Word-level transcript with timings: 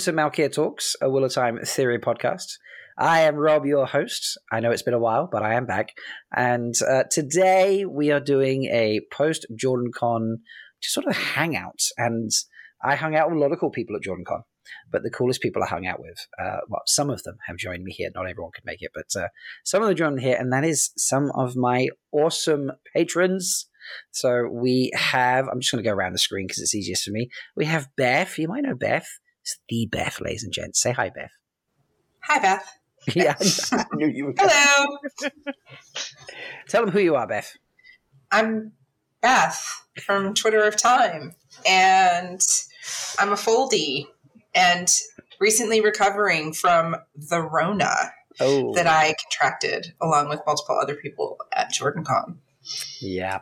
to 0.00 0.12
Malkier 0.14 0.50
Talks, 0.50 0.96
a 1.02 1.10
Wheel 1.10 1.24
of 1.24 1.34
Time 1.34 1.58
theory 1.62 1.98
podcast. 1.98 2.56
I 2.96 3.20
am 3.20 3.36
Rob, 3.36 3.66
your 3.66 3.84
host. 3.84 4.38
I 4.50 4.60
know 4.60 4.70
it's 4.70 4.80
been 4.80 4.94
a 4.94 4.98
while, 4.98 5.28
but 5.30 5.42
I 5.42 5.56
am 5.56 5.66
back. 5.66 5.92
And 6.34 6.74
uh, 6.90 7.02
today 7.10 7.84
we 7.84 8.10
are 8.10 8.18
doing 8.18 8.64
a 8.64 9.02
post 9.12 9.44
Jordan 9.54 9.90
Con 9.94 10.38
just 10.82 10.94
sort 10.94 11.04
of 11.04 11.14
hangout. 11.14 11.80
And 11.98 12.30
I 12.82 12.94
hung 12.94 13.14
out 13.14 13.28
with 13.28 13.36
a 13.36 13.40
lot 13.40 13.52
of 13.52 13.60
cool 13.60 13.70
people 13.70 13.94
at 13.94 14.00
Jordan 14.00 14.24
Con, 14.26 14.42
but 14.90 15.02
the 15.02 15.10
coolest 15.10 15.42
people 15.42 15.62
I 15.62 15.66
hung 15.66 15.86
out 15.86 16.00
with, 16.00 16.26
uh, 16.42 16.60
well, 16.66 16.80
some 16.86 17.10
of 17.10 17.22
them 17.24 17.36
have 17.46 17.58
joined 17.58 17.84
me 17.84 17.92
here. 17.92 18.08
Not 18.14 18.26
everyone 18.26 18.52
could 18.54 18.64
make 18.64 18.80
it, 18.80 18.92
but 18.94 19.20
uh, 19.20 19.28
some 19.64 19.82
of 19.82 19.88
them 19.88 19.98
joined 19.98 20.20
here, 20.20 20.36
and 20.38 20.50
that 20.54 20.64
is 20.64 20.92
some 20.96 21.30
of 21.34 21.56
my 21.56 21.88
awesome 22.10 22.72
patrons. 22.96 23.68
So 24.12 24.48
we 24.50 24.92
have, 24.94 25.46
I'm 25.46 25.60
just 25.60 25.72
going 25.72 25.84
to 25.84 25.88
go 25.88 25.94
around 25.94 26.14
the 26.14 26.18
screen 26.18 26.46
because 26.46 26.62
it's 26.62 26.74
easiest 26.74 27.04
for 27.04 27.10
me. 27.10 27.28
We 27.54 27.66
have 27.66 27.88
Beth. 27.98 28.38
You 28.38 28.48
might 28.48 28.62
know 28.62 28.74
Beth. 28.74 29.06
It's 29.42 29.58
the 29.68 29.88
Beth, 29.90 30.20
ladies 30.20 30.44
and 30.44 30.52
gents. 30.52 30.80
Say 30.80 30.92
hi, 30.92 31.10
Beth. 31.10 31.30
Hi, 32.24 32.38
Beth. 32.38 32.76
yeah, 33.14 33.34
I 33.72 33.84
knew 33.94 34.08
you 34.08 34.26
were. 34.26 34.34
Hello. 34.38 34.98
Tell 36.68 36.84
them 36.84 36.92
who 36.92 37.00
you 37.00 37.16
are, 37.16 37.26
Beth. 37.26 37.56
I'm 38.30 38.72
Beth 39.22 39.66
from 40.04 40.34
Twitter 40.34 40.62
of 40.64 40.76
Time, 40.76 41.34
and 41.66 42.40
I'm 43.18 43.32
a 43.32 43.36
foldie 43.36 44.06
and 44.54 44.88
recently 45.40 45.80
recovering 45.80 46.52
from 46.52 46.96
the 47.16 47.40
Rona 47.40 48.12
Oh, 48.38 48.72
that 48.74 48.86
I 48.86 49.14
contracted 49.22 49.92
along 50.00 50.28
with 50.28 50.40
multiple 50.46 50.78
other 50.80 50.94
people 50.94 51.38
at 51.52 51.72
JordanCon. 51.72 52.36
yeah. 53.00 53.40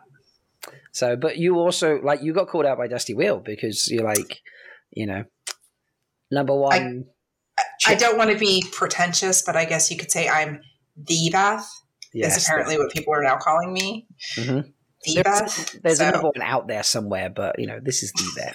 So, 0.93 1.15
but 1.17 1.37
you 1.39 1.57
also 1.57 2.01
like 2.03 2.23
you 2.23 2.33
got 2.33 2.49
called 2.49 2.67
out 2.67 2.79
by 2.79 2.89
Dusty 2.89 3.15
Wheel 3.15 3.39
because 3.39 3.89
you're 3.91 4.05
like, 4.05 4.41
you 4.91 5.07
know, 5.07 5.25
number 6.31 6.55
one. 6.55 7.07
I 7.87 7.95
don't 7.95 8.19
want 8.19 8.31
to 8.31 8.39
be 8.39 8.65
pretentious, 8.73 9.43
but 9.43 9.57
I 9.57 9.65
guess 9.65 9.91
you 9.91 9.97
could 9.97 10.11
say 10.13 10.29
I'm 10.29 10.61
the 10.97 11.31
Beth. 11.33 11.67
yes, 12.13 12.37
is 12.37 12.45
apparently 12.47 12.79
what 12.79 12.91
people 12.93 13.15
are 13.15 13.23
now 13.23 13.37
calling 13.37 13.73
me. 13.73 14.07
Mhm. 14.37 14.73
The 15.05 15.23
There's, 15.23 15.25
Beth. 15.25 15.77
there's 15.83 15.99
So- 15.99 16.09
another 16.09 16.25
one 16.25 16.43
out 16.43 16.69
there 16.69 16.83
somewhere, 16.83 17.31
but 17.31 17.59
you 17.59 17.67
know, 17.67 17.81
this 17.83 18.03
is 18.03 18.13
the 18.13 18.31
Beth. 18.37 18.55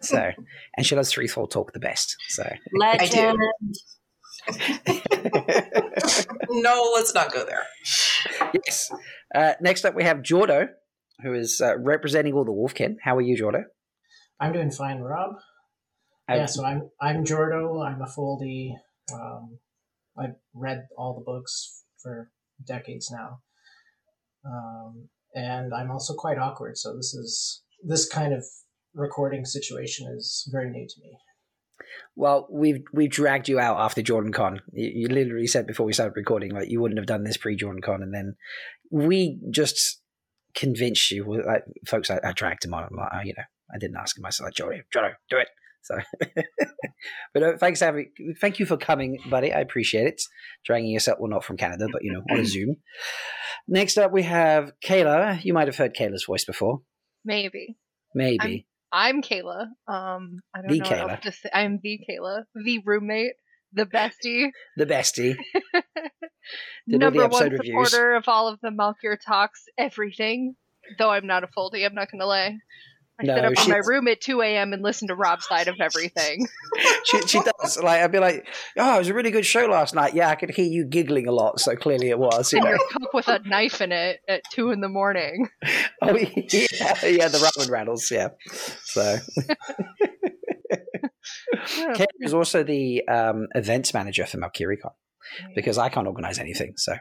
So, 0.00 0.30
and 0.76 0.86
she 0.86 0.94
does 0.94 1.12
threefold 1.12 1.50
talk 1.50 1.72
the 1.72 1.80
best. 1.80 2.14
So, 2.28 2.48
Legend. 2.72 3.38
no, 6.50 6.92
let's 6.94 7.14
not 7.14 7.32
go 7.32 7.44
there. 7.44 7.62
yes. 8.64 8.90
Uh, 9.34 9.52
next 9.60 9.84
up, 9.84 9.94
we 9.94 10.04
have 10.04 10.18
Jordo, 10.18 10.68
who 11.22 11.34
is 11.34 11.60
uh, 11.60 11.76
representing 11.78 12.34
all 12.34 12.44
the 12.44 12.52
Wolfkin. 12.52 12.96
How 13.02 13.16
are 13.16 13.20
you, 13.20 13.42
Jordo? 13.42 13.64
I'm 14.40 14.52
doing 14.52 14.70
fine, 14.70 15.00
Rob. 15.00 15.36
Uh, 16.30 16.34
yeah, 16.36 16.46
so 16.46 16.64
I'm 16.64 16.90
I'm 17.00 17.24
Jordo. 17.24 17.84
I'm 17.86 18.02
a 18.02 18.06
foldie. 18.06 18.72
Um, 19.12 19.58
I've 20.18 20.36
read 20.54 20.86
all 20.96 21.14
the 21.14 21.24
books 21.24 21.84
for 22.02 22.30
decades 22.66 23.10
now, 23.10 23.40
um, 24.44 25.08
and 25.34 25.72
I'm 25.72 25.90
also 25.90 26.14
quite 26.14 26.38
awkward. 26.38 26.76
So 26.76 26.94
this 26.96 27.14
is 27.14 27.62
this 27.82 28.08
kind 28.08 28.34
of 28.34 28.44
recording 28.94 29.44
situation 29.44 30.12
is 30.16 30.48
very 30.52 30.70
new 30.70 30.86
to 30.86 31.00
me. 31.00 31.16
Well, 32.16 32.48
we've 32.50 32.82
we've 32.92 33.10
dragged 33.10 33.48
you 33.48 33.58
out 33.58 33.78
after 33.78 34.02
Jordan 34.02 34.32
Con. 34.32 34.60
You, 34.72 34.90
you 34.94 35.08
literally 35.08 35.46
said 35.46 35.66
before 35.66 35.86
we 35.86 35.92
started 35.92 36.16
recording, 36.16 36.52
like 36.52 36.68
you 36.68 36.80
wouldn't 36.80 36.98
have 36.98 37.06
done 37.06 37.24
this 37.24 37.36
pre 37.36 37.56
Jordan 37.56 37.80
Con, 37.80 38.02
and 38.02 38.12
then 38.12 38.36
we 38.90 39.38
just 39.50 40.00
convinced 40.54 41.10
you. 41.10 41.42
Like, 41.46 41.64
folks, 41.86 42.10
I, 42.10 42.20
I 42.22 42.32
dragged 42.32 42.64
him 42.64 42.74
on. 42.74 42.84
I'm 42.84 42.96
like, 42.96 43.10
oh, 43.14 43.20
you 43.24 43.34
know, 43.36 43.44
I 43.72 43.78
didn't 43.78 43.96
ask 43.96 44.18
him. 44.18 44.26
I 44.26 44.30
said, 44.30 44.44
like, 44.44 44.54
Jordan, 44.54 44.82
Jordan, 44.92 45.12
do 45.30 45.38
it. 45.38 45.48
So, 45.88 45.98
but 47.34 47.42
uh, 47.42 47.56
thanks, 47.58 47.80
having, 47.80 48.10
thank 48.40 48.58
you 48.58 48.66
for 48.66 48.76
coming, 48.76 49.18
buddy. 49.30 49.52
I 49.52 49.60
appreciate 49.60 50.06
it. 50.06 50.20
Dragging 50.64 50.90
yourself, 50.90 51.18
well, 51.20 51.30
not 51.30 51.44
from 51.44 51.56
Canada, 51.56 51.86
but 51.90 52.02
you 52.04 52.12
know, 52.12 52.22
on 52.30 52.40
a 52.40 52.44
Zoom. 52.54 52.76
Next 53.66 53.96
up, 53.98 54.12
we 54.12 54.22
have 54.24 54.72
Kayla. 54.84 55.42
You 55.44 55.52
might 55.54 55.68
have 55.68 55.76
heard 55.76 55.94
Kayla's 55.94 56.24
voice 56.26 56.44
before, 56.44 56.80
Maybe. 57.24 57.76
maybe. 58.14 58.66
I'm 58.92 59.20
Kayla. 59.22 59.66
Um, 59.86 60.40
I 60.54 60.62
don't 60.62 60.70
The 60.70 60.78
know 60.78 60.84
what 60.84 60.92
Kayla. 60.92 61.10
else 61.10 61.20
to 61.24 61.32
say. 61.32 61.50
I'm 61.52 61.78
the 61.82 62.00
Kayla, 62.08 62.44
the 62.54 62.78
roommate, 62.84 63.32
the 63.72 63.84
bestie, 63.84 64.48
the 64.76 64.86
bestie. 64.86 65.36
Did 65.74 65.82
the 66.86 66.98
number 66.98 67.22
episode 67.22 67.40
one 67.40 67.52
reviews. 67.52 67.66
supporter 67.90 68.14
of 68.14 68.24
all 68.26 68.48
of 68.48 68.58
the 68.62 68.70
Malkier 68.70 69.16
talks, 69.24 69.64
everything. 69.76 70.54
Though 70.98 71.10
I'm 71.10 71.26
not 71.26 71.44
a 71.44 71.48
foldie, 71.48 71.84
I'm 71.84 71.94
not 71.94 72.10
going 72.10 72.20
to 72.20 72.26
lie. 72.26 72.56
I 73.20 73.24
sit 73.24 73.42
No, 73.42 73.48
up 73.48 73.64
in 73.64 73.70
my 73.70 73.80
room 73.84 74.06
at 74.06 74.20
2 74.20 74.42
a.m. 74.42 74.72
and 74.72 74.82
listen 74.82 75.08
to 75.08 75.14
Rob's 75.14 75.46
side 75.46 75.66
of 75.66 75.80
everything. 75.80 76.46
she, 77.04 77.20
she 77.22 77.40
does. 77.40 77.76
Like 77.76 78.00
I'd 78.00 78.12
be 78.12 78.20
like, 78.20 78.46
"Oh, 78.76 78.96
it 78.96 78.98
was 78.98 79.08
a 79.08 79.14
really 79.14 79.32
good 79.32 79.44
show 79.46 79.66
last 79.66 79.94
night." 79.94 80.14
Yeah, 80.14 80.28
I 80.28 80.36
could 80.36 80.50
hear 80.50 80.66
you 80.66 80.84
giggling 80.84 81.26
a 81.26 81.32
lot, 81.32 81.58
so 81.58 81.74
clearly 81.74 82.10
it 82.10 82.18
was. 82.18 82.52
You 82.52 82.58
and 82.58 82.64
know? 82.66 82.70
your 82.70 82.88
cup 82.88 83.14
with 83.14 83.28
a 83.28 83.40
knife 83.40 83.80
in 83.80 83.90
it 83.90 84.20
at 84.28 84.42
2 84.52 84.70
in 84.70 84.80
the 84.80 84.88
morning. 84.88 85.48
oh 86.02 86.16
yeah, 86.16 86.26
yeah, 87.04 87.28
the 87.28 87.38
ramen 87.38 87.70
rattles. 87.70 88.10
Yeah. 88.10 88.28
So 88.84 89.18
Kate 91.94 92.08
is 92.20 92.34
also 92.34 92.62
the 92.62 93.06
um, 93.08 93.48
events 93.54 93.92
manager 93.92 94.26
for 94.26 94.38
MalkierCon 94.38 94.92
because 95.54 95.78
I 95.78 95.88
can't 95.88 96.06
organize 96.06 96.38
anything. 96.38 96.74
So 96.76 96.94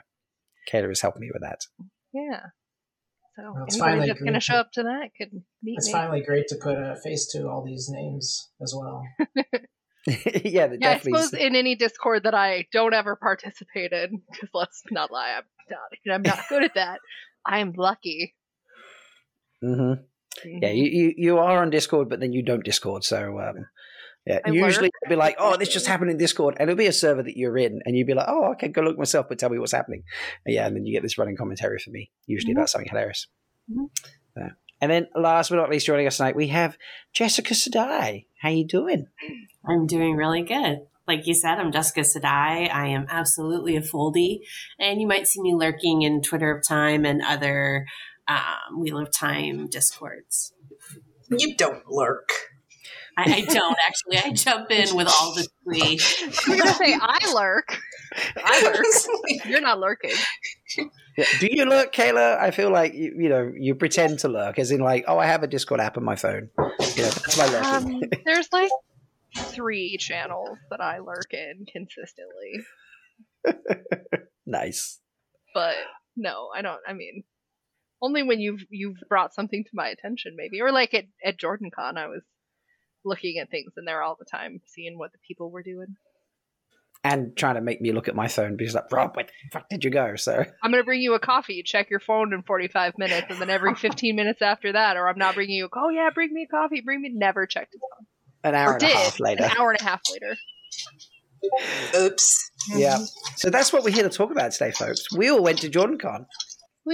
Kayla 0.72 0.88
has 0.90 1.02
helped 1.02 1.20
me 1.20 1.30
with 1.32 1.44
that. 1.44 1.62
Yeah. 2.14 2.48
So 3.38 3.44
Well, 3.54 3.66
it's 3.66 3.76
anybody 3.76 3.92
finally 3.92 4.08
that's 4.08 4.20
going 4.22 4.34
to 4.34 4.40
show 4.40 4.56
up 4.56 4.72
to 4.74 4.84
that 4.84 5.12
could 5.16 5.32
meet 5.62 5.78
It's 5.78 5.88
me. 5.88 5.92
finally 5.94 6.22
great 6.22 6.48
to 6.48 6.56
put 6.56 6.76
a 6.76 6.96
face 7.04 7.28
to 7.34 7.48
all 7.48 7.64
these 7.64 7.88
names 7.88 8.50
as 8.62 8.74
well. 8.76 9.04
yeah, 10.08 10.68
that 10.68 10.80
Yeah, 10.82 10.90
I 10.90 10.94
definitely. 10.96 11.22
suppose 11.22 11.34
in 11.34 11.56
any 11.56 11.76
Discord 11.76 12.24
that 12.24 12.34
I 12.34 12.66
don't 12.74 12.96
ever 12.96 13.16
participate 13.16 13.92
in, 13.92 14.24
because 14.32 14.50
let's 14.56 14.82
not 14.90 15.12
lie, 15.12 15.38
I'm 15.38 15.44
not, 15.70 16.16
I'm 16.16 16.24
not 16.24 16.40
good 16.50 16.64
at 16.64 16.74
that. 16.76 17.00
I'm 17.46 17.74
lucky. 17.78 18.36
hmm 19.62 19.94
Yeah, 20.44 20.72
you, 20.72 20.86
you 20.86 21.14
you 21.18 21.38
are 21.38 21.62
on 21.62 21.70
Discord, 21.70 22.10
but 22.10 22.20
then 22.20 22.34
you 22.34 22.42
don't 22.44 22.64
Discord. 22.66 23.04
So 23.04 23.40
um, 23.40 23.68
yeah, 24.28 24.40
I 24.46 24.50
usually 24.50 24.88
lurk. 24.88 24.92
it'll 25.04 25.10
be 25.12 25.16
like, 25.16 25.36
oh, 25.40 25.56
this 25.58 25.70
just 25.70 25.88
happened 25.92 26.12
in 26.12 26.18
Discord, 26.18 26.56
and 26.60 26.70
it'll 26.70 26.78
be 26.78 26.88
a 26.88 26.94
server 26.94 27.24
that 27.24 27.38
you're 27.38 27.58
in, 27.58 27.80
and 27.86 27.96
you'd 27.98 28.08
be 28.08 28.14
like, 28.14 28.28
oh, 28.30 28.52
okay, 28.52 28.68
go 28.68 28.82
look 28.82 28.98
myself, 28.98 29.28
but 29.30 29.40
tell 29.40 29.50
me 29.50 29.58
what's 29.60 29.72
happening. 29.72 30.04
And 30.46 30.54
yeah, 30.56 30.68
and 30.68 30.76
then 30.76 30.86
you 30.86 30.94
get 30.94 31.02
this 31.04 31.18
running 31.18 31.38
commentary 31.38 31.80
from 31.80 31.94
me, 31.94 32.12
usually 32.26 32.54
Mhm. 32.54 32.58
about 32.58 32.70
something 32.70 32.90
hilarious. 32.90 33.28
Mhm. 33.72 33.90
Yeah. 34.36 34.50
And 34.80 34.92
then, 34.92 35.08
last 35.16 35.50
but 35.50 35.56
not 35.56 35.70
least, 35.72 35.88
joining 35.88 36.06
us 36.06 36.18
tonight, 36.18 36.36
we 36.36 36.48
have 36.50 36.78
Jessica 37.14 37.56
Sedai. 37.56 38.26
How 38.42 38.50
are 38.50 38.52
you 38.52 38.68
doing? 38.68 39.08
I'm 39.68 39.88
doing 39.88 40.16
really 40.16 40.44
good. 40.44 40.82
Like 41.08 41.26
you 41.26 41.34
said, 41.34 41.58
I'm 41.58 41.72
Jessica 41.72 42.02
Sedai. 42.02 42.70
I 42.72 42.88
am 42.88 43.08
absolutely 43.10 43.76
a 43.76 43.82
foldie. 43.82 44.42
And 44.78 45.02
you 45.02 45.08
might 45.08 45.26
see 45.26 45.42
me 45.42 45.56
lurking 45.56 46.02
in 46.04 46.22
Twitter 46.22 46.56
of 46.56 46.68
Time 46.68 47.06
and 47.06 47.22
other 47.24 47.88
um, 48.28 48.80
Wheel 48.82 49.00
of 49.00 49.10
Time 49.12 49.68
discords. 49.68 50.54
You 51.32 51.56
don't 51.56 51.88
lurk. 51.88 52.30
I, 53.18 53.24
I 53.24 53.42
don't 53.42 53.78
actually. 53.88 54.30
I 54.30 54.34
jump 54.34 54.70
in 54.70 54.96
with 54.96 55.08
all 55.08 55.34
the 55.34 55.48
three. 55.64 56.00
I'm 56.48 56.58
gonna 56.58 56.74
say 56.74 56.96
I 57.02 57.34
lurk. 57.34 57.80
I 58.38 58.62
lurk. 58.64 59.46
You're 59.46 59.62
not 59.62 59.80
lurking. 59.80 60.12
Yeah. 61.18 61.26
Do 61.40 61.48
you 61.50 61.66
lurk, 61.66 61.94
Kayla? 61.94 62.38
I 62.38 62.52
feel 62.52 62.72
like 62.72 62.94
you, 62.94 63.16
you 63.18 63.30
know 63.30 63.52
you 63.58 63.74
pretend 63.74 64.20
to 64.20 64.28
lurk, 64.28 64.60
as 64.60 64.70
in 64.70 64.82
like, 64.82 65.06
oh, 65.08 65.18
I 65.18 65.26
have 65.26 65.42
a 65.42 65.48
Discord 65.48 65.80
app 65.80 65.98
on 65.98 66.04
my 66.04 66.16
phone. 66.16 66.50
You 66.60 67.04
know, 67.04 67.10
that's 67.10 67.38
my 67.38 67.48
lurking. 67.48 68.04
Um, 68.04 68.10
there's 68.26 68.50
like 68.52 68.70
three 69.36 69.98
channels 69.98 70.60
that 70.70 70.80
I 70.80 71.00
lurk 71.00 71.34
in 71.34 71.66
consistently, 71.72 72.64
nice. 74.46 75.00
but 75.56 75.76
no, 76.16 76.50
I 76.56 76.62
don't. 76.62 76.82
I 76.88 76.94
mean, 76.94 77.24
only 78.00 78.22
when 78.22 78.40
you've 78.40 78.64
you've 78.70 78.98
brought 79.10 79.34
something 79.34 79.64
to 79.64 79.70
my 79.74 79.88
attention, 79.88 80.36
maybe, 80.38 80.62
or 80.62 80.72
like 80.72 80.94
at 80.94 81.06
at 81.26 81.40
JordanCon, 81.40 81.98
I 81.98 82.08
was 82.08 82.22
looking 83.08 83.40
at 83.40 83.50
things 83.50 83.74
in 83.78 83.86
there 83.86 84.02
all 84.04 84.16
the 84.20 84.26
time, 84.26 84.60
seeing 84.66 84.98
what 84.98 85.12
the 85.14 85.18
people 85.28 85.50
were 85.50 85.64
doing. 85.64 85.96
And 87.04 87.38
trying 87.38 87.56
to 87.56 87.62
make 87.62 87.80
me 87.80 87.92
look 87.92 88.08
at 88.08 88.16
my 88.16 88.28
phone 88.28 88.58
because 88.58 88.74
like, 88.74 88.92
Rob, 88.92 89.16
where 89.16 89.26
the 89.26 89.32
fuck 89.54 89.70
did 89.70 89.84
you 89.84 89.92
go? 89.92 90.16
So 90.16 90.44
I'm 90.64 90.72
gonna 90.72 90.84
bring 90.84 91.00
you 91.00 91.14
a 91.14 91.20
coffee. 91.20 91.62
Check 91.64 91.90
your 91.92 92.00
phone 92.00 92.34
in 92.34 92.42
45 92.44 92.94
minutes, 92.98 93.28
and 93.30 93.40
then 93.40 93.50
every 93.52 93.76
15 93.88 94.16
minutes 94.16 94.42
after 94.42 94.74
that, 94.74 94.98
or 94.98 95.08
I'm 95.08 95.18
not 95.18 95.36
bringing 95.36 95.56
you. 95.56 95.66
a 95.66 95.70
Oh 95.76 95.90
yeah, 95.90 96.10
bring 96.14 96.34
me 96.34 96.44
a 96.44 96.48
coffee. 96.48 96.82
Bring 96.82 97.02
me. 97.02 97.12
Never 97.14 97.46
checked 97.46 97.74
his 97.74 97.82
phone. 97.82 98.08
an 98.44 98.56
hour 98.56 98.72
Or 98.72 98.74
and 98.74 98.84
a 98.84 98.88
did 98.88 98.96
half 98.96 99.20
later. 99.20 99.44
an 99.46 99.52
hour 99.58 99.70
and 99.72 99.80
a 99.80 99.84
half 99.84 100.02
later. 100.12 100.36
Oops. 101.98 102.52
Yeah. 102.76 102.98
So 103.36 103.52
that's 103.52 103.72
what 103.72 103.84
we're 103.84 103.92
here 103.92 104.04
to 104.04 104.10
talk 104.10 104.32
about 104.32 104.52
today, 104.52 104.72
folks. 104.72 105.04
We 105.16 105.30
all 105.30 105.42
went 105.44 105.60
to 105.60 105.70
JordanCon. 105.70 106.26
Woo! 106.86 106.94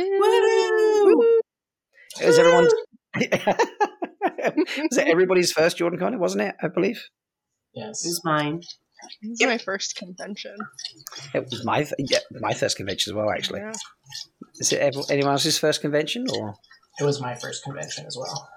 It 2.21 2.25
was 2.27 2.37
everyone's. 2.37 2.73
was 3.15 4.97
it 4.97 5.07
everybody's 5.07 5.51
first 5.51 5.77
JordanCon? 5.77 6.17
Wasn't 6.17 6.41
it? 6.43 6.55
I 6.61 6.67
believe 6.67 7.01
Yes. 7.75 8.05
It 8.05 8.09
was 8.09 8.21
mine. 8.23 8.61
This 9.21 9.41
is 9.41 9.47
my 9.47 9.57
first 9.57 9.95
convention. 9.95 10.55
it 11.33 11.45
was 11.49 11.65
my 11.65 11.85
yeah, 11.97 12.19
my 12.39 12.53
first 12.53 12.77
convention 12.77 13.11
as 13.11 13.15
well. 13.15 13.29
Actually, 13.31 13.59
Yeah. 13.61 13.71
is 14.59 14.71
it 14.71 14.79
ev- 14.79 15.05
anyone 15.09 15.33
else's 15.33 15.57
first 15.57 15.81
convention 15.81 16.25
or? 16.33 16.55
It 16.99 17.03
was 17.03 17.19
my 17.19 17.33
first 17.35 17.63
convention 17.63 18.05
as 18.05 18.15
well. 18.17 18.49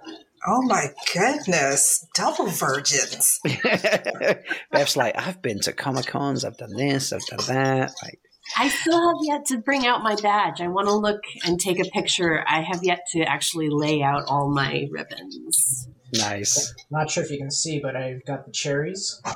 Oh 0.47 0.63
my 0.63 0.89
goodness. 1.15 2.07
Double 2.15 2.47
virgins. 2.47 3.41
Beth's 4.71 4.97
like, 4.97 5.19
I've 5.19 5.41
been 5.43 5.59
to 5.61 5.73
Comic 5.73 6.07
Cons, 6.07 6.45
I've 6.45 6.59
done 6.59 6.75
this, 6.77 7.13
I've 7.13 7.25
done 7.27 7.41
that. 7.49 7.93
Like, 8.03 8.21
I 8.59 8.69
still 8.69 9.09
have 9.09 9.17
yet 9.23 9.45
to 9.47 9.59
bring 9.59 9.87
out 9.87 10.03
my 10.03 10.15
badge. 10.17 10.61
I 10.61 10.69
want 10.69 10.89
to 10.89 10.95
look 10.95 11.21
and 11.45 11.59
take 11.61 11.79
a 11.81 11.89
picture. 11.91 12.45
I 12.47 12.63
have 12.63 12.83
yet 12.83 13.01
to 13.13 13.23
actually 13.23 13.69
lay 13.71 14.03
out 14.03 14.25
all 14.29 14.51
my 14.51 14.87
ribbons. 14.91 15.89
nice. 16.15 16.75
Not 16.91 17.11
sure 17.11 17.25
if 17.25 17.31
you 17.31 17.39
can 17.39 17.51
see, 17.51 17.81
but 17.81 17.97
I've 17.97 18.25
got 18.25 18.47
the 18.47 18.53
cherries. 18.53 19.21
Oh, 19.25 19.35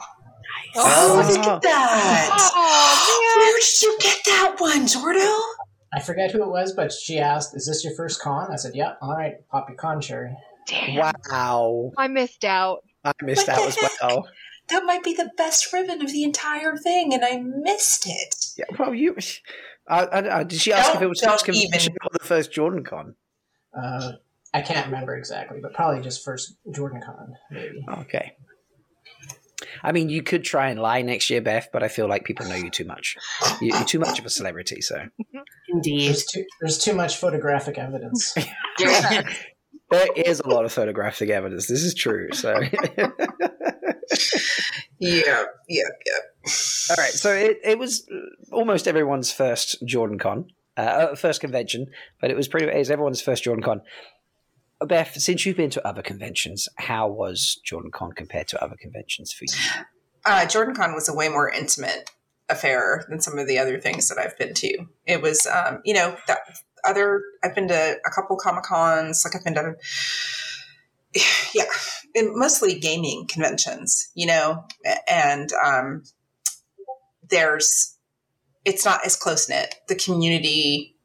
Oh. 0.76 1.22
look 1.26 1.46
at 1.46 1.62
that. 1.62 2.28
Oh 2.54 3.36
Where 3.36 3.60
did 3.60 3.82
you 3.82 3.98
get 4.00 4.18
that 4.26 4.54
one, 4.58 4.86
Jordo? 4.86 5.36
I 5.92 6.00
forget 6.00 6.30
who 6.30 6.42
it 6.44 6.48
was, 6.48 6.72
but 6.72 6.92
she 6.92 7.18
asked, 7.18 7.56
"Is 7.56 7.66
this 7.66 7.82
your 7.84 7.94
first 7.96 8.20
con?" 8.22 8.48
I 8.52 8.56
said, 8.56 8.76
"Yeah." 8.76 8.92
All 9.02 9.16
right, 9.16 9.34
pop 9.50 9.68
your 9.68 9.76
con 9.76 10.00
cherry. 10.00 10.30
damn! 10.68 11.12
Wow. 11.28 11.90
I 11.98 12.06
missed 12.06 12.44
out. 12.44 12.84
I 13.04 13.12
missed 13.22 13.48
What 13.48 13.58
out 13.58 13.62
the 13.62 13.66
as 13.68 13.76
heck? 13.76 13.90
well. 14.00 14.28
That 14.70 14.84
might 14.84 15.02
be 15.02 15.14
the 15.14 15.30
best 15.36 15.72
ribbon 15.72 16.00
of 16.02 16.12
the 16.12 16.22
entire 16.24 16.76
thing, 16.76 17.12
and 17.14 17.24
I 17.24 17.38
missed 17.40 18.06
it. 18.06 18.34
Yeah, 18.56 18.64
well, 18.78 18.94
you. 18.94 19.16
I, 19.88 20.04
I, 20.04 20.38
I- 20.40 20.44
did 20.44 20.60
she 20.60 20.72
ask 20.72 20.88
if 20.88 20.94
Don't- 20.94 21.02
it 21.04 21.08
was 21.08 21.20
first 21.20 21.46
don't 21.46 21.54
convention 21.56 21.94
or 22.02 22.10
the 22.12 22.24
first 22.24 22.52
Jordan 22.52 22.84
Con? 22.84 23.14
Uh, 23.76 24.12
I 24.52 24.62
can't 24.62 24.86
remember 24.86 25.14
exactly, 25.16 25.58
but 25.62 25.72
probably 25.74 26.02
just 26.02 26.24
first 26.24 26.54
Jordan 26.74 27.00
Con, 27.04 27.34
maybe. 27.50 27.84
Okay. 27.98 28.32
I 29.82 29.92
mean, 29.92 30.08
you 30.08 30.22
could 30.22 30.42
try 30.42 30.70
and 30.70 30.80
lie 30.80 31.02
next 31.02 31.28
year, 31.30 31.40
Beth, 31.40 31.68
but 31.72 31.82
I 31.82 31.88
feel 31.88 32.08
like 32.08 32.24
people 32.24 32.46
know 32.46 32.54
you 32.56 32.70
too 32.70 32.84
much. 32.86 33.16
You- 33.60 33.72
You're 33.74 33.84
too 33.84 33.98
much 34.00 34.18
of 34.18 34.24
a 34.26 34.30
celebrity, 34.30 34.80
so. 34.80 35.06
Indeed. 35.68 36.08
There's 36.08 36.24
too 36.26 36.44
there's 36.60 36.78
too 36.78 36.94
much 36.94 37.16
photographic 37.16 37.78
evidence. 37.78 38.34
There 39.90 40.06
is 40.14 40.38
a 40.38 40.48
lot 40.48 40.64
of 40.64 40.72
photographic 40.72 41.30
evidence. 41.30 41.66
This 41.66 41.82
is 41.82 41.94
true. 41.96 42.28
So, 42.32 42.54
Yeah, 44.98 45.44
yeah, 45.68 45.82
yeah. 46.06 46.52
All 46.90 46.96
right, 46.98 47.12
So 47.12 47.32
it, 47.32 47.58
it 47.64 47.78
was 47.78 48.06
almost 48.52 48.86
everyone's 48.86 49.32
first 49.32 49.82
Jordan 49.86 50.18
Con, 50.18 50.46
uh, 50.76 50.80
uh, 50.80 51.14
first 51.14 51.40
convention, 51.40 51.86
but 52.20 52.30
it 52.30 52.36
was 52.36 52.48
pretty. 52.48 52.66
It 52.66 52.76
was 52.76 52.90
everyone's 52.90 53.22
first 53.22 53.44
Jordan 53.44 53.62
Con. 53.64 53.80
Beth, 54.86 55.14
since 55.20 55.44
you've 55.44 55.56
been 55.56 55.70
to 55.70 55.86
other 55.86 56.02
conventions, 56.02 56.68
how 56.76 57.08
was 57.08 57.60
Jordan 57.64 57.90
Con 57.90 58.12
compared 58.12 58.48
to 58.48 58.62
other 58.62 58.76
conventions 58.80 59.32
for 59.32 59.44
you? 59.44 59.82
Uh, 60.24 60.46
Jordan 60.46 60.74
Con 60.74 60.94
was 60.94 61.08
a 61.08 61.14
way 61.14 61.28
more 61.28 61.50
intimate 61.50 62.10
affair 62.48 63.04
than 63.08 63.20
some 63.20 63.38
of 63.38 63.46
the 63.46 63.58
other 63.58 63.78
things 63.78 64.08
that 64.08 64.18
I've 64.18 64.36
been 64.36 64.54
to. 64.54 64.86
It 65.06 65.22
was, 65.22 65.46
um, 65.46 65.80
you 65.84 65.94
know, 65.94 66.16
that 66.26 66.40
other. 66.84 67.22
I've 67.42 67.54
been 67.54 67.68
to 67.68 67.96
a 68.04 68.10
couple 68.10 68.36
Comic 68.36 68.64
Cons. 68.64 69.22
Like 69.24 69.36
I've 69.36 69.44
been 69.44 69.54
to, 69.54 69.74
yeah, 71.54 71.64
mostly 72.16 72.78
gaming 72.78 73.26
conventions. 73.28 74.10
You 74.14 74.26
know, 74.26 74.64
and 75.08 75.50
um, 75.64 76.02
there's, 77.28 77.96
it's 78.64 78.84
not 78.84 79.04
as 79.04 79.16
close 79.16 79.48
knit. 79.48 79.74
The 79.88 79.94
community 79.94 80.96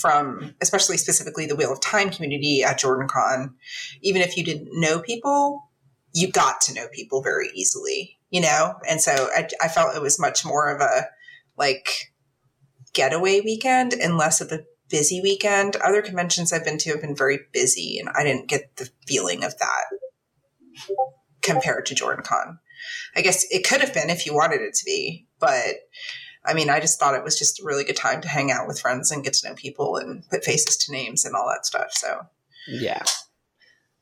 from, 0.00 0.54
especially 0.60 0.96
specifically 0.96 1.46
the 1.46 1.56
Wheel 1.56 1.72
of 1.72 1.80
Time 1.80 2.10
community 2.10 2.62
at 2.62 2.78
Jordan 2.78 3.08
Con, 3.08 3.54
even 4.02 4.22
if 4.22 4.36
you 4.36 4.44
didn't 4.44 4.68
know 4.72 5.00
people, 5.00 5.70
you 6.12 6.30
got 6.30 6.60
to 6.62 6.74
know 6.74 6.86
people 6.92 7.22
very 7.22 7.48
easily, 7.54 8.18
you 8.30 8.40
know? 8.40 8.74
And 8.88 9.00
so 9.00 9.28
I, 9.34 9.48
I 9.62 9.68
felt 9.68 9.96
it 9.96 10.02
was 10.02 10.20
much 10.20 10.44
more 10.44 10.68
of 10.68 10.80
a 10.80 11.06
like 11.56 11.88
getaway 12.92 13.40
weekend 13.40 13.92
and 13.92 14.16
less 14.16 14.40
of 14.40 14.52
a 14.52 14.60
busy 14.90 15.20
weekend. 15.20 15.76
Other 15.76 16.02
conventions 16.02 16.52
I've 16.52 16.64
been 16.64 16.78
to 16.78 16.90
have 16.90 17.00
been 17.00 17.16
very 17.16 17.40
busy, 17.52 17.98
and 17.98 18.08
I 18.14 18.24
didn't 18.24 18.48
get 18.48 18.76
the 18.76 18.88
feeling 19.06 19.44
of 19.44 19.58
that 19.58 19.84
compared 21.42 21.86
to 21.86 21.94
Jordan 21.94 22.24
Con. 22.24 22.58
I 23.16 23.22
guess 23.22 23.46
it 23.50 23.66
could 23.66 23.80
have 23.80 23.94
been 23.94 24.10
if 24.10 24.26
you 24.26 24.34
wanted 24.34 24.60
it 24.60 24.74
to 24.74 24.84
be, 24.84 25.26
but 25.40 25.76
I 26.44 26.54
mean, 26.54 26.70
I 26.70 26.80
just 26.80 26.98
thought 26.98 27.14
it 27.14 27.24
was 27.24 27.38
just 27.38 27.60
a 27.60 27.64
really 27.64 27.84
good 27.84 27.96
time 27.96 28.20
to 28.22 28.28
hang 28.28 28.50
out 28.50 28.66
with 28.66 28.80
friends 28.80 29.10
and 29.10 29.24
get 29.24 29.34
to 29.34 29.48
know 29.48 29.54
people 29.54 29.96
and 29.96 30.22
put 30.30 30.44
faces 30.44 30.76
to 30.78 30.92
names 30.92 31.24
and 31.24 31.34
all 31.34 31.48
that 31.48 31.66
stuff. 31.66 31.88
So 31.90 32.20
Yeah. 32.66 33.02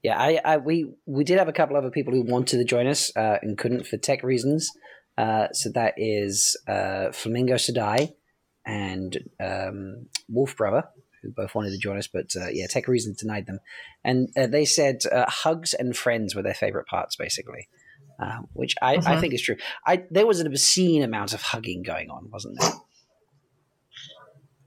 Yeah, 0.03 0.19
I, 0.19 0.41
I 0.44 0.56
we 0.59 0.93
we 1.06 1.25
did 1.25 1.38
have 1.38 1.49
a 1.49 1.53
couple 1.53 1.77
other 1.77 1.91
people 1.91 2.12
who 2.12 2.23
wanted 2.23 2.59
to 2.59 2.65
join 2.65 2.87
us 2.87 3.11
uh, 3.17 3.38
and 3.43 3.59
couldn't 3.59 3.87
for 3.87 3.97
tech 3.97 4.23
reasons. 4.23 4.71
Uh, 5.19 5.49
so 5.53 5.71
that 5.71 5.94
is 5.97 6.56
uh, 6.69 7.11
Flamingo 7.11 7.55
Sedai 7.55 8.12
and 8.67 9.17
um, 9.41 10.07
Wolf 10.29 10.57
Brother, 10.57 10.85
who 11.23 11.31
both 11.31 11.55
wanted 11.55 11.71
to 11.71 11.79
join 11.79 11.97
us, 11.97 12.09
but 12.09 12.35
uh, 12.37 12.49
yeah, 12.53 12.67
tech 12.67 12.89
reasons 12.89 13.19
denied 13.19 13.47
them. 13.47 13.61
And 14.05 14.29
uh, 14.37 14.47
they 14.49 14.65
said 14.65 15.03
uh, 15.11 15.25
hugs 15.29 15.73
and 15.73 15.97
friends 15.97 16.35
were 16.35 16.43
their 16.43 16.53
favorite 16.55 16.87
parts, 16.87 17.17
basically, 17.17 17.69
uh, 18.21 18.41
which 18.53 18.75
I, 18.83 18.95
I 18.97 18.99
Mhm. 18.99 19.21
think 19.21 19.35
is 19.35 19.43
true. 19.43 19.57
I 19.87 20.03
there 20.11 20.27
was 20.27 20.41
an 20.41 20.47
obscene 20.47 21.03
amount 21.03 21.33
of 21.33 21.41
hugging 21.43 21.83
going 21.83 22.11
on, 22.11 22.29
wasn't 22.31 22.59
there? 22.61 22.73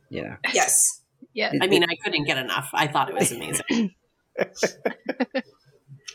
You 0.10 0.24
know, 0.24 0.38
yes, 0.54 1.02
Yeah. 1.34 1.52
I 1.62 1.68
mean, 1.68 1.84
I 1.84 1.96
couldn't 2.04 2.24
get 2.26 2.38
enough. 2.38 2.70
I 2.74 2.88
thought 2.88 3.10
it 3.10 3.16
was 3.16 3.32
amazing. 3.32 3.94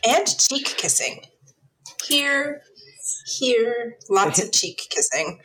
and 0.05 0.37
cheek 0.37 0.65
kissing. 0.77 1.21
Here, 2.05 2.61
here, 3.39 3.95
lots 4.09 4.43
of 4.43 4.51
cheek 4.57 4.81
kissing. 4.89 5.39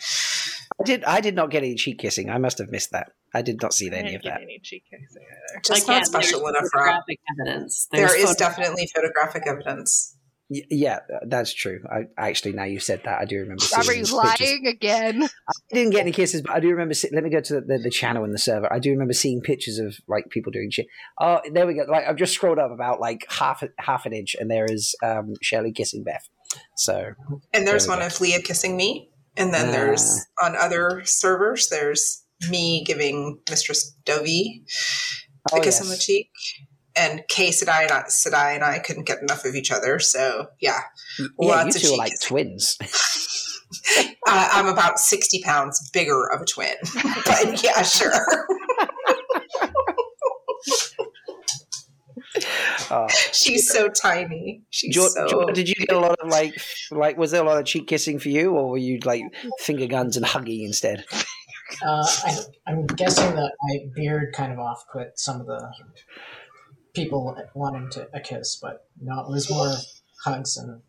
I 0.81 0.85
did. 0.85 1.05
I 1.05 1.21
did 1.21 1.35
not 1.35 1.51
get 1.51 1.63
any 1.63 1.75
cheek 1.75 1.99
kissing. 1.99 2.31
I 2.31 2.39
must 2.39 2.59
have 2.59 2.71
missed 2.71 2.93
that. 2.93 3.09
I 3.35 3.43
did 3.43 3.61
not 3.63 3.73
see 3.75 3.91
I 3.91 3.95
any 3.95 4.03
didn't 4.11 4.17
of 4.17 4.23
get 4.23 4.35
that. 4.35 4.43
any 4.43 4.61
cheek 4.63 4.85
kissing 4.91 5.23
either. 5.23 5.61
Just 5.65 5.85
Again, 5.85 5.97
not 5.99 6.07
special 6.07 6.41
there's 6.41 6.51
enough, 6.51 6.63
Rob. 6.75 6.85
photographic 6.85 7.21
evidence. 7.39 7.89
There 7.93 8.09
There's 8.09 8.31
is 8.31 8.37
definitely 8.37 8.89
photographic 8.95 9.43
evidence. 9.47 10.17
Y- 10.49 10.63
Yeah, 10.69 10.99
that's 11.29 11.53
true. 11.55 11.81
I 11.89 12.07
actually 12.19 12.55
now 12.55 12.65
you 12.65 12.81
said 12.81 13.03
that, 13.05 13.21
I 13.21 13.25
do 13.25 13.37
remember. 13.39 13.63
seeing 13.63 13.81
Rob, 13.81 13.89
are 13.89 13.93
you 13.95 14.05
lying 14.17 14.37
pictures. 14.37 14.73
again? 14.73 15.23
I 15.23 15.53
didn't 15.75 15.93
get 15.93 16.01
any 16.01 16.11
kisses, 16.13 16.43
but 16.43 16.53
I 16.53 16.59
do 16.61 16.71
remember. 16.71 16.95
See- 16.95 17.11
let 17.13 17.23
me 17.23 17.31
go 17.31 17.41
to 17.41 17.55
the, 17.55 17.61
the, 17.61 17.79
the 17.85 17.91
channel 17.91 18.25
in 18.25 18.33
the 18.33 18.39
server. 18.39 18.73
I 18.73 18.79
do 18.81 18.91
remember 18.91 19.13
seeing 19.13 19.43
pictures 19.43 19.79
of 19.79 19.97
like 20.09 20.25
people 20.31 20.51
doing 20.51 20.71
shit. 20.73 20.87
Oh, 21.21 21.41
there 21.53 21.67
we 21.69 21.75
go. 21.75 21.85
Like 21.89 22.07
I've 22.07 22.17
just 22.17 22.33
scrolled 22.35 22.59
up 22.59 22.73
about 22.73 22.99
like 23.01 23.27
half 23.31 23.63
half 23.79 24.07
an 24.07 24.13
inch, 24.13 24.35
and 24.41 24.51
there 24.51 24.65
is 24.65 24.95
um, 25.05 25.35
Shelley 25.43 25.73
kissing 25.73 26.03
Beth. 26.03 26.27
So 26.77 27.13
And 27.55 27.65
there's 27.65 27.87
There 27.87 27.91
one 27.97 28.01
go. 28.01 28.07
of 28.07 28.21
Leah 28.21 28.41
kissing 28.43 28.77
me. 28.77 29.10
And 29.41 29.55
then 29.55 29.71
there's 29.73 30.27
on 30.43 30.55
other 30.55 31.03
servers, 31.05 31.69
there's 31.69 32.25
me 32.49 32.85
giving 32.85 33.39
Mistress 33.49 33.97
Dovey 34.05 34.65
a 35.51 35.57
oh, 35.57 35.61
kiss 35.61 35.81
on 35.81 35.89
the 35.89 35.97
cheek. 35.97 36.31
And 36.97 37.23
Kay 37.29 37.49
Sedai 37.49 37.83
and, 37.83 37.91
I, 37.91 38.03
Sedai 38.03 38.55
and 38.55 38.65
I 38.65 38.81
couldn't 38.81 39.07
get 39.07 39.23
enough 39.23 39.45
of 39.45 39.55
each 39.55 39.71
other. 39.71 39.99
So, 39.99 40.49
yeah, 40.61 40.81
yeah, 41.19 41.27
lots 41.39 41.77
you 41.77 41.81
of 41.81 41.89
two 41.89 41.95
are 41.95 41.99
like 41.99 42.13
kissing. 42.13 42.29
twins. 42.29 42.79
uh, 44.27 44.49
I'm 44.53 44.67
about 44.67 44.99
60 44.99 45.43
pounds 45.43 45.91
bigger 45.93 46.27
of 46.27 46.43
a 46.43 46.45
twin. 46.45 46.75
but 47.25 47.63
yeah, 47.63 47.83
sure. 47.83 48.47
Oh. 52.91 53.07
She's 53.33 53.71
so 53.71 53.89
tiny. 53.89 54.63
She's 54.71 54.97
so. 54.97 55.45
Did 55.53 55.69
you 55.69 55.75
get 55.75 55.93
a 55.93 55.99
lot 56.01 56.19
of 56.21 56.29
like 56.29 56.55
like 56.91 57.17
was 57.17 57.31
there 57.31 57.43
a 57.43 57.47
lot 57.47 57.59
of 57.59 57.65
cheek 57.65 57.87
kissing 57.87 58.19
for 58.19 58.29
you, 58.29 58.53
or 58.53 58.71
were 58.71 58.79
you 58.79 58.99
like 59.05 59.23
finger 59.61 59.87
guns 59.87 60.17
and 60.17 60.27
hugging 60.27 60.63
instead? 60.65 61.05
Uh, 61.87 62.05
I, 62.25 62.37
I'm 62.67 62.85
guessing 62.85 63.33
that 63.37 63.53
my 63.63 63.79
beard 63.95 64.35
kind 64.35 64.53
of 64.53 64.59
off 64.59 64.85
put 64.93 65.17
some 65.17 65.41
of 65.41 65.47
the 65.47 65.73
people 66.95 67.37
wanting 67.55 67.89
to 67.91 68.09
a 68.13 68.19
kiss, 68.19 68.59
but 68.61 68.89
no, 69.01 69.21
it 69.21 69.31
was 69.31 69.49
more 69.49 69.73
hugs 70.25 70.57
and 70.57 70.83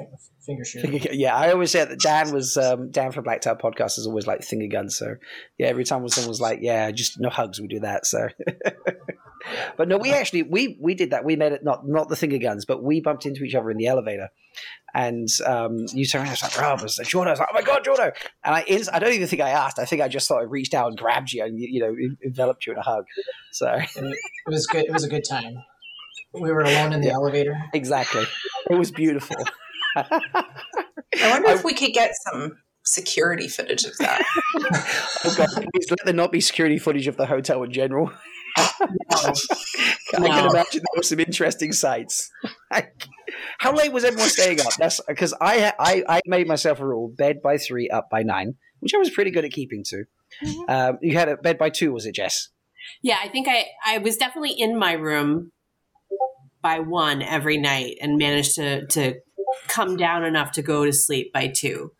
f- 0.00 0.30
finger 0.40 0.64
shooting. 0.64 1.06
yeah, 1.12 1.36
I 1.36 1.52
always 1.52 1.70
say 1.70 1.84
that 1.84 2.00
Dan 2.00 2.32
was 2.32 2.56
um, 2.56 2.90
Dan 2.90 3.12
from 3.12 3.24
Black 3.24 3.42
Tail 3.42 3.56
Podcast 3.56 3.98
is 3.98 4.06
always 4.06 4.26
like 4.26 4.42
finger 4.42 4.68
guns. 4.68 4.96
So 4.96 5.16
yeah, 5.58 5.66
every 5.66 5.84
time 5.84 6.08
someone 6.08 6.30
was 6.30 6.40
like, 6.40 6.60
"Yeah, 6.62 6.90
just 6.92 7.20
no 7.20 7.28
hugs," 7.28 7.60
we 7.60 7.68
do 7.68 7.80
that. 7.80 8.06
So, 8.06 8.28
but 9.76 9.88
no, 9.88 9.96
we 9.98 10.12
actually 10.12 10.42
we 10.42 10.76
we 10.80 10.94
did 10.94 11.10
that. 11.10 11.24
We 11.24 11.36
made 11.36 11.52
it 11.52 11.62
not 11.64 11.86
not 11.86 12.08
the 12.08 12.16
finger 12.16 12.38
guns, 12.38 12.64
but 12.64 12.82
we 12.82 13.00
bumped 13.00 13.26
into 13.26 13.44
each 13.44 13.54
other 13.54 13.70
in 13.70 13.76
the 13.76 13.86
elevator, 13.86 14.28
and 14.94 15.28
um, 15.46 15.86
you 15.92 16.04
turned 16.06 16.22
around, 16.24 16.28
I 16.28 16.32
was 16.32 16.42
like, 16.42 16.60
"Rob," 16.60 16.80
I 16.80 16.82
was 16.82 16.98
like, 16.98 17.08
"Jordan," 17.08 17.28
I 17.28 17.32
was 17.32 17.40
like, 17.40 17.48
"Oh 17.50 17.54
my 17.54 17.62
god, 17.62 17.84
Jordan!" 17.84 18.12
And 18.44 18.54
I 18.54 18.62
ins- 18.62 18.88
I 18.88 18.98
don't 18.98 19.12
even 19.12 19.28
think 19.28 19.42
I 19.42 19.50
asked. 19.50 19.78
I 19.78 19.84
think 19.84 20.02
I 20.02 20.08
just 20.08 20.26
sort 20.26 20.44
of 20.44 20.50
reached 20.50 20.74
out 20.74 20.88
and 20.88 20.98
grabbed 20.98 21.32
you 21.32 21.44
and 21.44 21.58
you 21.58 21.80
know 21.80 21.94
enveloped 22.24 22.66
you 22.66 22.72
in 22.72 22.78
a 22.78 22.82
hug. 22.82 23.04
So 23.52 23.70
it, 23.72 23.88
it 23.96 24.16
was 24.46 24.66
good. 24.66 24.84
It 24.84 24.92
was 24.92 25.04
a 25.04 25.08
good 25.08 25.24
time. 25.28 25.54
We 26.32 26.52
were 26.52 26.60
alone 26.62 26.92
in 26.92 27.00
the 27.00 27.08
Yeah. 27.08 27.14
elevator. 27.14 27.56
exactly, 27.72 28.24
it 28.70 28.74
was 28.74 28.90
beautiful. 28.90 29.36
I 29.96 31.30
wonder 31.30 31.50
if 31.50 31.64
we 31.64 31.74
could 31.74 31.92
get 31.92 32.12
some 32.30 32.58
security 32.84 33.48
footage 33.48 33.84
of 33.84 33.96
that. 33.98 34.22
Oh 35.22 35.34
god, 35.36 35.48
please 35.74 35.90
let 35.90 35.98
there 36.04 36.14
not 36.14 36.32
be 36.32 36.40
security 36.40 36.78
footage 36.78 37.06
of 37.06 37.16
the 37.18 37.26
hotel 37.26 37.62
in 37.62 37.70
general. 37.72 38.10
I 38.56 39.32
can 40.12 40.24
imagine 40.24 40.82
there 40.82 40.96
were 40.96 41.02
some 41.02 41.20
interesting 41.20 41.72
sights. 41.72 42.30
How 43.58 43.74
late 43.74 43.92
was 43.92 44.04
everyone 44.04 44.28
staying 44.28 44.60
up? 44.60 44.74
That's 44.78 45.00
because 45.06 45.34
I, 45.40 45.72
I 45.78 46.04
I 46.08 46.20
made 46.26 46.46
myself 46.46 46.80
a 46.80 46.86
rule: 46.86 47.12
bed 47.16 47.42
by 47.42 47.58
three, 47.58 47.88
up 47.88 48.08
by 48.10 48.22
nine, 48.22 48.54
which 48.80 48.94
I 48.94 48.98
was 48.98 49.10
pretty 49.10 49.30
good 49.30 49.44
at 49.44 49.52
keeping 49.52 49.84
to. 49.88 50.04
Um, 50.68 50.98
you 51.02 51.16
had 51.16 51.28
a 51.28 51.36
bed 51.36 51.58
by 51.58 51.70
two, 51.70 51.92
was 51.92 52.06
it, 52.06 52.14
Jess? 52.14 52.48
Yeah, 53.02 53.18
I 53.22 53.28
think 53.28 53.46
I, 53.48 53.66
I 53.84 53.98
was 53.98 54.16
definitely 54.16 54.52
in 54.52 54.78
my 54.78 54.92
room 54.92 55.52
by 56.62 56.80
one 56.80 57.22
every 57.22 57.58
night 57.58 57.96
and 58.00 58.18
managed 58.18 58.54
to 58.56 58.86
to 58.86 59.20
come 59.68 59.96
down 59.96 60.24
enough 60.24 60.52
to 60.52 60.62
go 60.62 60.84
to 60.84 60.92
sleep 60.92 61.32
by 61.32 61.48
two. 61.48 61.92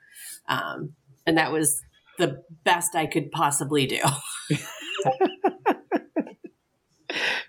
Um, 0.48 0.94
and 1.26 1.36
that 1.38 1.52
was 1.52 1.80
the 2.18 2.42
best 2.64 2.94
I 2.94 3.06
could 3.06 3.30
possibly 3.30 3.86
do. 3.86 4.00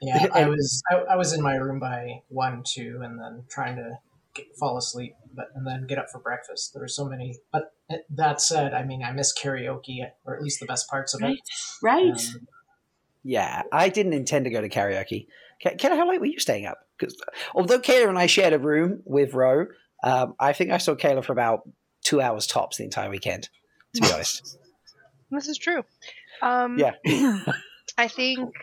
Yeah, 0.02 0.28
I 0.34 0.48
was 0.48 0.82
I, 0.92 0.96
I 0.96 1.16
was 1.16 1.34
in 1.34 1.42
my 1.42 1.56
room 1.56 1.80
by 1.80 2.22
one, 2.30 2.64
two, 2.66 3.02
and 3.04 3.20
then 3.20 3.44
trying 3.50 3.76
to 3.78 4.00
get, 4.34 4.56
fall 4.58 4.78
asleep, 4.78 5.14
but 5.34 5.48
and 5.56 5.66
then 5.66 5.88
get 5.88 5.98
up 5.98 6.10
for 6.12 6.20
breakfast. 6.20 6.74
There 6.74 6.82
were 6.82 6.88
so 6.88 7.06
many. 7.06 7.40
But 7.52 7.74
eh, 7.90 7.98
that 8.10 8.42
said, 8.42 8.74
I 8.74 8.84
mean, 8.84 9.04
I 9.04 9.12
miss 9.12 9.34
karaoke, 9.38 10.00
or 10.26 10.36
at 10.36 10.42
least 10.42 10.60
the 10.60 10.66
best 10.66 10.90
parts 10.90 11.14
of 11.14 11.22
it. 11.24 11.40
Right. 11.82 12.12
Um, 12.12 12.48
Yeah, 13.24 13.64
I 13.72 13.90
didn't 13.90 14.14
intend 14.14 14.46
to 14.46 14.52
go 14.52 14.62
to 14.62 14.70
karaoke. 14.70 15.28
Ke- 15.62 15.78
Kayla, 15.78 15.98
how 15.98 16.10
late 16.10 16.20
were 16.20 16.26
you 16.26 16.40
staying 16.40 16.66
up? 16.66 16.80
Because 16.98 17.16
although 17.54 17.80
Kayla 17.80 18.10
and 18.10 18.18
I 18.18 18.26
shared 18.26 18.54
a 18.54 18.60
room 18.60 19.02
with 19.06 19.34
Ro, 19.34 19.68
um, 20.04 20.34
I 20.40 20.54
think 20.54 20.72
I 20.72 20.78
saw 20.80 20.96
Kayla 20.96 21.24
for 21.24 21.34
about 21.34 21.62
two 22.04 22.20
hours 22.20 22.48
tops 22.48 22.78
the 22.78 22.84
entire 22.84 23.10
weekend. 23.10 23.50
To 23.96 24.02
be 24.02 24.12
honest, 24.12 24.58
This 25.32 25.48
is 25.48 25.58
true. 25.58 25.84
Um, 26.42 26.78
yeah, 26.78 26.92
I 27.98 28.08
think 28.08 28.54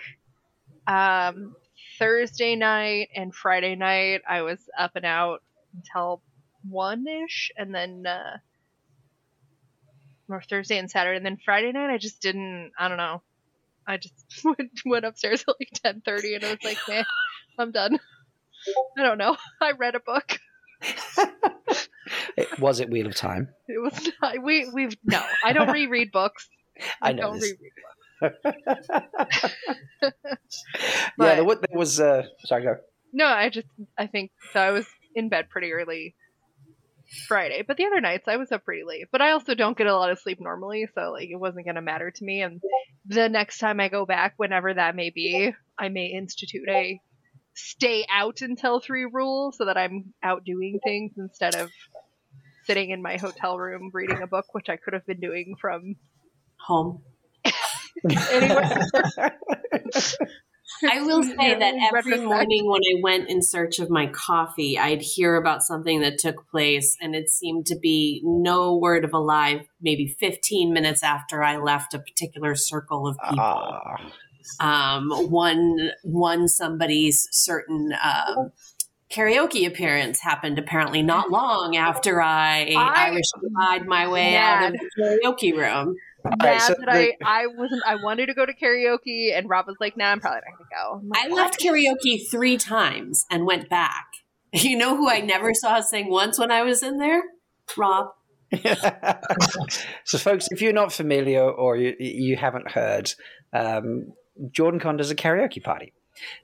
um, 0.89 1.55
Thursday 1.99 2.57
night 2.57 3.11
and 3.15 3.35
Friday 3.35 3.77
night 3.77 4.23
I 4.29 4.43
was 4.43 4.59
up 4.77 4.93
and 4.97 5.05
out 5.05 5.43
until 5.75 6.23
one 6.69 7.07
ish, 7.07 7.53
and 7.57 7.75
then 7.75 8.05
uh, 8.07 8.39
or 10.29 10.43
Thursday 10.43 10.79
and 10.79 10.91
Saturday, 10.91 11.17
and 11.17 11.27
then 11.27 11.39
Friday 11.45 11.73
night 11.73 11.93
I 11.93 11.99
just 11.99 12.21
didn't. 12.21 12.73
I 12.79 12.89
don't 12.89 12.97
know. 12.97 13.23
I 13.87 13.97
just 13.99 14.15
went, 14.45 14.71
went 14.85 15.05
upstairs 15.05 15.45
at 15.47 15.55
like 15.61 15.71
ten 15.73 16.03
thirty, 16.05 16.35
and 16.35 16.45
I 16.45 16.51
was 16.51 16.65
like, 16.65 16.79
"Man, 16.89 17.05
I'm 17.59 17.71
done." 17.71 17.99
I 18.99 19.03
don't 19.03 19.19
know. 19.19 19.37
I 19.61 19.73
read 19.73 19.95
a 19.95 20.01
book. 20.01 20.39
it, 22.37 22.59
was 22.61 22.81
it 22.81 22.91
Wheel 22.91 23.07
of 23.07 23.15
Time? 23.15 23.49
It 23.67 23.81
was 23.81 24.11
not, 24.23 24.43
we 24.43 24.69
we've 24.73 24.97
no. 25.05 25.23
I 25.45 25.53
don't 25.53 25.71
reread 25.73 26.13
books. 26.13 26.49
I 27.03 27.13
know 27.13 27.23
don't 27.23 27.35
this. 27.35 27.45
reread 27.45 27.59
books. 27.61 27.98
Yeah, 28.23 28.31
But- 31.17 31.35
there, 31.35 31.45
wa- 31.45 31.55
there 31.55 31.79
was. 31.79 32.01
Uh, 32.01 32.25
sorry, 32.45 32.63
go. 32.65 32.77
No, 33.13 33.27
I 33.27 33.49
just 33.49 33.67
I 33.97 34.07
think 34.07 34.31
so. 34.53 34.61
I 34.61 34.71
was 34.71 34.87
in 35.15 35.29
bed 35.29 35.49
pretty 35.51 35.73
early 35.73 36.15
Friday, 37.27 37.65
but 37.67 37.77
the 37.79 37.87
other 37.87 38.01
nights 38.01 38.29
I 38.29 38.37
was 38.37 38.53
up 38.53 38.65
pretty 38.65 38.83
late. 38.85 39.07
But 39.11 39.23
I 39.23 39.31
also 39.33 39.55
don't 39.55 39.77
get 39.79 39.87
a 39.87 39.97
lot 39.97 40.11
of 40.11 40.19
sleep 40.19 40.39
normally, 40.41 40.87
so 40.95 41.11
like 41.13 41.29
it 41.31 41.37
wasn't 41.37 41.67
gonna 41.67 41.81
matter 41.83 42.11
to 42.11 42.25
me. 42.25 42.43
And 42.43 42.61
the 43.07 43.29
next 43.29 43.59
time 43.59 43.81
I 43.81 43.89
go 43.89 44.05
back, 44.05 44.35
whenever 44.37 44.75
that 44.75 44.95
may 44.95 45.11
be, 45.11 45.55
I 45.79 45.89
may 45.89 46.07
institute 46.07 46.69
a 46.69 47.01
stay 47.55 48.05
out 48.13 48.43
until 48.43 48.79
three 48.81 49.07
rule, 49.11 49.53
so 49.53 49.65
that 49.65 49.77
I'm 49.79 50.13
out 50.23 50.45
doing 50.45 50.79
things 50.85 51.13
instead 51.17 51.55
of 51.57 51.71
sitting 52.67 52.91
in 52.91 53.01
my 53.01 53.17
hotel 53.17 53.57
room 53.59 53.91
reading 53.95 54.21
a 54.23 54.27
book, 54.27 54.45
which 54.53 54.69
I 54.69 54.77
could 54.77 54.93
have 54.93 55.07
been 55.07 55.21
doing 55.21 55.55
from 55.59 55.97
Home. 56.67 57.01
I 60.91 61.03
will 61.03 61.23
say 61.39 61.55
that 61.55 61.75
every 61.93 62.19
morning 62.25 62.71
when 62.71 62.81
I 62.83 63.01
went 63.03 63.29
in 63.29 63.43
search 63.43 63.79
of 63.79 63.91
my 63.91 64.07
coffee, 64.07 64.79
I'd 64.79 65.03
hear 65.03 65.37
about 65.37 65.63
something 65.63 66.01
that 66.01 66.19
took 66.19 66.49
place, 66.51 66.97
and 67.01 67.15
it 67.15 67.29
seemed 67.31 67.67
to 67.67 67.79
be 67.79 68.21
no 68.25 68.77
word 68.77 69.05
of 69.05 69.13
a 69.13 69.19
lie. 69.19 69.67
Maybe 69.81 70.07
15 70.21 70.73
minutes 70.73 71.03
after 71.03 71.43
I 71.43 71.57
left 71.57 71.95
a 71.95 71.99
particular 71.99 72.55
circle 72.55 73.07
of 73.07 73.17
people, 73.29 73.39
Ah, 73.41 73.97
um, 74.61 75.11
one 75.31 75.91
one 76.03 76.49
somebody's 76.49 77.29
certain 77.33 77.93
um, 78.03 78.53
karaoke 79.11 79.67
appearance 79.67 80.21
happened 80.21 80.59
apparently 80.59 81.03
not 81.03 81.31
long 81.31 81.77
after 81.77 82.21
I, 82.23 82.75
I- 82.77 83.09
Irish 83.09 83.25
pied 83.57 83.87
my 83.87 84.07
way 84.09 84.37
out 84.37 84.67
of 84.67 84.73
the 84.75 84.91
karaoke 85.25 85.57
room. 85.57 85.97
Right, 86.31 86.39
mad 86.43 86.61
so 86.61 86.75
that 86.79 86.87
the- 86.93 87.15
I 87.25 87.43
I 87.43 87.47
wasn't 87.47 87.83
I 87.87 87.97
wanted 87.97 88.27
to 88.27 88.35
go 88.35 88.47
to 88.47 88.55
karaoke 88.55 89.37
and 89.37 89.49
Rob 89.49 89.67
was 89.67 89.77
like, 89.81 89.97
"Nah, 89.97 90.07
I'm 90.07 90.21
probably 90.21 90.41
not 90.49 90.59
gonna 90.59 90.71
go." 90.71 91.01
I'm 91.01 91.09
like, 91.09 91.25
I 91.25 91.29
left 91.35 91.61
karaoke 91.61 92.29
three 92.31 92.57
times 92.57 93.25
and 93.31 93.47
went 93.47 93.69
back. 93.69 94.07
You 94.53 94.79
know 94.79 94.97
who 94.97 95.11
I 95.11 95.21
never 95.21 95.53
saw 95.53 95.81
sing 95.81 96.09
once 96.11 96.39
when 96.39 96.51
I 96.51 96.63
was 96.63 96.83
in 96.83 96.97
there? 96.97 97.23
Rob. 97.77 98.07
so, 100.05 100.19
folks, 100.19 100.49
if 100.51 100.63
you're 100.63 100.73
not 100.73 100.93
familiar 100.93 101.43
or 101.43 101.77
you, 101.77 101.95
you 101.99 102.37
haven't 102.37 102.71
heard, 102.71 103.13
um, 103.53 104.13
Jordan 104.51 104.81
Con 104.81 104.97
does 104.97 105.11
a 105.11 105.15
karaoke 105.15 105.63
party. 105.63 105.93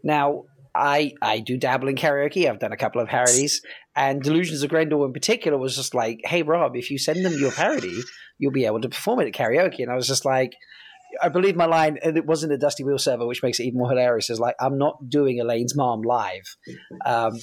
Now, 0.02 0.44
I 0.74 1.14
I 1.22 1.40
do 1.40 1.56
dabble 1.56 1.88
in 1.88 1.96
karaoke. 1.96 2.48
I've 2.48 2.58
done 2.58 2.72
a 2.72 2.76
couple 2.76 3.00
of 3.00 3.08
parodies, 3.08 3.62
and 3.96 4.22
Delusions 4.22 4.62
of 4.62 4.70
Graendal 4.70 5.06
in 5.06 5.12
particular 5.12 5.58
was 5.58 5.76
just 5.76 5.94
like, 5.94 6.20
"Hey, 6.24 6.42
Rob, 6.42 6.76
if 6.76 6.90
you 6.90 6.98
send 6.98 7.24
them 7.24 7.38
your 7.38 7.52
parody, 7.52 8.00
you'll 8.38 8.52
be 8.52 8.66
able 8.66 8.80
to 8.80 8.88
perform 8.88 9.20
it 9.20 9.28
at 9.28 9.34
karaoke." 9.34 9.80
And 9.80 9.90
I 9.90 9.94
was 9.94 10.08
just 10.08 10.24
like. 10.24 10.54
I 11.22 11.28
believe 11.28 11.54
my 11.54 11.66
line, 11.66 11.96
and 12.02 12.16
it 12.16 12.26
wasn't 12.26 12.54
a 12.54 12.58
Dusty 12.58 12.82
Wheel 12.82 12.98
server, 12.98 13.24
which 13.24 13.40
makes 13.40 13.60
it 13.60 13.66
even 13.66 13.78
more 13.78 13.88
hilarious. 13.88 14.30
Is 14.30 14.40
like, 14.40 14.56
I'm 14.58 14.78
not 14.78 15.08
doing 15.08 15.38
Elayne's 15.38 15.76
mom 15.76 16.02
live. 16.02 16.56
Um, 17.06 17.38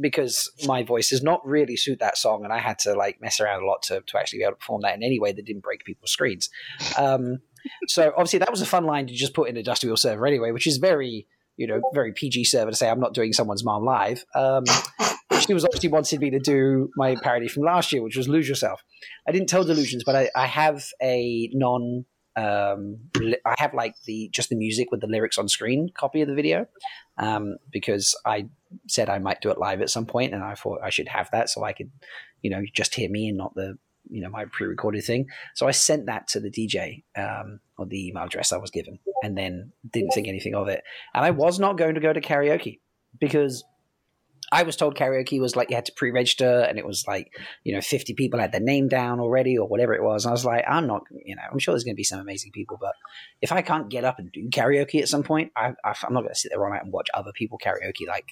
because 0.00 0.50
my 0.66 0.82
voice 0.82 1.10
does 1.10 1.22
not 1.22 1.46
really 1.46 1.76
suit 1.76 2.00
that 2.00 2.16
song, 2.16 2.44
and 2.44 2.52
I 2.52 2.58
had 2.58 2.78
to 2.80 2.94
like 2.94 3.20
mess 3.20 3.40
around 3.40 3.62
a 3.62 3.66
lot 3.66 3.82
to, 3.84 4.02
to 4.04 4.18
actually 4.18 4.40
be 4.40 4.44
able 4.44 4.54
to 4.54 4.58
perform 4.58 4.82
that 4.82 4.96
in 4.96 5.02
any 5.02 5.20
way 5.20 5.32
that 5.32 5.44
didn't 5.44 5.62
break 5.62 5.84
people's 5.84 6.10
screens. 6.10 6.48
Um, 6.96 7.38
so 7.86 8.12
obviously 8.16 8.40
that 8.40 8.50
was 8.50 8.62
a 8.62 8.66
fun 8.66 8.84
line 8.84 9.06
to 9.06 9.14
just 9.14 9.34
put 9.34 9.48
in 9.48 9.56
a 9.56 9.62
Dusty 9.62 9.86
Wheel 9.86 9.96
server 9.96 10.26
anyway, 10.26 10.50
which 10.50 10.66
is 10.66 10.78
very 10.78 11.26
you 11.56 11.66
know 11.66 11.80
very 11.92 12.12
PG 12.12 12.44
server 12.44 12.70
to 12.70 12.76
say 12.76 12.88
I'm 12.88 13.00
not 13.00 13.14
doing 13.14 13.32
someone's 13.32 13.64
mom 13.64 13.84
live. 13.84 14.24
Um, 14.34 14.64
she 15.42 15.54
was 15.54 15.64
obviously 15.64 15.88
wanted 15.88 16.20
me 16.20 16.30
to 16.30 16.38
do 16.38 16.90
my 16.96 17.16
parody 17.16 17.48
from 17.48 17.64
last 17.64 17.92
year, 17.92 18.02
which 18.02 18.16
was 18.16 18.28
Lose 18.28 18.48
Yourself. 18.48 18.82
I 19.26 19.32
didn't 19.32 19.48
tell 19.48 19.64
Delusions, 19.64 20.04
but 20.04 20.16
I, 20.16 20.30
I 20.34 20.46
have 20.46 20.84
a 21.02 21.50
non. 21.52 22.04
Um, 22.34 23.10
I 23.44 23.54
have 23.58 23.74
like 23.74 23.94
the 24.06 24.30
just 24.32 24.48
the 24.48 24.56
music 24.56 24.90
with 24.90 25.02
the 25.02 25.06
lyrics 25.06 25.36
on 25.36 25.48
screen 25.48 25.90
copy 25.94 26.22
of 26.22 26.28
the 26.28 26.34
video 26.34 26.66
um, 27.18 27.56
because 27.70 28.16
I 28.24 28.48
said 28.88 29.10
I 29.10 29.18
might 29.18 29.42
do 29.42 29.50
it 29.50 29.58
live 29.58 29.82
at 29.82 29.90
some 29.90 30.06
point, 30.06 30.32
and 30.32 30.42
I 30.42 30.54
thought 30.54 30.80
I 30.82 30.90
should 30.90 31.08
have 31.08 31.28
that 31.32 31.50
so 31.50 31.64
I 31.64 31.72
could, 31.72 31.90
you 32.40 32.50
know, 32.50 32.62
just 32.72 32.94
hear 32.94 33.10
me 33.10 33.28
and 33.28 33.36
not 33.36 33.54
the, 33.54 33.76
you 34.08 34.22
know, 34.22 34.30
my 34.30 34.46
pre-recorded 34.46 35.04
thing. 35.04 35.26
So 35.54 35.68
I 35.68 35.72
sent 35.72 36.06
that 36.06 36.26
to 36.28 36.40
the 36.40 36.50
DJ 36.50 37.04
um, 37.16 37.60
or 37.76 37.86
the 37.86 38.08
email 38.08 38.24
address 38.24 38.52
I 38.52 38.56
was 38.56 38.70
given, 38.70 38.98
and 39.22 39.36
then 39.36 39.72
didn't 39.92 40.12
think 40.12 40.26
anything 40.26 40.54
of 40.54 40.68
it. 40.68 40.82
And 41.14 41.24
I 41.24 41.30
was 41.30 41.58
not 41.58 41.76
going 41.76 41.94
to 41.94 42.00
go 42.00 42.12
to 42.12 42.20
karaoke 42.20 42.80
because 43.20 43.62
I 44.52 44.64
was 44.64 44.76
told 44.76 44.96
karaoke 44.96 45.40
was 45.40 45.56
like 45.56 45.70
you 45.70 45.76
had 45.76 45.86
to 45.86 45.92
pre-register, 45.96 46.60
and 46.60 46.78
it 46.78 46.86
was 46.86 47.04
like 47.08 47.32
you 47.64 47.74
know 47.74 47.80
fifty 47.80 48.12
people 48.12 48.38
had 48.38 48.52
their 48.52 48.60
name 48.60 48.86
down 48.86 49.18
already 49.18 49.56
or 49.56 49.66
whatever 49.66 49.94
it 49.94 50.02
was. 50.02 50.24
And 50.24 50.30
I 50.30 50.32
was 50.32 50.44
like, 50.44 50.64
I'm 50.68 50.86
not, 50.86 51.02
you 51.24 51.34
know, 51.34 51.42
I'm 51.50 51.58
sure 51.58 51.72
there's 51.72 51.84
going 51.84 51.94
to 51.94 51.96
be 51.96 52.04
some 52.04 52.20
amazing 52.20 52.52
people, 52.52 52.76
but 52.78 52.92
if 53.40 53.50
I 53.50 53.62
can't 53.62 53.88
get 53.88 54.04
up 54.04 54.18
and 54.18 54.30
do 54.30 54.48
karaoke 54.50 55.00
at 55.00 55.08
some 55.08 55.22
point, 55.22 55.52
I, 55.56 55.72
I'm 55.84 56.12
not 56.12 56.20
going 56.20 56.34
to 56.34 56.38
sit 56.38 56.50
there 56.52 56.62
all 56.62 56.70
night 56.70 56.84
and 56.84 56.92
watch 56.92 57.08
other 57.14 57.32
people 57.34 57.58
karaoke. 57.58 58.06
Like 58.06 58.26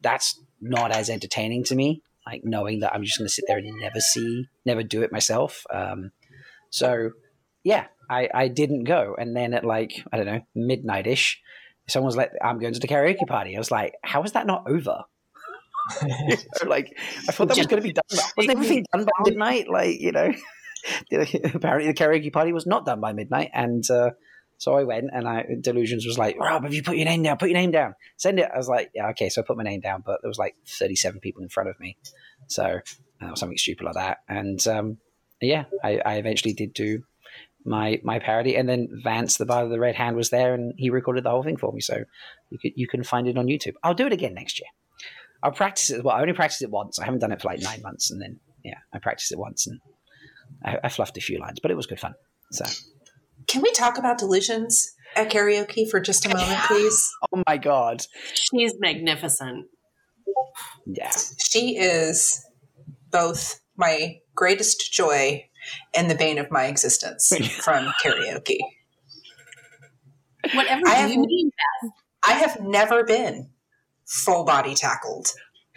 that's 0.00 0.42
not 0.60 0.92
as 0.92 1.10
entertaining 1.10 1.64
to 1.64 1.74
me. 1.74 2.02
Like 2.26 2.42
knowing 2.44 2.80
that 2.80 2.94
I'm 2.94 3.04
just 3.04 3.18
going 3.18 3.28
to 3.28 3.32
sit 3.32 3.44
there 3.46 3.58
and 3.58 3.80
never 3.80 4.00
see, 4.00 4.46
never 4.64 4.82
do 4.82 5.02
it 5.02 5.12
myself. 5.12 5.64
Um, 5.72 6.12
so 6.70 7.10
yeah, 7.64 7.86
I, 8.08 8.28
I 8.32 8.48
didn't 8.48 8.84
go. 8.84 9.14
And 9.18 9.36
then 9.36 9.52
at 9.52 9.64
like 9.64 9.92
I 10.12 10.16
don't 10.16 10.26
know 10.26 10.40
midnight 10.54 11.06
ish, 11.06 11.40
someone 11.88 12.06
was 12.06 12.16
like, 12.16 12.32
"I'm 12.42 12.58
going 12.58 12.72
to 12.72 12.80
the 12.80 12.88
karaoke 12.88 13.26
party." 13.26 13.54
I 13.54 13.58
was 13.58 13.70
like, 13.70 13.94
"How 14.02 14.22
is 14.22 14.32
that 14.32 14.46
not 14.46 14.64
over?" 14.66 15.04
You 16.02 16.36
know, 16.36 16.68
like 16.68 16.96
I 17.28 17.32
thought 17.32 17.48
that 17.48 17.58
was 17.58 17.66
going 17.66 17.82
to 17.82 17.86
be 17.88 17.92
done. 17.92 18.04
Wasn't 18.36 18.50
everything 18.50 18.84
done 18.92 19.04
by 19.04 19.30
midnight? 19.30 19.68
Like 19.68 20.00
you 20.00 20.12
know, 20.12 20.32
apparently 21.54 21.90
the 21.90 21.94
karaoke 21.94 22.32
party 22.32 22.52
was 22.52 22.66
not 22.66 22.86
done 22.86 23.00
by 23.00 23.12
midnight, 23.12 23.50
and 23.52 23.88
uh, 23.90 24.10
so 24.58 24.74
I 24.74 24.84
went 24.84 25.10
and 25.12 25.26
I 25.26 25.46
Delusions 25.60 26.06
was 26.06 26.18
like, 26.18 26.38
Rob, 26.38 26.64
have 26.64 26.74
you 26.74 26.82
put 26.82 26.96
your 26.96 27.06
name 27.06 27.22
down? 27.22 27.38
Put 27.38 27.48
your 27.48 27.58
name 27.58 27.70
down. 27.70 27.94
Send 28.18 28.38
it. 28.38 28.50
I 28.52 28.58
was 28.58 28.68
like, 28.68 28.90
yeah, 28.94 29.08
okay. 29.08 29.30
So 29.30 29.40
I 29.40 29.44
put 29.44 29.56
my 29.56 29.62
name 29.62 29.80
down, 29.80 30.02
but 30.04 30.20
there 30.22 30.28
was 30.28 30.38
like 30.38 30.54
37 30.66 31.20
people 31.20 31.42
in 31.42 31.48
front 31.48 31.70
of 31.70 31.80
me, 31.80 31.96
so 32.46 32.80
uh, 33.22 33.34
something 33.34 33.58
stupid 33.58 33.84
like 33.84 33.94
that. 33.94 34.18
And 34.28 34.64
um, 34.66 34.98
yeah, 35.40 35.64
I, 35.82 36.00
I 36.04 36.14
eventually 36.16 36.52
did 36.52 36.74
do 36.74 37.04
my 37.64 38.00
my 38.04 38.18
parody, 38.18 38.56
and 38.56 38.68
then 38.68 38.88
Vance, 39.02 39.36
the 39.36 39.46
bar 39.46 39.64
of 39.64 39.70
the 39.70 39.78
Red 39.78 39.94
Hand, 39.94 40.16
was 40.16 40.30
there, 40.30 40.54
and 40.54 40.74
he 40.76 40.90
recorded 40.90 41.24
the 41.24 41.30
whole 41.30 41.42
thing 41.42 41.56
for 41.56 41.72
me. 41.72 41.80
So 41.80 42.04
you 42.50 42.58
could 42.58 42.72
you 42.76 42.88
can 42.88 43.02
find 43.02 43.28
it 43.28 43.38
on 43.38 43.46
YouTube. 43.46 43.74
I'll 43.82 43.94
do 43.94 44.06
it 44.06 44.12
again 44.12 44.34
next 44.34 44.60
year. 44.60 44.68
I'll 45.42 45.52
practice 45.52 45.90
it. 45.90 46.04
Well, 46.04 46.14
I 46.14 46.20
only 46.20 46.32
practiced 46.34 46.62
it 46.62 46.70
once. 46.70 46.98
I 46.98 47.04
haven't 47.04 47.20
done 47.20 47.32
it 47.32 47.40
for 47.40 47.48
like 47.48 47.60
nine 47.60 47.80
months, 47.82 48.10
and 48.10 48.20
then 48.20 48.40
yeah, 48.64 48.74
I 48.92 48.98
practiced 48.98 49.32
it 49.32 49.38
once, 49.38 49.66
and 49.66 49.80
I, 50.64 50.78
I 50.84 50.88
fluffed 50.88 51.16
a 51.16 51.20
few 51.20 51.38
lines, 51.38 51.58
but 51.60 51.70
it 51.70 51.76
was 51.76 51.86
good 51.86 52.00
fun. 52.00 52.14
So, 52.52 52.64
Can 53.46 53.62
we 53.62 53.70
talk 53.72 53.96
about 53.98 54.18
delusions 54.18 54.92
at 55.16 55.30
karaoke 55.30 55.88
for 55.90 56.00
just 56.00 56.26
a 56.26 56.28
moment, 56.28 56.60
please? 56.66 57.10
oh 57.32 57.42
my 57.46 57.56
god, 57.56 58.02
She's 58.34 58.74
magnificent. 58.78 59.66
yeah, 60.86 61.10
She 61.42 61.76
is 61.78 62.44
both 63.10 63.60
my 63.76 64.16
greatest 64.34 64.92
joy 64.92 65.44
and 65.94 66.10
the 66.10 66.14
bane 66.14 66.38
of 66.38 66.50
my 66.50 66.66
existence 66.66 67.32
from 67.62 67.86
karaoke. 68.04 68.58
Whatever 70.54 70.82
I 70.86 70.94
do 70.94 71.00
have- 71.02 71.10
you 71.12 71.20
mean? 71.26 71.50
I 72.26 72.32
have 72.34 72.60
never 72.60 73.04
been 73.04 73.50
full 74.10 74.44
body 74.44 74.74
tackled 74.74 75.28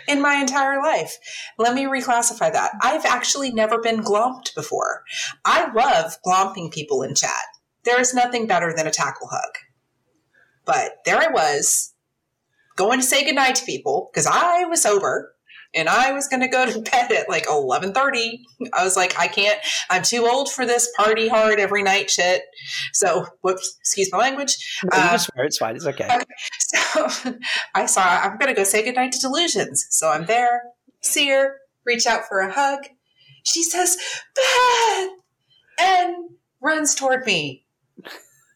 in 0.08 0.22
my 0.22 0.36
entire 0.36 0.82
life. 0.82 1.18
Let 1.58 1.75
me 1.75 1.86
reclassify 1.86 2.52
that. 2.52 2.72
I've 2.82 3.06
actually 3.06 3.52
never 3.52 3.80
been 3.80 4.02
glomped 4.02 4.56
before. 4.56 5.04
I 5.46 5.72
love 5.72 6.18
glomping 6.25 6.74
people 6.74 7.04
in 7.04 7.16
chat. 7.16 7.32
There 7.84 8.02
is 8.02 8.13
nothing 8.13 8.48
better 8.48 8.74
than 8.75 8.88
a 8.88 8.92
tackle 8.92 9.28
hug. 9.28 9.52
But 10.66 10.98
there 11.06 11.18
I 11.18 11.28
was, 11.28 11.94
going 12.75 13.00
to 13.00 13.06
say 13.06 13.24
goodnight 13.24 13.56
to 13.56 13.66
people 13.66 14.10
because 14.12 14.28
I 14.28 14.63
was 14.66 14.82
sober 14.82 15.33
and 15.75 15.89
I 15.89 16.12
was 16.12 16.27
going 16.27 16.42
to 16.42 16.48
go 16.48 16.65
to 16.65 16.80
bed 16.92 17.12
at 17.12 17.30
like 17.30 17.46
11:30. 17.48 18.39
I 18.74 18.84
was 18.84 18.96
like 18.96 19.18
I 19.20 19.27
can't 19.27 19.60
I'm 19.89 20.03
too 20.03 20.27
old 20.27 20.51
for 20.51 20.65
this 20.65 20.89
party 20.98 21.27
hard 21.27 21.60
every 21.60 21.84
night 21.84 22.10
shit. 22.10 22.44
So, 22.94 23.25
whoops, 23.42 23.75
excuse 23.80 24.10
my 24.12 24.20
language. 24.20 24.56
No, 24.86 24.98
Uh, 24.98 25.18
swear, 25.18 25.46
it's 25.46 25.58
fine. 25.58 25.75
It's 25.75 25.86
okay. 25.86 26.06
Okay. 26.06 26.25
So 26.60 27.08
I 27.75 27.86
saw 27.86 28.01
I'm 28.03 28.38
gonna 28.38 28.53
go 28.53 28.63
say 28.63 28.84
goodnight 28.84 29.12
to 29.13 29.20
Delusions. 29.20 29.86
So 29.89 30.10
I'm 30.10 30.25
there, 30.25 30.63
see 31.01 31.30
her, 31.30 31.58
reach 31.86 32.06
out 32.08 32.25
for 32.27 32.39
a 32.39 32.51
hug. 32.51 32.86
She 33.44 33.62
says, 33.63 33.98
Beth 34.36 35.10
and 35.80 36.15
runs 36.62 36.96
toward 36.96 37.25
me 37.25 37.65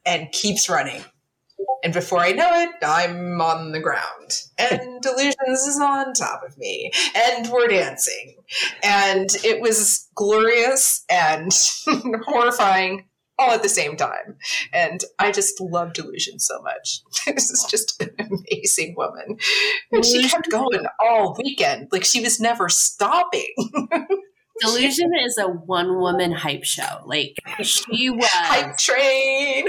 and 0.05 0.31
keeps 0.31 0.69
running. 0.69 1.03
And 1.83 1.93
before 1.93 2.19
I 2.19 2.31
know 2.31 2.49
it, 2.53 2.69
I'm 2.83 3.39
on 3.41 3.71
the 3.71 3.79
ground. 3.79 4.43
And 4.57 5.01
Delusions 5.01 5.61
is 5.67 5.79
on 5.79 6.13
top 6.13 6.41
of 6.45 6.57
me. 6.57 6.91
And 7.15 7.49
we're 7.49 7.67
dancing. 7.67 8.35
And 8.83 9.29
it 9.43 9.61
was 9.61 10.07
glorious 10.15 11.03
and 11.09 11.51
horrifying 12.25 13.05
all 13.39 13.51
at 13.51 13.61
the 13.61 13.69
same 13.69 13.95
time. 13.95 14.37
And 14.73 15.03
I 15.19 15.31
just 15.31 15.61
love 15.61 15.93
Delusions 15.93 16.45
so 16.45 16.61
much. 16.61 17.01
this 17.25 17.51
is 17.51 17.65
just 17.69 18.01
an 18.01 18.09
amazing 18.19 18.95
woman. 18.97 19.37
And 19.91 20.03
she 20.03 20.27
kept 20.27 20.49
going 20.49 20.85
all 20.99 21.35
weekend. 21.37 21.89
Like 21.91 22.03
she 22.03 22.21
was 22.21 22.39
never 22.39 22.69
stopping. 22.69 23.53
Delusion 24.61 25.11
is 25.25 25.37
a 25.37 25.45
one 25.47 25.99
woman 25.99 26.31
hype 26.31 26.63
show. 26.63 27.01
Like 27.05 27.35
she 27.61 28.09
was 28.09 28.27
Hype 28.31 28.77
train. 28.77 29.65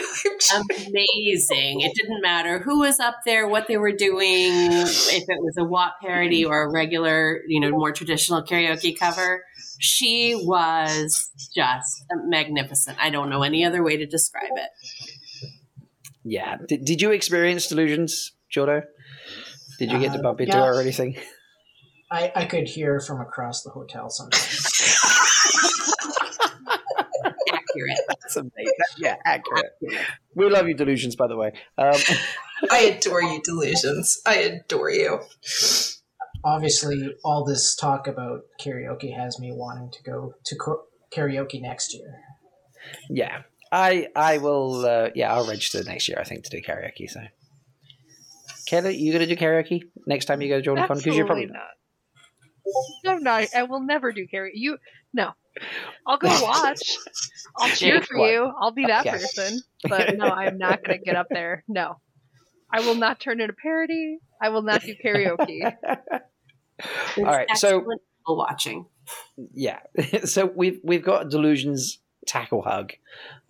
amazing. 0.54 1.80
It 1.80 1.92
didn't 1.94 2.22
matter 2.22 2.58
who 2.60 2.80
was 2.80 2.98
up 3.00 3.16
there, 3.26 3.46
what 3.46 3.66
they 3.68 3.76
were 3.76 3.92
doing, 3.92 4.50
if 4.52 5.24
it 5.28 5.40
was 5.42 5.56
a 5.58 5.64
WAP 5.64 5.94
parody 6.00 6.44
or 6.44 6.62
a 6.62 6.70
regular, 6.72 7.42
you 7.48 7.60
know, 7.60 7.70
more 7.70 7.92
traditional 7.92 8.42
karaoke 8.42 8.98
cover. 8.98 9.44
She 9.80 10.34
was 10.34 11.30
just 11.54 12.04
magnificent. 12.24 12.96
I 13.00 13.10
don't 13.10 13.30
know 13.30 13.42
any 13.42 13.64
other 13.64 13.82
way 13.84 13.96
to 13.98 14.06
describe 14.06 14.50
it. 14.56 15.50
Yeah. 16.24 16.56
Did, 16.66 16.84
did 16.84 17.00
you 17.02 17.12
experience 17.12 17.66
delusions, 17.68 18.32
Jordo? 18.54 18.82
Did 19.78 19.92
you 19.92 19.98
get 20.00 20.12
to 20.12 20.18
Uh, 20.18 20.22
bump 20.22 20.40
into 20.40 20.56
yeah. 20.56 20.64
her 20.64 20.74
or 20.74 20.80
anything? 20.80 21.16
I, 22.10 22.32
I 22.34 22.44
could 22.46 22.68
hear 22.68 23.00
from 23.00 23.20
across 23.20 23.62
the 23.62 23.70
hotel 23.70 24.08
sometimes. 24.08 24.64
Accurate. 27.52 27.98
That's 28.08 28.36
amazing. 28.36 28.72
Yeah, 28.98 29.16
accurate. 29.24 29.72
We 30.34 30.48
love 30.48 30.68
you, 30.68 30.74
delusions, 30.74 31.16
by 31.16 31.26
the 31.26 31.36
way. 31.36 31.52
Um, 31.76 31.94
I 32.70 32.78
adore 32.98 33.22
you, 33.22 33.40
Delusions. 33.44 34.20
I 34.26 34.36
adore 34.36 34.90
you. 34.90 35.20
Obviously, 36.44 37.14
all 37.24 37.44
this 37.44 37.74
talk 37.74 38.06
about 38.06 38.42
karaoke 38.60 39.14
has 39.16 39.38
me 39.38 39.52
wanting 39.52 39.90
to 39.92 40.02
go 40.02 40.34
to 40.44 40.56
co- 40.56 40.84
karaoke 41.14 41.60
next 41.60 41.94
year. 41.94 42.20
yeah, 43.10 43.42
I 43.72 44.08
I 44.16 44.38
will. 44.38 44.84
Uh, 44.84 45.10
yeah, 45.14 45.32
I'll 45.34 45.46
register 45.46 45.82
next 45.84 46.08
year. 46.08 46.18
I 46.20 46.24
think 46.24 46.44
to 46.44 46.50
do 46.50 46.62
karaoke. 46.62 47.08
So, 47.08 47.20
Kelly, 48.66 48.96
you 48.96 49.12
gonna 49.12 49.26
do 49.26 49.36
karaoke 49.36 49.82
next 50.06 50.24
time 50.26 50.40
you 50.40 50.48
go 50.48 50.56
to 50.56 50.62
Jordan 50.62 50.86
Con? 50.86 50.96
Because 50.96 51.06
Absolutely 51.08 51.18
you're 51.18 51.26
probably 51.26 51.46
not. 51.46 51.77
I'm 53.06 53.22
not. 53.22 53.48
I 53.54 53.62
will 53.64 53.80
never 53.80 54.12
do 54.12 54.26
karaoke. 54.32 54.50
You 54.54 54.78
no. 55.12 55.30
I'll 56.06 56.18
go 56.18 56.28
watch. 56.42 56.96
I'll 57.56 57.68
cheer 57.70 58.00
for 58.02 58.18
what? 58.18 58.30
you. 58.30 58.52
I'll 58.60 58.70
be 58.72 58.86
that 58.86 59.06
Okay. 59.06 59.18
person. 59.18 59.60
But 59.88 60.16
no, 60.16 60.26
I'm 60.26 60.58
not 60.58 60.82
going 60.84 60.98
to 60.98 61.04
get 61.04 61.14
up 61.14 61.28
there. 61.30 61.62
No. 61.68 62.00
I 62.72 62.80
will 62.80 62.96
not 62.96 63.20
turn 63.20 63.40
it 63.40 63.48
a 63.48 63.52
parody. 63.52 64.18
I 64.42 64.48
will 64.50 64.62
not 64.62 64.82
do 64.82 64.94
karaoke. 65.02 65.72
All 67.16 67.24
right, 67.24 67.48
so- 67.56 67.84
watching. 68.28 68.86
yeah. 69.54 69.78
so 70.24 70.44
we've 70.46 70.80
we've 70.84 71.02
got 71.02 71.30
delusions 71.30 71.98
tackle 72.26 72.60
hug. 72.62 72.92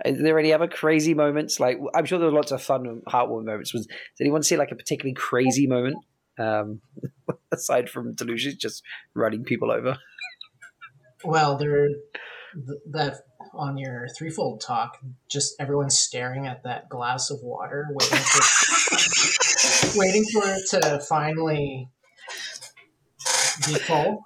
Is 0.05 0.21
there 0.23 0.39
any 0.39 0.53
other 0.53 0.69
crazy 0.69 1.15
moments? 1.15 1.59
Like 1.59 1.79
I'm 1.95 2.05
sure 2.05 2.19
there 2.19 2.29
were 2.29 2.35
lots 2.35 2.53
of 2.53 2.63
fun 2.63 2.87
and 2.87 3.05
heartwarming 3.07 3.47
moments. 3.47 3.75
Was 3.75 3.87
did 3.87 3.97
anyone 4.21 4.43
see 4.45 4.57
like 4.57 4.71
a 4.71 4.77
particularly 4.77 5.15
crazy 5.15 5.67
moment? 5.67 5.97
Um, 6.39 6.81
aside 7.53 7.89
from 7.91 8.15
delusions, 8.15 8.57
just 8.57 8.83
running 9.15 9.45
people 9.45 9.71
over. 9.71 9.99
Well, 11.25 11.57
there, 11.57 11.89
th- 11.89 12.81
that 12.93 13.15
on 13.55 13.77
your 13.79 14.07
threefold 14.17 14.61
talk, 14.61 14.99
just 15.31 15.55
everyone 15.59 15.91
staring 15.91 16.47
at 16.47 16.63
that 16.65 16.89
glass 16.89 17.31
of 17.31 17.39
water, 17.43 17.87
waiting 17.91 18.19
for, 18.19 19.91
waiting 19.99 20.25
for 20.33 20.43
it 20.45 20.63
to 20.71 21.01
finally 21.09 21.89
be 23.67 23.75
full. 23.75 24.23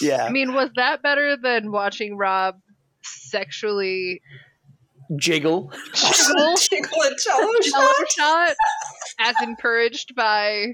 Yeah, 0.00 0.24
I 0.24 0.30
mean, 0.30 0.52
was 0.52 0.70
that 0.76 1.02
better 1.02 1.36
than 1.42 1.72
watching 1.72 2.16
Rob 2.18 2.56
sexually 3.02 4.20
jiggle. 5.16 5.72
jiggle 5.94 6.54
Jingle 6.70 7.02
and 7.02 7.16
cello 7.16 7.52
jello 7.62 7.88
shot. 8.16 8.48
shot 8.48 8.56
as 9.18 9.34
encouraged 9.42 10.14
by 10.14 10.72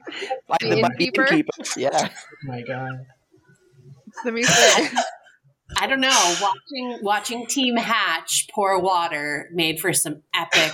Like 0.48 0.60
The 0.60 0.68
the 0.68 0.78
innkeeper? 0.78 1.22
innkeeper. 1.24 1.50
Yeah. 1.76 2.08
Oh 2.08 2.08
my 2.44 2.62
god! 2.62 3.06
let 4.24 4.34
me 4.34 4.42
say 4.42 4.90
I 5.78 5.86
don't 5.86 6.00
know. 6.00 6.34
Watching 6.42 6.98
watching 7.02 7.46
Team 7.46 7.76
Hatch 7.76 8.46
pour 8.54 8.78
water 8.80 9.48
made 9.52 9.80
for 9.80 9.92
some 9.94 10.22
epic, 10.34 10.72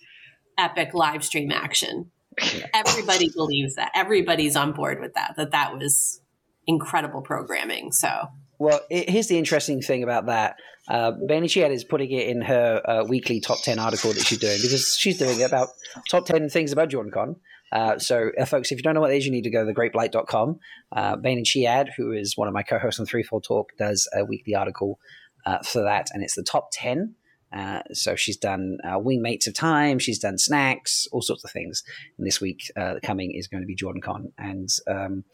epic 0.58 0.94
live 0.94 1.24
stream 1.24 1.50
action. 1.50 2.10
Everybody 2.74 3.30
believes 3.34 3.74
that. 3.74 3.90
Everybody's 3.96 4.54
on 4.54 4.72
board 4.72 5.00
with 5.00 5.14
that. 5.14 5.34
That 5.36 5.50
that 5.50 5.76
was 5.76 6.20
incredible 6.68 7.20
programming. 7.20 7.90
So 7.90 8.28
Well, 8.58 8.80
it, 8.90 9.10
here's 9.10 9.26
the 9.26 9.38
interesting 9.38 9.82
thing 9.82 10.04
about 10.04 10.26
that. 10.26 10.54
Uh, 10.88 11.12
Bain 11.12 11.42
and 11.42 11.48
Chiad 11.48 11.70
is 11.70 11.84
putting 11.84 12.10
it 12.10 12.28
in 12.28 12.40
her 12.42 12.82
uh, 12.88 13.04
weekly 13.04 13.40
top 13.40 13.62
10 13.62 13.78
article 13.78 14.12
that 14.12 14.24
she's 14.24 14.38
doing 14.38 14.58
because 14.62 14.96
she's 14.98 15.18
doing 15.18 15.38
it 15.40 15.44
about 15.44 15.68
top 16.10 16.26
10 16.26 16.48
things 16.48 16.72
about 16.72 16.88
JordanCon. 16.88 17.36
Uh, 17.70 17.98
so, 17.98 18.30
uh, 18.40 18.46
folks, 18.46 18.72
if 18.72 18.78
you 18.78 18.82
don't 18.82 18.94
know 18.94 19.00
what 19.00 19.12
it 19.12 19.18
is, 19.18 19.26
you 19.26 19.32
need 19.32 19.44
to 19.44 19.50
go 19.50 19.64
to 19.64 19.72
thegreatblight.com. 19.72 20.58
Uh, 20.90 21.16
Bain 21.16 21.38
and 21.38 21.46
Chiad, 21.46 21.88
who 21.96 22.12
is 22.12 22.36
one 22.36 22.48
of 22.48 22.54
my 22.54 22.62
co 22.62 22.78
hosts 22.78 22.98
on 22.98 23.06
Threefold 23.06 23.44
Talk, 23.44 23.72
does 23.78 24.08
a 24.16 24.24
weekly 24.24 24.54
article 24.54 24.98
uh, 25.44 25.58
for 25.58 25.82
that, 25.82 26.08
and 26.12 26.22
it's 26.22 26.34
the 26.34 26.42
top 26.42 26.70
10. 26.72 27.14
Uh, 27.52 27.80
so 27.92 28.14
she's 28.14 28.36
done 28.36 28.78
uh, 28.84 28.98
Wingmates 28.98 29.46
of 29.46 29.54
Time, 29.54 29.98
she's 29.98 30.18
done 30.18 30.36
Snacks, 30.36 31.06
all 31.12 31.22
sorts 31.22 31.44
of 31.44 31.50
things. 31.50 31.82
And 32.18 32.26
this 32.26 32.40
week 32.40 32.70
uh, 32.76 32.96
coming 33.02 33.32
is 33.34 33.48
going 33.48 33.62
to 33.62 33.66
be 33.66 33.74
Jordan 33.74 34.02
Con, 34.02 34.32
And 34.36 34.68
um, 34.86 35.24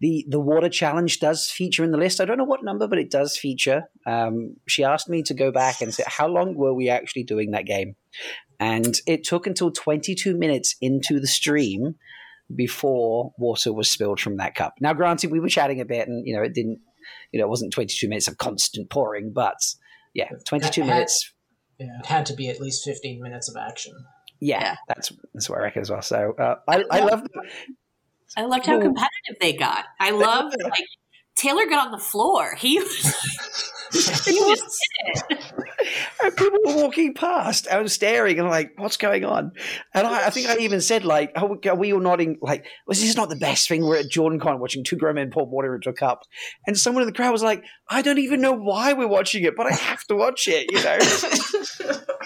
the 0.00 0.26
the 0.28 0.40
water 0.40 0.68
challenge 0.68 1.20
does 1.20 1.50
feature 1.50 1.84
in 1.84 1.90
the 1.90 1.98
list. 1.98 2.20
I 2.20 2.24
don't 2.24 2.38
know 2.38 2.44
what 2.44 2.64
number, 2.64 2.86
but 2.86 2.98
it 2.98 3.10
does 3.10 3.36
feature. 3.36 3.84
Um, 4.06 4.56
she 4.66 4.84
asked 4.84 5.08
me 5.08 5.22
to 5.24 5.34
go 5.34 5.50
back 5.50 5.80
and 5.80 5.92
say 5.94 6.04
how 6.06 6.28
long 6.28 6.54
were 6.54 6.74
we 6.74 6.88
actually 6.88 7.24
doing 7.24 7.52
that 7.52 7.66
game, 7.66 7.96
and 8.60 9.00
it 9.06 9.24
took 9.24 9.46
until 9.46 9.70
22 9.70 10.36
minutes 10.36 10.76
into 10.80 11.20
the 11.20 11.26
stream 11.26 11.94
before 12.54 13.32
water 13.38 13.72
was 13.72 13.90
spilled 13.90 14.20
from 14.20 14.36
that 14.38 14.54
cup. 14.54 14.74
Now, 14.80 14.94
granted, 14.94 15.30
we 15.30 15.40
were 15.40 15.48
chatting 15.48 15.80
a 15.80 15.84
bit, 15.84 16.08
and 16.08 16.26
you 16.26 16.36
know 16.36 16.42
it 16.42 16.54
didn't, 16.54 16.80
you 17.32 17.40
know, 17.40 17.46
it 17.46 17.50
wasn't 17.50 17.72
22 17.72 18.08
minutes 18.08 18.28
of 18.28 18.36
constant 18.36 18.90
pouring, 18.90 19.32
but 19.32 19.56
yeah, 20.14 20.30
22 20.46 20.84
minutes. 20.84 21.32
Yeah, 21.78 21.98
it 22.00 22.06
had 22.06 22.26
to 22.26 22.34
be 22.34 22.48
at 22.48 22.60
least 22.60 22.84
fifteen 22.84 23.20
minutes 23.22 23.48
of 23.48 23.56
action. 23.56 23.94
Yeah, 24.40 24.60
Yeah. 24.60 24.76
that's 24.88 25.12
that's 25.34 25.48
what 25.48 25.58
I 25.58 25.62
reckon 25.62 25.82
as 25.82 25.90
well. 25.90 26.02
So 26.02 26.34
uh, 26.38 26.56
I, 26.66 26.84
I 26.90 27.00
love 27.00 27.22
I 28.36 28.42
loved 28.42 28.66
how 28.66 28.80
competitive 28.80 29.36
they 29.40 29.52
got. 29.52 29.84
I 29.98 30.10
loved 30.10 30.56
like 30.62 30.84
Taylor 31.36 31.66
got 31.66 31.86
on 31.86 31.92
the 31.92 31.98
floor. 31.98 32.54
He 32.56 32.78
was 32.78 33.14
he 34.24 34.40
was 34.40 34.80
in 35.04 35.36
it. 35.36 35.52
And 36.22 36.36
people 36.36 36.58
were 36.64 36.82
walking 36.82 37.14
past. 37.14 37.68
I 37.68 37.80
was 37.80 37.92
staring 37.92 38.38
and 38.40 38.48
like, 38.48 38.72
what's 38.76 38.96
going 38.96 39.24
on? 39.24 39.52
And 39.94 40.06
I, 40.06 40.26
I 40.26 40.30
think 40.30 40.48
I 40.48 40.58
even 40.58 40.80
said, 40.80 41.04
like, 41.04 41.30
oh, 41.36 41.56
are 41.64 41.76
we 41.76 41.92
all 41.92 42.00
nodding? 42.00 42.38
Like, 42.42 42.66
was 42.86 43.00
this 43.00 43.16
not 43.16 43.28
the 43.28 43.36
best 43.36 43.68
thing? 43.68 43.84
We're 43.84 43.98
at 43.98 44.10
JordanCon 44.10 44.58
watching 44.58 44.82
two 44.82 44.96
grown 44.96 45.14
men 45.14 45.30
pour 45.30 45.46
water 45.46 45.76
into 45.76 45.90
a 45.90 45.92
cup. 45.92 46.24
And 46.66 46.76
someone 46.76 47.02
in 47.02 47.06
the 47.06 47.12
crowd 47.12 47.30
was 47.30 47.44
like, 47.44 47.62
I 47.88 48.02
don't 48.02 48.18
even 48.18 48.40
know 48.40 48.52
why 48.52 48.92
we're 48.92 49.06
watching 49.06 49.44
it, 49.44 49.54
but 49.56 49.66
I 49.66 49.74
have 49.74 50.02
to 50.04 50.16
watch 50.16 50.48
it, 50.48 50.66
you 50.72 50.82
know? 50.82 50.98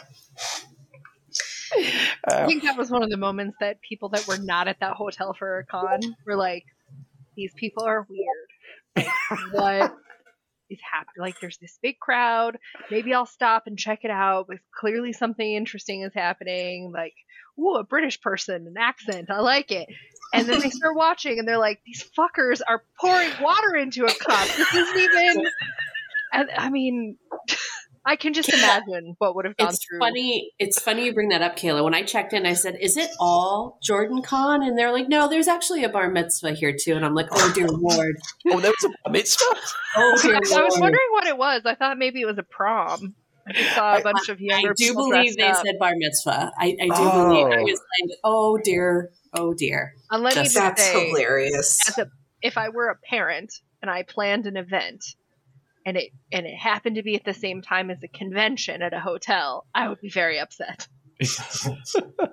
I 2.28 2.46
think 2.46 2.62
that 2.64 2.76
was 2.76 2.90
one 2.90 3.02
of 3.02 3.10
the 3.10 3.16
moments 3.16 3.56
that 3.60 3.80
people 3.82 4.08
that 4.10 4.26
were 4.26 4.38
not 4.38 4.68
at 4.68 4.80
that 4.80 4.94
hotel 4.94 5.34
for 5.38 5.58
a 5.58 5.66
con 5.66 6.00
were 6.26 6.36
like, 6.36 6.64
"These 7.36 7.52
people 7.56 7.84
are 7.84 8.06
weird. 8.08 8.48
Like, 8.94 9.52
what 9.52 9.96
is 10.72 10.80
happy. 10.90 11.10
Like 11.18 11.40
there's 11.40 11.58
this 11.58 11.78
big 11.82 11.98
crowd. 11.98 12.58
Maybe 12.90 13.14
I'll 13.14 13.26
stop 13.26 13.64
and 13.66 13.78
check 13.78 14.00
it 14.02 14.10
out. 14.10 14.46
But 14.48 14.58
clearly 14.78 15.12
something 15.12 15.54
interesting 15.54 16.02
is 16.02 16.12
happening. 16.14 16.92
Like, 16.92 17.14
ooh, 17.58 17.76
a 17.76 17.84
British 17.84 18.20
person, 18.20 18.66
an 18.66 18.74
accent. 18.78 19.30
I 19.30 19.40
like 19.40 19.70
it. 19.70 19.88
And 20.32 20.48
then 20.48 20.60
they 20.60 20.70
start 20.70 20.96
watching 20.96 21.38
and 21.38 21.46
they're 21.46 21.58
like, 21.58 21.80
these 21.86 22.04
fuckers 22.18 22.60
are 22.66 22.82
pouring 23.00 23.30
water 23.40 23.76
into 23.76 24.04
a 24.04 24.14
cup. 24.14 24.48
This 24.56 24.74
isn't 24.74 24.98
even. 24.98 25.44
And 26.34 26.48
I 26.56 26.70
mean, 26.70 27.18
I 28.04 28.16
can 28.16 28.32
just 28.32 28.48
imagine 28.52 29.14
what 29.18 29.36
would 29.36 29.44
have 29.44 29.56
gone 29.56 29.68
It's 29.68 29.84
through. 29.84 29.98
funny. 30.00 30.50
It's 30.58 30.80
funny 30.82 31.04
you 31.06 31.14
bring 31.14 31.28
that 31.28 31.42
up, 31.42 31.56
Kayla. 31.56 31.84
When 31.84 31.94
I 31.94 32.02
checked 32.02 32.32
in, 32.32 32.46
I 32.46 32.54
said, 32.54 32.76
"Is 32.80 32.96
it 32.96 33.10
all 33.20 33.78
Jordan 33.82 34.22
Con?" 34.22 34.62
And 34.62 34.76
they're 34.78 34.92
like, 34.92 35.08
"No, 35.08 35.28
there's 35.28 35.48
actually 35.48 35.84
a 35.84 35.88
bar 35.88 36.10
mitzvah 36.10 36.52
here 36.52 36.74
too." 36.78 36.94
And 36.94 37.04
I'm 37.04 37.14
like, 37.14 37.28
"Oh 37.30 37.52
dear 37.54 37.68
lord! 37.70 38.16
Oh, 38.50 38.60
there 38.60 38.70
was 38.72 38.84
a 38.84 38.88
bar 38.88 39.12
mitzvah. 39.12 39.44
Oh 39.94 40.18
dear 40.22 40.36
I 40.36 40.38
was 40.64 40.78
wondering 40.80 41.08
what 41.10 41.26
it 41.26 41.36
was. 41.36 41.62
I 41.66 41.74
thought 41.74 41.98
maybe 41.98 42.22
it 42.22 42.26
was 42.26 42.38
a 42.38 42.42
prom. 42.42 43.14
I 43.46 43.52
just 43.52 43.74
saw 43.74 43.92
a 43.94 43.98
I- 43.98 44.02
bunch 44.02 44.28
of 44.30 44.38
I 44.50 44.64
do 44.74 44.94
believe 44.94 45.36
they 45.36 45.42
up. 45.48 45.56
said 45.56 45.74
bar 45.78 45.92
mitzvah. 45.96 46.50
I, 46.58 46.76
I 46.80 46.86
do 46.86 46.92
Oh. 46.94 47.28
believe. 47.28 47.46
I 47.46 47.60
oh. 47.60 47.62
was 47.64 47.80
like, 48.00 48.18
"Oh 48.24 48.58
dear, 48.64 49.10
oh 49.34 49.52
dear." 49.52 49.94
And 50.10 50.22
let 50.22 50.34
me 50.34 50.42
Just- 50.44 50.54
just 50.54 50.64
That's 50.64 50.82
say, 50.82 51.08
hilarious. 51.08 51.88
as 51.88 51.98
a, 51.98 52.10
if 52.40 52.56
I 52.56 52.70
were 52.70 52.88
a 52.88 52.96
parent 52.96 53.52
and 53.82 53.90
I 53.90 54.02
planned 54.02 54.46
an 54.46 54.56
event 54.56 55.04
and 55.84 55.96
it 55.96 56.10
and 56.30 56.46
it 56.46 56.56
happened 56.56 56.96
to 56.96 57.02
be 57.02 57.14
at 57.16 57.24
the 57.24 57.34
same 57.34 57.62
time 57.62 57.90
as 57.90 57.98
a 58.02 58.08
convention 58.08 58.82
at 58.82 58.92
a 58.92 59.00
hotel, 59.00 59.66
I 59.74 59.88
would 59.88 60.00
be 60.00 60.10
very 60.10 60.38
upset. 60.38 60.86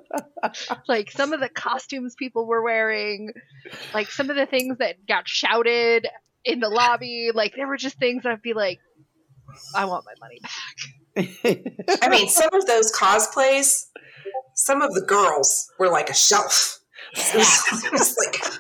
like 0.88 1.12
some 1.12 1.34
of 1.34 1.40
the 1.40 1.50
costumes 1.50 2.16
people 2.16 2.46
were 2.48 2.64
wearing, 2.64 3.32
like 3.94 4.10
some 4.10 4.30
of 4.30 4.36
the 4.36 4.46
things 4.46 4.78
that 4.80 5.06
got 5.08 5.28
shouted 5.28 6.08
in 6.46 6.60
the 6.60 6.70
lobby, 6.70 7.32
like 7.34 7.56
there 7.56 7.68
were 7.68 7.78
just 7.78 7.98
things 8.00 8.26
I'd 8.26 8.42
be 8.42 8.54
like, 8.54 8.80
I 9.76 9.86
want 9.86 10.06
my 10.06 10.14
money 10.20 10.40
back. 10.42 12.00
I 12.02 12.10
mean, 12.10 12.30
some 12.30 12.54
of 12.54 12.66
those 12.66 12.92
cosplays, 12.92 13.86
some 14.56 14.82
of 14.82 14.94
the 14.94 15.02
girls 15.02 15.72
were 15.80 15.90
like 15.90 16.10
a 16.10 16.16
shelf. 16.16 16.80
It 17.14 17.36
was, 17.36 17.84
it 17.86 17.92
was 17.92 18.16
like, 18.18 18.54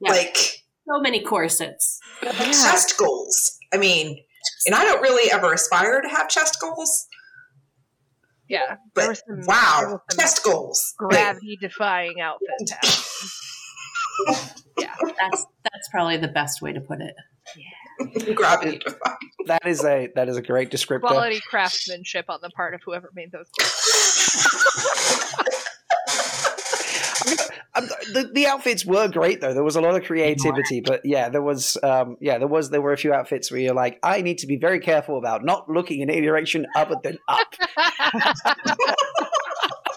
Yeah. 0.00 0.10
like 0.12 0.63
So 0.86 1.00
many 1.00 1.20
corsets. 1.22 1.98
chest 2.22 2.98
goals. 2.98 3.58
I 3.72 3.78
mean, 3.78 4.18
and 4.66 4.74
I 4.74 4.84
don't 4.84 5.00
really 5.00 5.30
ever 5.32 5.52
aspire 5.52 6.00
to 6.00 6.08
have 6.08 6.28
chest 6.28 6.58
goals, 6.60 7.06
Yeah, 8.48 8.76
but 8.94 9.02
there 9.02 9.14
some, 9.14 9.40
wow, 9.46 9.80
was 9.82 10.00
some 10.10 10.18
chest 10.18 10.44
goals. 10.44 10.94
gravity 10.98 11.56
defying 11.60 12.20
outfits. 12.20 12.72
happening. 14.78 15.14
That's 15.18 15.46
that's 15.62 15.88
probably 15.90 16.18
the 16.18 16.28
best 16.28 16.62
way 16.62 16.72
to 16.72 16.80
put 16.80 17.00
it. 17.00 17.14
Hey, 18.12 18.34
gravity 18.34 18.78
defying. 18.78 19.16
that 19.46 19.66
is 19.66 19.84
a 19.84 20.08
that 20.14 20.28
is 20.28 20.36
a 20.36 20.42
great 20.42 20.70
descriptor. 20.70 21.00
Quality 21.00 21.40
craftsmanship 21.48 22.26
on 22.28 22.40
the 22.42 22.50
part 22.50 22.74
of 22.74 22.80
whoever 22.84 23.10
made 23.14 23.32
those. 23.32 23.48
Um, 27.76 27.88
the, 28.12 28.30
the 28.32 28.46
outfits 28.46 28.86
were 28.86 29.08
great 29.08 29.40
though. 29.40 29.52
There 29.52 29.64
was 29.64 29.74
a 29.74 29.80
lot 29.80 29.96
of 29.96 30.04
creativity, 30.04 30.80
but 30.80 31.04
yeah, 31.04 31.28
there 31.28 31.42
was 31.42 31.76
um, 31.82 32.16
yeah, 32.20 32.38
there 32.38 32.46
was 32.46 32.70
there 32.70 32.80
were 32.80 32.92
a 32.92 32.96
few 32.96 33.12
outfits 33.12 33.50
where 33.50 33.58
you're 33.58 33.74
like, 33.74 33.98
I 34.00 34.22
need 34.22 34.38
to 34.38 34.46
be 34.46 34.56
very 34.56 34.78
careful 34.78 35.18
about 35.18 35.44
not 35.44 35.68
looking 35.68 36.00
in 36.00 36.08
any 36.08 36.20
direction 36.20 36.68
other 36.76 36.94
than 37.02 37.18
up. 37.26 37.52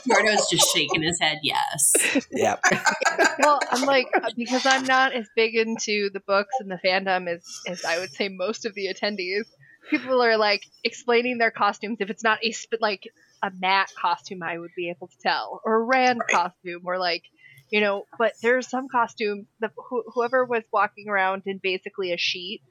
Jordo's 0.08 0.48
just 0.50 0.74
shaking 0.74 1.04
his 1.04 1.20
head. 1.20 1.40
Yes. 1.44 1.94
yeah, 2.32 2.56
well, 3.40 3.60
I'm 3.72 3.86
like 3.86 4.08
because 4.36 4.66
I'm 4.66 4.86
not 4.86 5.14
as 5.14 5.28
big 5.36 5.56
into 5.56 6.10
the 6.10 6.22
books 6.22 6.56
and 6.60 6.72
the 6.72 6.80
fandom 6.84 7.28
as 7.28 7.44
as 7.68 7.86
I 7.86 8.00
would 8.00 8.12
say 8.12 8.28
most 8.30 8.66
of 8.66 8.74
the 8.74 8.88
attendees. 8.88 9.46
People 9.90 10.22
are 10.22 10.38
like 10.38 10.64
explaining 10.84 11.38
their 11.38 11.52
costumes. 11.52 11.98
If 12.00 12.10
it's 12.10 12.24
not 12.24 12.40
a 12.44 12.52
sp- 12.52 12.82
like 12.82 13.08
a 13.44 13.52
Mat 13.60 13.90
costume, 14.00 14.44
I 14.44 14.58
would 14.58 14.72
be 14.76 14.90
able 14.90 15.08
to 15.08 15.18
tell, 15.22 15.62
or 15.64 15.76
a 15.76 15.84
Rand 15.84 16.20
Right. 16.20 16.32
costume, 16.32 16.82
or 16.86 16.98
like 16.98 17.24
you 17.70 17.82
know. 17.82 18.06
But 18.18 18.34
there's 18.42 18.70
some 18.70 18.88
costume 18.90 19.48
that 19.60 19.72
who, 19.76 20.04
whoever 20.14 20.46
was 20.46 20.64
walking 20.72 21.10
around 21.10 21.44
in 21.46 21.60
basically 21.62 22.14
a 22.14 22.18
sheet 22.18 22.62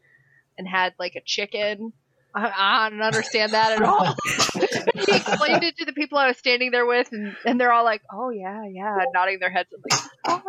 and 0.58 0.68
had 0.68 0.94
like 0.98 1.14
a 1.16 1.22
chicken. 1.24 1.92
I, 2.34 2.86
I 2.86 2.90
don't 2.90 3.02
understand 3.02 3.54
that 3.54 3.72
at 3.72 3.82
all. 3.82 4.16
he 5.06 5.16
explained 5.16 5.64
it 5.64 5.76
to 5.78 5.84
the 5.86 5.92
people 5.92 6.18
I 6.18 6.28
was 6.28 6.38
standing 6.38 6.70
there 6.70 6.86
with, 6.86 7.08
and, 7.12 7.34
and 7.44 7.60
they're 7.60 7.72
all 7.72 7.84
like, 7.84 8.02
"Oh 8.12 8.30
yeah, 8.30 8.64
yeah," 8.68 9.04
nodding 9.14 9.38
their 9.38 9.50
heads. 9.50 9.68
I'm 9.72 9.82
like, 9.84 10.00
"Oh." 10.26 10.42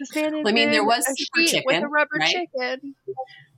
This 0.00 0.16
man 0.16 0.34
I 0.46 0.52
mean, 0.52 0.72
there 0.72 0.84
was 0.84 1.06
a 1.06 1.14
super 1.14 1.46
sheet 1.46 1.62
with 1.64 1.82
a 1.82 1.86
rubber 1.86 2.18
right? 2.18 2.48
chicken. 2.54 2.94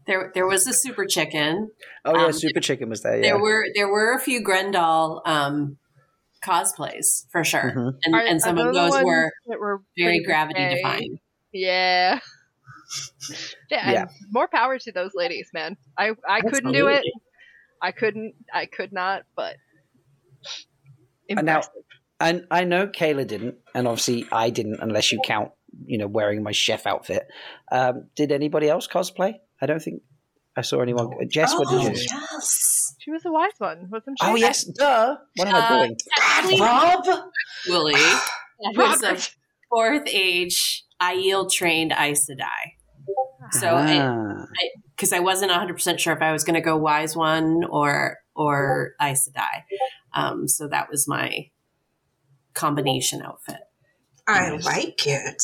There 0.06 0.30
there 0.34 0.46
was 0.46 0.64
the 0.64 0.72
super 0.74 1.06
chicken. 1.06 1.70
oh 2.04 2.16
yeah, 2.16 2.26
Um, 2.26 2.32
Super 2.32 2.60
Chicken 2.60 2.88
was 2.90 3.02
there. 3.02 3.16
Yeah, 3.16 3.22
There 3.22 3.38
were 3.38 3.64
there 3.74 3.88
were 3.88 4.12
a 4.14 4.20
few 4.20 4.44
Graendal 4.44 5.20
um, 5.26 5.78
cosplays 6.44 7.26
for 7.30 7.42
sure, 7.44 7.72
Mhm. 7.74 7.92
and, 8.04 8.14
Are- 8.14 8.20
and 8.20 8.40
some 8.40 8.58
of 8.58 8.66
the 8.66 8.72
those 8.72 9.02
were 9.02 9.32
that 9.46 9.58
were 9.58 9.82
very 9.98 10.22
gravity 10.22 10.62
risque? 10.62 10.76
defying. 10.76 11.18
Yeah. 11.52 12.20
Yeah, 13.70 13.90
Yeah. 13.92 14.04
more 14.30 14.46
power 14.46 14.78
to 14.78 14.92
those 14.92 15.12
ladies, 15.14 15.48
man. 15.54 15.76
I 15.98 16.12
I 16.28 16.42
couldn't 16.42 16.72
do 16.72 16.86
it. 16.88 17.02
I 17.80 17.90
couldn't. 17.92 18.34
I 18.52 18.66
could 18.66 18.92
not. 18.92 19.22
But 19.34 19.56
And 21.28 21.44
now- 21.46 21.62
and 22.20 22.46
I 22.50 22.64
know 22.64 22.86
Kayla 22.86 23.26
didn't, 23.26 23.56
and 23.74 23.88
obviously 23.88 24.26
I 24.30 24.50
didn't, 24.50 24.80
unless 24.80 25.10
you 25.12 25.20
count, 25.24 25.52
you 25.86 25.98
know, 25.98 26.06
wearing 26.06 26.42
my 26.42 26.52
chef 26.52 26.86
outfit. 26.86 27.26
Um, 27.72 28.08
did 28.14 28.30
anybody 28.30 28.68
else 28.68 28.86
cosplay? 28.86 29.34
I 29.64 29.66
don't 29.66 29.80
think 29.80 30.02
I 30.58 30.60
saw 30.60 30.80
anyone. 30.82 31.08
No. 31.08 31.26
Jess, 31.26 31.54
what 31.54 31.68
oh, 31.70 31.78
did 31.88 31.96
you? 31.96 32.06
yes. 32.10 32.94
she 33.00 33.10
was 33.10 33.24
a 33.24 33.32
wise 33.32 33.52
one, 33.56 33.88
wasn't 33.90 34.18
she? 34.20 34.26
Oh 34.28 34.34
yes, 34.34 34.64
duh. 34.64 35.16
What 35.36 35.48
am 35.48 35.54
I 35.54 35.68
doing? 35.68 35.96
Technically, 36.18 36.60
Rob? 36.60 37.04
Willie 37.66 37.94
was 38.76 39.02
a 39.02 39.06
Robert. 39.06 39.34
fourth 39.70 40.06
age 40.06 40.84
Aiel 41.00 41.50
trained 41.50 41.92
Aes 41.98 42.28
Sedai. 42.28 42.72
So 43.52 43.68
I, 43.68 43.98
Ah. 43.98 44.44
because 44.94 45.14
I 45.14 45.20
wasn't 45.20 45.50
100% 45.50 45.98
sure 45.98 46.12
if 46.12 46.20
I 46.20 46.32
was 46.32 46.44
going 46.44 46.54
to 46.54 46.60
go 46.60 46.76
Wise 46.76 47.16
One 47.16 47.64
or 47.70 48.18
or 48.36 48.92
Aes 49.00 49.26
Sedai. 49.26 49.62
Um, 50.12 50.46
so 50.46 50.68
that 50.68 50.90
was 50.90 51.08
my 51.08 51.48
combination 52.52 53.22
outfit. 53.22 53.60
I 54.26 54.50
Nice. 54.50 54.64
like 54.64 55.06
it. 55.06 55.42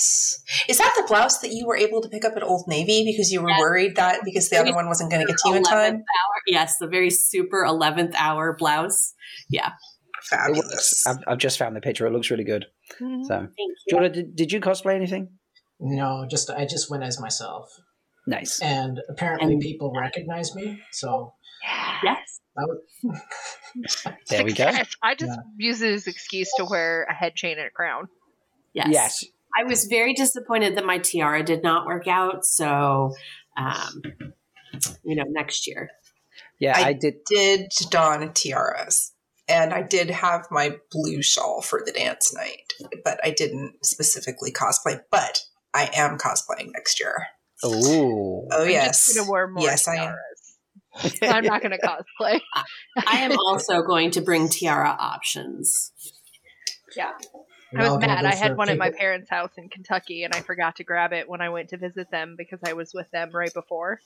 Is 0.69 0.79
that 0.79 0.95
the 0.97 1.05
blouse 1.07 1.41
that 1.41 1.51
you 1.53 1.67
were 1.67 1.77
able 1.77 2.01
to 2.01 2.09
pick 2.09 2.25
up 2.25 2.33
at 2.37 2.43
Old 2.43 2.65
Navy 2.67 3.05
because 3.05 3.31
you 3.31 3.43
were 3.43 3.51
Yes. 3.51 3.59
worried 3.61 3.97
that 3.97 4.21
because 4.25 4.49
the 4.49 4.59
other 4.59 4.75
one 4.75 4.87
wasn't 4.87 5.11
going 5.11 5.21
to 5.21 5.31
get 5.31 5.37
to 5.45 5.51
you 5.51 5.55
in 5.57 5.63
time? 5.63 5.95
hour, 5.97 6.35
yes, 6.47 6.77
the 6.79 6.87
very 6.87 7.11
super 7.11 7.63
11th 7.65 8.15
hour 8.17 8.57
blouse. 8.59 9.13
Yeah. 9.51 9.73
Fabulous. 10.31 11.07
I've, 11.07 11.19
I've 11.27 11.39
just 11.39 11.59
found 11.59 11.77
the 11.77 11.81
picture. 11.81 12.07
It 12.07 12.13
looks 12.13 12.31
really 12.31 12.45
good. 12.45 12.67
Mhm. 13.01 13.25
So, 13.25 13.35
Thank 13.39 13.51
you. 13.59 13.75
Jordan, 13.91 14.13
did, 14.13 14.37
did 14.37 14.53
you 14.53 14.61
cosplay 14.61 14.95
anything? 14.95 15.29
No, 15.79 16.27
just 16.31 16.49
I 16.51 16.67
just 16.67 16.91
went 16.91 17.03
as 17.03 17.19
myself, 17.21 17.71
Nice. 18.27 18.61
and 18.63 19.01
apparently 19.09 19.55
And- 19.55 19.61
people 19.63 19.93
recognize 19.99 20.55
me. 20.55 20.81
So 20.93 21.33
Yes. 22.03 22.41
was, 22.57 22.79
There 24.29 24.45
we 24.45 24.53
go. 24.53 24.67
Success. 24.67 24.95
I 25.03 25.15
just 25.15 25.39
use 25.59 25.81
it 25.83 25.93
as 25.93 26.07
excuse 26.07 26.51
to 26.57 26.65
wear 26.65 27.05
a 27.09 27.15
head 27.15 27.35
chain 27.35 27.59
and 27.59 27.67
a 27.67 27.71
crown. 27.71 28.09
Yes. 28.75 28.89
Yes. 28.91 29.25
I 29.59 29.65
was 29.65 29.87
very 29.87 30.15
disappointed 30.15 30.77
that 30.77 30.87
my 30.87 30.99
tiara 30.99 31.43
did 31.43 31.63
not 31.63 31.87
work 31.87 32.07
out. 32.07 32.45
So, 32.45 33.15
um, 33.57 34.03
you 35.05 35.17
know, 35.17 35.25
next 35.29 35.67
year. 35.67 35.91
Yeah, 36.59 36.79
I- 36.79 36.89
I 36.89 36.93
did. 36.93 37.25
Did 37.29 37.71
don 37.91 38.33
tiaras. 38.33 39.13
And 39.49 39.75
I 39.75 39.83
did 39.83 40.11
have 40.11 40.47
my 40.53 40.79
blue 40.93 41.23
shawl 41.23 41.61
for 41.61 41.83
the 41.85 41.91
dance 41.91 42.33
night, 42.33 42.73
but 43.03 43.19
I 43.25 43.31
didn't 43.31 43.85
specifically 43.85 44.53
cosplay. 44.53 45.01
But 45.11 45.43
I 45.75 45.91
am 45.93 46.19
cosplaying 46.19 46.71
next 46.73 47.01
year. 47.01 47.27
Oh. 47.65 48.47
Oh, 48.53 48.63
I'm 48.63 48.71
yes. 48.71 49.07
just 49.07 49.19
gonna 49.19 49.31
wear 49.31 49.49
more 49.49 49.65
Yes, 49.65 49.89
I 49.89 49.97
am. 49.97 50.15
I'm 51.23 51.45
not 51.45 51.63
gonna 51.63 51.79
cosplay. 51.79 52.41
I 53.07 53.19
am 53.19 53.37
also 53.39 53.83
going 53.83 54.13
to 54.13 54.21
bring 54.21 54.49
tiara 54.49 54.97
options. 54.99 55.93
I 57.77 57.89
was 57.91 58.01
mad. 58.01 58.25
I 58.25 58.35
had 58.35 58.57
one 58.57 58.69
at 58.69 58.79
my 58.79 58.87
people- 58.89 58.99
parents' 58.99 59.31
house 59.31 59.53
in 59.57 59.69
Kentucky, 59.69 60.25
and 60.25 60.35
I 60.35 60.41
forgot 60.41 60.77
to 60.77 60.85
grab 60.85 61.13
it 61.13 61.29
when 61.29 61.41
I 61.41 61.51
went 61.51 61.69
to 61.71 61.77
visit 61.77 62.11
them 62.11 62.35
because 62.37 62.61
I 62.67 62.73
was 62.73 62.93
with 62.95 63.11
them 63.11 63.31
right 63.33 63.53
before. 63.55 64.01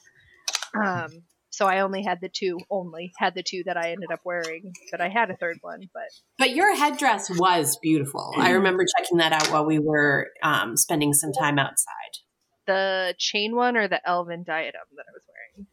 Um, 0.75 1.23
so 1.51 1.67
I 1.67 1.81
only 1.81 2.03
had 2.03 2.21
the 2.21 2.29
two. 2.29 2.59
Only 2.69 3.13
had 3.19 3.35
the 3.35 3.43
two 3.43 3.63
that 3.67 3.77
I 3.77 3.93
ended 3.93 4.11
up 4.13 4.21
wearing. 4.25 4.73
But 4.91 5.01
I 5.01 5.09
had 5.09 5.31
a 5.31 5.37
third 5.37 5.59
one. 5.61 5.89
But 5.95 6.03
But 6.37 6.51
your 6.51 6.75
headdress 6.77 7.31
was 7.31 7.79
beautiful. 7.81 8.33
I 8.37 8.51
remember 8.51 8.85
checking 8.99 9.19
that 9.19 9.33
out 9.33 9.49
while 9.53 9.65
we 9.65 9.79
were 9.79 10.31
um, 10.43 10.77
spending 10.77 11.13
some 11.15 11.33
time 11.33 11.59
outside. 11.59 12.19
the 12.67 13.15
chain 13.19 13.55
one 13.55 13.77
or 13.77 13.87
the 13.89 14.01
elven 14.09 14.43
diadem 14.43 14.81
that 14.97 15.05
I 15.09 15.13
was 15.13 15.23
wearing. 15.29 15.67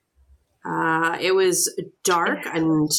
Uh, 0.64 1.18
it 1.20 1.34
was 1.34 1.74
dark 2.04 2.46
and 2.46 2.92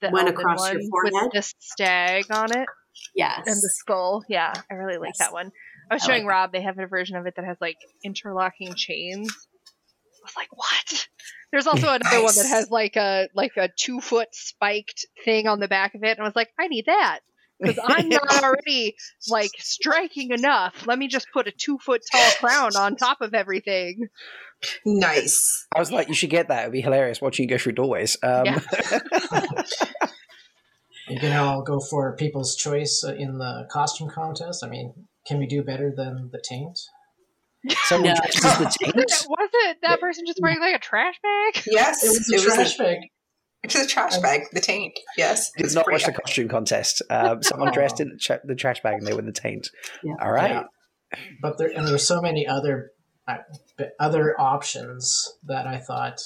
The 0.00 0.10
Went 0.10 0.28
elven 0.28 0.40
across 0.40 0.70
your 0.70 0.80
one 0.80 0.90
forehead? 0.90 1.30
with 1.32 1.32
the 1.32 1.54
stag 1.58 2.24
on 2.30 2.52
it 2.56 2.66
yes, 3.14 3.46
and 3.46 3.56
the 3.56 3.70
skull. 3.74 4.24
Yeah, 4.28 4.52
I 4.70 4.74
really 4.74 4.98
like 4.98 5.14
Yes. 5.18 5.18
that 5.18 5.32
one. 5.32 5.52
I 5.90 5.94
was 5.94 6.02
I 6.02 6.06
showing 6.06 6.24
like 6.24 6.30
Rob. 6.30 6.52
They 6.52 6.62
have 6.62 6.78
a 6.78 6.86
version 6.86 7.16
of 7.16 7.26
it 7.26 7.34
that 7.36 7.44
has 7.44 7.56
like 7.60 7.76
interlocking 8.04 8.74
chains. 8.74 9.28
I 9.30 10.24
was 10.24 10.36
like, 10.36 10.48
what? 10.56 11.08
There's 11.52 11.66
also 11.66 11.88
another 11.88 12.22
one 12.22 12.34
that 12.36 12.46
has 12.46 12.70
like 12.70 12.96
a 12.96 13.28
like 13.34 13.52
a 13.56 13.68
two 13.76 14.00
foot 14.00 14.28
spiked 14.32 15.06
thing 15.24 15.46
on 15.48 15.60
the 15.60 15.68
back 15.68 15.94
of 15.94 16.02
it, 16.04 16.10
and 16.10 16.20
I 16.20 16.24
was 16.24 16.36
like, 16.36 16.50
I 16.58 16.68
need 16.68 16.86
that 16.86 17.20
because 17.60 17.78
I'm 17.82 18.08
not 18.08 18.30
already 18.44 18.94
like 19.28 19.50
striking 19.58 20.30
enough. 20.30 20.86
Let 20.86 20.98
me 20.98 21.08
just 21.08 21.26
put 21.32 21.48
a 21.48 21.52
two 21.52 21.78
foot 21.78 22.02
tall 22.10 22.30
crown 22.38 22.76
on 22.76 22.96
top 22.96 23.20
of 23.20 23.34
everything. 23.34 24.08
Nice. 24.84 25.66
I 25.74 25.78
was 25.80 25.90
like, 25.90 26.08
you 26.08 26.14
should 26.14 26.30
get 26.30 26.48
that. 26.48 26.60
It'd 26.60 26.72
be 26.72 26.82
hilarious 26.82 27.20
watching 27.20 27.44
you 27.44 27.48
go 27.48 27.58
through 27.58 27.72
doorways. 27.72 28.16
Um, 28.22 28.44
Yeah. 28.44 28.60
You 31.10 31.18
can 31.20 31.36
all 31.36 31.62
go 31.62 31.80
for 31.80 32.14
people's 32.16 32.56
choice 32.56 33.02
uh, 33.06 33.14
in 33.14 33.38
the 33.38 33.66
costume 33.70 34.08
contest. 34.08 34.62
I 34.64 34.68
mean, 34.68 34.94
can 35.26 35.38
we 35.38 35.46
do 35.46 35.62
better 35.62 35.92
than 35.94 36.30
the 36.32 36.40
taint? 36.48 36.78
Someone 37.84 38.10
No. 38.10 38.14
dresses 38.14 38.42
the 38.58 38.64
Was 38.64 38.76
taint. 38.82 38.96
it, 38.96 39.26
was 39.28 39.50
it 39.52 39.76
that 39.82 40.00
person 40.00 40.24
just 40.26 40.38
wearing 40.40 40.60
like 40.60 40.74
a 40.74 40.78
trash 40.78 41.14
bag? 41.22 41.62
Yes, 41.66 42.02
It 42.02 42.32
was 42.32 42.44
a 42.46 42.46
trash 42.54 42.76
bag. 42.78 42.98
It 43.62 43.74
was 43.74 43.84
a 43.84 43.88
trash 43.88 44.16
bag. 44.18 44.42
The 44.52 44.60
taint. 44.60 44.98
Yes. 45.18 45.50
Did 45.56 45.66
It's 45.66 45.74
not 45.74 45.84
pretty 45.84 46.02
watch 46.02 46.06
the 46.06 46.18
costume 46.20 46.48
contest. 46.48 47.02
Um, 47.10 47.42
someone 47.42 47.72
dressed 47.72 48.00
in 48.00 48.08
the 48.08 48.16
tra- 48.16 48.40
the 48.44 48.54
trash 48.54 48.80
bag 48.80 48.94
and 48.98 49.06
they 49.06 49.12
were 49.12 49.20
the 49.22 49.32
taint. 49.32 49.68
Yeah. 50.02 50.14
All 50.22 50.30
right. 50.32 50.50
Yeah. 51.12 51.18
But 51.42 51.58
there 51.58 51.68
and 51.68 51.86
there's 51.86 52.06
so 52.06 52.22
many 52.22 52.46
other 52.46 52.92
uh, 53.28 53.38
other 53.98 54.40
options 54.40 55.30
that 55.44 55.66
I 55.66 55.76
thought 55.78 56.20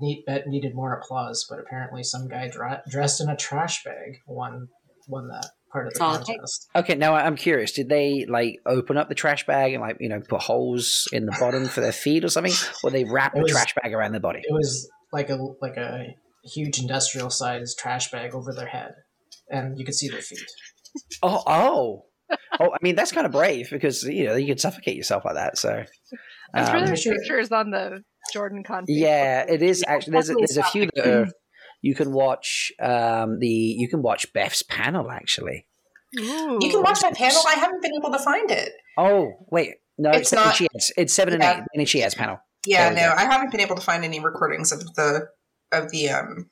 need, 0.00 0.24
bet 0.26 0.46
needed 0.46 0.74
more 0.74 0.94
applause. 0.94 1.46
But 1.48 1.58
apparently, 1.60 2.02
some 2.02 2.28
guy 2.28 2.48
dra- 2.48 2.82
dressed 2.88 3.20
in 3.20 3.28
a 3.28 3.36
trash 3.36 3.84
bag 3.84 4.18
won 4.26 4.68
won 5.08 5.28
that 5.28 5.50
part 5.70 5.86
of 5.86 5.92
the 5.92 5.98
That's 5.98 6.00
all 6.00 6.14
it 6.14 6.18
takes. 6.18 6.26
contest. 6.26 6.68
Okay, 6.76 6.94
now 6.94 7.14
I'm 7.14 7.36
curious. 7.36 7.72
Did 7.72 7.88
they 7.88 8.24
like 8.28 8.56
open 8.66 8.96
up 8.96 9.08
the 9.08 9.14
trash 9.14 9.46
bag 9.46 9.72
and 9.74 9.82
like 9.82 9.96
you 10.00 10.08
know 10.08 10.20
put 10.20 10.40
holes 10.40 11.08
in 11.12 11.26
the 11.26 11.36
bottom 11.38 11.66
for 11.66 11.80
their 11.80 11.92
feet 11.92 12.24
or 12.24 12.28
something, 12.28 12.52
or 12.82 12.90
they 12.90 13.04
wrap 13.04 13.36
It 13.36 13.42
the 13.42 13.48
trash 13.48 13.74
bag 13.74 13.92
around 13.92 14.12
their 14.12 14.20
body? 14.20 14.40
It 14.42 14.52
was 14.52 14.88
like 15.12 15.30
a 15.30 15.38
like 15.60 15.76
a 15.76 16.14
huge 16.44 16.78
industrial 16.78 17.30
sized 17.30 17.78
trash 17.78 18.10
bag 18.10 18.34
over 18.34 18.52
their 18.52 18.66
head, 18.66 18.92
and 19.50 19.78
you 19.78 19.84
could 19.84 19.94
see 19.94 20.08
their 20.08 20.22
feet. 20.22 20.44
Oh, 21.22 21.42
oh, 21.46 22.04
oh! 22.60 22.72
I 22.72 22.78
mean, 22.82 22.94
that's 22.94 23.10
kind 23.12 23.26
of 23.26 23.32
brave 23.32 23.68
because 23.70 24.04
you 24.04 24.26
know 24.26 24.36
you 24.36 24.46
could 24.46 24.60
suffocate 24.60 24.96
yourself 24.96 25.24
like 25.24 25.34
that. 25.34 25.58
So, 25.58 25.84
I'm 26.54 26.66
sure 26.66 26.76
um, 26.76 26.86
there's 26.86 27.04
pictures 27.04 27.50
on 27.50 27.70
the 27.70 28.04
Jordan 28.32 28.62
Con. 28.64 28.84
yeah, 28.88 29.44
it 29.48 29.62
is 29.62 29.84
actually. 29.86 30.12
There's 30.12 30.30
a, 30.30 30.34
there's 30.34 30.56
a 30.56 30.62
few 30.64 30.88
that 30.94 31.06
are. 31.06 31.26
You 31.82 31.94
can 31.94 32.12
watch 32.12 32.72
um, 32.80 33.38
the 33.38 33.46
you 33.48 33.88
can 33.88 34.00
watch 34.02 34.32
Beth's 34.32 34.62
panel 34.62 35.10
actually. 35.10 35.66
Ooh. 36.18 36.58
You 36.60 36.70
can 36.70 36.82
watch 36.82 37.00
my 37.02 37.10
panel. 37.12 37.42
I 37.46 37.54
haven't 37.54 37.82
been 37.82 37.92
able 38.00 38.12
to 38.12 38.18
find 38.18 38.50
it. 38.50 38.72
Oh 38.96 39.32
wait, 39.50 39.74
no, 39.98 40.10
it's, 40.10 40.20
It's 40.20 40.32
not- 40.32 40.54
she 40.54 40.66
has. 40.72 40.92
It's 40.96 41.12
seven 41.12 41.40
Yeah. 41.40 41.50
and 41.52 41.60
eight. 41.74 41.78
And 41.80 41.88
she 41.88 42.00
has 42.00 42.14
panel. 42.14 42.38
Yeah, 42.66 42.90
There 42.94 43.08
no, 43.10 43.14
go. 43.14 43.20
I 43.20 43.24
haven't 43.26 43.50
been 43.50 43.60
able 43.60 43.76
to 43.76 43.82
find 43.82 44.04
any 44.04 44.18
recordings 44.20 44.72
of 44.72 44.80
the 44.94 45.28
of 45.72 45.90
the 45.90 46.08
um 46.10 46.50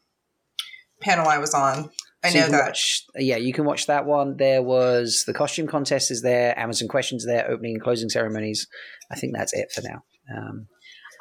panel 1.00 1.26
I 1.28 1.38
was 1.38 1.54
on. 1.54 1.88
I 2.24 2.28
So 2.28 2.35
you 2.35 2.40
know 2.40 2.46
can 2.48 2.52
that. 2.58 2.66
Watch, 2.66 3.04
yeah, 3.16 3.37
you 3.37 3.52
can 3.52 3.64
watch 3.64 3.87
that 3.87 4.04
one. 4.04 4.37
There 4.37 4.62
was 4.62 5.24
the 5.26 5.32
costume 5.32 5.66
contest 5.66 6.11
is 6.11 6.22
there. 6.22 6.56
Amazon 6.58 6.88
questions 6.88 7.24
there. 7.26 7.50
Opening 7.50 7.74
and 7.76 7.82
closing 7.82 8.08
ceremonies. 8.11 8.66
I 9.11 9.16
think 9.16 9.35
that's 9.35 9.52
it 9.54 9.72
for 9.74 9.80
now. 9.82 10.02
Um, 10.37 10.66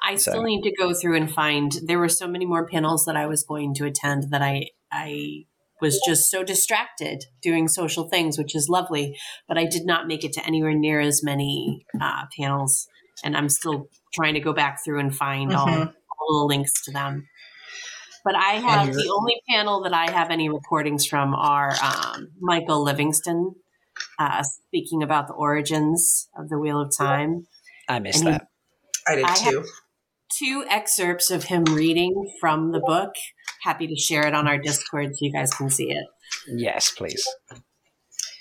I 0.04 0.16
So- 0.16 0.32
still 0.32 0.44
need 0.44 0.62
to 0.64 0.74
go 0.76 0.94
through 0.94 1.16
and 1.18 1.32
find. 1.32 1.72
There 1.84 2.00
were 2.00 2.10
so 2.10 2.28
many 2.28 2.46
more 2.46 2.68
panels 2.68 3.06
that 3.06 3.16
I 3.16 3.28
was 3.28 3.44
going 3.44 3.74
to 3.76 3.86
attend 3.86 4.32
that 4.32 4.42
I 4.42 4.68
I 4.92 5.46
was 5.80 6.00
just 6.06 6.30
so 6.30 6.44
distracted 6.44 7.26
doing 7.42 7.68
social 7.68 8.08
things, 8.10 8.38
which 8.38 8.54
is 8.56 8.68
lovely. 8.70 9.18
But 9.48 9.58
I 9.58 9.66
did 9.66 9.86
not 9.86 10.06
make 10.08 10.24
it 10.24 10.34
to 10.34 10.46
anywhere 10.46 10.74
near 10.76 11.00
as 11.00 11.24
many 11.24 11.86
uh, 12.00 12.26
panels, 12.38 12.88
and 13.24 13.36
I'm 13.38 13.50
still 13.50 13.88
trying 14.14 14.34
to 14.36 14.40
go 14.42 14.54
back 14.54 14.84
through 14.84 15.00
and 15.00 15.16
find 15.16 15.54
all, 15.56 15.66
Mhm. 15.68 15.94
all 16.20 16.40
the 16.42 16.46
links 16.46 16.84
to 16.86 16.92
them. 16.92 17.28
But 18.24 18.36
I 18.36 18.54
have 18.68 18.90
you're- 18.90 19.02
the 19.04 19.10
only 19.12 19.42
panel 19.50 19.82
that 19.84 19.94
I 19.94 20.12
have 20.12 20.30
any 20.30 20.50
recordings 20.50 21.06
from 21.08 21.34
are 21.34 21.74
um, 21.84 22.28
Michael 22.40 22.84
Livingston 22.84 23.56
uh, 24.20 24.44
speaking 24.44 25.02
about 25.02 25.28
the 25.28 25.34
origins 25.34 26.30
of 26.38 26.50
the 26.50 26.60
Wheel 26.60 26.80
of 26.82 26.96
Time. 26.96 27.48
I 27.90 27.98
missed 28.00 28.20
And 28.24 28.28
he- 28.28 28.32
that. 28.34 28.48
I 29.08 29.16
did 29.16 29.26
I 29.26 29.30
have- 29.30 29.38
too. 29.52 29.66
Two 30.40 30.66
excerpts 30.70 31.30
of 31.32 31.46
him 31.46 31.64
reading 31.66 32.14
from 32.40 32.72
the 32.72 32.80
book. 32.80 33.12
Happy 33.64 33.88
to 33.88 33.96
share 33.96 34.26
it 34.28 34.34
on 34.34 34.48
our 34.48 34.58
Discord 34.58 35.08
so 35.14 35.26
you 35.26 35.32
guys 35.32 35.52
can 35.54 35.70
see 35.70 35.92
it. 35.92 36.06
Yes, 36.48 36.92
please. 36.92 37.24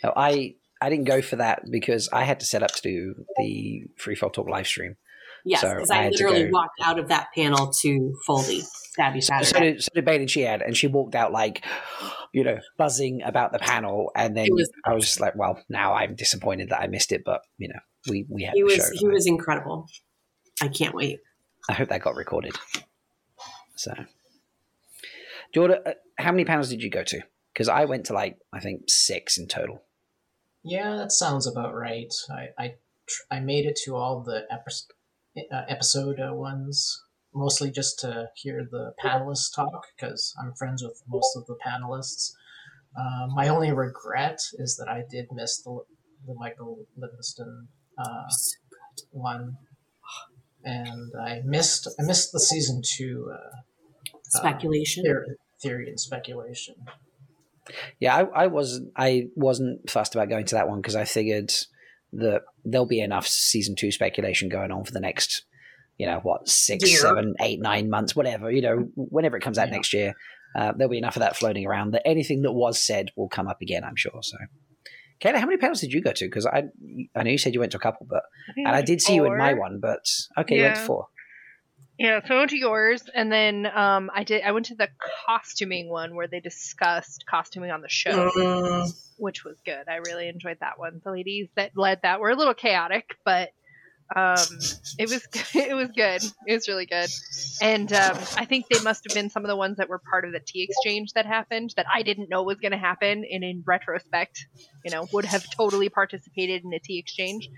No, 0.02 0.12
I 0.16 0.54
I 0.80 0.88
didn't 0.88 1.04
go 1.04 1.20
for 1.20 1.36
that 1.36 1.62
because 1.70 2.08
I 2.12 2.24
had 2.24 2.40
to 2.40 2.46
set 2.46 2.62
up 2.62 2.72
to 2.72 2.82
do 2.82 3.14
the 3.36 3.82
Threefold 4.00 4.34
Talk 4.34 4.48
live 4.48 4.66
stream. 4.66 4.96
Yes, 5.44 5.60
So 5.62 5.74
because 5.74 5.90
I 5.90 6.04
I, 6.04 6.08
literally 6.10 6.50
walked 6.50 6.80
out 6.82 6.98
of 6.98 7.08
that 7.08 7.28
panel 7.34 7.72
to 7.82 8.12
Foldy 8.28 8.62
Stabby 8.98 9.22
So 9.22 9.34
Saturday. 9.42 9.72
did, 9.72 9.82
so 9.82 9.88
did 9.94 10.04
Bailey 10.04 10.26
she 10.26 10.42
had, 10.42 10.60
and 10.62 10.76
she 10.76 10.86
walked 10.86 11.14
out 11.14 11.32
like, 11.32 11.64
you 12.34 12.44
know, 12.44 12.58
buzzing 12.76 13.22
about 13.22 13.52
the 13.52 13.58
panel, 13.58 14.10
and 14.14 14.36
then 14.36 14.48
was- 14.50 14.70
I 14.84 14.94
was 14.94 15.04
just 15.04 15.20
like, 15.20 15.34
well, 15.36 15.58
now 15.68 15.94
I'm 15.94 16.14
disappointed 16.14 16.68
that 16.70 16.80
I 16.80 16.86
missed 16.88 17.10
it, 17.12 17.22
but 17.24 17.40
you 17.58 17.68
know, 17.68 17.80
we 18.08 18.26
we 18.28 18.44
had 18.44 18.54
he 18.54 18.62
was 18.62 18.74
show. 18.76 18.84
he 18.92 19.08
was 19.08 19.26
incredible. 19.26 19.86
I 20.62 20.68
can't 20.68 20.94
wait. 20.94 21.18
I 21.68 21.72
hope 21.74 21.88
that 21.88 22.02
got 22.02 22.16
recorded. 22.16 22.54
So, 23.76 23.92
Jordan, 25.54 25.78
uh, 25.86 25.92
how 26.18 26.32
many 26.32 26.44
panels 26.44 26.68
did 26.68 26.82
you 26.82 26.90
go 26.90 27.04
to? 27.04 27.20
Because 27.52 27.68
I 27.68 27.84
went 27.84 28.06
to 28.06 28.12
like 28.12 28.38
I 28.52 28.60
think 28.60 28.82
six 28.88 29.38
in 29.38 29.46
total. 29.48 29.82
Yeah, 30.62 30.96
that 30.96 31.12
sounds 31.12 31.46
about 31.46 31.74
right. 31.74 32.12
I 32.30 32.48
I, 32.58 32.74
tr- 33.08 33.22
I 33.30 33.40
made 33.40 33.66
it 33.66 33.78
to 33.84 33.96
all 33.96 34.22
the 34.22 34.42
epi- 34.50 35.46
uh, 35.52 35.62
episode 35.68 36.20
uh, 36.20 36.34
ones, 36.34 37.02
mostly 37.34 37.70
just 37.70 37.98
to 38.00 38.28
hear 38.36 38.66
the 38.70 38.92
panelists 39.02 39.54
talk 39.54 39.86
because 39.96 40.34
I'm 40.40 40.54
friends 40.54 40.82
with 40.82 41.02
most 41.08 41.36
of 41.36 41.46
the 41.46 41.56
panelists. 41.66 42.32
Uh, 42.98 43.28
my 43.34 43.48
only 43.48 43.72
regret 43.72 44.40
is 44.54 44.76
that 44.76 44.88
I 44.88 45.04
did 45.08 45.26
miss 45.32 45.62
the 45.62 45.80
the 46.26 46.34
Michael 46.34 46.84
Livingston 46.96 47.68
uh, 47.98 48.28
one, 49.10 49.56
and 50.64 51.12
I 51.20 51.40
missed 51.44 51.88
I 51.98 52.02
missed 52.04 52.32
the 52.32 52.40
season 52.40 52.82
two 52.84 53.30
uh, 53.32 53.56
Speculation. 54.24 55.02
theory, 55.04 55.26
theory 55.62 55.88
and 55.88 55.98
speculation. 56.00 56.74
Yeah, 57.98 58.16
I, 58.16 58.44
I 58.44 58.46
wasn't. 58.48 58.92
I 58.96 59.28
wasn't 59.36 59.88
fussed 59.90 60.14
about 60.14 60.28
going 60.28 60.46
to 60.46 60.54
that 60.56 60.68
one 60.68 60.80
because 60.80 60.96
I 60.96 61.04
figured 61.04 61.52
that 62.12 62.42
there'll 62.64 62.86
be 62.86 63.00
enough 63.00 63.26
season 63.26 63.76
two 63.76 63.92
speculation 63.92 64.48
going 64.48 64.72
on 64.72 64.84
for 64.84 64.92
the 64.92 65.00
next, 65.00 65.44
you 65.96 66.06
know, 66.06 66.18
what 66.22 66.48
six, 66.48 66.90
Year. 66.90 67.00
seven, 67.00 67.34
eight, 67.40 67.60
nine 67.60 67.88
months, 67.88 68.16
whatever. 68.16 68.50
You 68.50 68.62
know, 68.62 68.88
whenever 68.96 69.36
it 69.36 69.42
comes 69.42 69.58
out 69.58 69.68
Yeah. 69.68 69.74
next 69.74 69.92
year, 69.92 70.14
uh, 70.56 70.72
there'll 70.76 70.90
be 70.90 70.98
enough 70.98 71.16
of 71.16 71.20
that 71.20 71.36
floating 71.36 71.66
around 71.66 71.92
that 71.92 72.06
anything 72.06 72.42
that 72.42 72.52
was 72.52 72.80
said 72.84 73.10
will 73.16 73.28
come 73.28 73.46
up 73.46 73.60
again. 73.62 73.84
I'm 73.84 73.96
sure. 73.96 74.18
So, 74.22 74.36
Kayla, 75.22 75.38
how 75.38 75.46
many 75.46 75.58
panels 75.58 75.80
did 75.80 75.92
you 75.92 76.02
go 76.02 76.12
to? 76.12 76.24
Because 76.24 76.46
I, 76.46 76.64
I 77.14 77.22
know 77.22 77.30
you 77.30 77.38
said 77.38 77.52
you 77.54 77.60
went 77.60 77.72
to 77.72 77.78
a 77.78 77.80
couple, 77.80 78.06
but 78.08 78.22
think 78.54 78.66
and 78.66 78.74
I 78.74 78.78
it 78.78 78.82
was 78.82 78.90
did 78.90 79.00
see 79.02 79.14
you 79.14 79.24
in 79.24 79.36
my 79.36 79.52
one, 79.54 79.78
but 79.80 80.00
okay, 80.38 80.56
you 80.56 80.62
went 80.62 80.74
to 80.76 80.80
Yeah. 80.80 80.86
four. 80.86 81.06
Yeah, 81.98 82.20
so 82.26 82.34
I 82.34 82.38
went 82.38 82.50
to 82.50 82.56
yours, 82.56 83.02
and 83.14 83.30
then 83.30 83.66
um, 83.66 84.10
I 84.14 84.24
did. 84.24 84.42
I 84.42 84.52
went 84.52 84.66
to 84.66 84.74
the 84.74 84.88
costuming 85.26 85.90
one 85.90 86.14
where 86.14 86.28
they 86.28 86.40
discussed 86.40 87.24
costuming 87.28 87.70
on 87.70 87.82
the 87.82 87.90
show, 87.90 88.30
Mm, 88.34 88.90
which 89.18 89.44
was 89.44 89.58
good. 89.66 89.86
I 89.86 89.96
really 89.96 90.28
enjoyed 90.28 90.56
that 90.60 90.78
one. 90.78 91.02
The 91.04 91.10
ladies 91.10 91.48
that 91.56 91.72
led 91.76 92.00
that 92.02 92.20
were 92.20 92.30
a 92.30 92.36
little 92.36 92.54
chaotic, 92.54 93.04
but 93.26 93.50
um, 94.16 94.58
it 94.98 95.08
was 95.08 95.26
it 95.54 95.74
was 95.74 95.88
good. 95.94 96.22
It 96.46 96.54
was 96.54 96.68
really 96.68 96.86
good, 96.86 97.10
and 97.62 97.92
um, 97.92 98.16
I 98.36 98.44
think 98.44 98.66
they 98.68 98.80
must 98.82 99.04
have 99.08 99.14
been 99.14 99.30
some 99.30 99.44
of 99.44 99.48
the 99.48 99.56
ones 99.56 99.76
that 99.76 99.88
were 99.88 100.00
part 100.10 100.24
of 100.24 100.32
the 100.32 100.40
tea 100.40 100.64
exchange 100.68 101.12
that 101.12 101.26
happened 101.26 101.72
that 101.76 101.86
I 101.92 102.02
didn't 102.02 102.28
know 102.28 102.42
was 102.42 102.58
going 102.58 102.72
to 102.72 102.78
happen, 102.78 103.24
and 103.30 103.44
in 103.44 103.62
retrospect, 103.66 104.46
you 104.84 104.90
know, 104.90 105.06
would 105.12 105.24
have 105.24 105.48
totally 105.50 105.88
participated 105.88 106.64
in 106.64 106.72
a 106.72 106.78
tea 106.78 106.98
exchange. 106.98 107.48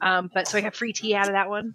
Um, 0.00 0.30
but 0.32 0.48
so 0.48 0.58
I 0.58 0.60
got 0.60 0.74
free 0.74 0.92
tea 0.92 1.14
out 1.14 1.28
of 1.28 1.32
that 1.32 1.48
one. 1.48 1.74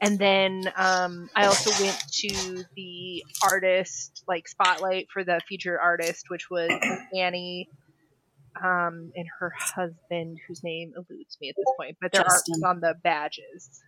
And 0.00 0.18
then 0.18 0.70
um, 0.76 1.30
I 1.34 1.46
also 1.46 1.70
went 1.82 1.98
to 2.12 2.64
the 2.76 3.24
artist 3.42 4.24
like 4.28 4.46
spotlight 4.46 5.08
for 5.10 5.24
the 5.24 5.40
featured 5.48 5.78
artist, 5.82 6.28
which 6.28 6.50
was 6.50 6.70
Annie 7.16 7.70
um, 8.62 9.12
and 9.14 9.26
her 9.40 9.52
husband, 9.56 10.38
whose 10.48 10.62
name 10.62 10.92
eludes 10.96 11.36
me 11.40 11.48
at 11.50 11.56
this 11.56 11.66
point, 11.78 11.96
but 12.00 12.12
their 12.12 12.22
Justin. 12.22 12.62
on 12.64 12.80
the 12.80 12.94
badges. 13.02 13.80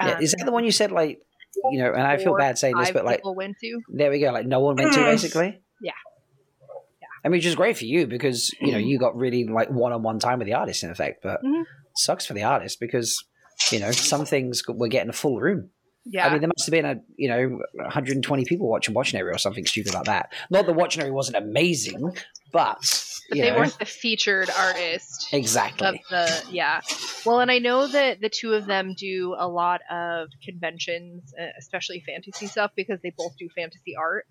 Yeah, 0.00 0.14
Um, 0.16 0.22
is 0.22 0.32
that 0.32 0.44
the 0.44 0.52
one 0.52 0.64
you 0.64 0.70
said 0.72 0.92
like, 0.92 1.20
you 1.70 1.78
know? 1.82 1.92
And 1.92 2.02
I 2.02 2.16
feel 2.16 2.36
bad 2.36 2.58
saying 2.58 2.76
this, 2.76 2.90
but 2.90 3.04
like, 3.04 3.20
went 3.24 3.56
to. 3.60 3.80
There 3.88 4.10
we 4.10 4.20
go. 4.20 4.30
Like 4.32 4.46
no 4.46 4.60
one 4.60 4.76
went 4.76 4.92
to 4.94 5.00
basically. 5.04 5.60
Yeah. 5.80 5.92
yeah. 7.00 7.06
I 7.24 7.28
mean, 7.28 7.38
which 7.38 7.46
is 7.46 7.54
great 7.54 7.76
for 7.76 7.84
you 7.84 8.06
because 8.06 8.50
you 8.60 8.72
know 8.72 8.78
you 8.90 8.98
got 8.98 9.16
really 9.16 9.46
like 9.46 9.70
one-on-one 9.70 10.18
time 10.18 10.38
with 10.38 10.46
the 10.46 10.54
artist 10.54 10.82
in 10.84 10.90
effect, 10.90 11.20
but 11.22 11.42
Mhm. 11.42 11.64
sucks 11.96 12.26
for 12.26 12.34
the 12.34 12.42
artist 12.44 12.78
because 12.80 13.16
you 13.72 13.80
know 13.80 13.90
some 13.90 14.24
things 14.24 14.62
were 14.68 14.88
getting 14.88 15.10
a 15.10 15.14
full 15.14 15.40
room. 15.40 15.70
Yeah, 16.06 16.26
I 16.26 16.30
mean, 16.30 16.40
there 16.40 16.48
must 16.48 16.66
have 16.66 16.72
been 16.72 16.84
a 16.84 17.00
you 17.16 17.28
know 17.28 17.60
120 17.74 18.44
people 18.44 18.68
watching 18.68 19.18
Area 19.18 19.34
or 19.34 19.38
something 19.38 19.64
stupid 19.64 19.94
like 19.94 20.04
that. 20.04 20.32
Not 20.50 20.66
that 20.66 20.74
Watching 20.74 21.00
Area 21.00 21.14
wasn't 21.14 21.38
amazing, 21.38 22.12
but 22.52 23.14
but 23.28 23.38
they 23.38 23.50
know, 23.50 23.56
weren't 23.56 23.78
the 23.78 23.86
featured 23.86 24.50
artist 24.50 25.32
of 25.32 25.38
exactly. 25.38 26.02
the 26.10 26.42
yeah. 26.50 26.80
Well, 27.24 27.40
and 27.40 27.50
I 27.50 27.58
know 27.58 27.86
that 27.86 28.20
the 28.20 28.28
two 28.28 28.52
of 28.52 28.66
them 28.66 28.94
do 28.94 29.34
a 29.38 29.48
lot 29.48 29.80
of 29.90 30.28
conventions, 30.44 31.32
uh, 31.40 31.46
especially 31.58 32.00
fantasy 32.06 32.46
stuff, 32.46 32.72
because 32.76 33.00
they 33.02 33.12
both 33.16 33.36
do 33.38 33.48
fantasy 33.56 33.96
art. 33.96 34.26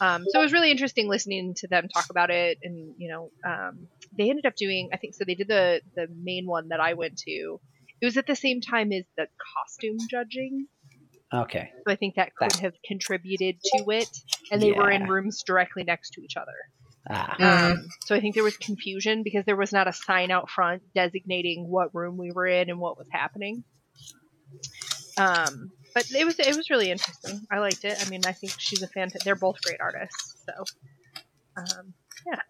Um, 0.00 0.24
so 0.28 0.40
it 0.40 0.42
was 0.42 0.52
really 0.52 0.70
interesting 0.70 1.08
listening 1.08 1.54
to 1.56 1.68
them 1.68 1.88
talk 1.88 2.06
about 2.10 2.30
it, 2.30 2.58
and 2.62 2.94
you 2.98 3.10
know, 3.10 3.30
um, 3.44 3.88
they 4.16 4.30
ended 4.30 4.46
up 4.46 4.56
doing. 4.56 4.90
I 4.92 4.96
think 4.96 5.14
so. 5.14 5.24
They 5.26 5.34
did 5.34 5.48
the 5.48 5.80
the 5.94 6.06
main 6.22 6.46
one 6.46 6.68
that 6.68 6.80
I 6.80 6.94
went 6.94 7.18
to. 7.18 7.60
It 8.00 8.06
was 8.06 8.16
at 8.16 8.26
the 8.26 8.36
same 8.36 8.62
time 8.62 8.92
as 8.92 9.04
the 9.16 9.26
costume 9.54 9.98
judging, 10.10 10.66
Okay. 11.32 11.70
so 11.86 11.92
I 11.92 11.96
think 11.96 12.16
that 12.16 12.34
could 12.34 12.50
That- 12.50 12.60
have 12.60 12.74
contributed 12.84 13.56
to 13.62 13.90
it. 13.90 14.08
And 14.50 14.60
they 14.60 14.72
were 14.72 14.90
in 14.90 15.04
rooms 15.04 15.42
directly 15.44 15.84
next 15.84 16.10
to 16.14 16.22
each 16.22 16.36
other. 16.36 16.52
Ah. 17.08 17.36
Mm. 17.38 17.72
Um, 17.72 17.88
so 18.04 18.14
I 18.14 18.20
think 18.20 18.34
there 18.34 18.44
was 18.44 18.56
confusion 18.56 19.22
because 19.22 19.44
there 19.44 19.56
was 19.56 19.72
not 19.72 19.88
a 19.88 19.92
sign 19.92 20.30
out 20.30 20.50
front 20.50 20.82
designating 20.94 21.68
what 21.68 21.94
room 21.94 22.16
we 22.18 22.30
were 22.30 22.46
in 22.46 22.68
and 22.68 22.78
what 22.78 22.98
was 22.98 23.06
happening. 23.10 23.64
Um, 25.16 25.70
but 25.94 26.10
it 26.10 26.24
was 26.24 26.38
it 26.38 26.56
was 26.56 26.70
really 26.70 26.90
interesting. 26.90 27.46
I 27.50 27.58
liked 27.58 27.84
it. 27.84 27.96
I 28.04 28.08
mean, 28.08 28.22
I 28.26 28.32
think 28.32 28.54
she's 28.58 28.82
a 28.82 28.88
fan. 28.88 29.10
They're 29.24 29.34
both 29.34 29.60
great 29.62 29.80
artists. 29.80 30.36
So, 30.46 30.64
um, 31.56 31.94
yeah. 32.26 32.40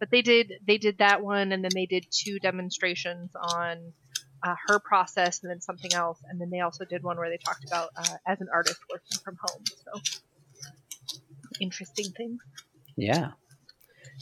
But 0.00 0.10
they 0.10 0.22
did 0.22 0.54
they 0.66 0.78
did 0.78 0.98
that 0.98 1.22
one, 1.22 1.52
and 1.52 1.62
then 1.62 1.70
they 1.74 1.86
did 1.86 2.06
two 2.10 2.38
demonstrations 2.38 3.30
on 3.36 3.92
uh, 4.44 4.54
her 4.68 4.78
process, 4.78 5.42
and 5.42 5.50
then 5.50 5.60
something 5.60 5.92
else, 5.94 6.20
and 6.28 6.40
then 6.40 6.50
they 6.50 6.60
also 6.60 6.84
did 6.84 7.02
one 7.02 7.16
where 7.16 7.30
they 7.30 7.38
talked 7.38 7.64
about 7.64 7.88
uh, 7.96 8.16
as 8.26 8.40
an 8.40 8.48
artist 8.52 8.78
working 8.90 9.18
from 9.24 9.36
home. 9.40 9.64
So 9.84 10.00
interesting 11.60 12.12
things. 12.16 12.40
Yeah. 12.96 13.30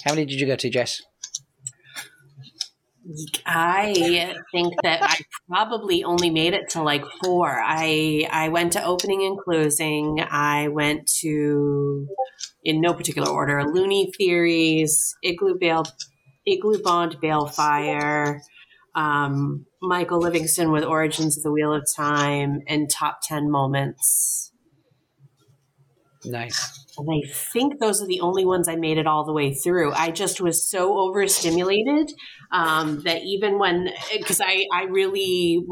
How 0.04 0.12
many 0.14 0.24
did 0.24 0.40
you 0.40 0.46
go 0.46 0.56
to, 0.56 0.70
Jess? 0.70 1.02
I 3.44 4.32
think 4.52 4.74
that 4.84 5.02
I 5.02 5.16
probably 5.48 6.04
only 6.04 6.30
made 6.30 6.54
it 6.54 6.70
to 6.70 6.82
like 6.82 7.04
four. 7.22 7.60
I 7.60 8.28
I 8.30 8.48
went 8.48 8.72
to 8.74 8.84
opening 8.84 9.24
and 9.26 9.36
closing. 9.38 10.20
I 10.20 10.68
went 10.68 11.10
to, 11.20 12.06
in 12.64 12.80
no 12.80 12.94
particular 12.94 13.28
order, 13.28 13.64
Looney 13.64 14.12
Theories, 14.16 15.14
Igloo 15.24 15.58
Bale, 15.58 15.84
Igloo 16.46 16.80
Bond 16.82 17.16
Balefire, 17.20 18.38
um, 18.94 19.66
Michael 19.80 20.20
Livingston 20.20 20.70
with 20.70 20.84
Origins 20.84 21.36
of 21.36 21.42
the 21.42 21.52
Wheel 21.52 21.72
of 21.72 21.86
Time, 21.96 22.60
and 22.66 22.90
Top 22.90 23.20
Ten 23.22 23.50
Moments. 23.50 24.52
Nice. 26.24 26.86
And 26.98 27.08
I 27.10 27.28
think 27.52 27.80
those 27.80 28.02
are 28.02 28.06
the 28.06 28.20
only 28.20 28.44
ones 28.44 28.68
I 28.68 28.76
made 28.76 28.98
it 28.98 29.06
all 29.06 29.24
the 29.24 29.32
way 29.32 29.54
through. 29.54 29.92
I 29.92 30.10
just 30.10 30.40
was 30.40 30.68
so 30.68 30.98
overstimulated 30.98 32.12
um, 32.52 33.00
that 33.04 33.22
even 33.22 33.58
when, 33.58 33.88
because 34.16 34.40
I, 34.40 34.66
I 34.72 34.84
really 34.84 35.64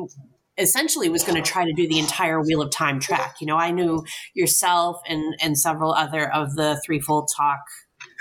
essentially 0.59 1.09
was 1.09 1.23
going 1.23 1.41
to 1.41 1.49
try 1.49 1.65
to 1.65 1.73
do 1.73 1.87
the 1.89 1.99
entire 1.99 2.41
Wheel 2.41 2.63
of 2.63 2.71
Time 2.71 3.01
track. 3.01 3.37
You 3.41 3.47
know, 3.47 3.57
I 3.57 3.71
knew 3.71 4.05
yourself 4.35 4.97
and, 5.09 5.35
and 5.43 5.59
several 5.59 5.93
other 5.93 6.33
of 6.33 6.55
the 6.57 6.81
Threefold 6.85 7.29
Talk 7.37 7.61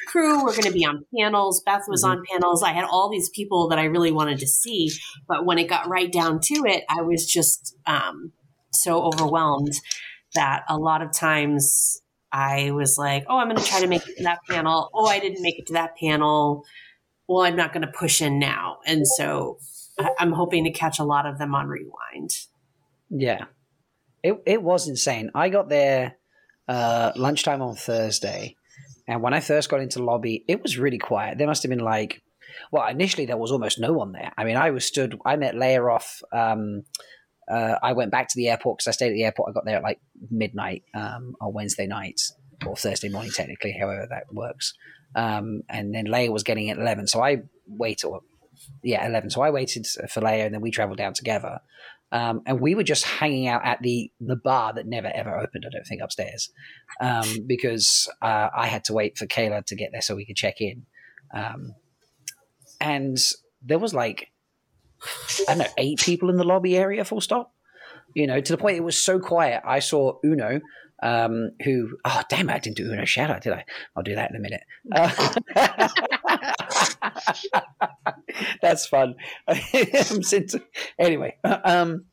crew 0.09 0.43
were 0.43 0.51
going 0.51 0.63
to 0.63 0.71
be 0.71 0.85
on 0.85 1.05
panels. 1.17 1.61
Beth 1.65 1.83
was 1.87 2.03
Mhm. 2.03 2.09
on 2.09 2.23
panels. 2.31 2.63
I 2.63 2.73
had 2.73 2.85
all 2.85 3.09
these 3.09 3.29
people 3.29 3.69
that 3.69 3.79
I 3.79 3.85
really 3.85 4.11
wanted 4.11 4.39
to 4.39 4.47
see. 4.47 4.91
But 5.27 5.45
when 5.45 5.57
it 5.59 5.67
got 5.69 5.87
right 5.87 6.11
down 6.11 6.39
to 6.43 6.55
it, 6.65 6.83
I 6.89 7.01
was 7.01 7.25
just 7.25 7.75
um, 7.85 8.31
so 8.71 9.01
overwhelmed 9.03 9.73
that 10.35 10.63
a 10.69 10.77
lot 10.77 11.01
of 11.01 11.11
times 11.11 12.01
I 12.31 12.71
was 12.71 12.97
like, 12.97 13.25
oh, 13.27 13.37
I'm 13.37 13.47
going 13.49 13.57
to 13.61 13.63
try 13.65 13.81
to 13.81 13.87
make 13.87 14.07
it 14.07 14.17
to 14.17 14.23
that 14.23 14.39
panel. 14.49 14.89
Oh, 14.93 15.07
I 15.07 15.19
didn't 15.19 15.41
make 15.41 15.57
it 15.59 15.67
to 15.67 15.73
that 15.73 15.95
panel. 15.97 16.63
Well, 17.27 17.45
I'm 17.45 17.55
not 17.55 17.73
going 17.73 17.81
to 17.81 17.91
push 17.91 18.21
in 18.21 18.37
now. 18.39 18.77
And 18.85 19.07
so 19.07 19.57
I- 19.99 20.13
I'm 20.19 20.31
hoping 20.33 20.63
to 20.65 20.71
catch 20.71 20.99
a 20.99 21.03
lot 21.03 21.25
of 21.25 21.37
them 21.39 21.55
on 21.55 21.67
rewind. 21.67 22.31
Yeah. 23.09 23.45
It 24.21 24.41
it 24.45 24.61
was 24.61 24.87
insane. 24.87 25.31
I 25.33 25.49
got 25.49 25.69
there 25.69 26.17
uh, 26.67 27.11
lunchtime 27.15 27.61
on 27.63 27.75
Thursday, 27.75 28.55
and 29.09 29.23
when 29.23 29.33
I 29.33 29.39
first 29.39 29.69
got 29.69 29.81
into 29.81 29.97
the 29.97 30.05
lobby, 30.05 30.45
it 30.47 30.61
was 30.61 30.77
really 30.77 30.99
quiet. 30.99 31.39
There 31.39 31.47
must 31.47 31.63
have 31.63 31.71
been 31.71 31.79
like, 31.79 32.21
well, 32.71 32.87
initially 32.87 33.25
there 33.25 33.37
was 33.37 33.51
almost 33.51 33.79
no 33.79 33.91
one 33.91 34.11
there. 34.11 34.31
I 34.37 34.43
mean, 34.43 34.55
I 34.55 34.69
was 34.69 34.85
stood. 34.85 35.17
I 35.25 35.35
met 35.35 35.55
Leia 35.55 35.91
off. 35.91 36.21
Um, 36.31 36.83
uh, 37.51 37.75
I 37.81 37.93
went 37.93 38.11
back 38.11 38.27
to 38.27 38.35
the 38.35 38.49
airport 38.49 38.77
because 38.77 38.87
I 38.87 38.91
stayed 38.91 39.09
at 39.09 39.15
the 39.15 39.23
airport. 39.23 39.49
I 39.49 39.53
got 39.53 39.65
there 39.65 39.77
at 39.77 39.83
like 39.83 39.99
midnight 40.29 40.83
um, 40.93 41.33
on 41.41 41.53
Wednesday 41.53 41.87
night 41.87 42.21
or 42.67 42.75
Thursday 42.75 43.09
morning, 43.09 43.31
technically, 43.31 43.75
however 43.79 44.05
that 44.11 44.31
works. 44.31 44.75
Um, 45.15 45.63
and 45.67 45.95
then 45.95 46.05
Leia 46.05 46.31
was 46.31 46.43
getting 46.43 46.69
at 46.69 46.77
eleven, 46.77 47.07
so 47.07 47.23
I 47.23 47.37
waited. 47.65 48.11
Yeah, 48.83 49.07
eleven. 49.07 49.31
So 49.31 49.41
I 49.41 49.49
waited 49.49 49.87
for 49.87 50.21
Leia, 50.21 50.45
and 50.45 50.53
then 50.53 50.61
we 50.61 50.69
traveled 50.69 50.99
down 50.99 51.13
together. 51.13 51.61
Um, 52.11 52.41
and 52.45 52.59
we 52.59 52.73
were 52.73 52.83
just 52.83 53.05
hanging 53.05 53.47
out 53.47 53.63
at 53.63 53.81
the 53.81 54.11
the 54.19 54.35
bar 54.35 54.73
that 54.73 54.87
never 54.87 55.11
ever 55.13 55.37
opened. 55.37 55.65
I 55.67 55.69
don't 55.69 55.85
think 55.85 56.01
upstairs 56.01 56.49
um, 56.99 57.27
because 57.47 58.09
uh, 58.21 58.49
I 58.55 58.67
had 58.67 58.83
to 58.85 58.93
wait 58.93 59.17
for 59.17 59.27
Kayla 59.27 59.65
to 59.65 59.75
get 59.75 59.91
there 59.91 60.01
so 60.01 60.15
we 60.15 60.25
could 60.25 60.35
check 60.35 60.59
in. 60.59 60.85
Um, 61.33 61.75
and 62.81 63.17
there 63.61 63.79
was 63.79 63.93
like 63.93 64.31
I 65.47 65.55
don't 65.55 65.59
know 65.59 65.73
eight 65.77 65.99
people 65.99 66.29
in 66.29 66.37
the 66.37 66.43
lobby 66.43 66.77
area, 66.77 67.05
full 67.05 67.21
stop. 67.21 67.53
You 68.15 68.25
know, 68.25 68.41
to 68.41 68.53
the 68.53 68.57
point 68.57 68.77
it 68.77 68.83
was 68.83 68.97
so 68.97 69.19
quiet. 69.19 69.61
I 69.65 69.79
saw 69.79 70.17
Uno, 70.25 70.61
um, 71.01 71.51
who 71.63 71.97
oh 72.05 72.21
damn, 72.29 72.49
I 72.49 72.59
didn't 72.59 72.77
do 72.77 72.91
Uno 72.91 73.05
shout 73.05 73.29
out, 73.29 73.41
did 73.41 73.53
I? 73.53 73.65
I'll 73.95 74.03
do 74.03 74.15
that 74.15 74.31
in 74.31 74.35
a 74.35 74.39
minute. 74.39 74.61
Uh, 74.91 75.33
that's 78.61 78.85
fun. 78.87 79.15
Anyway, 80.99 81.37
um, 81.43 82.05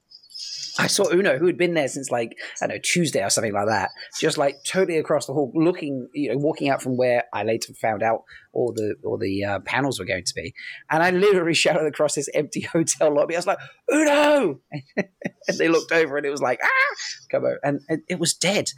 I 0.79 0.87
saw 0.89 1.11
Uno, 1.11 1.39
who 1.39 1.47
had 1.47 1.57
been 1.57 1.75
there 1.75 1.89
since 1.89 2.11
like 2.11 2.37
I 2.61 2.67
don't 2.67 2.77
know 2.77 2.81
Tuesday 2.83 3.25
or 3.25 3.31
something 3.31 3.53
like 3.53 3.69
that, 3.69 3.91
just 4.21 4.39
like 4.39 4.57
totally 4.67 4.99
across 4.99 5.27
the 5.27 5.33
hall, 5.33 5.53
looking, 5.55 6.09
you 6.15 6.31
know, 6.31 6.39
walking 6.39 6.69
out 6.69 6.83
from 6.83 6.97
where 6.97 7.25
I 7.33 7.45
later 7.45 7.73
found 7.75 8.03
out 8.03 8.25
all 8.53 8.73
the 8.75 8.97
all 9.05 9.19
the 9.19 9.45
uh, 9.45 9.61
panels 9.61 9.99
were 9.99 10.05
going 10.05 10.25
to 10.25 10.35
be, 10.35 10.55
and 10.91 11.03
I 11.03 11.11
literally 11.11 11.55
shouted 11.67 11.87
across 11.87 12.15
this 12.15 12.29
empty 12.35 12.61
hotel 12.73 13.15
lobby. 13.15 13.35
I 13.35 13.39
was 13.39 13.47
like, 13.47 13.59
Uno, 13.93 14.61
and 14.97 15.59
they 15.59 15.69
looked 15.69 15.93
over, 15.93 16.17
and 16.17 16.27
it 16.27 16.31
was 16.31 16.43
like, 16.43 16.61
ah, 16.62 16.95
come 17.31 17.45
over, 17.45 17.61
and 17.62 17.81
it, 17.89 18.01
it 18.09 18.19
was 18.19 18.35
dead. 18.35 18.71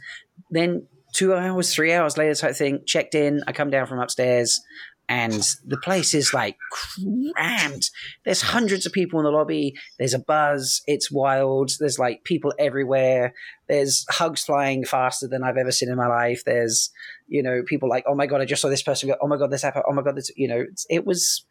Then 0.51 0.87
two 1.13 1.33
hours, 1.33 1.73
three 1.73 1.93
hours 1.93 2.17
later, 2.17 2.35
type 2.35 2.55
thing. 2.55 2.81
Checked 2.85 3.15
in. 3.15 3.41
I 3.47 3.51
come 3.51 3.69
down 3.69 3.87
from 3.87 3.99
upstairs 3.99 4.61
and 5.09 5.43
the 5.65 5.77
place 5.77 6.13
is 6.13 6.35
like 6.35 6.55
crammed. 6.71 7.89
There's 8.25 8.43
hundreds 8.43 8.85
of 8.85 8.93
people 8.93 9.19
in 9.19 9.25
the 9.25 9.31
lobby. 9.31 9.73
There's 9.97 10.13
a 10.13 10.19
buzz. 10.19 10.83
It's 10.85 11.11
wild. 11.11 11.71
There's 11.79 11.97
like 11.97 12.23
people 12.23 12.53
everywhere. 12.59 13.33
There's 13.67 14.05
hugs 14.07 14.43
flying 14.43 14.85
faster 14.85 15.27
than 15.27 15.43
I've 15.43 15.57
ever 15.57 15.71
seen 15.71 15.89
in 15.89 15.97
my 15.97 16.07
life. 16.07 16.43
There's, 16.45 16.91
you 17.27 17.41
know, 17.41 17.63
people 17.65 17.89
like, 17.89 18.03
oh 18.07 18.13
my 18.13 18.27
God, 18.27 18.39
I 18.39 18.45
just 18.45 18.61
saw 18.61 18.69
this 18.69 18.83
person 18.83 19.09
go, 19.09 19.15
oh 19.19 19.27
my 19.27 19.37
God, 19.37 19.49
this 19.49 19.63
happened. 19.63 19.85
Oh 19.89 19.93
my 19.93 20.03
God, 20.03 20.15
this, 20.15 20.31
you 20.35 20.47
know, 20.47 20.65
it 20.91 21.07
was, 21.07 21.43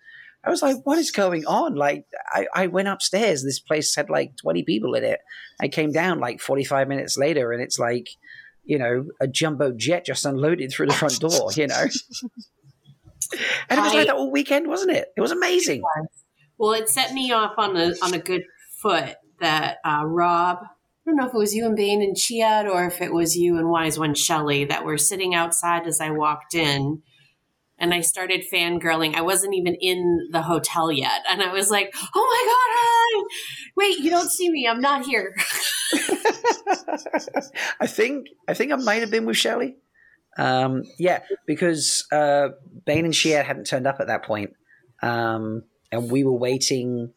I 0.44 0.50
was 0.50 0.62
like, 0.62 0.76
what 0.84 0.98
is 0.98 1.10
going 1.10 1.44
on? 1.44 1.74
Like, 1.74 2.04
I, 2.30 2.46
I 2.54 2.66
went 2.68 2.86
upstairs. 2.86 3.42
This 3.42 3.58
place 3.58 3.92
had 3.96 4.08
like 4.08 4.36
20 4.36 4.62
people 4.62 4.94
in 4.94 5.02
it. 5.02 5.18
I 5.60 5.66
came 5.66 5.90
down 5.90 6.20
like 6.20 6.40
45 6.40 6.86
minutes 6.86 7.18
later 7.18 7.50
and 7.50 7.60
it's 7.60 7.78
like, 7.78 8.06
you 8.62 8.78
know, 8.78 9.06
a 9.20 9.26
jumbo 9.26 9.72
jet 9.72 10.06
just 10.06 10.24
unloaded 10.24 10.70
through 10.70 10.86
the 10.86 10.94
front 10.94 11.18
door, 11.18 11.50
you 11.56 11.66
know? 11.66 11.86
And 13.68 13.78
it 13.78 13.82
was 13.82 13.92
I- 13.92 13.96
like 13.98 14.06
that 14.06 14.16
all 14.16 14.30
weekend, 14.30 14.68
wasn't 14.68 14.92
it? 14.92 15.08
It 15.16 15.20
was 15.20 15.32
amazing. 15.32 15.82
Well, 16.58 16.72
it 16.72 16.88
set 16.88 17.12
me 17.12 17.30
off 17.32 17.52
on 17.56 17.76
a 17.76 17.94
on 18.02 18.14
a 18.14 18.18
good 18.18 18.42
foot 18.82 19.14
that 19.40 19.78
uh, 19.84 20.02
Rob. 20.04 20.58
I 20.62 21.10
don't 21.10 21.16
know 21.16 21.26
if 21.26 21.34
it 21.34 21.38
was 21.38 21.54
you 21.54 21.64
and 21.64 21.76
Bain 21.76 22.02
and 22.02 22.14
Chiad 22.16 22.68
or 22.70 22.84
if 22.84 23.00
it 23.00 23.14
was 23.14 23.34
you 23.36 23.56
and 23.56 23.70
Wise 23.70 23.98
One 23.98 24.14
Shelley 24.14 24.64
that 24.66 24.84
were 24.84 24.98
sitting 24.98 25.34
outside 25.34 25.86
as 25.86 26.00
I 26.00 26.10
walked 26.10 26.54
in. 26.54 27.02
And 27.80 27.94
I 27.94 28.00
started 28.00 28.44
fangirling. 28.52 29.14
I 29.14 29.22
wasn't 29.22 29.54
even 29.54 29.76
in 29.76 30.28
the 30.32 30.42
hotel 30.42 30.90
yet. 30.90 31.22
And 31.30 31.40
I 31.40 31.52
was 31.52 31.70
like, 31.70 31.94
oh 31.94 32.00
my 32.14 32.42
God, 32.50 32.68
hi. 32.74 33.24
Wait, 33.76 33.98
you 34.00 34.10
don't 34.10 34.30
see 34.30 34.50
me. 34.50 34.66
I'm 34.66 34.80
not 34.80 35.06
here. 35.06 35.34
I 37.80 37.86
think 37.86 38.26
I 38.48 38.54
think 38.54 38.72
I 38.72 38.76
might 38.76 39.00
have 39.00 39.10
been 39.10 39.26
with 39.26 39.36
Shelley. 39.36 39.76
Um, 40.38 40.84
yeah, 40.98 41.22
because 41.46 42.06
uh, 42.12 42.50
Bain 42.86 43.04
and 43.04 43.12
Chiad 43.12 43.44
hadn't 43.44 43.66
turned 43.66 43.86
up 43.86 43.96
at 44.00 44.06
that 44.06 44.24
point, 44.24 44.52
um, 45.02 45.64
and 45.90 46.10
we 46.10 46.24
were 46.24 46.36
waiting. 46.36 47.12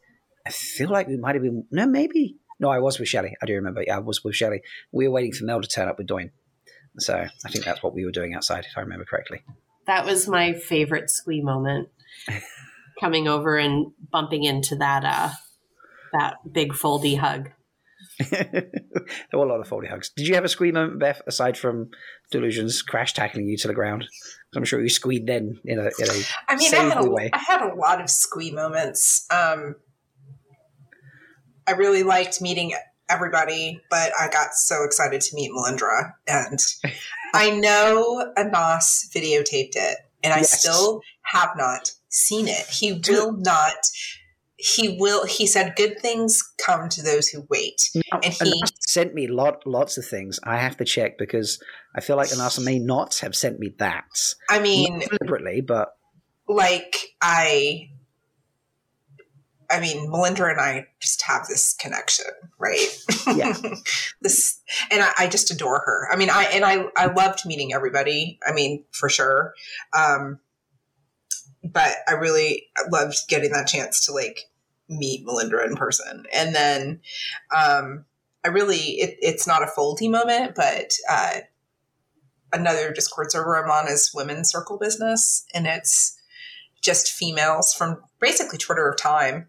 I 0.45 0.49
feel 0.49 0.89
like 0.89 1.07
we 1.07 1.17
might 1.17 1.35
have 1.35 1.43
been 1.43 1.65
no, 1.71 1.85
maybe 1.85 2.37
no. 2.59 2.69
I 2.69 2.79
was 2.79 2.99
with 2.99 3.07
Shelley. 3.07 3.35
I 3.41 3.45
do 3.45 3.53
remember. 3.53 3.83
Yeah, 3.85 3.97
I 3.97 3.99
was 3.99 4.23
with 4.23 4.35
Shelley. 4.35 4.61
We 4.91 5.07
were 5.07 5.13
waiting 5.13 5.33
for 5.33 5.45
Mel 5.45 5.61
to 5.61 5.67
turn 5.67 5.87
up 5.87 5.99
with 5.99 6.07
Doyne. 6.07 6.31
So 6.97 7.15
I 7.15 7.49
think 7.49 7.63
that's 7.63 7.83
what 7.83 7.93
we 7.93 8.03
were 8.05 8.11
doing 8.11 8.33
outside, 8.33 8.65
if 8.65 8.77
I 8.77 8.81
remember 8.81 9.05
correctly. 9.05 9.43
That 9.85 10.05
was 10.05 10.27
my 10.27 10.53
favorite 10.53 11.09
squee 11.09 11.41
moment. 11.41 11.89
Coming 12.99 13.27
over 13.27 13.57
and 13.57 13.93
bumping 14.11 14.43
into 14.43 14.75
that 14.77 15.05
uh, 15.05 15.29
that 16.13 16.37
big 16.51 16.73
foldy 16.73 17.17
hug. 17.17 17.49
There 18.29 19.39
were 19.39 19.45
a 19.45 19.49
lot 19.49 19.59
of 19.59 19.67
foldy 19.67 19.89
hugs. 19.89 20.11
Did 20.15 20.27
you 20.27 20.35
have 20.35 20.43
a 20.45 20.49
squee 20.49 20.71
moment, 20.71 20.99
Beth, 20.99 21.21
aside 21.27 21.57
from 21.57 21.89
Delusions 22.31 22.81
crash 22.81 23.13
tackling 23.13 23.47
you 23.47 23.57
to 23.57 23.67
the 23.67 23.73
ground? 23.73 24.05
I'm 24.55 24.65
sure 24.65 24.81
you 24.81 24.89
squeed 24.89 25.27
then 25.27 25.59
in 25.65 25.79
a, 25.79 25.83
in 25.83 26.09
a 26.09 26.23
I 26.49 26.55
mean, 26.57 26.73
I 26.73 26.77
had, 26.77 26.97
a, 27.05 27.09
way. 27.09 27.29
I 27.33 27.37
had 27.37 27.61
a 27.61 27.73
lot 27.75 28.01
of 28.01 28.09
squee 28.09 28.51
moments. 28.51 29.25
Um, 29.31 29.75
I 31.67 31.71
really 31.71 32.03
liked 32.03 32.41
meeting 32.41 32.73
everybody, 33.09 33.81
but 33.89 34.11
I 34.19 34.27
got 34.29 34.53
so 34.53 34.83
excited 34.83 35.21
to 35.21 35.35
meet 35.35 35.51
Melindra. 35.51 36.13
And 36.27 36.59
I 37.33 37.51
know 37.51 38.33
Anas 38.37 39.09
videotaped 39.15 39.75
it, 39.75 39.97
and 40.23 40.33
I 40.33 40.37
Yes. 40.39 40.59
still 40.59 41.01
have 41.23 41.51
not 41.55 41.91
seen 42.09 42.47
it. 42.47 42.67
He 42.67 43.01
will 43.07 43.33
not. 43.33 43.75
He 44.61 44.97
will. 44.99 45.25
He 45.25 45.47
said, 45.47 45.73
"Good 45.75 45.99
things 45.99 46.43
come 46.63 46.87
to 46.89 47.01
those 47.01 47.29
who 47.29 47.47
wait." 47.49 47.81
Now, 47.95 48.19
And 48.23 48.33
he- 48.33 48.63
sent 48.79 49.13
me 49.13 49.27
lot 49.27 49.65
lots 49.65 49.97
of 49.97 50.05
things. 50.05 50.39
I 50.43 50.57
have 50.57 50.77
to 50.77 50.85
check 50.85 51.17
because 51.17 51.59
I 51.95 52.01
feel 52.01 52.15
like 52.15 52.29
Anasa 52.29 52.63
may 52.63 52.77
not 52.77 53.15
have 53.19 53.35
sent 53.35 53.59
me 53.59 53.73
that 53.79 54.05
I 54.49 54.59
mean, 54.59 54.99
Not 54.99 55.09
deliberately, 55.09 55.61
but 55.61 55.95
like 56.47 56.95
I. 57.21 57.89
I 59.69 59.79
mean, 59.79 60.11
melinda 60.11 60.45
and 60.47 60.59
I 60.59 60.87
just 60.99 61.21
have 61.23 61.47
this 61.47 61.73
connection, 61.73 62.25
right? 62.59 62.87
Yeah. 63.33 63.53
this, 64.21 64.59
and 64.91 65.01
I, 65.01 65.11
I 65.17 65.27
just 65.27 65.49
adore 65.49 65.81
her. 65.85 66.09
I 66.11 66.17
mean, 66.17 66.29
I 66.29 66.43
and 66.53 66.65
I 66.65 66.83
I 66.97 67.05
loved 67.13 67.45
meeting 67.45 67.73
everybody. 67.73 68.37
I 68.45 68.51
mean, 68.51 68.83
for 68.91 69.07
sure. 69.07 69.53
Um, 69.97 70.39
but 71.63 71.95
I 72.07 72.13
really 72.13 72.67
loved 72.91 73.17
getting 73.29 73.51
that 73.51 73.67
chance 73.67 74.05
to 74.07 74.11
like 74.11 74.41
meet 74.91 75.25
Melinda 75.25 75.63
in 75.63 75.75
person, 75.75 76.25
and 76.33 76.53
then 76.53 77.01
um, 77.55 78.05
I 78.43 78.49
really 78.49 78.99
it, 78.99 79.17
it's 79.21 79.47
not 79.47 79.63
a 79.63 79.67
foldy 79.67 80.09
moment, 80.09 80.53
but 80.55 80.93
uh, 81.09 81.39
another 82.53 82.91
Discord 82.91 83.31
server 83.31 83.61
I'm 83.61 83.71
on 83.71 83.91
is 83.91 84.11
Women's 84.13 84.49
Circle 84.49 84.77
Business, 84.77 85.45
and 85.53 85.67
it's 85.67 86.17
just 86.81 87.11
females 87.11 87.73
from 87.73 88.01
basically 88.19 88.57
Twitter 88.57 88.89
of 88.89 88.97
Time 88.97 89.47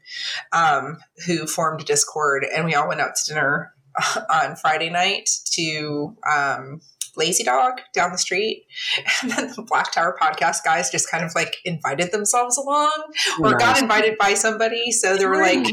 um, 0.52 0.98
who 1.26 1.46
formed 1.46 1.84
Discord, 1.84 2.44
and 2.54 2.64
we 2.64 2.74
all 2.74 2.88
went 2.88 3.00
out 3.00 3.14
to 3.16 3.32
dinner 3.32 3.72
on 4.30 4.56
Friday 4.56 4.90
night 4.90 5.28
to 5.52 6.16
um, 6.30 6.80
Lazy 7.16 7.44
Dog 7.44 7.80
down 7.92 8.12
the 8.12 8.18
street, 8.18 8.66
and 9.22 9.30
then 9.30 9.52
the 9.54 9.62
Black 9.62 9.92
Tower 9.92 10.16
podcast 10.20 10.64
guys 10.64 10.90
just 10.90 11.10
kind 11.10 11.24
of 11.24 11.34
like 11.34 11.56
invited 11.64 12.12
themselves 12.12 12.56
along, 12.56 13.12
or 13.40 13.56
got 13.56 13.80
invited 13.80 14.16
by 14.18 14.34
somebody. 14.34 14.90
So 14.90 15.16
they 15.16 15.26
were 15.26 15.36
like, 15.40 15.66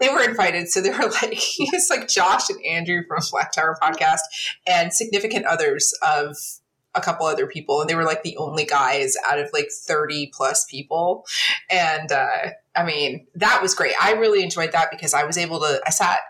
they 0.00 0.08
were 0.08 0.22
invited. 0.22 0.68
So 0.68 0.80
they 0.80 0.90
were 0.90 1.10
like, 1.22 1.38
it's 1.58 1.90
like 1.90 2.08
Josh 2.08 2.50
and 2.50 2.64
Andrew 2.64 3.02
from 3.08 3.20
Black 3.30 3.52
Tower 3.52 3.76
podcast, 3.82 4.20
and 4.66 4.92
significant 4.92 5.46
others 5.46 5.92
of 6.02 6.36
a 6.94 7.00
couple 7.00 7.26
other 7.26 7.46
people, 7.46 7.80
and 7.80 7.90
they 7.90 7.94
were 7.94 8.04
like 8.04 8.22
the 8.22 8.36
only 8.38 8.64
guys 8.64 9.14
out 9.28 9.38
of 9.38 9.50
like 9.52 9.68
thirty 9.86 10.30
plus 10.34 10.64
people, 10.64 11.24
and 11.70 12.10
uh, 12.10 12.50
I 12.74 12.84
mean 12.84 13.26
that 13.34 13.60
was 13.62 13.74
great. 13.74 13.94
I 14.00 14.12
really 14.12 14.42
enjoyed 14.42 14.72
that 14.72 14.90
because 14.90 15.14
I 15.14 15.24
was 15.24 15.36
able 15.36 15.60
to. 15.60 15.80
I 15.86 15.90
sat 15.90 16.20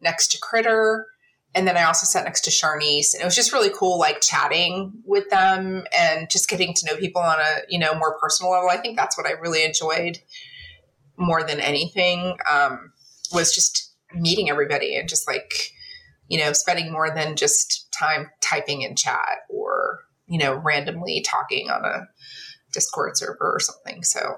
next 0.00 0.28
to 0.32 0.38
Critter. 0.38 1.06
And 1.54 1.68
then 1.68 1.76
I 1.76 1.84
also 1.84 2.06
sat 2.06 2.24
next 2.24 2.42
to 2.42 2.50
Sharnice, 2.50 3.12
and 3.12 3.20
it 3.20 3.24
was 3.24 3.36
just 3.36 3.52
really 3.52 3.70
cool, 3.74 3.98
like 3.98 4.22
chatting 4.22 4.92
with 5.04 5.28
them 5.28 5.84
and 5.96 6.30
just 6.30 6.48
getting 6.48 6.72
to 6.72 6.86
know 6.86 6.96
people 6.96 7.20
on 7.20 7.38
a 7.38 7.60
you 7.68 7.78
know 7.78 7.94
more 7.94 8.18
personal 8.18 8.52
level. 8.52 8.70
I 8.70 8.78
think 8.78 8.96
that's 8.96 9.18
what 9.18 9.26
I 9.26 9.32
really 9.32 9.64
enjoyed 9.64 10.18
more 11.18 11.42
than 11.42 11.60
anything 11.60 12.36
um, 12.50 12.92
was 13.32 13.54
just 13.54 13.92
meeting 14.14 14.48
everybody 14.48 14.96
and 14.96 15.08
just 15.08 15.26
like 15.26 15.72
you 16.28 16.38
know 16.38 16.52
spending 16.52 16.90
more 16.90 17.14
than 17.14 17.36
just 17.36 17.92
time 17.92 18.30
typing 18.40 18.82
in 18.82 18.96
chat 18.96 19.40
or 19.50 20.00
you 20.26 20.38
know 20.38 20.54
randomly 20.54 21.20
talking 21.20 21.70
on 21.70 21.84
a 21.84 22.08
Discord 22.72 23.16
server 23.16 23.52
or 23.54 23.60
something. 23.60 24.02
So 24.02 24.36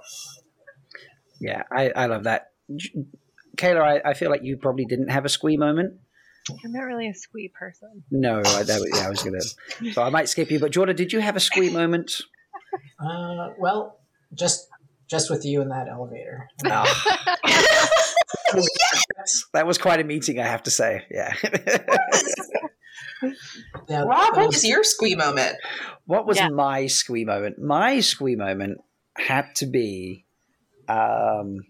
yeah, 1.40 1.62
I, 1.70 1.90
I 1.90 2.06
love 2.06 2.24
that. 2.24 2.52
Kayla, 3.56 4.02
I, 4.04 4.10
I 4.10 4.14
feel 4.14 4.30
like 4.30 4.42
you 4.42 4.56
probably 4.56 4.84
didn't 4.84 5.08
have 5.08 5.24
a 5.24 5.28
squee 5.28 5.56
moment. 5.56 5.94
I'm 6.50 6.72
not 6.72 6.82
really 6.82 7.08
a 7.08 7.14
squee 7.14 7.50
person. 7.58 8.02
No, 8.10 8.38
I, 8.38 8.62
that, 8.64 8.90
yeah, 8.94 9.06
I 9.06 9.10
was 9.10 9.22
gonna. 9.22 9.40
So 9.92 10.02
I 10.02 10.10
might 10.10 10.28
skip 10.28 10.50
you. 10.50 10.58
But 10.58 10.72
Jordan, 10.72 10.94
did 10.96 11.12
you 11.12 11.20
have 11.20 11.36
a 11.36 11.40
squee 11.40 11.70
moment? 11.70 12.20
Uh, 13.00 13.50
well, 13.58 14.00
just 14.34 14.68
just 15.08 15.30
with 15.30 15.44
you 15.44 15.62
in 15.62 15.68
that 15.68 15.88
elevator. 15.88 16.48
Ah. 16.66 16.84
that 19.52 19.66
was 19.66 19.78
quite 19.78 20.00
a 20.00 20.04
meeting, 20.04 20.38
I 20.38 20.46
have 20.46 20.62
to 20.64 20.70
say. 20.70 21.04
Yeah. 21.10 21.32
Yeah, 23.88 24.02
Rob, 24.02 24.08
that 24.08 24.36
what 24.36 24.36
was- 24.36 24.56
was 24.56 24.64
your 24.66 24.84
squee 24.84 25.14
moment? 25.14 25.56
what 26.04 26.26
was 26.26 26.36
Yeah. 26.36 26.48
my 26.48 26.86
squee 26.88 27.24
moment? 27.24 27.58
My 27.58 28.00
squee 28.00 28.36
moment 28.36 28.78
had 29.16 29.54
to 29.56 29.66
be. 29.66 30.26
Um, 30.88 31.60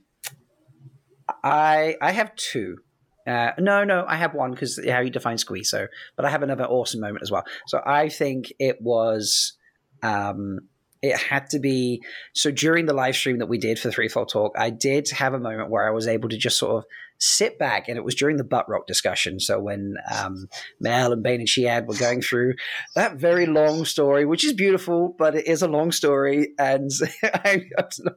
I 1.44 1.96
I 2.00 2.10
have 2.10 2.34
two. 2.34 2.78
Uh, 3.26 3.52
no, 3.58 3.84
no, 3.84 4.04
I 4.06 4.16
have 4.16 4.34
one 4.34 4.52
because 4.52 4.78
how 4.86 5.00
you 5.00 5.10
define 5.10 5.38
squee. 5.38 5.64
So, 5.64 5.86
but 6.16 6.24
I 6.24 6.30
have 6.30 6.42
another 6.42 6.64
awesome 6.64 7.00
moment 7.00 7.22
as 7.22 7.30
well. 7.30 7.44
So 7.66 7.80
I 7.84 8.08
think 8.08 8.52
it 8.58 8.80
was. 8.80 9.54
Um, 10.02 10.60
it 11.00 11.18
had 11.18 11.50
to 11.50 11.58
be 11.58 12.02
so 12.32 12.50
during 12.50 12.86
the 12.86 12.94
live 12.94 13.14
stream 13.14 13.38
that 13.38 13.46
we 13.46 13.58
did 13.58 13.78
for 13.78 13.88
the 13.88 13.92
Threefold 13.92 14.30
Talk. 14.30 14.54
I 14.56 14.70
did 14.70 15.10
have 15.10 15.34
a 15.34 15.38
moment 15.38 15.68
where 15.68 15.86
I 15.86 15.90
was 15.90 16.06
able 16.06 16.30
to 16.30 16.38
just 16.38 16.58
sort 16.58 16.78
of 16.78 16.84
sit 17.18 17.58
back, 17.58 17.88
and 17.88 17.98
it 17.98 18.04
was 18.04 18.14
during 18.14 18.38
the 18.38 18.44
butt 18.44 18.68
rock 18.70 18.86
discussion. 18.86 19.38
So 19.38 19.60
when 19.60 19.96
um, 20.10 20.48
Mel 20.80 21.12
and 21.12 21.22
Bain 21.22 21.40
and 21.40 21.48
Chiad 21.48 21.86
were 21.86 21.94
going 21.94 22.22
through 22.22 22.54
that 22.94 23.16
very 23.16 23.44
long 23.44 23.84
story, 23.84 24.24
which 24.24 24.46
is 24.46 24.54
beautiful, 24.54 25.14
but 25.18 25.34
it 25.34 25.46
is 25.46 25.60
a 25.60 25.68
long 25.68 25.92
story, 25.92 26.54
and 26.58 26.90
I'm 27.44 27.68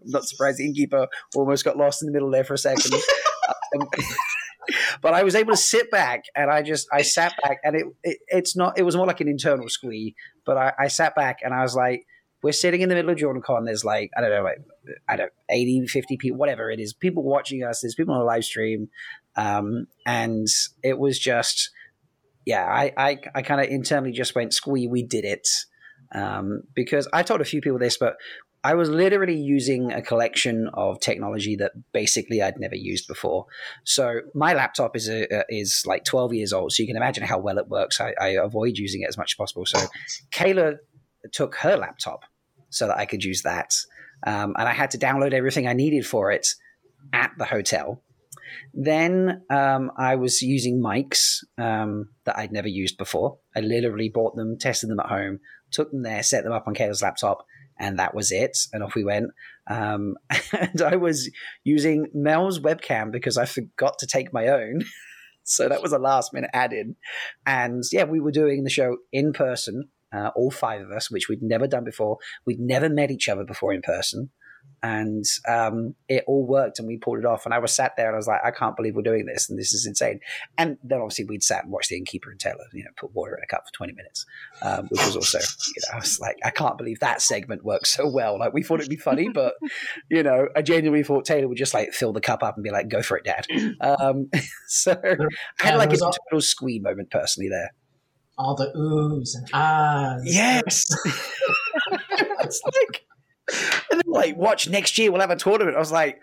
not 0.06 0.24
surprised 0.24 0.60
the 0.60 0.66
innkeeper 0.66 1.08
almost 1.36 1.66
got 1.66 1.76
lost 1.76 2.02
in 2.02 2.06
the 2.06 2.14
middle 2.14 2.32
there 2.32 2.46
for 2.46 2.54
a 2.54 2.58
second. 2.58 2.94
Um, 3.76 3.88
but 5.02 5.14
I 5.14 5.24
was 5.24 5.36
able 5.36 5.52
to 5.52 5.58
sit 5.58 5.92
back, 5.92 6.24
and 6.36 6.50
I 6.52 6.62
just 6.62 6.88
I 6.92 7.02
sat 7.02 7.34
back, 7.44 7.60
and 7.64 7.76
it, 7.76 7.86
it 8.04 8.18
it's 8.28 8.56
not 8.56 8.78
it 8.78 8.84
was 8.84 8.96
more 8.96 9.08
like 9.08 9.22
an 9.22 9.28
internal 9.28 9.70
squee, 9.70 10.16
but 10.46 10.58
I, 10.58 10.74
I 10.80 10.88
sat 10.88 11.16
back 11.16 11.40
and 11.44 11.54
I 11.54 11.62
was 11.62 11.76
like. 11.76 12.06
We're 12.44 12.52
sitting 12.52 12.82
in 12.82 12.90
the 12.90 12.94
middle 12.94 13.10
of 13.10 13.18
JordanCon. 13.18 13.66
There's 13.66 13.84
like, 13.84 14.12
I 14.16 14.22
don't 14.22 14.30
know, 14.30 14.44
like, 14.44 14.60
I 15.10 15.16
don't 15.16 15.32
80, 15.50 15.88
50 15.88 16.18
people, 16.18 16.38
whatever 16.38 16.70
it 16.70 16.80
is, 16.80 16.94
people 16.94 17.24
watching 17.24 17.64
us. 17.64 17.82
There's 17.82 17.96
people 17.96 18.14
on 18.14 18.20
the 18.20 18.26
live 18.26 18.44
stream. 18.44 18.90
Um, 19.36 19.88
and 20.06 20.46
it 20.84 21.00
was 21.00 21.18
just, 21.18 21.72
yeah, 22.46 22.64
I, 22.64 22.94
I, 22.96 23.18
I 23.34 23.42
kind 23.42 23.60
of 23.60 23.68
internally 23.72 24.12
just 24.12 24.36
went, 24.36 24.54
squee, 24.54 24.88
we 24.88 25.02
did 25.02 25.26
it. 25.26 25.48
Um, 26.14 26.64
because 26.74 27.08
I 27.12 27.24
told 27.24 27.42
a 27.42 27.46
few 27.46 27.62
people 27.62 27.80
this, 27.80 27.98
but 27.98 28.16
I 28.64 28.74
was 28.74 28.90
literally 28.90 29.40
using 29.40 29.94
a 29.94 30.02
collection 30.02 30.70
of 30.74 31.00
technology 31.00 31.56
that 31.58 31.72
basically 31.94 32.42
I'd 32.42 32.60
never 32.60 32.76
used 32.76 33.08
before. 33.08 33.46
So 33.84 34.22
my 34.34 34.54
laptop 34.54 34.96
is 34.96 35.08
a, 35.08 35.46
is 35.50 35.84
like 35.86 36.04
12 36.04 36.34
years 36.34 36.54
old, 36.54 36.72
so 36.72 36.84
you 36.84 36.88
can 36.88 36.98
imagine 36.98 37.24
how 37.24 37.38
well 37.40 37.60
it 37.60 37.70
works. 37.70 38.02
I, 38.02 38.14
I 38.20 38.28
avoid 38.30 38.78
using 38.78 39.04
it 39.04 39.10
as 39.10 39.18
much 39.18 39.34
as 39.34 39.36
possible. 39.36 39.66
So 39.66 39.80
Kayla 40.32 40.78
took 41.32 41.56
her 41.58 41.78
laptop 41.78 42.24
so 42.70 42.88
that 42.88 42.98
I 42.98 43.06
could 43.06 43.24
use 43.24 43.44
that, 43.44 43.74
um, 44.26 44.54
and 44.58 44.68
I 44.68 44.74
had 44.74 44.92
to 44.92 44.98
download 44.98 45.34
everything 45.34 45.68
I 45.68 45.74
needed 45.74 46.06
for 46.06 46.32
it 46.32 46.48
at 47.14 47.32
the 47.38 47.46
hotel. 47.46 48.02
Then 48.74 49.44
um, 49.50 49.92
I 49.98 50.16
was 50.16 50.42
using 50.42 50.82
mics 50.82 51.44
um, 51.58 52.10
that 52.26 52.38
I'd 52.38 52.52
never 52.52 52.68
used 52.68 52.98
before. 52.98 53.38
I 53.56 53.62
literally 53.62 54.10
bought 54.10 54.36
them, 54.36 54.58
tested 54.58 54.90
them 54.90 55.00
at 55.00 55.08
home, 55.08 55.40
took 55.72 55.92
them 55.92 56.04
there, 56.04 56.24
set 56.24 56.44
them 56.44 56.54
up 56.54 56.68
on 56.68 56.74
Kayla's 56.74 57.02
laptop, 57.02 57.46
and 57.80 58.00
that 58.00 58.14
was 58.14 58.32
it. 58.32 58.58
And 58.74 58.84
off 58.84 58.96
we 58.96 59.04
went. 59.04 59.32
Um, 59.70 60.16
and 60.52 60.82
I 60.82 60.96
was 60.96 61.30
using 61.64 62.08
Mel's 62.14 62.60
webcam 62.60 63.12
because 63.12 63.38
I 63.38 63.46
forgot 63.46 64.00
to 64.00 64.08
take 64.08 64.34
my 64.34 64.48
own. 64.48 64.84
so 65.44 65.70
that 65.70 65.82
was 65.82 65.94
a 65.94 66.00
last 66.00 66.34
minute 66.34 66.50
add 66.54 66.74
in. 66.74 66.96
And 67.46 67.84
yeah, 67.92 68.04
we 68.04 68.20
were 68.20 68.32
doing 68.32 68.64
the 68.64 68.70
show 68.70 68.98
in 69.12 69.34
person, 69.34 69.90
uh, 70.14 70.32
all 70.36 70.52
five 70.52 70.82
of 70.82 70.92
us, 70.92 71.12
which 71.12 71.30
we'd 71.30 71.44
never 71.44 71.68
done 71.68 71.84
before. 71.84 72.18
We'd 72.46 72.60
never 72.60 72.90
met 72.90 73.12
each 73.12 73.30
other 73.30 73.44
before 73.44 73.74
in 73.74 73.82
person. 73.82 74.30
And 74.84 75.26
um, 75.48 75.96
it 76.08 76.24
all 76.28 76.46
worked, 76.46 76.78
and 76.78 76.88
we 76.88 76.98
pulled 76.98 77.18
it 77.18 77.26
off. 77.26 77.46
And 77.46 77.54
I 77.54 77.58
was 77.58 77.74
sat 77.74 77.94
there, 77.98 78.06
and 78.08 78.16
I 78.16 78.18
was 78.18 78.28
like, 78.28 78.42
"I 78.46 78.52
can't 78.52 78.76
believe 78.76 78.96
we're 78.96 79.02
doing 79.02 79.26
this, 79.26 79.50
and 79.50 79.58
this 79.58 79.74
is 79.74 79.88
insane." 79.88 80.20
And 80.58 80.78
then 80.84 81.00
obviously 81.00 81.26
we'd 81.26 81.44
sat 81.44 81.64
and 81.64 81.74
watched 81.74 81.90
the 81.90 81.98
innkeeper 81.98 82.30
and 82.30 82.40
Taylor, 82.40 82.64
you 82.74 82.84
know, 82.84 82.92
put 82.96 83.14
water 83.16 83.36
in 83.36 83.44
a 83.44 83.48
cup 83.48 83.64
for 83.66 83.74
twenty 83.74 83.94
minutes, 83.94 84.24
um, 84.62 84.86
which 84.92 85.04
was 85.04 85.16
also, 85.16 85.40
you 85.40 85.82
know, 85.90 85.96
I 85.96 86.00
was 86.00 86.20
like, 86.20 86.38
I 86.46 86.52
can't 86.52 86.78
believe 86.78 87.00
that 87.00 87.24
segment 87.24 87.66
worked 87.66 87.88
so 87.88 88.08
well. 88.08 88.38
Like 88.38 88.54
we 88.54 88.62
thought 88.62 88.80
it'd 88.80 88.90
be 88.90 88.98
funny, 88.98 89.30
but 89.30 89.56
you 90.12 90.22
know, 90.22 90.48
I 90.56 90.62
genuinely 90.62 91.04
thought 91.04 91.26
Taylor 91.26 91.48
would 91.48 91.58
just 91.58 91.74
like 91.74 91.92
fill 91.92 92.14
the 92.14 92.22
cup 92.22 92.44
up 92.44 92.56
and 92.56 92.64
be 92.64 92.70
like, 92.72 92.88
"Go 92.88 93.02
for 93.02 93.18
it, 93.18 93.26
Dad." 93.26 93.48
Um, 93.82 94.30
so 94.68 94.96
I 95.04 95.66
had 95.66 95.78
like 95.78 95.92
a 95.92 96.04
all- 96.06 96.14
total 96.30 96.42
squee 96.42 96.80
moment 96.80 97.10
personally 97.10 97.50
there. 97.50 97.72
all 98.38 98.56
the 98.56 98.72
oohs 98.78 99.36
and 99.36 99.50
ahs. 99.54 100.22
Yes. 100.24 100.86
it's 102.42 102.62
like, 102.64 103.02
and 103.92 104.02
then 104.02 104.02
like, 104.06 104.36
watch 104.38 104.70
next 104.70 104.98
year 104.98 105.12
we'll 105.12 105.22
have 105.22 105.30
a 105.32 105.36
tournament. 105.36 105.76
I 105.76 105.80
was 105.80 105.92
like, 105.92 106.20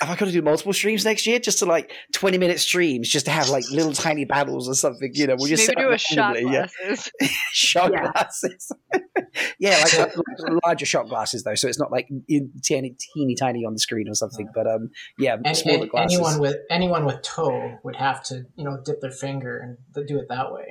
have 0.00 0.10
I 0.10 0.16
got 0.16 0.26
to 0.26 0.32
do 0.32 0.42
multiple 0.42 0.72
streams 0.74 1.04
next 1.04 1.26
year 1.26 1.38
just 1.38 1.60
to 1.60 1.66
like 1.66 1.90
20 2.12 2.36
minute 2.38 2.58
streams 2.60 3.08
just 3.08 3.24
to 3.26 3.32
have 3.32 3.48
like 3.48 3.64
little 3.70 3.92
tiny 3.92 4.24
battles 4.26 4.68
or 4.68 4.74
something? 4.74 5.10
You 5.14 5.26
know, 5.26 5.36
we'll 5.38 5.48
just 5.48 5.66
Maybe 5.68 5.80
do 5.80 5.90
a 5.90 5.96
shot 5.98 6.34
randomly, 6.34 6.52
yeah. 6.54 6.66
glasses. 6.84 7.10
shot 7.52 7.92
Yeah. 7.92 8.12
glasses. 8.12 8.72
yeah, 9.58 9.82
like, 9.82 10.16
like 10.16 10.62
larger 10.64 10.84
shot 10.86 11.08
glasses 11.08 11.44
though, 11.44 11.54
so 11.54 11.66
it's 11.68 11.78
not 11.78 11.90
like 11.90 12.08
in, 12.28 12.50
teeny, 12.62 12.94
teeny 13.14 13.34
tiny 13.36 13.64
on 13.64 13.72
the 13.72 13.78
screen 13.78 14.08
or 14.08 14.14
something. 14.14 14.48
But 14.54 14.66
um, 14.66 14.90
yeah, 15.18 15.36
And, 15.44 15.56
smaller 15.56 15.82
and 15.82 15.90
glasses. 15.90 16.18
anyone 16.18 16.38
with 16.40 16.56
anyone 16.70 17.04
with 17.06 17.22
toe 17.22 17.78
would 17.82 17.96
have 17.96 18.22
to, 18.24 18.44
you 18.56 18.64
know, 18.64 18.78
dip 18.84 19.00
their 19.00 19.10
finger 19.10 19.58
and 19.94 20.06
do 20.06 20.18
it 20.18 20.26
that 20.28 20.52
way. 20.52 20.66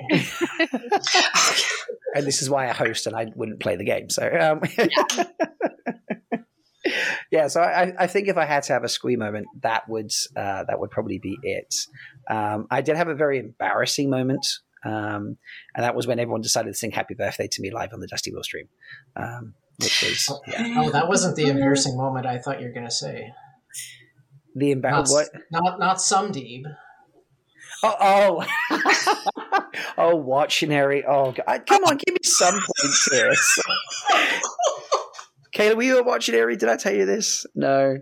and 2.13 2.25
this 2.27 2.41
is 2.41 2.49
why 2.49 2.69
I 2.69 2.73
host 2.73 3.07
and 3.07 3.15
I 3.15 3.25
wouldn't 3.35 3.59
play 3.59 3.75
the 3.75 3.85
game. 3.85 4.09
So 4.09 4.27
um, 4.39 4.61
yeah, 7.31 7.47
so 7.47 7.61
I, 7.61 7.93
I 7.97 8.07
think 8.07 8.27
if 8.27 8.37
I 8.37 8.45
had 8.45 8.63
to 8.63 8.73
have 8.73 8.83
a 8.83 8.89
squee 8.89 9.15
moment, 9.15 9.47
that 9.61 9.87
would 9.89 10.11
uh, 10.35 10.63
that 10.67 10.79
would 10.79 10.91
probably 10.91 11.19
be 11.19 11.37
it. 11.43 11.73
Um, 12.29 12.67
I 12.69 12.81
did 12.81 12.97
have 12.97 13.07
a 13.07 13.15
very 13.15 13.39
embarrassing 13.39 14.09
moment, 14.09 14.45
um, 14.83 15.37
and 15.75 15.83
that 15.83 15.95
was 15.95 16.07
when 16.07 16.19
everyone 16.19 16.41
decided 16.41 16.69
to 16.73 16.77
sing 16.77 16.91
"Happy 16.91 17.13
Birthday" 17.15 17.47
to 17.51 17.61
me 17.61 17.71
live 17.71 17.93
on 17.93 17.99
the 17.99 18.07
Dusty 18.07 18.31
Wheel 18.31 18.43
stream, 18.43 18.67
um, 19.15 19.53
which 19.81 20.01
was 20.01 20.39
yeah, 20.47 20.73
Oh, 20.77 20.89
that 20.91 21.07
wasn't 21.07 21.35
the 21.35 21.47
embarrassing 21.47 21.97
moment 21.97 22.25
I 22.25 22.37
thought 22.37 22.59
you 22.61 22.67
were 22.67 22.73
going 22.73 22.85
to 22.87 22.91
say. 22.91 23.31
the 24.55 24.71
embarrassing. 24.71 25.15
What? 25.15 25.29
not 25.51 25.79
not 25.79 26.01
some 26.01 26.31
deeb. 26.31 26.63
Oh, 27.83 28.43
oh, 28.71 29.65
oh, 29.97 30.23
watchinary. 30.23 31.03
Oh, 31.07 31.33
God. 31.33 31.65
come 31.67 31.83
on, 31.83 31.97
give 31.97 32.13
me 32.13 32.19
some 32.23 32.53
points 32.55 33.09
here. 33.11 33.31
Kayla, 35.55 35.75
were 35.75 35.83
you 35.83 35.99
at 35.99 36.05
Watchinary? 36.05 36.57
Did 36.57 36.69
I 36.69 36.75
tell 36.75 36.93
you 36.93 37.05
this? 37.05 37.45
No. 37.55 37.97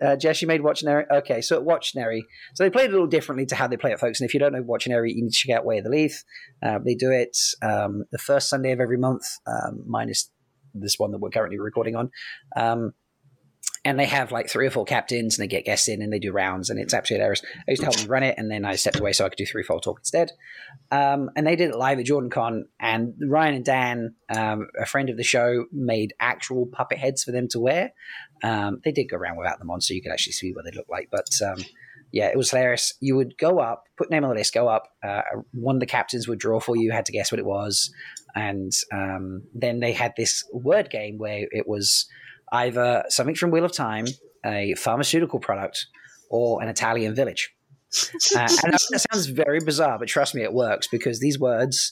Uh, 0.00 0.14
Jess, 0.14 0.42
you 0.42 0.46
made 0.46 0.60
Watchinary? 0.60 1.04
Okay, 1.10 1.40
so 1.40 1.56
at 1.56 1.66
Watchinary, 1.66 2.20
so 2.54 2.62
they 2.62 2.70
play 2.70 2.84
it 2.84 2.90
a 2.90 2.92
little 2.92 3.08
differently 3.08 3.46
to 3.46 3.56
how 3.56 3.66
they 3.66 3.76
play 3.76 3.90
it, 3.90 3.98
folks. 3.98 4.20
And 4.20 4.28
if 4.28 4.34
you 4.34 4.38
don't 4.38 4.52
know 4.52 4.62
Watchinary, 4.62 5.08
you 5.14 5.24
need 5.24 5.30
to 5.30 5.36
check 5.36 5.56
out 5.56 5.64
Way 5.64 5.78
of 5.78 5.84
the 5.84 5.90
Leaf. 5.90 6.22
Uh, 6.62 6.78
they 6.84 6.94
do 6.94 7.10
it 7.10 7.36
um, 7.62 8.04
the 8.12 8.18
first 8.18 8.48
Sunday 8.48 8.70
of 8.70 8.78
every 8.78 8.98
month, 8.98 9.22
um, 9.46 9.82
minus 9.86 10.30
this 10.74 10.98
one 10.98 11.10
that 11.10 11.18
we're 11.18 11.30
currently 11.30 11.58
recording 11.58 11.96
on. 11.96 12.10
Um, 12.54 12.92
and 13.88 13.98
they 13.98 14.04
have 14.04 14.30
like 14.30 14.50
three 14.50 14.66
or 14.66 14.70
four 14.70 14.84
captains 14.84 15.38
and 15.38 15.42
they 15.42 15.48
get 15.48 15.64
guests 15.64 15.88
in 15.88 16.02
and 16.02 16.12
they 16.12 16.18
do 16.18 16.30
rounds 16.30 16.68
and 16.68 16.78
it's 16.78 16.92
absolutely 16.92 17.22
hilarious. 17.22 17.42
I 17.66 17.70
used 17.70 17.80
to 17.80 17.86
help 17.86 17.96
them 17.96 18.10
run 18.10 18.22
it 18.22 18.34
and 18.36 18.50
then 18.50 18.66
I 18.66 18.76
stepped 18.76 19.00
away 19.00 19.14
so 19.14 19.24
I 19.24 19.30
could 19.30 19.38
do 19.38 19.46
Threefold 19.46 19.82
Talk 19.82 20.00
instead. 20.00 20.32
Um, 20.90 21.30
and 21.34 21.46
they 21.46 21.56
did 21.56 21.70
it 21.70 21.76
live 21.76 21.98
at 21.98 22.04
JordanCon 22.04 22.64
and 22.78 23.14
Ryan 23.26 23.54
and 23.54 23.64
Dan, 23.64 24.14
um, 24.28 24.68
a 24.78 24.84
friend 24.84 25.08
of 25.08 25.16
the 25.16 25.24
show, 25.24 25.64
made 25.72 26.12
actual 26.20 26.66
puppet 26.66 26.98
heads 26.98 27.24
for 27.24 27.32
them 27.32 27.48
to 27.48 27.60
wear. 27.60 27.92
Um, 28.42 28.82
they 28.84 28.92
did 28.92 29.04
go 29.04 29.16
around 29.16 29.38
without 29.38 29.58
them 29.58 29.70
on 29.70 29.80
so 29.80 29.94
you 29.94 30.02
could 30.02 30.12
actually 30.12 30.34
see 30.34 30.52
what 30.52 30.66
they 30.66 30.76
look 30.76 30.90
like. 30.90 31.08
But 31.10 31.30
um, 31.42 31.64
yeah, 32.12 32.26
it 32.26 32.36
was 32.36 32.50
hilarious. 32.50 32.92
You 33.00 33.16
would 33.16 33.38
go 33.38 33.58
up, 33.58 33.84
put 33.96 34.10
name 34.10 34.22
on 34.22 34.28
the 34.28 34.36
list, 34.36 34.52
go 34.52 34.68
up. 34.68 34.84
Uh, 35.02 35.22
one 35.54 35.76
of 35.76 35.80
the 35.80 35.86
captains 35.86 36.28
would 36.28 36.38
draw 36.38 36.60
for 36.60 36.76
you. 36.76 36.82
You 36.82 36.92
had 36.92 37.06
to 37.06 37.12
guess 37.12 37.32
what 37.32 37.38
it 37.38 37.46
was. 37.46 37.90
And 38.34 38.70
um, 38.92 39.44
then 39.54 39.80
they 39.80 39.92
had 39.92 40.12
this 40.14 40.44
word 40.52 40.90
game 40.90 41.16
where 41.16 41.46
it 41.50 41.66
was 41.66 42.06
either 42.52 43.04
something 43.08 43.34
from 43.34 43.50
Wheel 43.50 43.64
of 43.64 43.72
Time, 43.72 44.06
a 44.44 44.74
pharmaceutical 44.74 45.40
product, 45.40 45.86
or 46.30 46.62
an 46.62 46.68
Italian 46.68 47.14
village. 47.14 47.54
Uh, 48.36 48.46
and 48.64 48.74
that 48.74 49.06
sounds 49.10 49.26
very 49.26 49.60
bizarre, 49.60 49.98
but 49.98 50.08
trust 50.08 50.34
me, 50.34 50.42
it 50.42 50.52
works 50.52 50.86
because 50.88 51.20
these 51.20 51.38
words 51.38 51.90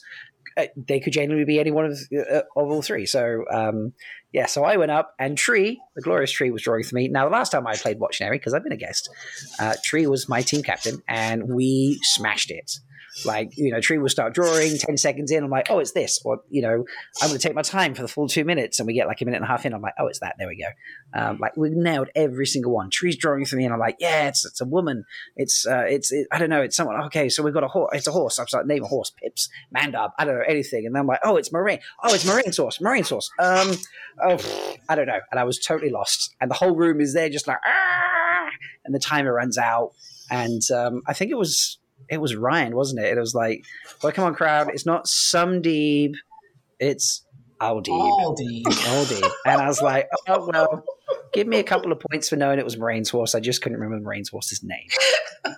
uh, 0.57 0.65
they 0.75 0.99
could 0.99 1.13
genuinely 1.13 1.45
be 1.45 1.59
any 1.59 1.71
one 1.71 1.85
of 1.85 1.97
uh, 2.15 2.41
of 2.55 2.71
all 2.71 2.81
three. 2.81 3.05
So 3.05 3.45
um, 3.51 3.93
yeah, 4.31 4.47
so 4.47 4.63
I 4.63 4.77
went 4.77 4.91
up 4.91 5.13
and 5.19 5.37
Tree, 5.37 5.79
the 5.95 6.01
glorious 6.01 6.31
Tree, 6.31 6.51
was 6.51 6.63
drawing 6.63 6.83
for 6.83 6.95
me. 6.95 7.07
Now 7.07 7.25
the 7.25 7.31
last 7.31 7.51
time 7.51 7.67
I 7.67 7.75
played 7.75 7.99
Watchinary, 7.99 8.33
because 8.33 8.53
I've 8.53 8.63
been 8.63 8.71
a 8.71 8.77
guest, 8.77 9.09
uh, 9.59 9.75
Tree 9.83 10.07
was 10.07 10.27
my 10.27 10.41
team 10.41 10.63
captain, 10.63 11.01
and 11.07 11.47
we 11.47 11.99
smashed 12.01 12.49
it. 12.49 12.71
Like 13.25 13.57
you 13.57 13.71
know, 13.71 13.81
Tree 13.81 13.97
will 13.97 14.09
start 14.09 14.33
drawing. 14.33 14.77
Ten 14.77 14.97
seconds 14.97 15.31
in, 15.31 15.43
I'm 15.43 15.49
like, 15.49 15.69
oh, 15.69 15.79
it's 15.79 15.91
this, 15.91 16.21
or 16.23 16.41
you 16.49 16.61
know, 16.61 16.85
I'm 17.21 17.29
going 17.29 17.39
to 17.39 17.47
take 17.47 17.55
my 17.55 17.61
time 17.61 17.95
for 17.95 18.01
the 18.01 18.07
full 18.07 18.27
two 18.27 18.45
minutes, 18.45 18.79
and 18.79 18.87
we 18.87 18.93
get 18.93 19.07
like 19.07 19.21
a 19.21 19.25
minute 19.25 19.37
and 19.37 19.45
a 19.45 19.47
half 19.47 19.65
in. 19.65 19.73
I'm 19.73 19.81
like, 19.81 19.95
oh, 19.99 20.07
it's 20.07 20.19
that. 20.19 20.35
There 20.37 20.47
we 20.47 20.57
go. 20.57 21.19
Um, 21.19 21.37
like 21.39 21.55
we 21.57 21.69
nailed 21.71 22.09
every 22.15 22.45
single 22.45 22.73
one. 22.73 22.89
Tree's 22.89 23.15
drawing 23.15 23.45
for 23.45 23.55
me, 23.55 23.65
and 23.65 23.73
I'm 23.73 23.79
like, 23.79 23.97
yeah, 23.99 24.27
it's 24.27 24.45
it's 24.45 24.61
a 24.61 24.65
woman. 24.65 25.05
It's 25.35 25.65
uh, 25.65 25.85
it's 25.87 26.11
it, 26.11 26.27
I 26.31 26.37
don't 26.37 26.49
know, 26.49 26.61
it's 26.61 26.75
someone. 26.75 27.01
Okay, 27.05 27.29
so 27.29 27.43
we've 27.43 27.53
got 27.53 27.63
a 27.63 27.67
horse. 27.67 27.91
It's 27.93 28.07
a 28.07 28.11
horse. 28.11 28.37
I'm 28.39 28.45
like, 28.53 28.65
name 28.65 28.83
a 28.83 28.87
horse. 28.87 29.11
Pips, 29.21 29.49
Mandarb. 29.75 30.11
I 30.17 30.25
don't 30.25 30.35
know 30.35 30.45
anything. 30.47 30.85
And 30.85 30.95
then 30.95 31.01
I'm 31.01 31.07
like, 31.07 31.19
oh, 31.23 31.37
it's 31.37 31.49
Moiraine. 31.49 31.81
Oh, 32.03 32.13
it's 32.13 32.25
marine 32.25 32.51
sauce. 32.51 32.79
Marine 32.81 33.03
sauce. 33.03 33.29
Um, 33.39 33.71
oh, 34.23 34.75
I 34.87 34.95
don't 34.95 35.07
know. 35.07 35.19
And 35.31 35.39
I 35.39 35.43
was 35.43 35.59
totally 35.59 35.89
lost. 35.89 36.35
And 36.39 36.51
the 36.51 36.55
whole 36.55 36.75
room 36.75 37.01
is 37.01 37.13
there, 37.13 37.29
just 37.29 37.47
like, 37.47 37.57
ah! 37.65 37.97
and 38.85 38.95
the 38.95 38.99
timer 38.99 39.33
runs 39.33 39.57
out. 39.57 39.93
And 40.29 40.61
um, 40.71 41.03
I 41.07 41.13
think 41.13 41.31
it 41.31 41.37
was 41.37 41.77
it 42.09 42.19
was 42.19 42.35
Ryan, 42.35 42.75
wasn't 42.75 43.05
it? 43.05 43.17
It 43.17 43.19
was 43.19 43.35
like, 43.35 43.65
well, 44.01 44.11
come 44.11 44.25
on, 44.25 44.35
crowd. 44.35 44.69
It's 44.69 44.85
not 44.85 45.07
some 45.07 45.61
deep. 45.61 46.15
It's 46.79 47.25
Aldieb. 47.61 47.87
Aldi. 47.87 48.63
Aldieb. 48.63 49.31
And 49.45 49.61
I 49.61 49.67
was 49.67 49.81
like, 49.81 50.07
oh, 50.27 50.49
well, 50.51 50.83
give 51.33 51.47
me 51.47 51.57
a 51.57 51.63
couple 51.63 51.91
of 51.91 51.99
points 51.99 52.29
for 52.29 52.35
knowing 52.35 52.59
it 52.59 52.65
was 52.65 52.75
Moiraine's 52.75 53.09
horse. 53.09 53.35
I 53.35 53.39
just 53.39 53.61
couldn't 53.61 53.79
remember 53.79 54.09
Moiraine's 54.09 54.29
horse's 54.29 54.63
name. 54.63 54.87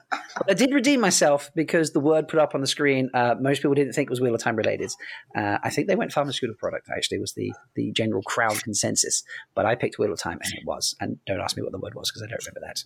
I 0.47 0.53
did 0.53 0.73
redeem 0.73 1.01
myself 1.01 1.51
because 1.55 1.91
the 1.91 1.99
word 1.99 2.27
put 2.27 2.39
up 2.39 2.55
on 2.55 2.61
the 2.61 2.67
screen, 2.67 3.09
uh, 3.13 3.35
most 3.39 3.59
people 3.61 3.73
didn't 3.73 3.93
think 3.93 4.07
it 4.07 4.09
was 4.09 4.21
Wheel 4.21 4.33
of 4.33 4.41
Time 4.41 4.55
related. 4.55 4.91
Uh, 5.35 5.57
I 5.61 5.69
think 5.69 5.87
they 5.87 5.95
went 5.95 6.11
pharmaceutical 6.11 6.57
product, 6.57 6.87
actually, 6.95 7.19
was 7.19 7.33
the, 7.33 7.51
the 7.75 7.91
general 7.91 8.21
crowd 8.23 8.61
consensus. 8.63 9.23
But 9.55 9.65
I 9.65 9.75
picked 9.75 9.99
Wheel 9.99 10.13
of 10.13 10.19
Time, 10.19 10.39
and 10.41 10.53
it 10.53 10.65
was. 10.65 10.95
And 10.99 11.17
don't 11.27 11.41
ask 11.41 11.57
me 11.57 11.63
what 11.63 11.71
the 11.71 11.79
word 11.79 11.93
was 11.95 12.09
because 12.09 12.23
I 12.23 12.27
don't 12.27 12.45
remember 12.45 12.61
that. 12.65 12.83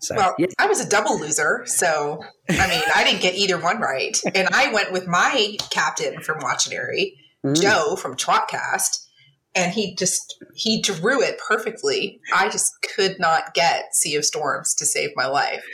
So, 0.00 0.16
Well, 0.16 0.34
yeah. 0.38 0.46
I 0.58 0.66
was 0.66 0.84
a 0.84 0.88
double 0.88 1.18
loser, 1.18 1.62
so 1.66 2.22
I 2.48 2.68
mean, 2.68 2.82
I 2.94 3.04
didn't 3.04 3.22
get 3.22 3.34
either 3.34 3.58
one 3.58 3.80
right, 3.80 4.20
and 4.34 4.48
I 4.48 4.72
went 4.72 4.92
with 4.92 5.06
my 5.06 5.56
captain 5.70 6.20
from 6.20 6.40
Watchinary, 6.40 7.14
Mm. 7.44 7.60
Joe 7.60 7.96
from 7.96 8.16
Trotcast, 8.16 9.06
and 9.54 9.72
he 9.72 9.94
just 9.94 10.42
he 10.54 10.82
drew 10.82 11.22
it 11.22 11.38
perfectly. 11.46 12.20
I 12.34 12.48
just 12.48 12.72
could 12.94 13.18
not 13.18 13.54
get 13.54 13.94
Sea 13.94 14.16
of 14.16 14.24
Storms 14.24 14.74
to 14.74 14.86
save 14.86 15.10
my 15.16 15.26
life. 15.26 15.64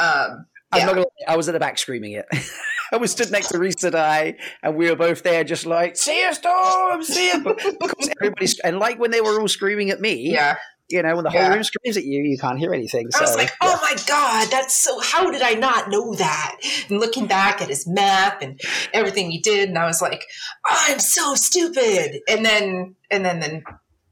Um, 0.00 0.46
I'm 0.72 0.80
yeah. 0.80 0.86
not 0.86 0.94
gonna 0.94 1.00
lie, 1.00 1.32
I 1.32 1.36
was 1.36 1.48
at 1.48 1.52
the 1.52 1.60
back 1.60 1.78
screaming 1.78 2.12
it. 2.12 2.26
I 2.92 2.98
was 2.98 3.10
stood 3.10 3.30
next 3.32 3.48
to 3.48 3.58
Risa 3.58 3.84
and 3.84 3.96
I, 3.96 4.36
and 4.62 4.76
we 4.76 4.88
were 4.88 4.96
both 4.96 5.22
there, 5.22 5.42
just 5.42 5.66
like, 5.66 5.96
see 5.96 6.24
a 6.24 6.32
storm, 6.34 7.02
see 7.02 7.30
a. 7.32 7.38
Because 7.40 8.10
everybody's. 8.20 8.58
And 8.60 8.78
like 8.78 8.98
when 8.98 9.10
they 9.10 9.20
were 9.20 9.40
all 9.40 9.48
screaming 9.48 9.90
at 9.90 10.00
me, 10.00 10.32
yeah, 10.32 10.56
you 10.88 11.02
know, 11.02 11.16
when 11.16 11.24
the 11.24 11.30
whole 11.30 11.50
room 11.50 11.64
screams 11.64 11.96
at 11.96 12.04
you, 12.04 12.22
you 12.22 12.38
can't 12.38 12.58
hear 12.58 12.72
anything. 12.72 13.08
I 13.16 13.20
was 13.20 13.32
so, 13.32 13.36
like, 13.36 13.52
oh 13.60 13.78
my 13.82 13.96
god, 14.06 14.48
that's 14.50 14.76
so. 14.76 15.00
How 15.00 15.30
did 15.30 15.42
I 15.42 15.54
not 15.54 15.90
know 15.90 16.14
that? 16.14 16.56
And 16.88 17.00
looking 17.00 17.26
back 17.26 17.60
at 17.60 17.68
his 17.68 17.86
map 17.86 18.42
and 18.42 18.60
everything 18.92 19.30
he 19.30 19.40
did, 19.40 19.68
and 19.68 19.78
I 19.78 19.86
was 19.86 20.00
like, 20.00 20.22
I'm 20.70 20.98
so 20.98 21.34
stupid. 21.34 22.20
And 22.28 22.44
then, 22.44 22.94
and 23.10 23.24
then, 23.24 23.40
then 23.40 23.64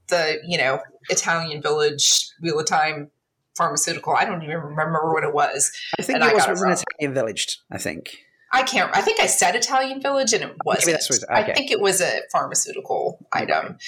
the 0.09 0.39
you 0.47 0.59
know 0.59 0.81
Italian 1.09 1.63
village 1.63 2.29
Wheel 2.41 2.59
of 2.59 2.67
Time 2.67 3.11
pharmaceutical. 3.57 4.15
I 4.17 4.25
don't 4.25 4.43
even 4.43 4.57
remember 4.59 5.13
what 5.13 5.25
it 5.25 5.33
was. 5.33 5.71
I 5.99 6.03
think 6.03 6.19
it 6.19 6.23
I 6.23 6.35
was, 6.35 6.45
it 6.45 6.67
an. 6.67 6.73
Italian 6.73 7.15
village, 7.15 7.59
I 7.71 7.79
think. 7.79 8.17
I 8.53 8.63
can't. 8.63 8.95
I 8.97 9.01
think 9.01 9.21
I 9.21 9.27
said 9.27 9.57
Italian 9.57 10.01
village, 10.01 10.33
and 10.33 10.43
it 10.45 10.55
wasn't. 10.65 10.97
it- 10.97 11.25
I 11.29 11.43
think 11.53 11.71
it 11.71 11.81
was 11.81 12.01
a 12.01 12.21
pharmaceutical 12.31 13.27
item. 13.33 13.79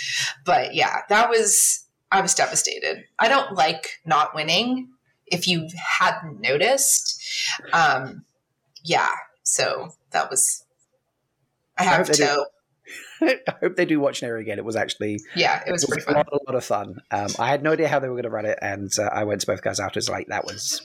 But 0.44 0.74
yeah, 0.74 1.02
that 1.08 1.30
was. 1.30 1.85
I 2.16 2.20
was 2.22 2.34
devastated. 2.34 3.04
I 3.18 3.28
don't 3.28 3.52
like 3.54 4.00
not 4.04 4.34
winning. 4.34 4.88
If 5.26 5.48
you 5.48 5.68
hadn't 5.76 6.40
noticed, 6.40 7.20
um, 7.72 8.24
yeah. 8.84 9.08
So 9.42 9.90
that 10.12 10.30
was. 10.30 10.64
I 11.76 11.82
I 11.82 11.84
have 11.86 12.06
do. 12.06 12.12
to. 12.14 12.46
I 13.48 13.54
hope 13.60 13.76
they 13.76 13.84
do 13.84 13.98
watch 13.98 14.22
Nero 14.22 14.40
again. 14.40 14.58
It 14.58 14.64
was 14.64 14.76
actually 14.76 15.18
Yeah, 15.34 15.62
it 15.66 15.72
was 15.72 15.82
it 15.82 15.90
was 15.90 16.04
pretty 16.04 16.10
a 16.10 16.14
fun. 16.14 16.14
lot, 16.16 16.28
a 16.32 16.50
lot 16.52 16.56
of 16.56 16.64
fun. 16.64 17.00
Um, 17.10 17.28
I 17.38 17.48
had 17.48 17.62
no 17.62 17.72
idea 17.72 17.88
how 17.88 17.98
they 17.98 18.08
were 18.08 18.14
going 18.14 18.24
to 18.24 18.30
run 18.30 18.46
it, 18.46 18.58
and 18.62 18.90
uh, 18.98 19.08
I 19.12 19.24
went 19.24 19.40
to 19.40 19.46
both 19.48 19.62
guys 19.62 19.80
afterwards. 19.80 20.08
Like 20.08 20.28
that 20.28 20.44
was 20.44 20.80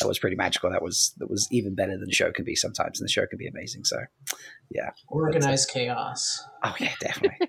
that 0.00 0.08
was 0.08 0.18
pretty 0.18 0.36
magical. 0.36 0.70
That 0.70 0.82
was 0.82 1.14
that 1.18 1.30
was 1.30 1.48
even 1.50 1.74
better 1.74 1.92
than 1.92 2.06
the 2.06 2.12
show 2.14 2.30
can 2.32 2.44
be 2.44 2.54
sometimes, 2.54 3.00
and 3.00 3.06
the 3.08 3.12
show 3.12 3.26
can 3.26 3.38
be 3.38 3.46
amazing. 3.48 3.84
So, 3.84 3.98
yeah, 4.70 4.90
Organized 5.08 5.68
chaos. 5.70 6.42
oh 6.62 6.74
yeah, 6.80 6.92
definitely. 7.00 7.46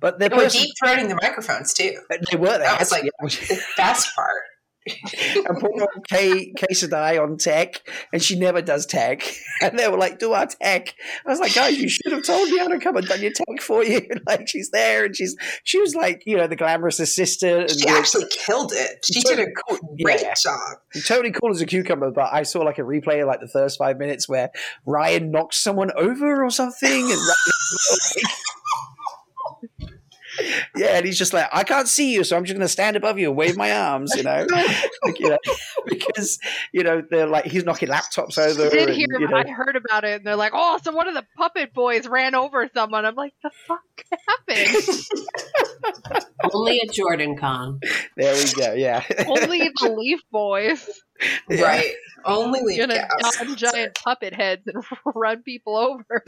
But 0.00 0.18
the 0.18 0.28
They 0.28 0.36
were 0.36 0.48
deep 0.48 0.70
throating 0.82 1.08
the 1.08 1.18
microphones 1.20 1.72
too. 1.74 1.98
they 2.30 2.36
were 2.36 2.46
there. 2.48 2.58
That 2.60 2.80
was 2.80 2.90
like- 2.92 3.04
Yeah. 3.04 3.10
The 3.28 3.62
best 3.76 4.14
part. 4.14 4.42
and 5.46 5.58
put 5.58 5.72
old 5.80 5.88
Kay, 6.08 6.52
Kay 6.52 7.18
on 7.18 7.36
tech, 7.38 7.82
and 8.12 8.22
she 8.22 8.38
never 8.38 8.62
does 8.62 8.86
tech. 8.86 9.22
And 9.62 9.78
they 9.78 9.88
were 9.88 9.96
like, 9.96 10.18
"Do 10.18 10.32
our 10.32 10.46
tech." 10.46 10.94
I 11.24 11.30
was 11.30 11.38
like, 11.38 11.54
"Guys, 11.54 11.78
you 11.78 11.88
should 11.88 12.10
have 12.12 12.24
told 12.24 12.50
me 12.50 12.58
I'd 12.58 12.72
have 12.72 12.80
come 12.80 12.96
and 12.96 13.06
done 13.06 13.22
your 13.22 13.30
tech 13.30 13.62
for 13.62 13.84
you." 13.84 14.00
like 14.26 14.48
she's 14.48 14.70
there, 14.70 15.04
and 15.04 15.16
she's 15.16 15.36
she 15.62 15.78
was 15.78 15.94
like, 15.94 16.24
you 16.26 16.36
know, 16.36 16.48
the 16.48 16.56
glamorous 16.56 16.98
assistant, 16.98 17.70
and 17.70 17.80
She 17.80 17.86
like, 17.86 17.94
actually 17.94 18.26
killed 18.30 18.72
it. 18.74 19.04
She 19.04 19.20
did 19.20 19.38
a 19.38 19.42
Yeah, 19.42 19.78
great 20.02 20.22
yeah. 20.22 20.34
job. 20.42 20.58
totally 21.06 21.30
cool 21.30 21.52
as 21.52 21.60
a 21.60 21.66
cucumber. 21.66 22.10
But 22.10 22.30
I 22.32 22.42
saw 22.42 22.62
like 22.62 22.78
a 22.78 22.82
replay 22.82 23.22
of 23.22 23.28
like 23.28 23.40
the 23.40 23.48
first 23.48 23.78
five 23.78 23.96
minutes 23.96 24.28
where 24.28 24.50
Ryan 24.84 25.30
knocks 25.30 25.56
someone 25.56 25.92
over 25.96 26.44
or 26.44 26.50
something, 26.50 27.10
and 27.12 27.20
yeah, 30.76 30.96
and 30.96 31.06
he's 31.06 31.18
just 31.18 31.32
like, 31.32 31.48
I 31.52 31.64
can't 31.64 31.88
see 31.88 32.12
you, 32.12 32.24
so 32.24 32.36
I'm 32.36 32.44
just 32.44 32.54
going 32.54 32.64
to 32.64 32.68
stand 32.68 32.96
above 32.96 33.18
you 33.18 33.28
and 33.28 33.36
wave 33.36 33.56
my 33.56 33.72
arms, 33.72 34.12
you 34.16 34.22
know, 34.22 34.46
like, 35.04 35.18
you 35.20 35.30
know 35.30 35.38
because 35.86 36.38
you 36.72 36.82
know 36.82 37.02
they're 37.10 37.26
like 37.26 37.44
he's 37.44 37.64
knocking 37.64 37.88
laptops 37.88 38.38
over. 38.38 38.66
I 38.66 38.70
did 38.70 38.88
and, 38.88 38.96
hear, 38.96 39.06
you 39.18 39.28
know, 39.28 39.36
I 39.36 39.48
heard 39.48 39.76
about 39.76 40.04
it, 40.04 40.16
and 40.16 40.26
they're 40.26 40.36
like, 40.36 40.52
"Oh, 40.54 40.78
so 40.82 40.92
one 40.92 41.08
of 41.08 41.14
the 41.14 41.24
puppet 41.36 41.72
boys 41.72 42.06
ran 42.06 42.34
over 42.34 42.68
someone." 42.74 43.04
I'm 43.04 43.14
like, 43.14 43.34
"The 43.42 43.50
fuck 43.66 43.80
happened?" 44.28 46.24
Only 46.52 46.80
at 46.80 46.94
JordanCon. 46.94 47.82
there 48.16 48.34
we 48.34 48.52
go. 48.52 48.74
Yeah, 48.74 49.02
Only 49.26 49.70
the 49.80 49.92
Leaf 49.96 50.20
Boys 50.30 50.88
Yeah. 51.48 51.62
Right. 51.62 51.94
Only 52.24 52.60
leaf 52.62 52.78
gonna 52.78 53.06
cows. 53.20 53.54
giant 53.56 53.94
puppet 54.02 54.32
heads 54.32 54.62
and 54.66 54.82
run 55.14 55.42
people 55.42 55.76
over. 55.76 56.24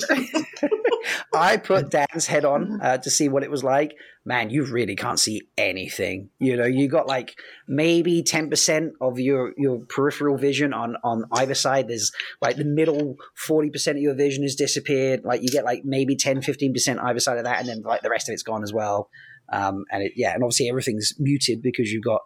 I 1.32 1.56
put 1.56 1.90
Dan's 1.90 2.26
head 2.26 2.44
on 2.44 2.80
uh, 2.82 2.98
to 2.98 3.10
see 3.10 3.28
what 3.28 3.42
it 3.42 3.50
was 3.50 3.64
like. 3.64 3.94
Man, 4.24 4.50
you 4.50 4.64
really 4.64 4.94
can't 4.94 5.18
see 5.18 5.48
anything. 5.56 6.28
You 6.38 6.56
know, 6.56 6.66
you 6.66 6.88
got 6.88 7.06
like 7.06 7.34
maybe 7.66 8.22
ten 8.22 8.50
percent 8.50 8.92
of 9.00 9.18
your 9.18 9.54
your 9.56 9.80
peripheral 9.88 10.36
vision 10.36 10.74
on 10.74 10.96
on 11.02 11.24
either 11.32 11.54
side. 11.54 11.88
There's 11.88 12.12
like 12.42 12.56
the 12.56 12.64
middle 12.64 13.16
forty 13.34 13.70
percent 13.70 13.96
of 13.96 14.02
your 14.02 14.14
vision 14.14 14.42
has 14.42 14.54
disappeared. 14.54 15.24
Like 15.24 15.42
you 15.42 15.48
get 15.48 15.64
like 15.64 15.82
maybe 15.84 16.16
10 16.16 16.42
15 16.42 16.72
percent 16.74 17.00
either 17.00 17.20
side 17.20 17.38
of 17.38 17.44
that, 17.44 17.60
and 17.60 17.68
then 17.68 17.82
like 17.82 18.02
the 18.02 18.10
rest 18.10 18.28
of 18.28 18.34
it's 18.34 18.42
gone 18.42 18.62
as 18.62 18.72
well. 18.72 19.08
Um, 19.50 19.84
and 19.90 20.02
it, 20.02 20.12
yeah, 20.16 20.34
and 20.34 20.42
obviously 20.42 20.68
everything's 20.68 21.14
muted 21.18 21.62
because 21.62 21.90
you've 21.90 22.04
got 22.04 22.20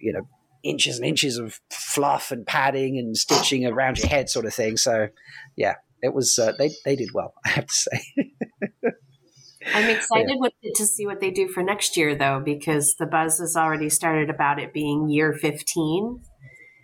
you 0.00 0.12
know 0.12 0.26
inches 0.62 0.98
and 0.98 1.06
inches 1.06 1.38
of 1.38 1.60
fluff 1.70 2.30
and 2.30 2.46
padding 2.46 2.98
and 2.98 3.16
stitching 3.16 3.66
around 3.66 3.98
your 3.98 4.08
head, 4.08 4.28
sort 4.28 4.46
of 4.46 4.54
thing. 4.54 4.76
So 4.76 5.08
yeah, 5.56 5.74
it 6.02 6.14
was 6.14 6.38
uh, 6.38 6.52
they 6.58 6.70
they 6.84 6.96
did 6.96 7.10
well. 7.14 7.34
I 7.44 7.50
have 7.50 7.66
to 7.66 7.74
say. 7.74 8.02
I'm 9.74 9.88
excited 9.88 10.38
with 10.40 10.52
to 10.74 10.86
see 10.86 11.06
what 11.06 11.20
they 11.20 11.30
do 11.30 11.46
for 11.46 11.62
next 11.62 11.96
year, 11.96 12.16
though, 12.16 12.42
because 12.44 12.96
the 12.98 13.06
buzz 13.06 13.38
has 13.38 13.56
already 13.56 13.88
started 13.88 14.28
about 14.28 14.58
it 14.58 14.72
being 14.72 15.08
year 15.08 15.32
15 15.32 16.20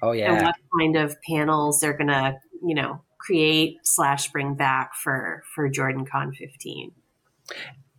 Oh 0.01 0.11
and 0.11 0.19
yeah. 0.19 0.45
what 0.45 0.55
kind 0.79 0.97
of 0.97 1.17
panels 1.29 1.81
they're 1.81 1.97
going 1.97 2.09
to, 2.09 2.37
you 2.65 2.75
know, 2.75 3.03
create 3.19 3.79
slash 3.83 4.31
bring 4.31 4.55
back 4.55 4.95
for 4.95 5.43
for 5.55 5.69
JordanCon 5.69 6.37
15. 6.37 6.93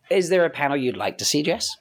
Is 0.10 0.30
there 0.30 0.46
a 0.46 0.50
panel 0.50 0.78
you'd 0.78 0.98
like 0.98 1.18
to 1.20 1.26
see, 1.26 1.44
Jess? 1.44 1.76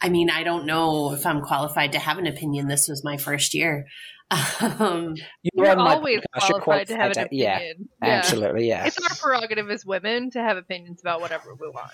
I 0.00 0.08
mean, 0.08 0.30
I 0.30 0.42
don't 0.42 0.66
know 0.66 1.12
if 1.12 1.24
I'm 1.24 1.40
qualified 1.40 1.92
to 1.92 1.98
have 1.98 2.18
an 2.18 2.26
opinion. 2.26 2.68
This 2.68 2.88
was 2.88 3.02
my 3.04 3.16
first 3.16 3.54
year. 3.54 3.86
Um, 4.60 5.14
You 5.42 5.50
You're 5.54 5.78
always 5.78 6.18
podcast, 6.34 6.48
you're 6.48 6.60
qualified 6.60 6.88
to 6.88 6.96
have 6.96 7.06
an 7.06 7.12
qualified 7.14 7.30
to- 7.30 7.36
yeah, 7.36 7.56
opinion. 7.56 7.88
Absolutely, 8.02 8.68
yeah. 8.68 8.84
It's 8.86 8.98
our 8.98 9.16
prerogative 9.16 9.70
as 9.70 9.86
women 9.86 10.30
to 10.32 10.40
have 10.42 10.56
opinions 10.56 11.00
about 11.00 11.20
whatever 11.20 11.54
we 11.54 11.68
want. 11.68 11.92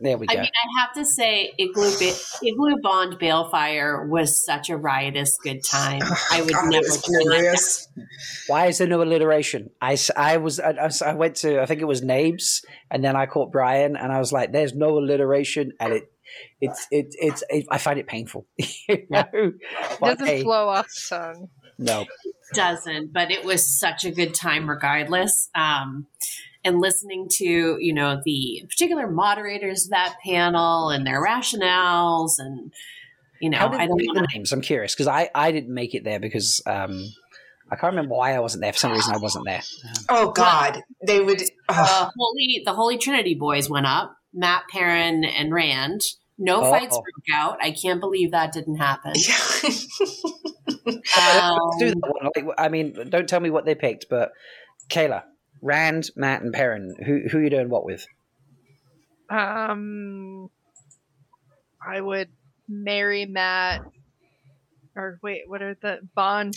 There 0.00 0.16
we 0.16 0.26
go. 0.26 0.32
I 0.32 0.40
mean, 0.40 0.50
I 0.50 0.80
have 0.80 0.94
to 0.94 1.04
say, 1.04 1.52
Igloo, 1.58 1.90
ba- 1.98 2.16
Igloo 2.42 2.76
Bond 2.82 3.18
Balefire 3.20 4.08
was 4.08 4.44
such 4.44 4.70
a 4.70 4.76
riotous 4.78 5.36
good 5.42 5.60
time. 5.62 6.00
I 6.32 6.40
would 6.40 6.52
God, 6.52 6.70
never 6.70 6.84
was 6.86 7.02
turn 7.02 7.24
that 7.28 8.06
Why 8.46 8.66
is 8.66 8.78
there 8.78 8.88
no 8.88 9.02
alliteration? 9.02 9.70
I, 9.82 9.98
I 10.16 10.38
was 10.38 10.58
I 10.60 11.12
went 11.14 11.36
to 11.36 11.60
I 11.60 11.66
think 11.66 11.82
it 11.82 11.86
was 11.86 12.00
Nabes, 12.00 12.64
and 12.90 13.04
then 13.04 13.14
I 13.14 13.26
caught 13.26 13.52
Brian, 13.52 13.96
and 13.96 14.10
I 14.10 14.18
was 14.18 14.32
like, 14.32 14.52
"There's 14.52 14.74
no 14.74 14.98
alliteration," 14.98 15.72
and 15.78 15.92
it 15.92 16.10
it's 16.60 16.86
it, 16.90 17.14
it's 17.18 17.42
it, 17.48 17.66
I 17.70 17.78
find 17.78 17.98
it 17.98 18.06
painful. 18.06 18.46
you 18.88 19.06
know? 19.10 19.24
It 19.32 20.00
doesn't 20.00 20.26
hey, 20.26 20.42
flow 20.42 20.68
off 20.68 20.86
the 20.86 21.16
tongue. 21.16 21.48
no, 21.78 22.06
doesn't, 22.54 23.12
but 23.12 23.30
it 23.30 23.44
was 23.44 23.78
such 23.78 24.04
a 24.04 24.10
good 24.10 24.34
time 24.34 24.68
regardless. 24.68 25.48
Um, 25.54 26.06
and 26.64 26.80
listening 26.80 27.28
to, 27.30 27.76
you 27.78 27.92
know, 27.92 28.20
the 28.24 28.64
particular 28.68 29.10
moderators 29.10 29.84
of 29.84 29.90
that 29.90 30.16
panel 30.24 30.88
and 30.88 31.06
their 31.06 31.22
rationales 31.22 32.32
and, 32.38 32.72
you 33.40 33.50
know, 33.50 33.58
how 33.58 33.68
did 33.68 33.80
I 33.80 33.86
don't 33.86 33.98
pick 33.98 34.06
want 34.06 34.20
the 34.20 34.28
names? 34.34 34.52
I'm 34.52 34.62
curious 34.62 34.94
because 34.94 35.06
I 35.06 35.28
I 35.34 35.52
didn't 35.52 35.74
make 35.74 35.94
it 35.94 36.04
there 36.04 36.20
because 36.20 36.62
um 36.66 37.04
I 37.70 37.76
can't 37.76 37.92
remember 37.92 38.14
why 38.14 38.34
I 38.34 38.40
wasn't 38.40 38.62
there. 38.62 38.72
For 38.72 38.78
some 38.78 38.92
reason, 38.92 39.14
I 39.14 39.18
wasn't 39.18 39.46
there. 39.46 39.62
Oh 40.08 40.30
God, 40.32 40.82
they 41.06 41.20
would. 41.20 41.40
The 41.40 42.10
Holy, 42.16 42.62
the 42.64 42.72
Holy 42.72 42.98
Trinity 42.98 43.34
boys 43.34 43.68
went 43.68 43.86
up, 43.86 44.16
Mat 44.32 44.62
Perrin 44.70 45.24
and 45.24 45.52
Rand. 45.52 46.02
No 46.36 46.62
Oh. 46.64 46.70
fights 46.70 46.96
broke 46.98 47.24
out. 47.38 47.58
I 47.62 47.70
can't 47.70 48.00
believe 48.00 48.32
that 48.32 48.52
didn't 48.52 48.76
happen. 48.76 49.12
yeah. 49.16 49.36
Let's 49.62 49.86
do 50.86 50.90
Um, 50.90 51.60
that 51.78 51.96
one. 52.00 52.30
Like, 52.34 52.54
I 52.58 52.68
mean, 52.68 53.08
don't 53.10 53.28
tell 53.28 53.40
me 53.40 53.50
what 53.50 53.64
they 53.64 53.74
picked, 53.74 54.06
but 54.10 54.32
Kayla, 54.88 55.22
Rand, 55.62 56.10
Mat, 56.16 56.42
and 56.42 56.52
Perrin. 56.52 56.94
Who 57.06 57.22
who 57.30 57.38
are 57.38 57.42
you 57.42 57.50
doing 57.50 57.68
what 57.68 57.84
with? 57.84 58.06
Um, 59.30 60.50
I 61.86 62.00
would 62.00 62.28
marry 62.68 63.26
Mat. 63.26 63.82
Or 64.96 65.18
wait, 65.22 65.42
what 65.48 65.62
are 65.62 65.76
the 65.80 65.98
Bond? 66.14 66.54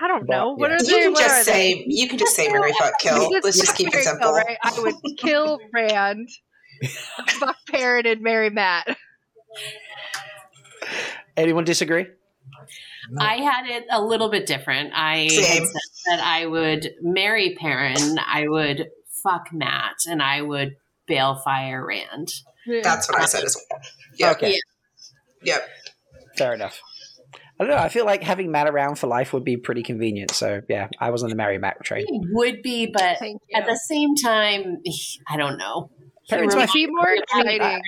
I 0.00 0.08
don't 0.08 0.28
know. 0.28 0.50
Bond, 0.56 0.60
What 0.60 0.70
yeah. 0.70 0.76
are 0.76 0.80
you 0.80 1.02
can 1.02 1.12
What 1.12 1.22
are 1.22 1.28
just 1.28 1.46
they? 1.46 1.52
say 1.74 1.84
you 1.86 2.08
can 2.08 2.18
just 2.18 2.34
say 2.36 2.48
Mary 2.48 2.72
fuck 2.78 2.98
kill. 3.00 3.30
Let's 3.42 3.58
just 3.60 3.76
keep 3.76 3.88
it 3.88 3.92
Marry 3.94 4.04
simple. 4.04 4.28
Kill, 4.28 4.34
right? 4.34 4.56
I 4.62 4.80
would 4.80 4.94
kill 5.18 5.58
Rand, 5.72 6.28
fuck 7.28 7.56
Parrot, 7.68 8.06
and 8.06 8.20
marry 8.22 8.50
Mat. 8.50 8.96
Anyone 11.36 11.64
disagree? 11.64 12.06
I 13.18 13.36
had 13.36 13.66
it 13.66 13.84
a 13.90 14.00
little 14.02 14.30
bit 14.30 14.46
different. 14.46 14.92
I 14.94 15.28
Same. 15.28 15.64
said 15.64 15.72
that 16.06 16.20
I 16.22 16.46
would 16.46 16.90
marry 17.00 17.56
Perrin, 17.58 18.18
I 18.18 18.46
would 18.48 18.88
fuck 19.22 19.52
Mat, 19.52 19.96
and 20.08 20.22
I 20.22 20.42
would 20.42 20.76
balefire 21.08 21.84
Rand. 21.86 22.32
That's 22.82 23.08
what 23.10 23.20
I 23.20 23.24
said 23.26 23.44
as 23.44 23.56
well. 23.70 23.80
Yep. 24.18 24.36
Okay, 24.36 24.56
Yep. 25.42 25.68
fair 26.36 26.54
enough. 26.54 26.80
I 27.58 27.64
don't 27.64 27.76
know. 27.76 27.82
I 27.82 27.88
feel 27.88 28.06
like 28.06 28.22
having 28.22 28.50
Mat 28.50 28.66
around 28.68 28.96
for 28.98 29.06
life 29.06 29.32
would 29.32 29.44
be 29.44 29.56
pretty 29.56 29.82
convenient. 29.82 30.30
So 30.32 30.62
yeah, 30.68 30.88
I 30.98 31.10
was 31.10 31.22
on 31.22 31.30
the 31.30 31.36
marry 31.36 31.58
Mat 31.58 31.82
train. 31.84 32.04
It 32.08 32.28
would 32.32 32.62
be, 32.62 32.86
but 32.92 33.20
at 33.54 33.66
the 33.66 33.80
same 33.88 34.14
time, 34.16 34.78
I 35.28 35.36
don't 35.36 35.58
know. 35.58 35.90
Perrin's 36.28 36.54
He 36.54 36.58
my 36.58 36.64
It'd 36.64 36.72
be 36.74 36.86
more 36.86 37.04
reminds 37.04 37.34
me 37.34 37.56
of 37.56 37.62
a 37.62 37.66
exciting. 37.66 37.82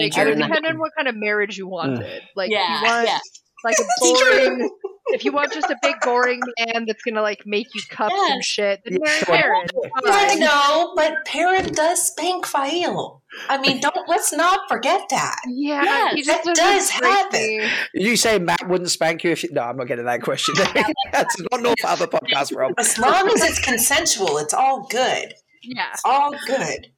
Like, 0.00 0.16
it 0.18 0.26
would 0.26 0.38
depend 0.48 0.66
on 0.66 0.78
what 0.78 0.92
kind 0.96 1.08
of 1.08 1.14
marriage 1.16 1.58
you 1.58 1.66
wanted. 1.68 2.00
Mm. 2.00 2.20
Like, 2.36 2.50
yeah, 2.50 2.74
if 2.76 2.80
you 2.82 2.86
want 2.88 3.08
yeah. 3.08 3.18
like 3.64 3.76
a 3.78 3.84
boring, 4.00 4.70
if 5.12 5.24
you 5.24 5.32
want 5.32 5.52
just 5.52 5.68
a 5.68 5.76
big 5.82 5.96
boring 6.02 6.40
man 6.58 6.84
that's 6.86 7.02
gonna 7.02 7.20
like 7.22 7.40
make 7.46 7.66
you 7.74 7.82
cups 7.90 8.14
and 8.14 8.36
Yes. 8.36 8.44
shit, 8.46 8.80
then 8.84 8.94
Yeah, 8.94 8.98
marry 9.04 9.18
sure. 9.18 9.36
Perrin. 9.36 9.66
I 10.06 10.28
Fine. 10.28 10.38
know, 10.40 10.92
but 10.96 11.14
Perrin 11.26 11.72
does 11.72 12.06
spank 12.06 12.46
Fail. 12.46 13.22
I 13.48 13.58
mean, 13.58 13.80
don't 13.80 14.08
let's 14.08 14.32
not 14.32 14.68
forget 14.68 15.02
that. 15.10 15.36
Yeah, 15.48 15.82
Yes, 15.84 16.14
he 16.14 16.22
that 16.24 16.44
doesn't 16.44 16.54
does 16.56 16.90
break 16.98 17.10
happen. 17.12 17.40
me. 17.40 17.68
You 17.94 18.16
say 18.16 18.38
Mat 18.38 18.68
wouldn't 18.68 18.90
spank 18.90 19.24
you 19.24 19.30
if 19.32 19.42
you? 19.42 19.50
No, 19.52 19.62
I'm 19.62 19.76
not 19.76 19.86
getting 19.88 20.04
that 20.04 20.22
question. 20.22 20.54
That's 21.12 21.38
not 21.40 21.60
normal 21.60 21.74
other 21.84 22.06
podcast, 22.06 22.56
Rob. 22.56 22.72
As 22.78 22.98
long 22.98 23.28
as 23.28 23.42
it's 23.42 23.58
consensual, 23.60 24.38
it's 24.38 24.54
all 24.54 24.86
good. 24.90 25.34
Yeah. 25.62 25.86
It's 25.92 26.02
all 26.04 26.32
good. 26.46 26.88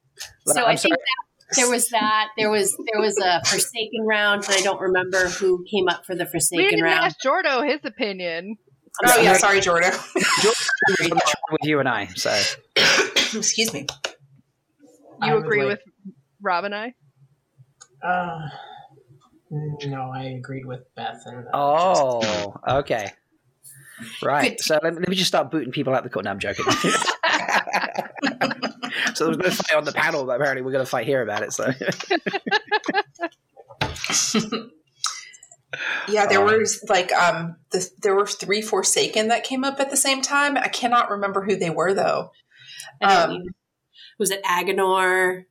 So 0.47 0.61
I'm 0.63 0.69
I 0.71 0.75
think 0.75 0.95
that 0.95 1.55
there 1.55 1.69
was 1.69 1.89
that. 1.89 2.29
There 2.37 2.49
was 2.49 2.75
there 2.91 3.01
was 3.01 3.17
a 3.17 3.41
Forsaken 3.45 4.05
round, 4.05 4.43
and 4.45 4.53
I 4.55 4.61
don't 4.61 4.79
remember 4.79 5.27
who 5.29 5.63
came 5.69 5.87
up 5.87 6.05
for 6.05 6.15
the 6.15 6.25
Forsaken 6.25 6.57
We 6.57 6.63
Forsaken 6.63 6.79
didn't 6.79 6.83
round. 6.83 7.05
ask 7.05 7.17
Jordo 7.23 7.69
his 7.69 7.79
opinion. 7.85 8.57
Oh 9.05 9.21
yeah, 9.21 9.33
sorry, 9.33 9.59
Jordan. 9.59 9.91
George 9.91 10.55
was 10.99 10.99
on 11.01 11.09
the 11.09 11.21
train 11.21 11.51
with 11.51 11.61
you 11.63 11.79
and 11.79 11.89
I. 11.89 12.07
So 12.15 12.29
Excuse 13.37 13.73
me. 13.73 13.87
You 15.23 15.33
would 15.33 15.43
agree 15.45 15.59
like- 15.63 15.79
with 15.79 15.79
Rob 16.41 16.65
and 16.65 16.75
I? 16.75 16.93
Uh, 18.03 18.39
no, 19.85 20.11
I 20.13 20.35
agreed 20.37 20.65
with 20.65 20.81
Beth. 20.95 21.21
And, 21.25 21.45
uh, 21.47 21.49
oh, 21.53 22.53
okay, 22.67 23.11
right. 24.21 24.57
Good. 24.57 24.61
So 24.61 24.79
let 24.83 24.93
me, 24.93 24.99
let 24.99 25.09
me 25.09 25.15
just 25.15 25.29
start 25.29 25.49
booting 25.51 25.71
people 25.71 25.95
out 25.95 26.03
the 26.03 26.09
court. 26.09 26.25
No, 26.25 26.31
I'm 26.31 26.39
joking. 26.39 26.65
so 29.15 29.25
there 29.25 29.37
was 29.37 29.39
no 29.39 29.49
fight 29.51 29.75
on 29.77 29.83
the 29.85 29.91
panel, 29.91 30.25
but 30.25 30.35
apparently 30.35 30.61
we're 30.61 30.71
going 30.71 30.85
to 30.85 30.89
fight 30.89 31.05
here 31.05 31.21
about 31.21 31.43
it. 31.43 31.53
So 31.53 31.71
Yeah, 36.07 36.27
there 36.27 36.39
Um, 36.39 36.45
was 36.45 36.85
like 36.87 37.11
um 37.13 37.55
the, 37.71 37.89
there 38.03 38.13
were 38.15 38.27
three 38.27 38.61
Forsaken 38.61 39.29
that 39.29 39.43
came 39.43 39.63
up 39.63 39.79
at 39.79 39.89
the 39.89 39.97
same 39.97 40.21
time. 40.21 40.55
I 40.55 40.67
cannot 40.67 41.09
remember 41.09 41.43
who 41.43 41.55
they 41.55 41.71
were 41.71 41.93
though. 41.95 42.31
Um, 43.01 43.39
was 44.19 44.29
it 44.29 44.43
Aginor, 44.43 45.45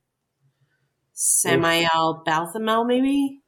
Samael, 1.13 2.23
Balthamel, 2.25 2.87
maybe? 2.87 3.41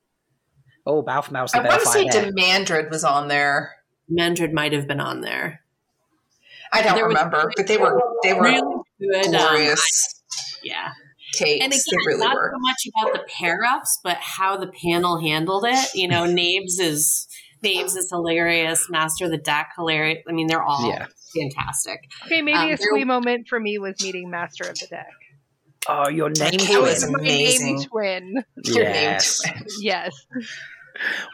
oh, 0.85 1.01
Balfmouse 1.01 1.55
I 1.55 1.61
the 1.63 1.69
want 1.69 1.81
to 1.81 1.87
say 1.87 2.03
Bellfire. 2.05 2.25
Demandred 2.31 2.91
was 2.91 3.05
on 3.05 3.29
there. 3.29 3.75
Mendred 4.09 4.53
might 4.53 4.73
have 4.73 4.85
been 4.87 4.99
on 4.99 5.21
there. 5.21 5.61
I 6.73 6.81
don't 6.81 6.95
There 6.95 7.07
was- 7.07 7.15
remember, 7.15 7.51
but 7.55 7.67
they 7.67 7.77
were 7.77 8.01
they 8.21 8.33
were 8.33 8.41
Really 8.43 8.74
good. 8.99 9.25
um, 9.25 9.31
glorious 9.31 10.21
yeah. 10.63 10.91
takes. 11.33 11.63
And 11.63 11.71
again, 11.73 11.81
they 11.91 11.97
really 12.07 12.19
not 12.19 12.35
were. 12.35 12.51
so 12.53 12.59
much 12.59 12.87
about 12.95 13.13
the 13.13 13.27
pair 13.31 13.59
ups, 13.63 13.99
but 14.03 14.17
how 14.17 14.57
the 14.57 14.71
panel 14.83 15.19
handled 15.19 15.65
it. 15.67 15.89
You 15.95 16.07
know, 16.07 16.23
Nabes 16.25 16.79
is 16.79 17.27
Nabes 17.63 17.95
is 17.95 18.09
hilarious. 18.11 18.87
Master 18.89 19.25
of 19.25 19.31
the 19.31 19.37
Deck 19.37 19.69
hilarious. 19.75 20.19
I 20.29 20.31
mean, 20.33 20.47
they're 20.47 20.61
all 20.63 20.87
Yeah. 20.89 21.07
fantastic. 21.35 21.99
Okay, 22.25 22.41
maybe 22.41 22.57
Um, 22.57 22.69
a 22.71 22.77
sweet 22.77 23.05
moment 23.05 23.47
for 23.47 23.59
me 23.59 23.77
was 23.79 24.01
meeting 24.03 24.29
Master 24.29 24.69
of 24.69 24.77
the 24.79 24.87
Deck. 24.87 25.07
Oh, 25.87 26.09
your 26.09 26.29
name 26.29 26.51
Kayla 26.53 26.79
twin. 26.79 26.89
is 26.91 27.09
My 27.11 27.19
amazing. 27.19 27.75
name 27.77 27.85
twin. 27.85 28.43
Your 28.65 28.83
name 28.85 28.93
Yes. 28.93 29.41
twin. 29.41 29.65
Yes. 29.81 30.25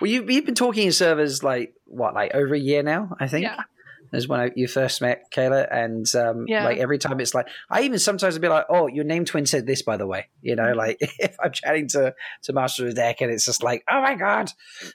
Well, 0.01 0.09
you've, 0.09 0.29
you've 0.29 0.45
been 0.45 0.55
talking 0.55 0.87
in 0.87 0.91
servers 0.91 1.43
like 1.43 1.73
what, 1.85 2.13
like 2.15 2.33
over 2.33 2.53
a 2.55 2.59
year 2.59 2.81
now, 2.83 3.15
I 3.19 3.27
think. 3.27 3.43
Yeah. 3.43 3.61
Is 4.13 4.27
when 4.27 4.39
I, 4.41 4.51
you 4.55 4.67
first 4.67 5.01
met 5.01 5.23
Kayla, 5.33 5.67
and 5.71 6.05
um, 6.15 6.45
Yeah. 6.47 6.65
like 6.65 6.79
every 6.79 6.97
time 6.97 7.19
it's 7.21 7.33
like 7.33 7.47
I 7.69 7.83
even 7.83 7.97
sometimes 7.97 8.35
would 8.35 8.41
be 8.41 8.49
like, 8.49 8.65
"Oh, 8.69 8.87
your 8.87 9.05
name 9.05 9.23
twin 9.23 9.45
said 9.45 9.65
this, 9.65 9.81
by 9.83 9.95
the 9.95 10.05
way." 10.05 10.27
You 10.41 10.55
know, 10.57 10.73
Mhm. 10.73 10.75
like 10.75 10.97
if 11.19 11.35
I'm 11.41 11.51
chatting 11.53 11.87
to 11.89 12.13
to 12.43 12.53
Master 12.53 12.83
of 12.83 12.89
the 12.89 12.95
Deck, 12.95 13.21
and 13.21 13.31
it's 13.31 13.45
just 13.45 13.63
like, 13.63 13.83
"Oh 13.89 14.01
my 14.01 14.15
god!" 14.15 14.49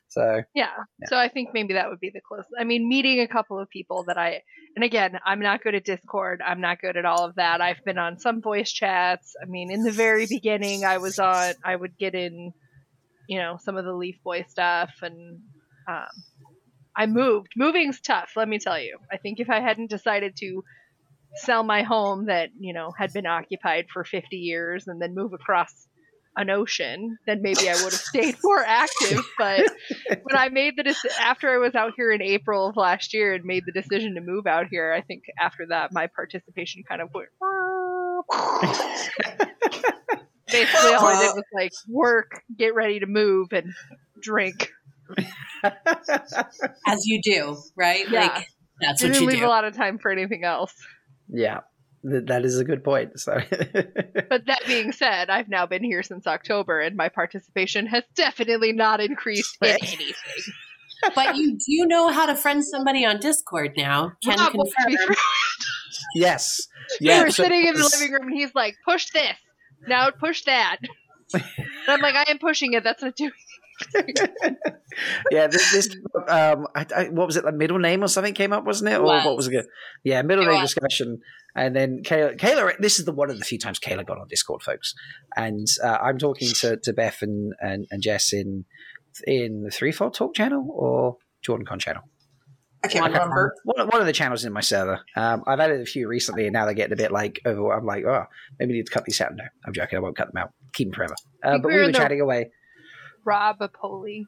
So 0.09 0.43
Yeah. 0.55 0.69
Yeah. 1.01 1.09
So 1.09 1.17
I 1.17 1.29
think 1.29 1.51
maybe 1.55 1.75
that 1.75 1.89
would 1.89 2.01
be 2.01 2.11
the 2.13 2.21
closest. 2.27 2.51
I 2.59 2.65
mean, 2.65 2.89
meeting 2.89 3.21
a 3.21 3.29
couple 3.29 3.59
of 3.59 3.71
people 3.71 4.05
that 4.09 4.19
I, 4.19 4.43
and 4.75 4.85
again, 4.85 5.19
I'm 5.25 5.41
not 5.41 5.63
good 5.63 5.75
at 5.75 5.85
Discord. 5.85 6.43
I'm 6.47 6.61
not 6.61 6.81
good 6.81 6.97
at 6.99 7.07
all 7.07 7.25
of 7.25 7.37
that. 7.37 7.63
I've 7.63 7.83
been 7.87 7.99
on 7.99 8.19
some 8.19 8.43
voice 8.43 8.71
chats. 8.71 9.35
I 9.43 9.47
mean, 9.47 9.71
in 9.71 9.83
the 9.83 9.93
very 9.93 10.27
beginning, 10.27 10.85
I 10.85 10.99
was 10.99 11.19
on, 11.19 11.55
I 11.65 11.75
would 11.75 11.97
get 11.99 12.15
in, 12.15 12.53
you 13.27 13.39
know, 13.39 13.57
some 13.63 13.79
of 13.79 13.85
the 13.87 13.95
Leaf 13.95 14.17
Boy 14.23 14.45
stuff 14.49 14.91
and, 15.01 15.41
um, 15.89 16.07
I 16.97 17.07
moved. 17.07 17.53
Moving's 17.57 18.01
tough, 18.01 18.33
let 18.37 18.49
me 18.49 18.59
tell 18.59 18.79
you. 18.79 18.99
I 19.13 19.17
think 19.19 19.41
if 19.41 19.51
I 19.51 19.61
hadn't 19.61 19.91
decided 19.91 20.37
to 20.39 20.65
sell 21.37 21.63
my 21.63 21.83
home 21.83 22.27
that, 22.27 22.51
you 22.59 22.73
know, 22.73 22.93
had 22.97 23.13
been 23.13 23.27
occupied 23.27 23.87
for 23.93 24.05
50 24.05 24.37
years 24.37 24.87
and 24.87 25.01
then 25.01 25.15
move 25.15 25.33
across 25.33 25.87
an 26.37 26.51
ocean, 26.51 27.19
then 27.27 27.41
maybe 27.43 27.69
I 27.69 27.75
would 27.75 27.93
have 27.93 27.95
stayed 27.95 28.37
more 28.45 28.65
active. 28.65 29.25
But 29.39 29.61
when 30.23 30.37
I 30.37 30.49
made 30.49 30.75
the 30.77 30.85
dec- 30.85 31.19
after 31.21 31.51
I 31.51 31.59
was 31.59 31.75
out 31.75 31.93
here 31.97 32.11
in 32.13 32.23
April 32.23 32.69
of 32.69 32.77
last 32.77 33.15
year 33.15 33.35
and 33.35 33.45
made 33.45 33.65
the 33.67 33.73
decision 33.73 34.15
to 34.15 34.21
move 34.21 34.47
out 34.47 34.67
here, 34.71 34.93
I 34.93 35.01
think 35.01 35.25
after 35.39 35.67
that 35.69 35.93
my 35.93 36.07
participation 36.09 36.83
kind 36.89 37.01
of 37.03 37.11
went. 37.15 37.29
Basically, 40.47 40.95
all 40.95 41.07
I 41.07 41.23
did 41.23 41.35
was 41.35 41.45
like 41.53 41.73
work, 41.89 42.43
get 42.57 42.75
ready 42.75 43.01
to 43.01 43.07
move, 43.07 43.53
and 43.53 43.73
drink. 44.21 44.71
As 46.87 47.07
you 47.07 47.21
do, 47.23 47.57
right? 47.77 48.09
Yeah. 48.11 48.21
Like 48.21 48.47
that's 48.81 49.03
what 49.03 49.09
Didn't 49.13 49.23
you 49.23 49.29
leave 49.29 49.39
do. 49.41 49.47
a 49.47 49.49
lot 49.49 49.65
of 49.65 49.75
time 49.75 49.99
for 49.99 50.11
anything 50.11 50.45
else. 50.45 50.75
yeah, 51.29 51.61
th- 52.09 52.25
that 52.27 52.45
is 52.45 52.59
a 52.59 52.65
good 52.65 52.85
point. 52.85 53.19
So 53.19 53.39
But 53.51 54.47
that 54.47 54.61
being 54.67 54.93
said, 54.93 55.31
I've 55.31 55.49
now 55.49 55.67
been 55.67 55.83
here 55.85 56.03
since 56.03 56.27
October, 56.27 56.81
and 56.81 56.97
my 56.97 57.09
participation 57.09 57.87
has 57.87 58.05
definitely 58.15 58.73
not 58.73 59.01
increased 59.01 59.57
in 59.63 59.69
anything. 59.69 60.13
But 61.15 61.37
you 61.37 61.53
do 61.59 61.87
know 61.87 62.09
how 62.11 62.27
to 62.27 62.35
friend 62.35 62.65
somebody 62.65 63.05
on 63.05 63.19
Discord 63.21 63.73
now. 63.77 64.13
Can 64.25 64.39
Rob 64.39 64.53
confirm. 64.53 64.93
through 65.07 65.15
yes, 66.15 66.69
we 67.01 67.09
yeah. 67.09 67.23
were 67.23 67.31
so- 67.31 67.45
sitting 67.45 67.67
in 67.67 67.75
the 67.75 67.91
living 67.99 68.13
room 68.13 68.29
and 68.29 68.35
he's 68.37 68.55
like, 68.55 68.75
push 68.85 69.07
this. 69.11 69.37
Now 69.87 70.11
push 70.11 70.43
that. 70.45 70.79
and 71.35 71.43
I'm 71.89 72.01
like, 72.01 72.15
I 72.15 72.25
am 72.31 72.39
pushing 72.39 72.73
it. 72.73 72.83
That's 72.83 73.03
not 73.03 73.15
doing 73.17 73.31
yeah, 75.31 75.47
this, 75.47 75.73
this 75.73 75.97
um, 76.29 76.67
I, 76.75 76.87
I, 76.97 77.05
what 77.11 77.27
was 77.27 77.37
it? 77.37 77.45
Like 77.45 77.55
middle 77.55 77.79
name 77.79 78.03
or 78.03 78.09
something 78.09 78.35
came 78.35 78.53
up, 78.53 78.65
wasn't 78.65 78.91
it? 78.93 78.99
Or 78.99 79.05
Was. 79.05 79.25
what 79.25 79.37
was 79.37 79.49
it? 79.49 79.67
Yeah, 80.05 80.23
middle 80.23 80.45
It 80.47 80.51
name 80.51 80.63
was. 80.63 80.75
discussion, 80.75 81.21
and 81.55 81.75
then 81.75 82.03
Kayla. 82.05 82.39
Kayla, 82.39 82.79
this 82.79 82.99
is 82.99 83.05
the 83.05 83.13
one 83.13 83.31
of 83.31 83.39
the 83.39 83.45
few 83.45 83.59
times 83.59 83.79
Kayla 83.79 84.07
got 84.07 84.19
on 84.19 84.29
Discord, 84.29 84.63
folks. 84.63 84.95
And 85.37 85.67
uh, 85.83 85.99
I'm 86.03 86.19
talking 86.19 86.49
to, 86.61 86.77
to 86.79 86.93
Beth 86.93 87.19
and, 87.23 87.53
and, 87.61 87.87
and 87.91 88.03
Jess 88.03 88.33
in 88.33 88.65
in 89.27 89.63
the 89.63 89.71
Threefold 89.71 90.15
Talk 90.15 90.35
channel 90.35 90.67
or 90.71 91.17
JordanCon 91.47 91.81
channel. 91.81 92.03
I 92.85 92.89
can't 92.89 93.13
remember. 93.13 93.55
One, 93.65 93.89
one 93.89 94.01
of 94.01 94.07
the 94.07 94.13
channels 94.13 94.45
in 94.45 94.53
my 94.53 94.61
server. 94.61 95.01
Um, 95.17 95.43
I've 95.47 95.59
added 95.59 95.81
a 95.81 95.87
few 95.87 96.07
recently, 96.07 96.45
and 96.47 96.53
now 96.53 96.67
they're 96.67 96.75
getting 96.75 96.93
a 96.93 96.97
bit 96.97 97.11
like 97.11 97.41
over. 97.45 97.73
I'm 97.73 97.85
like, 97.85 98.05
oh, 98.05 98.25
maybe 98.61 98.73
we 98.73 98.79
need 98.79 98.87
to 98.87 98.93
cut 98.93 99.05
these 99.05 99.21
out. 99.21 99.33
No, 99.35 99.45
I'm 99.67 99.73
joking. 99.73 99.97
I 99.97 100.01
won't 100.01 100.17
cut 100.17 100.29
them 100.33 100.41
out. 100.41 100.51
Keep 100.73 100.89
them 100.89 100.95
forever. 100.95 101.15
Uh, 101.43 101.59
but 101.59 101.69
we 101.69 101.73
we 101.75 101.79
were 101.79 101.85
in 101.87 101.93
the- 101.93 101.99
chatting 101.99 102.21
away. 102.21 102.51
Rob 103.27 103.59
Apoli. 103.59 104.27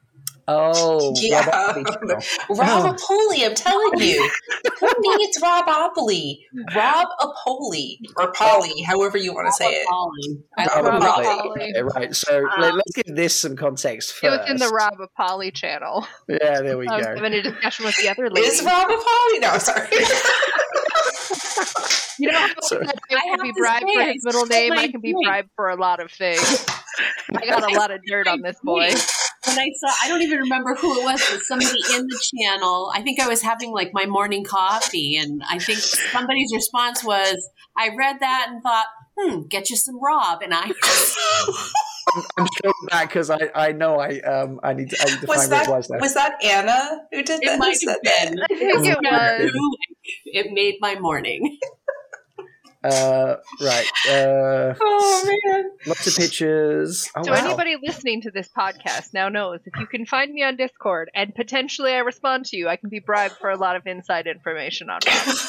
Oh, 0.51 1.15
Yeah. 1.17 1.45
Rob 1.47 1.77
Oakley 1.77 3.39
Apoli, 3.39 3.47
I'm 3.47 3.55
telling 3.55 4.01
you. 4.01 4.31
Who 4.81 4.89
needs 5.17 5.39
Rob 5.43 5.67
Apoli? 5.67 6.41
Rob 6.75 7.09
Apoli. 7.21 7.99
Or 8.17 8.33
Polly, 8.33 8.83
however 8.83 9.19
you 9.19 9.33
want 9.35 9.47
to 9.47 9.53
say 9.53 9.71
it. 9.71 9.87
Rob 9.89 10.85
love 10.85 10.85
Rob 10.85 11.03
Polly. 11.03 11.27
Apolli. 11.27 11.39
Apolli. 11.39 11.71
Okay, 11.71 11.83
right. 11.83 12.17
So 12.17 12.39
um, 12.39 12.61
let, 12.61 12.75
us 12.75 12.83
give 12.95 13.15
this 13.15 13.37
some 13.39 13.57
context 13.57 14.15
It 14.23 14.31
was 14.31 14.51
in 14.51 14.57
the 14.57 14.69
Rob 14.69 14.95
Apoli 14.99 15.53
channel. 15.55 16.07
Yeah, 16.29 16.61
there 16.63 16.79
we 16.79 16.87
go. 16.87 16.95
I 16.95 16.97
was 16.97 17.07
go. 17.07 17.15
having 17.15 17.35
a 17.35 17.43
discussion 17.43 17.85
with 17.85 17.97
the 17.99 18.09
other 18.09 18.29
lady. 18.31 18.47
Is 18.47 18.63
Rob 18.65 18.89
Apoli? 18.89 19.41
No, 19.41 19.59
sorry. 19.59 19.89
you 22.19 22.31
know, 22.31 22.39
how 22.39 22.55
Sorry. 22.63 22.87
I 22.87 23.17
I 23.17 23.37
can 23.37 23.43
be 23.43 23.53
bribed 23.53 23.87
for 23.93 24.03
his 24.03 24.25
middle 24.25 24.47
name. 24.47 24.73
I 24.73 24.89
can 24.89 25.01
be 25.01 25.13
point. 25.13 25.27
bribed 25.27 25.51
for 25.57 25.69
a 25.69 25.77
lot 25.77 26.01
of 26.01 26.11
things. 26.11 26.67
I 27.35 27.47
got 27.47 27.71
a 27.71 27.75
lot 27.79 27.91
of 27.91 28.01
dirt 28.07 28.27
on 28.27 28.43
this 28.43 28.57
boy. 28.63 28.89
When 29.47 29.59
I 29.59 29.71
saw, 29.79 29.95
I 30.03 30.09
don't 30.09 30.23
even 30.23 30.41
remember 30.41 30.75
who 30.75 31.01
it 31.01 31.05
was, 31.05 31.25
but 31.31 31.41
somebody 31.41 31.79
in 31.95 32.07
the 32.07 32.31
channel. 32.35 32.91
I 32.95 33.03
think 33.03 33.21
I 33.21 33.29
was 33.29 33.43
having 33.43 33.73
like 33.73 33.91
my 33.93 34.07
morning 34.07 34.45
coffee, 34.45 35.17
and 35.17 35.43
I 35.49 35.59
think 35.59 35.79
somebody's 35.79 36.53
response 36.53 37.05
was, 37.05 37.37
"I 37.77 37.91
read 37.97 38.17
that 38.21 38.47
and 38.51 38.63
thought, 38.63 38.87
hmm, 39.19 39.43
get 39.49 39.71
you 39.71 39.77
some 39.77 39.99
Rob." 40.03 40.43
And 40.43 40.53
I, 40.55 40.65
I'm, 42.15 42.23
I'm 42.39 42.47
strolling 42.47 42.87
back 42.91 43.09
because 43.09 43.31
I, 43.31 43.51
I 43.55 43.73
know 43.73 43.99
I 43.99 44.21
um 44.21 44.61
I 44.63 44.73
need 44.73 44.91
to, 44.91 44.97
I 45.01 45.05
need 45.07 45.21
to 45.21 45.27
Was 45.27 45.37
find 45.37 45.53
that 45.53 45.69
what 45.69 45.75
it 45.75 45.77
was 45.79 45.91
now. 45.91 45.99
was 46.01 46.15
that 46.15 46.43
Anna 46.45 47.01
who 47.13 47.23
did 47.23 47.41
that? 47.41 47.43
it 47.43 47.53
Who 47.53 47.59
might 47.59 47.77
said 47.77 47.89
have 47.91 47.99
that? 48.05 48.29
been. 48.31 48.39
I 48.43 48.47
think 48.49 48.87
it 48.87 48.99
was. 49.03 49.53
It 50.25 50.53
made 50.53 50.77
my 50.81 50.99
morning. 50.99 51.59
uh, 52.85 53.37
right. 53.61 53.87
Uh, 54.09 54.75
Oh 54.81 55.37
man. 55.53 55.71
lots 55.87 56.07
of 56.07 56.15
pictures. 56.17 57.09
Oh 57.17 57.23
So 57.25 57.33
wow. 57.33 57.37
anybody 57.45 57.77
listening 57.83 58.23
to 58.23 58.31
this 58.31 58.49
podcast 58.57 59.13
now 59.13 59.29
knows 59.29 59.61
if 59.67 59.79
you 59.79 59.87
can 59.87 60.07
find 60.07 60.33
me 60.33 60.43
on 60.45 60.57
Discord 60.57 61.11
and 61.15 61.35
potentially 61.35 61.93
I 61.93 61.99
respond 61.99 62.47
to 62.47 62.57
you, 62.57 62.69
I 62.69 62.77
can 62.77 62.89
be 62.89 63.01
bribed 63.01 63.35
for 63.41 63.51
a 63.51 63.57
lot 63.57 63.77
of 63.77 63.87
inside 63.87 64.27
information 64.27 64.89
on 64.91 65.01
Rob. 65.07 65.37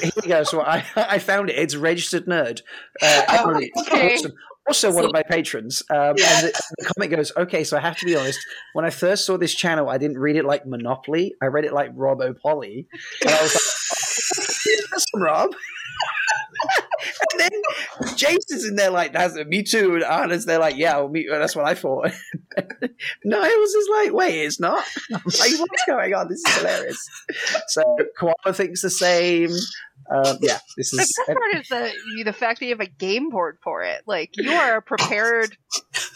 Here 0.00 0.10
we 0.22 0.28
go. 0.28 0.42
So 0.44 0.60
I 0.62 0.84
I 0.96 1.18
found 1.18 1.50
it. 1.50 1.56
It's 1.58 1.76
registered 1.76 2.26
nerd. 2.26 2.60
Uh, 3.02 3.22
Oh, 3.28 3.60
okay. 3.82 4.14
awesome. 4.14 4.32
Also, 4.68 4.92
one 4.92 5.04
of 5.04 5.12
my 5.12 5.22
patrons. 5.22 5.82
Um, 5.90 6.14
Yeah. 6.16 6.26
And 6.38 6.46
the, 6.48 6.62
the 6.78 6.84
comment 6.94 7.10
goes, 7.16 7.32
okay, 7.36 7.64
so 7.64 7.76
I 7.76 7.80
have 7.80 7.96
to 7.98 8.06
be 8.06 8.14
honest. 8.16 8.38
When 8.74 8.84
I 8.84 8.90
first 8.90 9.24
saw 9.26 9.36
this 9.36 9.54
channel, 9.54 9.88
I 9.88 9.98
didn't 9.98 10.18
read 10.18 10.36
it 10.36 10.44
like 10.44 10.64
Monopoly. 10.66 11.34
I 11.42 11.46
read 11.46 11.64
it 11.64 11.72
like 11.72 11.90
Rob 11.94 12.20
O'Polly. 12.20 12.86
And 13.22 13.30
I 13.30 13.42
was 13.42 13.54
like, 13.54 15.02
from 15.12 15.22
Rob. 15.22 15.50
And 17.32 17.40
then 17.40 18.16
Jason's 18.16 18.64
in 18.66 18.76
there 18.76 18.90
like, 18.90 19.12
that's 19.12 19.34
me 19.46 19.62
too. 19.62 19.94
And 19.96 20.04
Anna's 20.04 20.46
there 20.46 20.58
like, 20.58 20.76
yeah, 20.76 20.96
well, 20.98 21.08
me, 21.08 21.26
that's 21.30 21.54
what 21.56 21.66
I 21.66 21.74
thought. 21.74 22.10
no, 23.24 23.42
it 23.42 23.60
was 23.60 23.72
just 23.72 23.90
like, 23.90 24.12
wait, 24.12 24.44
it's 24.44 24.60
not. 24.60 24.84
Like, 25.10 25.24
what's 25.58 25.84
going 25.86 26.14
on? 26.14 26.28
This 26.28 26.42
is 26.46 26.56
hilarious. 26.56 27.08
So 27.68 27.82
Koala 28.18 28.52
thinks 28.52 28.82
the 28.82 28.90
same. 28.90 29.50
Um, 30.12 30.38
yeah, 30.40 30.58
this 30.76 30.90
The 30.90 31.02
is. 31.02 31.14
best 31.26 31.38
part 31.38 31.54
is 31.54 31.68
the 31.68 32.24
the 32.24 32.32
fact 32.32 32.58
that 32.58 32.66
you 32.66 32.72
have 32.72 32.80
a 32.80 32.86
game 32.90 33.30
board 33.30 33.58
for 33.62 33.82
it. 33.82 34.02
Like 34.06 34.30
you 34.36 34.50
are 34.50 34.78
a 34.78 34.82
prepared 34.82 35.56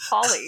Polly. 0.09 0.47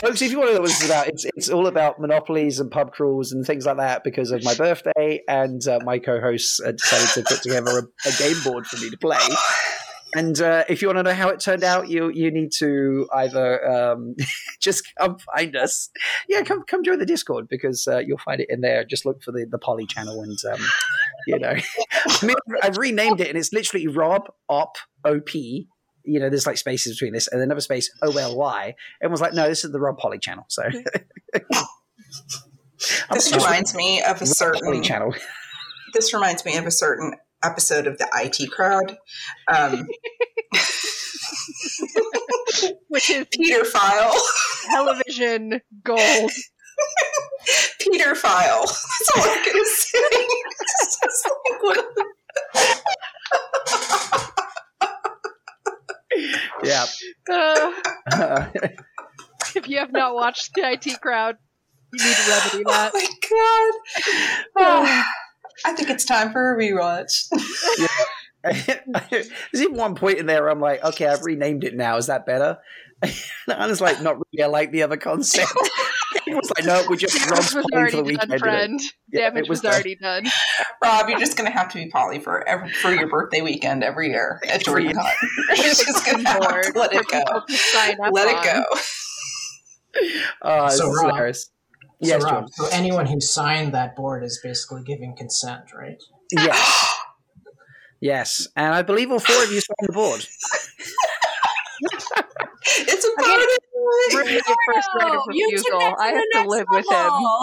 Folks, 0.00 0.22
if 0.22 0.30
you 0.30 0.38
want 0.38 0.50
to 0.50 0.54
know 0.54 0.60
what 0.60 0.68
this 0.68 0.80
is 0.80 0.88
about, 0.88 1.08
it's 1.08 1.24
it's 1.34 1.48
all 1.48 1.66
about 1.66 2.00
monopolies 2.00 2.60
and 2.60 2.70
pub 2.70 2.92
crawls 2.92 3.32
and 3.32 3.44
things 3.44 3.66
like 3.66 3.78
that 3.78 4.04
because 4.04 4.30
of 4.30 4.44
my 4.44 4.54
birthday, 4.54 5.22
and 5.26 5.66
uh, 5.66 5.80
my 5.84 5.98
co-hosts 5.98 6.60
uh, 6.64 6.70
decided 6.70 7.08
to 7.14 7.22
put 7.34 7.42
together 7.42 7.78
a, 7.78 8.08
a 8.08 8.12
game 8.12 8.36
board 8.44 8.64
for 8.66 8.76
me 8.76 8.90
to 8.90 8.96
play. 8.96 9.18
And 10.14 10.40
uh, 10.40 10.64
if 10.68 10.80
you 10.80 10.88
want 10.88 10.98
to 10.98 11.02
know 11.02 11.14
how 11.14 11.28
it 11.30 11.40
turned 11.40 11.64
out, 11.64 11.88
you 11.88 12.10
you 12.10 12.30
need 12.30 12.52
to 12.58 13.08
either 13.12 13.68
um, 13.68 14.14
just 14.60 14.84
come 14.96 15.18
find 15.18 15.56
us, 15.56 15.90
yeah, 16.28 16.42
come 16.42 16.62
come 16.62 16.84
join 16.84 17.00
the 17.00 17.06
Discord 17.06 17.48
because 17.48 17.86
uh, 17.88 17.98
you'll 17.98 18.18
find 18.18 18.40
it 18.40 18.48
in 18.48 18.60
there. 18.60 18.84
Just 18.84 19.04
look 19.04 19.22
for 19.22 19.32
the 19.32 19.46
the 19.50 19.58
Poly 19.58 19.86
channel, 19.86 20.22
and 20.22 20.38
um, 20.52 20.64
you 21.26 21.40
know, 21.40 21.54
I 21.92 22.26
mean, 22.26 22.36
I've 22.62 22.78
renamed 22.78 23.20
it, 23.20 23.28
and 23.28 23.36
it's 23.36 23.52
literally 23.52 23.88
Rob 23.88 24.32
Op 24.48 24.76
Op. 25.04 25.28
You 26.08 26.20
know, 26.20 26.28
there's 26.30 26.46
like 26.46 26.56
spaces 26.58 26.94
between 26.96 27.12
this, 27.12 27.28
and 27.28 27.40
another 27.42 27.60
space 27.60 27.90
O 28.02 28.16
L 28.16 28.36
Y. 28.36 28.74
Everyone's 29.02 29.20
like, 29.20 29.34
no, 29.34 29.48
this 29.48 29.64
is 29.64 29.70
the 29.72 29.78
Rob 29.80 29.98
Polly 29.98 30.18
channel. 30.18 30.44
So 30.48 30.62
This 33.12 33.32
I'm- 33.32 33.42
reminds 33.42 33.74
me 33.74 34.00
of 34.02 34.06
a 34.06 34.10
Rob 34.10 34.18
Polly 34.18 34.26
certain 34.26 34.82
channel. 34.82 35.14
this 35.94 36.12
reminds 36.14 36.44
me 36.44 36.56
of 36.56 36.66
a 36.66 36.70
certain 36.70 37.14
episode 37.42 37.86
of 37.86 37.98
the 37.98 38.08
IT 38.14 38.50
crowd. 38.50 38.96
Um, 39.46 39.86
Which 42.88 43.10
is 43.10 43.26
Peter 43.30 43.64
File. 43.64 44.14
television 44.70 45.60
gold. 45.84 46.30
Peter 47.80 48.14
File. 48.14 48.62
That's 48.62 49.10
all 49.16 49.22
I'm 49.24 49.44
gonna 49.44 49.64
say. 49.64 49.98
It's 50.00 50.98
just 51.02 51.28
like 51.50 51.62
one 51.62 51.78
of 51.78 51.84
the- 51.94 52.04
Yeah. 56.62 56.86
Uh, 57.30 57.72
if 59.54 59.68
you 59.68 59.78
have 59.78 59.92
not 59.92 60.14
watched 60.14 60.54
the 60.54 60.70
IT 60.70 61.00
crowd, 61.00 61.36
you 61.92 62.04
need 62.04 62.16
to 62.16 62.30
remedy 62.30 62.64
that. 62.64 62.92
Oh 62.94 62.98
my 62.98 63.08
god. 63.30 64.44
Oh, 64.60 65.04
I 65.64 65.72
think 65.72 65.90
it's 65.90 66.04
time 66.04 66.32
for 66.32 66.54
a 66.54 66.58
rewatch. 66.58 67.28
There's 69.10 69.30
even 69.54 69.76
one 69.76 69.94
point 69.94 70.18
in 70.18 70.26
there 70.26 70.42
where 70.42 70.50
I'm 70.50 70.60
like, 70.60 70.82
okay, 70.84 71.06
I've 71.06 71.24
renamed 71.24 71.64
it 71.64 71.74
now. 71.74 71.96
Is 71.96 72.06
that 72.06 72.26
better? 72.26 72.58
And 73.02 73.14
I 73.48 73.66
was 73.66 73.80
like, 73.80 74.02
not 74.02 74.16
really. 74.16 74.42
I 74.42 74.46
like 74.46 74.72
the 74.72 74.82
other 74.82 74.96
concept. 74.96 75.52
It 76.30 76.36
was 76.36 76.50
like, 76.56 76.64
no, 76.66 76.84
we 76.88 76.96
just 76.96 77.14
Damage 77.16 77.30
Rob's 77.30 77.54
was 77.54 77.66
playing 77.70 77.86
for 77.90 77.96
the 77.96 78.02
already 78.02 78.16
done, 78.16 78.38
friend. 78.38 78.80
Yeah, 79.12 79.20
Damage 79.30 79.44
it 79.44 79.48
was, 79.48 79.48
was 79.48 79.60
done. 79.62 79.72
already 79.74 79.96
done. 79.96 80.26
Rob, 80.82 81.08
you're 81.08 81.18
just 81.18 81.36
gonna 81.36 81.50
have 81.50 81.68
to 81.72 81.78
be 81.78 81.88
Polly 81.90 82.18
for 82.20 82.46
every, 82.48 82.70
for 82.72 82.92
your 82.92 83.08
birthday 83.08 83.40
weekend 83.40 83.82
every 83.82 84.08
year 84.10 84.40
at 84.48 84.62
JordanCon. 84.64 84.94
You're 85.56 85.56
just 85.66 86.04
gonna 86.06 86.28
have 86.28 86.40
Board 86.40 86.64
to 86.64 86.78
let 86.78 86.92
it 86.92 87.06
go. 87.08 87.18
people 87.18 87.42
to 87.48 87.54
sign 87.54 87.96
up 88.04 88.12
Let 88.12 88.28
it 88.28 88.44
go. 88.44 88.64
Oh, 90.42 90.66
it's 90.66 90.76
So, 90.78 90.90
Rob- 90.92 91.06
hilarious. 91.10 91.44
So, 91.44 91.50
Yes, 92.00 92.22
Rob, 92.22 92.44
so 92.52 92.66
anyone 92.70 93.06
who 93.06 93.20
signed 93.20 93.74
that 93.74 93.96
board 93.96 94.22
is 94.22 94.38
basically 94.42 94.82
giving 94.84 95.16
consent, 95.16 95.72
right? 95.74 95.96
Yes. 96.30 96.94
Yes. 98.00 98.46
And 98.54 98.72
I 98.72 98.82
believe 98.82 99.10
all 99.10 99.18
four 99.18 99.42
of 99.42 99.50
you 99.50 99.60
signed 99.60 99.88
the 99.88 99.92
board. 99.92 100.24
It's 102.76 103.04
a 103.04 103.22
party. 103.22 103.44
Ruined 104.14 104.30
your 104.30 104.42
first 104.66 104.88
right 104.98 105.14
of 105.14 105.22
you 105.32 105.56
took 105.56 105.66
refusal. 105.72 105.94
I 105.98 106.08
have 106.08 106.14
to 106.14 106.28
next 106.34 106.48
live 106.48 106.66
with 106.70 106.86
him. 106.90 106.96
level. 106.96 107.42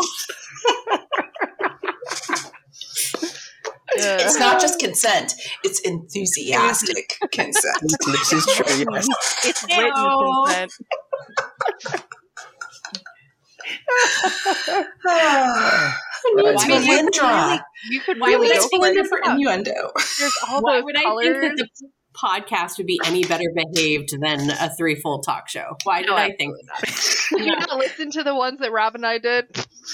Ugh. 3.98 4.20
It's 4.22 4.38
not 4.40 4.60
just 4.60 4.80
consent; 4.80 5.34
it's 5.64 5.80
enthusiastic 5.82 7.14
consent. 7.32 7.78
This 7.82 8.34
is 8.34 8.46
true, 8.46 8.86
yes. 8.92 9.08
It's 9.46 9.64
written 9.64 9.86
Ew. 9.96 10.44
consent. 10.48 10.72
I 15.08 15.94
mean, 16.36 16.46
you 16.46 16.60
could 16.60 17.18
really, 17.18 17.60
you 17.90 18.00
could 18.02 18.20
Why 18.20 18.28
really 18.30 18.50
would 18.50 18.56
go 18.58 18.68
for 18.70 18.88
of 18.88 18.96
it. 18.96 18.98
Melindra 18.98 19.08
for 19.08 19.20
innuendo. 19.32 19.92
There's 20.20 20.34
all 20.50 20.62
Why 20.62 20.76
those 20.78 20.84
would 20.86 20.98
I 20.98 21.04
colors. 21.04 21.26
think 21.26 21.42
that 21.42 21.56
the 21.58 21.68
podcast 22.16 22.78
would 22.78 22.88
be 22.88 23.00
any 23.06 23.24
better 23.24 23.52
behaved 23.54 24.20
than 24.20 24.50
a 24.50 24.74
threefold 24.76 25.24
talk 25.26 25.50
show? 25.50 25.78
Why 25.84 26.02
did 26.02 26.10
No, 26.10 26.16
I 26.16 26.32
think 26.36 26.56
that? 26.68 27.28
Did 27.32 27.40
you 27.46 27.56
not 27.56 27.78
listen 27.78 28.12
to 28.12 28.24
the 28.24 28.36
ones 28.36 28.60
that 28.60 28.72
Rob 28.72 28.96
and 28.96 29.06
I 29.06 29.18
did? 29.18 29.46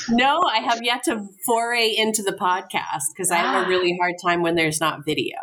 No, 0.10 0.42
I 0.44 0.60
have 0.60 0.82
yet 0.84 1.04
to 1.04 1.26
foray 1.46 1.94
into 1.96 2.24
the 2.24 2.34
podcast 2.34 3.14
because 3.14 3.32
I 3.32 3.38
have 3.38 3.66
a 3.66 3.70
really 3.70 3.98
hard 4.00 4.16
time 4.22 4.42
when 4.42 4.56
there's 4.56 4.80
not 4.80 5.06
video. 5.06 5.36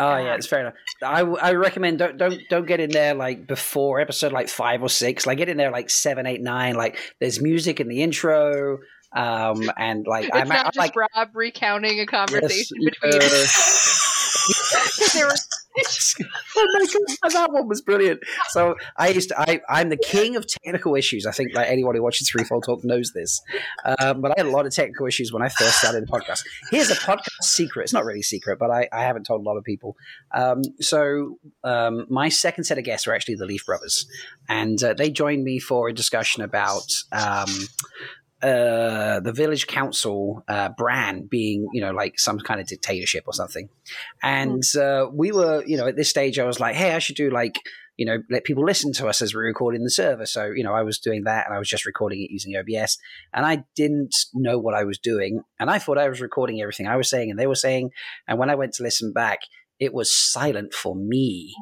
Oh 0.00 0.16
yeah, 0.16 0.34
it's 0.36 0.46
fair 0.46 0.60
enough. 0.60 0.74
I, 1.02 1.22
I 1.22 1.52
recommend 1.54 1.98
don't 1.98 2.16
don't 2.16 2.40
don't 2.48 2.66
get 2.66 2.78
in 2.78 2.90
there 2.90 3.14
like 3.14 3.48
before 3.48 3.98
episode 3.98 4.30
like 4.32 4.48
five 4.48 4.80
or 4.80 4.88
six. 4.88 5.26
Like 5.26 5.38
get 5.38 5.48
in 5.48 5.56
there 5.56 5.72
like 5.72 5.90
seven, 5.90 6.24
eight, 6.24 6.40
nine. 6.40 6.76
Like 6.76 6.98
there's 7.20 7.42
music 7.42 7.80
in 7.80 7.88
the 7.88 8.02
intro, 8.02 8.78
um, 9.12 9.68
and 9.76 10.06
like 10.06 10.26
It's 10.26 10.36
I'm 10.36 10.48
not 10.48 10.58
I'm 10.58 10.64
just 10.66 10.78
like 10.78 10.94
Rob 10.94 11.30
recounting 11.34 11.98
a 11.98 12.02
yes, 12.02 12.08
conversation 12.08 12.76
uh, 12.80 12.84
between. 12.84 13.20
there 15.14 15.26
were 15.26 15.34
my 15.34 15.34
god, 15.34 15.47
that 17.32 17.48
one 17.50 17.68
was 17.68 17.80
brilliant. 17.82 18.20
So 18.50 18.74
I 18.96 19.08
used 19.08 19.30
to, 19.30 19.40
I, 19.40 19.60
I'm 19.68 19.88
the 19.88 19.96
king 19.96 20.36
of 20.36 20.46
technical 20.46 20.94
issues. 20.94 21.26
I 21.26 21.32
think 21.32 21.54
like 21.54 21.68
anyone 21.68 21.94
who 21.94 22.02
watches 22.02 22.30
Threefold 22.30 22.64
Talk 22.64 22.84
knows 22.84 23.12
this. 23.12 23.40
Um, 24.00 24.20
but 24.20 24.32
I 24.32 24.34
had 24.38 24.46
a 24.46 24.50
lot 24.50 24.66
of 24.66 24.74
technical 24.74 25.06
issues 25.06 25.32
when 25.32 25.42
I 25.42 25.48
first 25.48 25.78
started 25.78 26.06
the 26.06 26.12
podcast. 26.12 26.42
Here's 26.70 26.90
a 26.90 26.94
podcast 26.94 27.42
secret. 27.42 27.84
It's 27.84 27.92
not 27.92 28.04
really 28.04 28.22
secret, 28.22 28.58
but 28.58 28.70
I, 28.70 28.88
I 28.92 29.02
haven't 29.02 29.24
told 29.24 29.40
a 29.40 29.44
lot 29.44 29.56
of 29.56 29.64
people. 29.64 29.96
Um, 30.32 30.62
so 30.80 31.38
um, 31.64 32.06
my 32.08 32.28
second 32.28 32.64
set 32.64 32.78
of 32.78 32.84
guests 32.84 33.06
were 33.06 33.14
actually 33.14 33.36
the 33.36 33.46
Leaf 33.46 33.64
Brothers, 33.66 34.06
and 34.48 34.82
uh, 34.82 34.94
they 34.94 35.10
joined 35.10 35.44
me 35.44 35.58
for 35.58 35.88
a 35.88 35.92
discussion 35.94 36.42
about. 36.42 36.90
Uh, 38.40 39.18
the 39.18 39.32
village 39.32 39.66
council 39.66 40.44
uh, 40.46 40.68
Bran 40.68 41.26
being, 41.26 41.68
you 41.72 41.80
know, 41.80 41.90
like 41.90 42.20
some 42.20 42.38
kind 42.38 42.60
of 42.60 42.68
dictatorship 42.68 43.24
or 43.26 43.32
something. 43.32 43.68
And 44.22 44.62
uh, 44.76 45.06
we 45.12 45.32
were, 45.32 45.64
you 45.64 45.76
know, 45.76 45.88
at 45.88 45.96
this 45.96 46.08
stage, 46.08 46.38
I 46.38 46.44
was 46.44 46.60
like, 46.60 46.76
hey, 46.76 46.92
I 46.92 47.00
should 47.00 47.16
do 47.16 47.30
like, 47.30 47.56
you 47.96 48.06
know, 48.06 48.18
let 48.30 48.44
people 48.44 48.64
listen 48.64 48.92
to 48.92 49.08
us 49.08 49.20
as 49.20 49.34
we're 49.34 49.44
recording 49.44 49.82
the 49.82 49.90
server. 49.90 50.24
So, 50.24 50.52
you 50.54 50.62
know, 50.62 50.72
I 50.72 50.82
was 50.82 51.00
doing 51.00 51.24
that 51.24 51.46
and 51.46 51.54
I 51.54 51.58
was 51.58 51.68
just 51.68 51.84
recording 51.84 52.22
it 52.22 52.30
using 52.30 52.54
OBS 52.56 52.96
and 53.34 53.44
I 53.44 53.64
didn't 53.74 54.14
know 54.34 54.56
what 54.56 54.74
I 54.74 54.84
was 54.84 54.98
doing. 54.98 55.42
And 55.58 55.68
I 55.68 55.80
thought 55.80 55.98
I 55.98 56.08
was 56.08 56.20
recording 56.20 56.60
everything 56.62 56.86
I 56.86 56.96
was 56.96 57.10
saying 57.10 57.30
and 57.30 57.38
they 57.38 57.48
were 57.48 57.56
saying. 57.56 57.90
And 58.28 58.38
when 58.38 58.50
I 58.50 58.54
went 58.54 58.74
to 58.74 58.84
listen 58.84 59.12
back, 59.12 59.40
it 59.80 59.92
was 59.92 60.16
silent 60.16 60.74
for 60.74 60.94
me. 60.94 61.54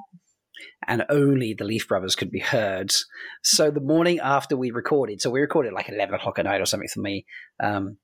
And 0.87 1.05
only 1.09 1.55
the 1.55 1.65
Leaf 1.65 1.89
Brothers 1.89 2.15
could 2.15 2.31
be 2.31 2.41
heard. 2.41 2.93
So 3.43 3.71
the 3.71 3.81
morning 3.81 4.21
after 4.23 4.57
we 4.57 4.71
recorded, 4.71 5.21
so 5.21 5.31
we 5.31 5.41
recorded 5.41 5.73
like 5.73 5.89
11 5.89 6.15
o'clock 6.15 6.39
at 6.39 6.45
night 6.45 6.61
or 6.61 6.67
something 6.67 6.89
for 6.93 7.01
me. 7.01 7.27
Um, 7.63 7.99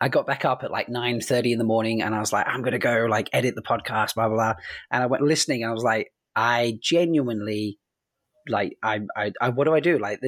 I 0.00 0.08
got 0.08 0.26
back 0.26 0.44
up 0.44 0.64
at 0.64 0.70
like 0.70 0.88
9.30 0.88 1.52
in 1.52 1.58
the 1.58 1.64
morning 1.64 2.02
and 2.02 2.14
I 2.14 2.20
was 2.20 2.32
like, 2.32 2.46
I'm 2.48 2.64
to 2.64 2.78
go 2.78 3.06
like 3.08 3.30
edit 3.32 3.54
the 3.54 3.62
podcast, 3.62 4.14
blah, 4.14 4.28
blah, 4.28 4.36
blah. 4.36 4.54
And 4.90 5.02
I 5.02 5.06
went 5.06 5.22
listening 5.22 5.62
and 5.62 5.70
I 5.70 5.74
was 5.74 5.84
like, 5.84 6.08
I 6.34 6.78
genuinely 6.82 7.78
like, 8.48 8.76
I, 8.82 9.00
I, 9.16 9.32
I 9.40 9.50
what 9.50 9.64
do 9.64 9.74
I 9.74 9.80
do? 9.80 9.98
Like 9.98 10.20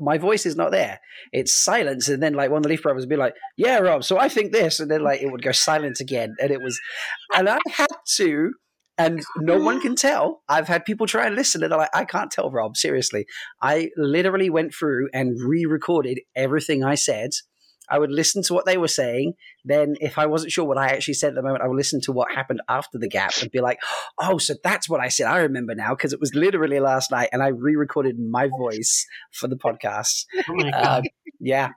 my 0.00 0.16
voice 0.16 0.46
is 0.46 0.56
not 0.56 0.70
there. 0.70 1.00
It's 1.32 1.52
silence. 1.52 2.08
And 2.08 2.22
then 2.22 2.32
like 2.34 2.50
one 2.50 2.58
of 2.58 2.62
the 2.62 2.70
Leaf 2.70 2.82
Brothers 2.82 3.02
would 3.02 3.10
be 3.10 3.16
like, 3.16 3.34
yeah, 3.56 3.78
Rob, 3.78 4.04
so 4.04 4.18
I 4.18 4.28
think 4.28 4.52
this. 4.52 4.80
And 4.80 4.90
then 4.90 5.02
like 5.02 5.20
it 5.20 5.30
would 5.30 5.42
go 5.42 5.52
silent 5.52 6.00
again. 6.00 6.34
And 6.40 6.50
it 6.50 6.62
was, 6.62 6.80
and 7.36 7.48
I 7.48 7.58
had 7.70 7.88
to, 8.16 8.52
and 8.98 9.24
no 9.36 9.58
one 9.58 9.80
can 9.80 9.94
tell. 9.96 10.42
I've 10.48 10.68
had 10.68 10.84
people 10.84 11.06
try 11.06 11.26
and 11.26 11.36
listen 11.36 11.62
and 11.62 11.70
they're 11.70 11.78
like, 11.78 11.94
I 11.94 12.04
can't 12.04 12.30
tell, 12.30 12.50
Rob, 12.50 12.76
seriously. 12.76 13.26
I 13.62 13.90
literally 13.96 14.50
went 14.50 14.74
through 14.74 15.08
and 15.14 15.38
re 15.40 15.64
recorded 15.64 16.20
everything 16.36 16.84
I 16.84 16.96
said. 16.96 17.30
I 17.90 17.98
would 17.98 18.10
listen 18.10 18.42
to 18.42 18.54
what 18.54 18.66
they 18.66 18.76
were 18.76 18.88
saying. 18.88 19.32
Then, 19.64 19.96
if 20.00 20.18
I 20.18 20.26
wasn't 20.26 20.52
sure 20.52 20.64
what 20.66 20.76
I 20.76 20.88
actually 20.88 21.14
said 21.14 21.30
at 21.30 21.34
the 21.36 21.42
moment, 21.42 21.62
I 21.62 21.68
would 21.68 21.76
listen 21.76 22.00
to 22.02 22.12
what 22.12 22.30
happened 22.30 22.60
after 22.68 22.98
the 22.98 23.08
gap 23.08 23.32
and 23.40 23.50
be 23.50 23.60
like, 23.60 23.78
oh, 24.20 24.38
so 24.38 24.54
that's 24.62 24.88
what 24.88 25.00
I 25.00 25.08
said. 25.08 25.26
I 25.26 25.38
remember 25.38 25.74
now 25.74 25.94
because 25.94 26.12
it 26.12 26.20
was 26.20 26.34
literally 26.34 26.80
last 26.80 27.10
night 27.10 27.30
and 27.32 27.42
I 27.42 27.48
re 27.48 27.76
recorded 27.76 28.18
my 28.18 28.48
voice 28.48 29.06
for 29.32 29.48
the 29.48 29.56
podcast. 29.56 30.26
Oh 30.48 30.54
my 30.54 30.70
Uh, 30.70 31.02
yeah. 31.40 31.70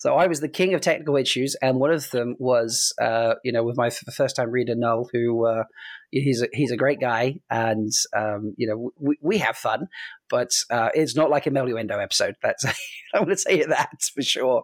So 0.00 0.14
I 0.14 0.28
was 0.28 0.40
the 0.40 0.48
king 0.48 0.72
of 0.72 0.80
technical 0.80 1.16
issues, 1.16 1.56
and 1.60 1.78
one 1.78 1.92
of 1.92 2.10
them 2.10 2.34
was, 2.38 2.94
uh, 3.00 3.34
you 3.44 3.52
know, 3.52 3.62
with 3.62 3.76
my 3.76 3.88
f- 3.88 4.02
first 4.14 4.34
time 4.34 4.50
reader 4.50 4.74
Null, 4.74 5.10
who 5.12 5.46
uh, 5.46 5.64
he's 6.10 6.40
a, 6.40 6.48
he's 6.54 6.72
a 6.72 6.76
great 6.76 7.00
guy, 7.00 7.36
and 7.50 7.92
um, 8.16 8.54
you 8.56 8.66
know, 8.66 8.92
we, 8.98 9.18
we 9.20 9.38
have 9.38 9.58
fun, 9.58 9.88
but 10.30 10.48
uh, 10.70 10.88
it's 10.94 11.14
not 11.14 11.28
like 11.28 11.46
a 11.46 11.50
Meluendo 11.50 12.02
episode. 12.02 12.34
That's 12.42 12.64
I 13.14 13.18
want 13.18 13.28
to 13.28 13.36
say 13.36 13.62
that 13.62 14.02
for 14.14 14.22
sure. 14.22 14.62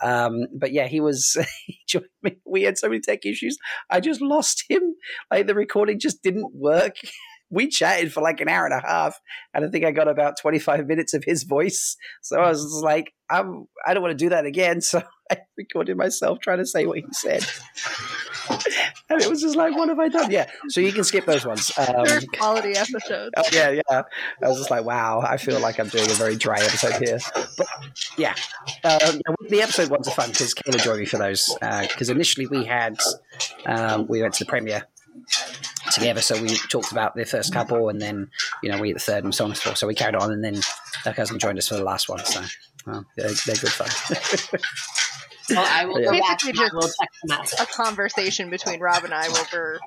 Um, 0.00 0.46
but 0.56 0.72
yeah, 0.72 0.86
he 0.86 1.00
was. 1.00 1.36
he 1.66 1.80
joined 1.88 2.06
me. 2.22 2.36
We 2.46 2.62
had 2.62 2.78
so 2.78 2.88
many 2.88 3.00
tech 3.00 3.26
issues. 3.26 3.58
I 3.90 3.98
just 3.98 4.20
lost 4.20 4.64
him. 4.68 4.94
Like 5.28 5.48
the 5.48 5.56
recording 5.56 5.98
just 5.98 6.22
didn't 6.22 6.54
work. 6.54 6.94
We 7.50 7.68
chatted 7.68 8.12
for 8.12 8.22
like 8.22 8.40
an 8.40 8.48
hour 8.48 8.66
and 8.66 8.74
a 8.74 8.86
half, 8.86 9.18
and 9.54 9.64
I 9.64 9.68
think 9.68 9.84
I 9.84 9.90
got 9.90 10.08
about 10.08 10.34
twenty 10.40 10.58
five 10.58 10.86
minutes 10.86 11.14
of 11.14 11.24
his 11.24 11.44
voice. 11.44 11.96
So 12.22 12.38
I 12.38 12.48
was 12.48 12.82
like, 12.84 13.12
I'm, 13.30 13.66
I 13.86 13.94
don't 13.94 14.02
want 14.02 14.18
to 14.18 14.24
do 14.24 14.30
that 14.30 14.44
again. 14.44 14.80
So 14.88 15.02
I 15.30 15.38
recorded 15.58 15.98
myself 15.98 16.38
trying 16.40 16.56
to 16.56 16.64
say 16.64 16.86
what 16.86 16.98
he 16.98 17.04
said. 17.12 17.44
And 19.10 19.22
it 19.22 19.28
was 19.28 19.40
just 19.40 19.56
like, 19.56 19.74
what 19.74 19.88
have 19.88 19.98
I 19.98 20.08
done? 20.08 20.30
Yeah. 20.30 20.50
So 20.68 20.80
you 20.80 20.92
can 20.92 21.04
skip 21.04 21.26
those 21.26 21.44
ones. 21.46 21.70
Um, 21.78 22.06
quality 22.34 22.76
episodes. 22.76 23.32
oh, 23.36 23.42
yeah, 23.52 23.70
yeah. 23.70 24.02
I 24.42 24.48
was 24.48 24.58
just 24.58 24.70
like, 24.70 24.84
wow, 24.84 25.20
I 25.20 25.38
feel 25.38 25.58
like 25.60 25.78
I'm 25.78 25.88
doing 25.88 26.10
a 26.10 26.14
very 26.14 26.36
dry 26.36 26.58
episode 26.60 27.02
here. 27.02 27.18
But 27.56 27.66
yeah, 28.16 28.34
um, 28.84 29.20
the 29.48 29.62
episode 29.62 29.88
ones 29.88 30.08
are 30.08 30.10
fun 30.12 30.30
because 30.30 30.54
Kayla 30.54 30.82
joined 30.82 31.00
me 31.00 31.06
for 31.06 31.18
those. 31.18 31.54
Because 31.60 32.10
initially 32.10 32.46
we 32.46 32.64
had, 32.64 32.98
um, 33.64 34.06
we 34.06 34.20
went 34.20 34.34
to 34.34 34.44
the 34.44 34.50
premiere 34.50 34.86
together. 35.92 36.20
So 36.20 36.40
we 36.40 36.48
talked 36.70 36.92
about 36.92 37.14
the 37.14 37.24
first 37.24 37.52
couple 37.52 37.88
and 37.88 38.00
then, 38.00 38.30
you 38.62 38.70
know, 38.70 38.78
we 38.80 38.88
had 38.88 38.96
the 38.96 39.00
third 39.00 39.24
and 39.24 39.34
so 39.34 39.44
on 39.44 39.50
and 39.50 39.58
so 39.58 39.64
forth. 39.70 39.78
So 39.78 39.86
we 39.86 39.94
carried 39.94 40.14
on 40.16 40.32
and 40.32 40.42
then 40.44 40.60
her 41.04 41.12
cousin 41.12 41.38
joined 41.38 41.58
us 41.58 41.68
for 41.68 41.74
the 41.76 41.84
last 41.84 42.08
one. 42.08 42.24
So 42.24 42.42
well, 42.86 43.04
they're, 43.16 43.30
they're 43.46 43.56
good 43.56 43.72
fun. 43.72 44.60
Well, 45.50 45.64
I 45.66 45.86
will 45.86 45.98
Yeah. 46.00 46.10
Basically 46.10 46.62
and 46.62 46.72
will 46.74 46.82
just- 46.82 46.96
check 47.00 47.08
them 47.24 47.38
out. 47.38 47.52
A 47.60 47.64
conversation 47.64 48.50
between 48.50 48.80
Rob 48.80 49.04
and 49.04 49.14
I 49.14 49.28
where 49.30 49.46
we're 49.50 49.78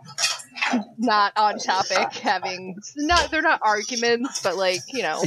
not 0.98 1.34
on 1.38 1.60
topic, 1.60 2.14
having 2.14 2.78
not 2.96 3.30
they're 3.30 3.44
not 3.44 3.60
arguments, 3.64 4.42
but 4.42 4.58
like 4.58 4.82
you 4.88 5.04
know, 5.04 5.24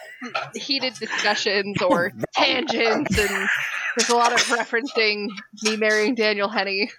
heated 0.54 0.92
discussions 0.96 1.80
or 1.80 2.12
tangents, 2.34 3.18
and 3.18 3.48
there's 3.96 4.08
a 4.10 4.16
lot 4.16 4.32
of 4.32 4.40
referencing 4.46 5.28
me 5.62 5.76
marrying 5.76 6.14
Daniel 6.14 6.48
Henney 6.48 6.90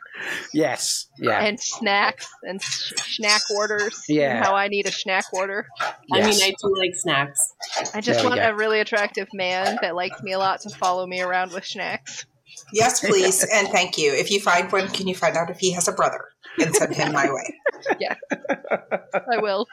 yes. 0.53 1.07
Yeah. 1.17 1.39
and 1.39 1.59
snacks 1.59 2.27
and 2.43 2.61
sh- 2.61 2.93
snack 2.97 3.41
orders. 3.55 4.03
Yeah. 4.07 4.35
and 4.37 4.45
how 4.45 4.55
I 4.55 4.67
need 4.67 4.87
a 4.87 4.91
snack 4.91 5.25
order. 5.33 5.67
I 5.79 6.21
mean, 6.21 6.41
I 6.41 6.53
do 6.61 6.75
like 6.77 6.95
snacks. 6.95 7.53
I 7.93 8.01
just 8.01 8.19
There 8.19 8.29
want 8.29 8.41
go. 8.41 8.49
a 8.49 8.55
really 8.55 8.79
attractive 8.79 9.27
man 9.33 9.77
that 9.81 9.95
likes 9.95 10.21
me 10.21 10.33
a 10.33 10.39
lot 10.39 10.61
to 10.61 10.69
follow 10.69 11.05
me 11.07 11.21
around 11.21 11.51
with 11.53 11.65
snacks. 11.65 12.25
Yes, 12.73 12.99
please, 13.01 13.43
and 13.51 13.67
thank 13.69 13.97
you. 13.97 14.13
If 14.13 14.31
you 14.31 14.39
find 14.39 14.71
one, 14.71 14.87
can 14.89 15.07
you 15.07 15.15
find 15.15 15.35
out 15.35 15.49
if 15.49 15.59
he 15.59 15.71
has 15.71 15.87
a 15.87 15.91
brother 15.93 16.25
and 16.61 16.73
send 16.75 16.93
him 16.95 17.11
my 17.13 17.31
way? 17.31 17.55
Yeah. 17.99 18.13
I 18.59 19.39
will. 19.39 19.65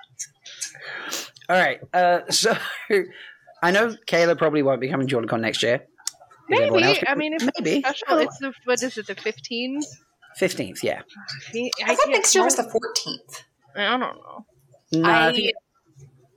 All 1.51 1.57
right. 1.57 1.79
Uh, 1.93 2.21
so 2.31 2.57
I 3.63 3.71
know 3.71 3.95
Kayla 4.07 4.39
probably 4.39 4.63
won't 4.63 4.81
be 4.81 4.89
coming 4.89 5.07
to 5.07 5.17
JordanCon 5.17 5.41
next 5.41 5.63
year. 5.63 5.83
Is 6.51 6.61
else 6.61 6.71
Maybe. 6.73 7.09
I 7.09 7.15
mean, 7.15 7.35
if 7.35 7.49
Maybe. 7.59 7.79
it's 7.79 7.89
special, 7.89 8.07
oh. 8.09 8.19
it's 8.19 8.39
the 8.39 8.53
what 8.65 8.83
is 8.83 8.97
it? 8.99 9.07
The 9.07 9.15
fifteenth. 9.15 9.87
Fifteenth, 10.37 10.85
yeah. 10.85 11.03
I 11.85 11.95
thought 11.95 12.09
next 12.11 12.35
year 12.35 12.45
was 12.45 12.57
the 12.57 12.63
14th. 12.63 13.43
I 13.77 13.97
don't 13.97 14.01
know. 14.01 14.47
No, 14.93 15.09
I 15.09 15.29
I, 15.29 15.53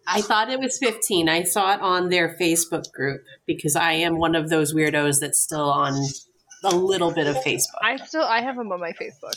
I 0.07 0.21
thought 0.21 0.49
it 0.49 0.59
was 0.59 0.77
15. 0.79 1.29
I 1.29 1.43
saw 1.43 1.73
it 1.73 1.81
on 1.81 2.09
their 2.09 2.35
Facebook 2.39 2.91
group 2.91 3.21
because 3.45 3.75
I 3.75 3.93
am 3.93 4.17
one 4.17 4.35
of 4.35 4.49
those 4.49 4.73
weirdos 4.73 5.19
that's 5.19 5.39
still 5.39 5.69
on 5.69 5.93
a 6.63 6.75
little 6.75 7.11
bit 7.11 7.27
of 7.27 7.35
Facebook. 7.37 7.79
I 7.81 7.97
still 7.97 8.23
I 8.23 8.41
have 8.41 8.55
them 8.55 8.71
on 8.71 8.79
my 8.79 8.93
Facebook. 8.93 9.35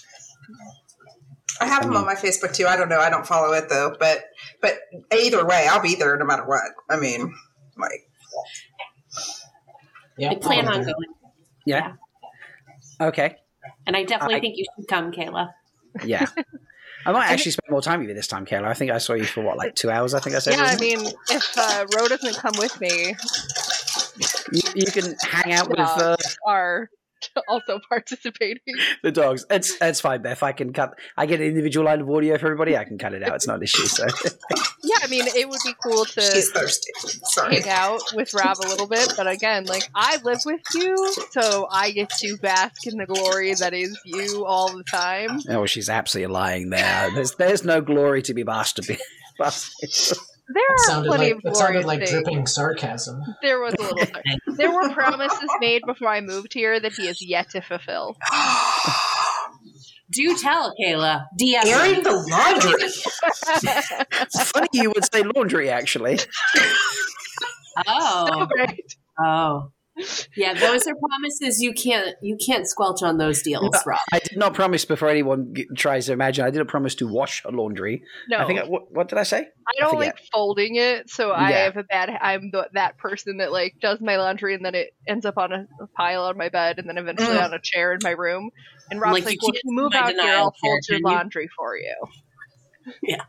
I 1.60 1.66
have 1.66 1.82
them 1.82 1.96
on 1.96 2.04
my 2.04 2.14
Facebook 2.14 2.54
too. 2.54 2.66
I 2.66 2.76
don't 2.76 2.88
know. 2.88 2.98
I 2.98 3.10
don't 3.10 3.26
follow 3.26 3.52
it 3.52 3.68
though, 3.68 3.94
but 3.98 4.24
but 4.60 4.78
either 5.12 5.44
way, 5.46 5.66
I'll 5.70 5.82
be 5.82 5.94
there 5.94 6.16
no 6.16 6.24
matter 6.24 6.44
what. 6.44 6.62
I 6.90 6.96
mean, 6.96 7.32
like 7.78 8.00
Yeah, 10.18 10.30
I 10.30 10.34
plan 10.36 10.68
on 10.68 10.82
going. 10.82 10.94
yeah. 11.66 11.92
Okay. 13.00 13.36
And 13.86 13.96
I 13.96 14.04
definitely 14.04 14.36
I- 14.36 14.40
think 14.40 14.56
you 14.56 14.64
should 14.76 14.88
come, 14.88 15.10
Kayla. 15.12 15.50
Yeah. 16.04 16.26
I 17.06 17.12
might 17.12 17.26
actually 17.30 17.52
spend 17.52 17.70
more 17.70 17.82
time 17.82 18.00
with 18.00 18.08
you 18.08 18.14
this 18.14 18.26
time, 18.26 18.46
Kayla. 18.46 18.64
I 18.64 18.72
think 18.74 18.90
I 18.90 18.96
saw 18.98 19.12
you 19.12 19.24
for 19.24 19.42
what, 19.42 19.58
like 19.58 19.74
two 19.74 19.90
hours? 19.90 20.14
I 20.14 20.20
think 20.20 20.36
I 20.36 20.38
said. 20.38 20.54
Yeah, 20.54 20.60
I 20.60 20.62
wasn't 20.74 20.82
it? 20.82 20.98
mean, 21.02 21.12
if 21.30 21.52
uh, 21.58 21.86
Ro 21.98 22.08
doesn't 22.08 22.36
come 22.36 22.54
with 22.58 22.80
me, 22.80 23.14
you, 24.52 24.62
you 24.74 24.86
can 24.90 25.14
hang 25.22 25.52
out 25.52 25.68
with 25.68 25.78
Yeah. 25.78 25.84
uh, 25.86 26.16
are 26.46 26.88
also 27.48 27.80
participating. 27.88 28.74
the 29.02 29.12
dogs. 29.12 29.44
It's 29.50 29.76
it's 29.80 30.00
fine, 30.00 30.22
Beth. 30.22 30.42
I 30.42 30.52
can 30.52 30.72
cut. 30.72 30.98
I 31.16 31.26
get 31.26 31.40
an 31.40 31.46
individual 31.46 31.86
line 31.86 32.00
of 32.00 32.10
audio 32.10 32.38
for 32.38 32.46
everybody. 32.46 32.76
I 32.76 32.84
can 32.84 32.98
cut 32.98 33.14
it 33.14 33.22
out. 33.22 33.34
It's 33.34 33.46
not 33.46 33.56
an 33.56 33.62
issue. 33.62 33.86
So 33.86 34.06
Yeah, 34.84 34.96
I 35.02 35.06
mean, 35.08 35.24
it 35.26 35.48
would 35.48 35.60
be 35.64 35.74
cool 35.82 36.04
to 36.04 36.20
she's 36.20 36.50
thirsty. 36.50 36.92
Sorry. 37.24 37.60
hang 37.60 37.68
out 37.68 38.00
with 38.14 38.34
Rob 38.34 38.58
a 38.64 38.68
little 38.68 38.86
bit, 38.86 39.12
but 39.16 39.26
again, 39.26 39.64
like 39.66 39.84
I 39.94 40.18
live 40.24 40.40
with 40.44 40.60
you, 40.74 41.12
so 41.30 41.66
I 41.70 41.90
get 41.92 42.10
to 42.20 42.36
bask 42.36 42.86
in 42.86 42.98
the 42.98 43.06
glory 43.06 43.54
that 43.54 43.72
is 43.72 43.98
you 44.04 44.44
all 44.46 44.76
the 44.76 44.84
time. 44.84 45.40
oh, 45.48 45.66
she's 45.66 45.88
absolutely 45.88 46.32
lying 46.32 46.70
there. 46.70 47.10
There's 47.14 47.34
there's 47.36 47.64
no 47.64 47.80
glory 47.80 48.22
to 48.22 48.34
be 48.34 48.42
basked. 48.42 48.80
bastard. 49.38 50.18
There 50.46 50.62
That 50.68 50.72
are 50.72 50.78
sounded 50.86 51.08
plenty 51.08 51.24
like 51.26 51.36
of 51.36 51.42
that 51.44 51.56
sounded 51.56 51.84
like 51.86 51.98
things. 52.00 52.10
dripping 52.10 52.46
sarcasm. 52.46 53.20
There 53.42 53.60
was 53.60 53.74
a 53.74 53.82
little. 53.82 54.06
there 54.56 54.70
were 54.72 54.90
promises 54.90 55.48
made 55.60 55.82
before 55.86 56.08
I 56.08 56.20
moved 56.20 56.52
here 56.52 56.78
that 56.78 56.92
he 56.92 57.06
has 57.06 57.22
yet 57.26 57.50
to 57.50 57.60
fulfill. 57.62 58.16
Do 60.10 60.36
tell, 60.36 60.74
Kayla. 60.80 61.24
DM. 61.40 61.64
me. 61.64 61.70
Airing 61.72 62.02
the 62.02 62.12
laundry. 62.12 62.82
It's 64.22 64.50
funny 64.50 64.68
you 64.74 64.90
would 64.94 65.04
say 65.12 65.22
laundry. 65.22 65.70
Actually, 65.70 66.18
Oh. 67.86 68.46
right? 68.56 68.94
Oh. 69.18 69.70
Yeah, 70.36 70.54
those 70.54 70.86
are 70.86 70.94
promises 70.94 71.62
you 71.62 71.72
can't 71.72 72.16
you 72.20 72.36
can't 72.36 72.66
squelch 72.66 73.02
on 73.02 73.18
those 73.18 73.42
deals, 73.42 73.76
Rob. 73.86 74.00
I 74.12 74.18
did 74.18 74.36
not 74.36 74.52
promise 74.52 74.84
before 74.84 75.08
anyone 75.08 75.54
g- 75.54 75.66
tries 75.76 76.06
to 76.06 76.12
imagine. 76.12 76.44
I 76.44 76.50
didn't 76.50 76.66
promise 76.66 76.96
to 76.96 77.06
wash 77.06 77.44
laundry. 77.44 78.02
No, 78.28 78.38
I 78.38 78.46
think. 78.46 78.60
I, 78.60 78.64
what, 78.64 78.90
what 78.90 79.08
did 79.08 79.18
I 79.18 79.22
say? 79.22 79.38
I 79.38 79.80
don't 79.80 79.94
forget. 79.94 80.16
like 80.16 80.24
folding 80.32 80.76
it, 80.76 81.08
so 81.10 81.32
I 81.32 81.52
have 81.52 81.76
a 81.76 81.84
bad. 81.84 82.10
I'm 82.20 82.50
the, 82.50 82.68
that 82.74 82.98
person 82.98 83.36
that 83.38 83.52
like 83.52 83.76
does 83.80 84.00
my 84.00 84.16
laundry 84.16 84.54
and 84.54 84.64
then 84.64 84.74
it 84.74 84.94
ends 85.06 85.24
up 85.24 85.38
on 85.38 85.52
a, 85.52 85.66
a 85.80 85.86
pile 85.96 86.24
on 86.24 86.36
my 86.36 86.48
bed 86.48 86.78
and 86.78 86.88
then 86.88 86.98
eventually 86.98 87.38
on 87.38 87.54
a 87.54 87.60
chair 87.60 87.92
in 87.92 88.00
my 88.02 88.10
room. 88.10 88.50
And 88.90 89.00
Rob's 89.00 89.14
Like, 89.14 89.24
like, 89.26 89.34
you 89.34 89.38
"Well, 89.42 89.52
if 89.54 89.60
you 89.64 89.72
move 89.72 89.94
out 89.94 90.12
here, 90.12 90.20
I'll 90.22 90.54
fold 90.60 90.80
your 90.88 90.98
can 90.98 91.08
you?" 91.08 91.16
laundry 91.16 91.48
for 91.56 91.76
you." 91.76 91.96
Yeah. 93.02 93.22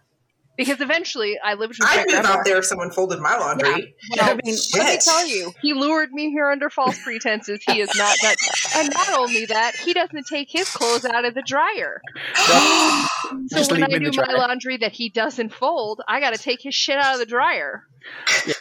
Because 0.58 0.80
eventually, 0.82 1.38
I 1.44 1.56
lived 1.56 1.76
with 1.80 1.88
I'd 1.90 2.06
move 2.06 2.08
grandma. 2.08 2.30
out 2.30 2.46
there 2.46 2.58
if 2.58 2.66
someone 2.66 2.90
folded 2.92 3.20
my 3.20 3.38
laundry. 3.38 3.96
Well, 4.16 4.30
I 4.30 4.40
mean, 4.44 4.56
Let 4.76 4.94
me 4.94 5.00
tell 5.04 5.28
you, 5.28 5.52
he 5.62 5.74
lured 5.74 6.12
me 6.14 6.30
here 6.32 6.50
under 6.50 6.70
false 6.70 7.02
pretenses. 7.04 7.62
He 7.68 7.82
is 7.82 7.90
not 7.98 8.16
done. 8.22 8.36
And 8.78 8.90
not 8.94 9.14
only 9.20 9.46
that, 9.48 9.76
he 9.76 9.94
doesn't 9.94 10.28
take 10.28 10.50
his 10.50 10.70
clothes 10.70 11.06
out 11.06 11.26
of 11.26 11.34
the 11.34 11.44
dryer. 11.46 12.02
So 13.48 13.58
Just 13.58 13.72
when 13.72 13.84
I 13.84 13.88
do 13.88 14.12
my 14.16 14.34
laundry 14.34 14.78
that 14.78 14.92
he 14.92 15.10
doesn't 15.10 15.52
fold, 15.52 16.02
I 16.08 16.20
got 16.20 16.34
to 16.36 16.40
take 16.40 16.62
his 16.62 16.76
shit 16.76 16.98
out 16.98 17.14
of 17.14 17.20
the 17.20 17.26
dryer. 17.26 17.84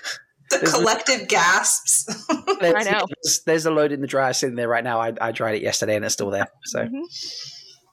The 0.50 0.58
There's- 0.58 0.74
collective 0.74 1.26
gasps. 1.28 2.04
There's, 2.60 2.74
I 2.86 2.90
know. 2.90 3.06
There's, 3.22 3.40
there's 3.46 3.66
a 3.66 3.70
load 3.70 3.92
in 3.92 4.02
the 4.02 4.06
dryer 4.06 4.32
sitting 4.34 4.56
there 4.56 4.68
right 4.68 4.84
now. 4.84 5.00
I, 5.00 5.12
I 5.20 5.32
dried 5.32 5.54
it 5.56 5.62
yesterday 5.62 5.96
and 5.96 6.04
it's 6.04 6.12
still 6.14 6.30
there. 6.30 6.48
So 6.64 6.80
Mhm. 6.80 7.00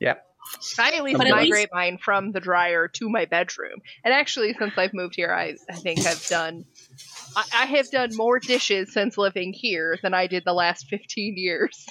Yeah. 0.01 0.15
I 0.79 0.91
at 0.91 1.03
least 1.03 1.17
But 1.17 1.27
at 1.27 1.35
migrate 1.35 1.69
mine 1.71 1.97
from 1.97 2.31
the 2.31 2.39
dryer 2.39 2.87
to 2.87 3.09
my 3.09 3.25
bedroom. 3.25 3.79
And 4.03 4.13
actually, 4.13 4.53
since 4.53 4.73
I've 4.77 4.93
moved 4.93 5.15
here, 5.15 5.31
I, 5.31 5.55
I 5.69 5.75
think 5.75 6.05
I've 6.05 6.25
done. 6.27 6.65
I, 7.35 7.45
I 7.53 7.65
have 7.65 7.89
done 7.91 8.15
more 8.15 8.39
dishes 8.39 8.93
since 8.93 9.17
living 9.17 9.53
here 9.53 9.97
than 10.01 10.13
I 10.13 10.27
did 10.27 10.43
the 10.45 10.53
last 10.53 10.87
15 10.87 11.35
years. 11.37 11.85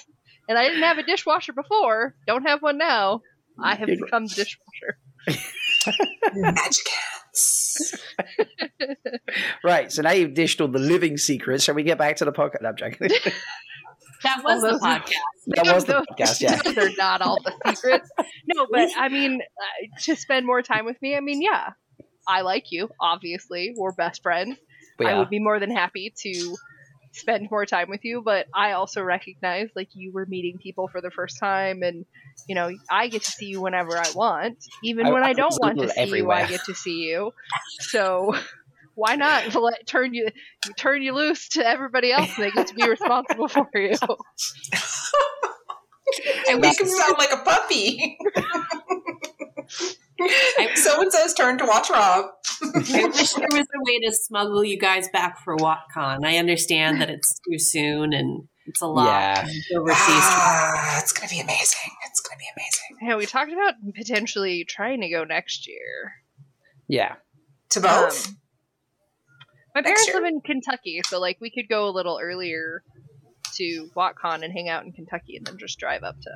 And 0.47 0.57
I 0.57 0.67
didn't 0.67 0.83
have 0.83 0.97
a 0.97 1.03
dishwasher 1.03 1.53
before. 1.53 2.15
Don't 2.27 2.43
have 2.43 2.61
one 2.61 2.77
now. 2.77 3.21
I 3.59 3.75
have 3.75 3.87
become 3.87 4.25
the 4.25 4.35
dishwasher. 4.35 4.97
Magic 6.33 6.87
hands. 6.87 7.95
right. 9.63 9.91
So 9.91 10.01
now 10.01 10.11
you've 10.11 10.33
dished 10.33 10.61
all 10.61 10.67
the 10.67 10.79
living 10.79 11.17
secrets. 11.17 11.63
Shall 11.63 11.75
we 11.75 11.83
get 11.83 11.97
back 11.97 12.17
to 12.17 12.25
the 12.25 12.31
podcast? 12.31 12.61
No, 12.61 12.69
I'm 12.69 12.75
joking. 12.75 13.09
That 14.23 14.43
was 14.43 14.61
the 14.61 14.67
those- 14.71 14.81
podcast. 14.81 15.11
that 15.47 15.73
was 15.73 15.85
the 15.85 16.05
podcast. 16.11 16.41
Yeah. 16.41 16.61
Those 16.63 16.77
are 16.77 16.89
not 16.97 17.21
all 17.21 17.37
the 17.43 17.53
secrets. 17.75 18.09
No, 18.53 18.67
but 18.71 18.89
I 18.97 19.09
mean, 19.09 19.41
uh, 19.41 20.01
to 20.03 20.15
spend 20.15 20.45
more 20.45 20.61
time 20.61 20.85
with 20.85 21.01
me, 21.01 21.15
I 21.15 21.19
mean, 21.21 21.41
yeah. 21.41 21.71
I 22.27 22.41
like 22.41 22.65
you, 22.71 22.89
obviously. 22.99 23.73
We're 23.75 23.93
best 23.93 24.21
friends. 24.21 24.57
We 24.99 25.07
I 25.07 25.17
would 25.17 25.29
be 25.29 25.39
more 25.39 25.59
than 25.59 25.71
happy 25.71 26.13
to 26.23 26.55
spend 27.13 27.47
more 27.51 27.65
time 27.65 27.89
with 27.89 28.05
you, 28.05 28.21
but 28.23 28.45
I 28.55 28.71
also 28.73 29.01
recognize 29.01 29.69
like 29.75 29.89
you 29.93 30.13
were 30.13 30.25
meeting 30.27 30.59
people 30.61 30.87
for 30.87 31.01
the 31.01 31.09
first 31.11 31.39
time 31.39 31.81
and 31.81 32.05
you 32.47 32.55
know, 32.55 32.69
I 32.89 33.07
get 33.09 33.23
to 33.23 33.31
see 33.31 33.47
you 33.47 33.61
whenever 33.61 33.97
I 33.97 34.05
want. 34.15 34.57
Even 34.83 35.07
I- 35.07 35.09
when 35.11 35.23
I 35.23 35.29
I 35.29 35.33
don't 35.33 35.51
want 35.59 35.75
to 35.75 35.81
little 35.81 35.95
see 35.95 35.99
everywhere. 36.01 36.39
you, 36.39 36.45
I 36.45 36.47
get 36.47 36.63
to 36.65 36.75
see 36.75 36.99
you. 37.09 37.33
So 37.79 38.35
why 38.95 39.15
not 39.15 39.53
let 39.55 39.85
turn 39.87 40.13
you 40.13 40.29
turn 40.77 41.01
you 41.01 41.13
loose 41.13 41.49
to 41.49 41.67
everybody 41.67 42.11
else 42.11 42.29
and 42.35 42.45
they 42.45 42.51
get 42.51 42.67
to 42.67 42.75
be 42.75 42.87
responsible 42.87 43.47
for 43.47 43.67
you. 43.75 43.95
and 46.49 46.61
make 46.61 46.79
him 46.79 46.87
sound 46.87 47.15
like 47.17 47.31
a 47.31 47.37
puppy. 47.37 48.17
so 50.75 51.01
and 51.01 51.11
so's 51.11 51.33
turn 51.33 51.57
to 51.57 51.65
watch 51.65 51.89
Rob. 51.89 52.25
I 52.63 53.07
wish 53.07 53.33
there 53.33 53.47
was 53.51 53.65
a 53.75 53.81
way 53.83 53.99
to 54.05 54.11
smuggle 54.13 54.63
you 54.63 54.77
guys 54.77 55.09
back 55.09 55.39
for 55.43 55.55
WoTCon. 55.57 56.23
I 56.25 56.37
understand 56.37 57.01
that 57.01 57.09
it's 57.09 57.39
too 57.49 57.57
soon 57.57 58.13
and 58.13 58.47
it's 58.67 58.81
a 58.81 58.87
lot 58.87 59.07
Yeah. 59.07 59.47
overseas. 59.77 60.05
Ah, 60.07 60.99
it's 61.01 61.11
gonna 61.11 61.29
be 61.29 61.39
amazing. 61.39 61.89
It's 62.07 62.21
gonna 62.21 62.37
be 62.37 62.45
amazing. 62.55 63.07
Yeah, 63.09 63.15
we 63.17 63.25
talked 63.25 63.51
about 63.51 63.73
potentially 63.95 64.63
trying 64.65 65.01
to 65.01 65.09
go 65.09 65.23
next 65.23 65.67
year. 65.67 66.13
Yeah. 66.87 67.15
To 67.69 67.81
both. 67.81 68.27
Um, 68.27 68.37
My 69.75 69.81
parents 69.81 70.09
live 70.13 70.23
in 70.25 70.41
Kentucky, 70.41 71.01
so 71.05 71.19
like 71.19 71.37
we 71.39 71.49
could 71.49 71.69
go 71.69 71.87
a 71.87 71.91
little 71.91 72.19
earlier 72.21 72.83
to 73.55 73.89
WoTCon 73.95 74.43
and 74.43 74.51
hang 74.53 74.69
out 74.69 74.83
in 74.85 74.91
Kentucky, 74.91 75.37
and 75.37 75.45
then 75.45 75.57
just 75.57 75.79
drive 75.79 76.03
up 76.03 76.15
to 76.21 76.29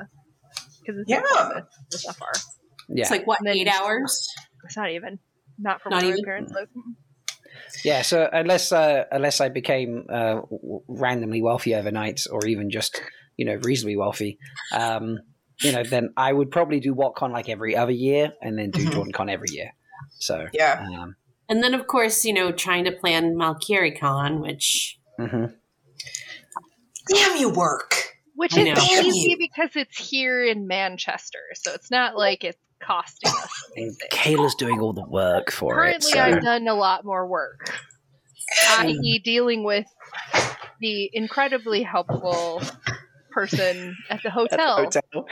because 0.81 0.99
it's 0.99 1.09
Yeah. 1.09 1.19
not 1.19 1.27
Columbus. 1.51 1.63
It's 1.91 2.05
not 2.07 2.15
far. 2.15 2.31
Yeah. 2.89 3.01
It's 3.01 3.11
like 3.11 3.27
what, 3.27 3.39
eight 3.47 3.67
hours? 3.67 4.27
It's 4.65 4.77
not 4.77 4.91
even 4.91 5.19
not 5.57 5.81
from 5.81 5.91
Not 5.91 6.03
where 6.03 6.11
even? 6.11 6.21
my 6.23 6.25
parents 6.25 6.53
live. 6.53 6.67
Yeah, 7.83 8.01
so 8.01 8.29
unless 8.31 8.71
uh, 8.71 9.05
unless 9.11 9.41
I 9.41 9.49
became 9.49 10.05
uh, 10.09 10.41
w- 10.41 10.81
randomly 10.87 11.41
wealthy 11.41 11.73
overnight, 11.75 12.21
or 12.31 12.45
even 12.45 12.69
just 12.69 13.01
you 13.37 13.45
know 13.45 13.55
reasonably 13.63 13.95
wealthy, 13.97 14.37
um, 14.73 15.19
you 15.61 15.71
know, 15.71 15.83
then 15.83 16.09
I 16.17 16.31
would 16.33 16.51
probably 16.51 16.79
do 16.79 16.93
WoTCon 16.93 17.31
like 17.31 17.49
every 17.49 17.75
other 17.75 17.91
year, 17.91 18.33
and 18.41 18.57
then 18.57 18.71
do 18.71 18.85
Mhm. 18.85 18.91
JordanCon 19.11 19.29
every 19.31 19.47
year. 19.51 19.71
So, 20.19 20.47
Yeah. 20.53 20.85
um, 20.99 21.15
And 21.47 21.63
then, 21.63 21.73
of 21.73 21.87
course, 21.87 22.25
you 22.25 22.33
know, 22.33 22.51
trying 22.51 22.85
to 22.85 22.91
plan 22.91 23.35
MalkierCon, 23.35 24.41
which 24.41 24.99
mhm. 25.19 25.53
Damn 27.07 27.37
you 27.37 27.49
work. 27.49 27.93
Which 28.35 28.57
I 28.57 28.61
is 28.61 28.65
know. 28.67 28.73
Damn 28.75 29.05
easy 29.05 29.29
you. 29.31 29.37
because 29.37 29.75
it's 29.75 29.97
here 30.09 30.43
in 30.43 30.67
Manchester, 30.67 31.39
so 31.53 31.73
it's 31.73 31.91
not 31.91 32.17
like 32.17 32.43
it's 32.43 32.57
costing 32.81 33.29
us 33.31 33.63
and 33.75 33.83
anything. 33.85 34.09
Kayla's 34.11 34.55
doing 34.55 34.79
all 34.81 34.91
the 34.93 35.05
work 35.07 35.51
for 35.51 35.73
Currently, 35.73 36.09
it. 36.11 36.13
So. 36.13 36.19
I've 36.19 36.41
done 36.41 36.67
a 36.67 36.73
lot 36.73 37.05
more 37.05 37.27
work, 37.27 37.69
i.e., 38.79 39.19
dealing 39.23 39.63
with 39.63 39.85
the 40.81 41.09
incredibly 41.13 41.83
helpful 41.83 42.61
person 43.31 43.95
at 44.09 44.09
the 44.09 44.13
At 44.13 44.23
the 44.23 44.29
hotel. 44.31 44.75
hotel. 44.83 45.25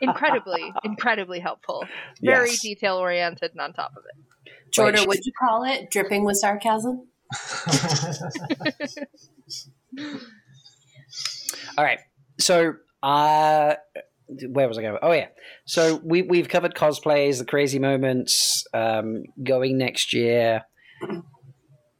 Incredibly, 0.00 0.72
incredibly 0.82 1.40
helpful. 1.40 1.84
Very 2.22 2.50
Yes. 2.50 2.60
detail 2.62 2.96
oriented 2.96 3.50
and 3.52 3.60
on 3.60 3.72
top 3.74 3.92
of 3.96 4.02
it. 4.04 4.24
Jordan, 4.72 5.00
Right. 5.00 5.08
would 5.08 5.26
you 5.26 5.32
call 5.38 5.64
it 5.64 5.90
dripping 5.90 6.24
with 6.24 6.36
sarcasm? 6.36 7.06
All 11.76 11.84
right. 11.84 11.98
So, 12.38 12.74
uh, 13.02 13.74
where 14.48 14.68
was 14.68 14.78
I 14.78 14.82
going? 14.82 14.98
Oh 15.02 15.12
yeah. 15.12 15.28
So 15.66 16.00
we 16.04 16.22
we've 16.22 16.48
covered 16.48 16.74
cosplays, 16.74 17.38
the 17.38 17.44
crazy 17.44 17.78
moments, 17.78 18.64
um, 18.74 19.24
going 19.42 19.78
next 19.78 20.12
year. 20.12 20.62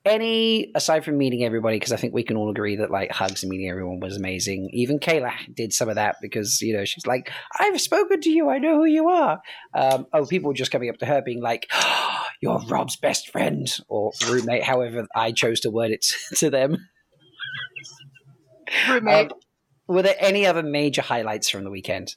Any 0.04 0.70
aside 0.74 1.04
from 1.04 1.18
meeting 1.18 1.44
everybody 1.44 1.76
because 1.76 1.92
i 1.92 1.96
think 1.96 2.14
we 2.14 2.22
can 2.22 2.36
all 2.36 2.50
agree 2.50 2.76
that 2.76 2.90
like 2.90 3.10
hugs 3.10 3.42
and 3.42 3.50
meeting 3.50 3.68
everyone 3.68 4.00
was 4.00 4.16
amazing. 4.16 4.70
Even 4.72 4.98
kayla 4.98 5.32
did 5.54 5.72
some 5.72 5.88
of 5.88 5.96
that 5.96 6.16
because 6.22 6.62
you 6.62 6.74
know 6.74 6.84
she's 6.84 7.06
like 7.06 7.30
i've 7.58 7.80
spoken 7.80 8.20
to 8.20 8.30
you. 8.30 8.48
I 8.48 8.58
know 8.58 8.76
who 8.76 8.86
you 8.86 9.08
are. 9.08 9.40
Um, 9.74 10.06
oh 10.12 10.24
people 10.24 10.48
were 10.48 10.54
just 10.54 10.70
coming 10.70 10.88
up 10.88 10.98
to 10.98 11.06
her 11.06 11.22
being 11.22 11.42
like 11.42 11.66
oh, 11.72 12.24
you're 12.40 12.60
rob's 12.68 12.96
best 12.96 13.30
friend 13.30 13.68
or 13.88 14.12
roommate 14.28 14.62
however 14.62 15.06
i 15.14 15.32
chose 15.32 15.60
to 15.60 15.70
word 15.70 15.90
it 15.90 16.06
to 16.36 16.50
them. 16.50 16.88
Roommate. 18.88 19.32
Um, 19.32 19.38
were 19.88 20.02
there 20.02 20.16
any 20.18 20.46
other 20.46 20.62
major 20.62 21.02
highlights 21.02 21.48
from 21.50 21.64
the 21.64 21.70
weekend 21.70 22.14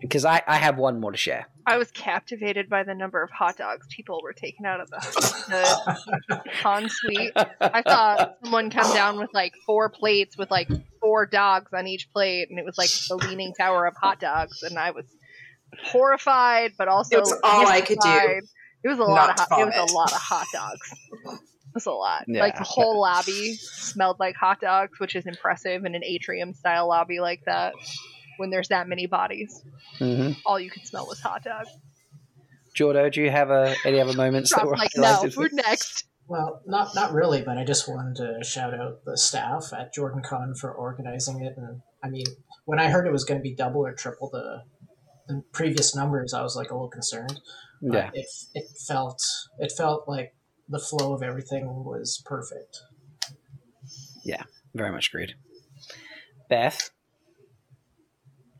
because 0.00 0.24
I, 0.24 0.42
I 0.46 0.56
have 0.56 0.76
one 0.76 1.00
more 1.00 1.12
to 1.12 1.18
share 1.18 1.48
I 1.68 1.76
was 1.76 1.90
captivated 1.90 2.70
by 2.70 2.82
the 2.82 2.94
number 2.94 3.22
of 3.22 3.28
hot 3.30 3.58
dogs 3.58 3.86
people 3.94 4.20
were 4.22 4.32
taking 4.32 4.64
out 4.64 4.80
of 4.80 4.88
the, 4.88 4.96
the 6.28 6.40
con 6.62 6.88
suite. 6.88 7.32
I 7.60 7.82
saw 7.82 8.30
someone 8.42 8.70
come 8.70 8.90
down 8.94 9.18
with 9.18 9.28
like 9.34 9.52
four 9.66 9.90
plates 9.90 10.38
with 10.38 10.50
like 10.50 10.70
four 10.98 11.26
dogs 11.26 11.70
on 11.74 11.86
each 11.86 12.10
plate, 12.10 12.48
and 12.48 12.58
it 12.58 12.64
was 12.64 12.78
like 12.78 12.88
the 13.08 13.16
leaning 13.16 13.52
tower 13.52 13.84
of 13.84 13.94
hot 14.00 14.18
dogs. 14.18 14.62
And 14.62 14.78
I 14.78 14.92
was 14.92 15.04
horrified, 15.84 16.72
but 16.78 16.88
also 16.88 17.18
It 17.18 17.20
was 17.20 17.38
all 17.44 17.66
I 17.66 17.82
could 17.82 17.98
do. 18.00 18.40
It 18.82 18.88
was 18.88 18.98
a 18.98 19.02
lot 19.02 19.28
of 19.28 19.36
not 19.36 19.48
to 19.48 19.54
hot, 19.54 19.60
it 19.60 19.66
was 19.66 19.90
a 19.90 19.94
lot 19.94 20.10
of 20.10 20.18
hot 20.18 20.46
dogs. 20.54 20.90
It 21.12 21.74
was 21.74 21.84
a 21.84 21.90
lot. 21.90 22.24
Yeah. 22.28 22.40
Like 22.40 22.56
the 22.56 22.64
whole 22.64 22.98
lobby 22.98 23.56
smelled 23.56 24.18
like 24.18 24.36
hot 24.36 24.62
dogs, 24.62 24.98
which 24.98 25.14
is 25.14 25.26
impressive 25.26 25.84
in 25.84 25.94
an 25.94 26.02
atrium 26.02 26.54
style 26.54 26.88
lobby 26.88 27.20
like 27.20 27.42
that. 27.44 27.74
When 28.38 28.50
there's 28.50 28.68
that 28.68 28.88
many 28.88 29.06
bodies, 29.06 29.62
mm-hmm. 29.98 30.32
all 30.46 30.58
you 30.58 30.70
could 30.70 30.86
smell 30.86 31.06
was 31.06 31.20
hot 31.20 31.44
dogs. 31.44 31.68
jordo 32.76 33.12
do 33.12 33.20
you 33.22 33.30
have 33.30 33.50
uh, 33.50 33.74
any 33.84 34.00
other 34.00 34.14
moments 34.14 34.50
that 34.50 34.64
Rob's 34.64 34.70
were 34.70 34.76
like, 34.76 34.90
no, 34.96 35.02
highlighted 35.02 35.34
food 35.34 35.52
next. 35.52 36.04
Well, 36.26 36.62
not 36.66 36.94
not 36.94 37.12
really, 37.12 37.42
but 37.42 37.58
I 37.58 37.64
just 37.64 37.88
wanted 37.88 38.16
to 38.16 38.44
shout 38.44 38.74
out 38.74 39.04
the 39.04 39.16
staff 39.16 39.72
at 39.72 39.94
JordanCon 39.94 40.58
for 40.58 40.72
organizing 40.72 41.42
it. 41.42 41.54
And 41.56 41.80
I 42.02 42.08
mean, 42.08 42.26
when 42.64 42.78
I 42.78 42.90
heard 42.90 43.06
it 43.06 43.12
was 43.12 43.24
going 43.24 43.38
to 43.38 43.42
be 43.42 43.54
double 43.54 43.86
or 43.86 43.94
triple 43.94 44.30
the, 44.30 44.62
the 45.26 45.42
previous 45.52 45.94
numbers, 45.94 46.34
I 46.34 46.42
was 46.42 46.54
like 46.56 46.70
a 46.70 46.74
little 46.74 46.90
concerned. 46.90 47.40
But 47.80 47.94
yeah 47.94 48.10
it 48.12 48.26
it 48.54 48.64
felt 48.86 49.22
it 49.58 49.72
felt 49.76 50.08
like 50.08 50.34
the 50.68 50.78
flow 50.80 51.14
of 51.14 51.22
everything 51.22 51.84
was 51.84 52.22
perfect. 52.26 52.78
Yeah, 54.24 54.42
very 54.74 54.92
much 54.92 55.08
agreed 55.08 55.34
beth 56.48 56.90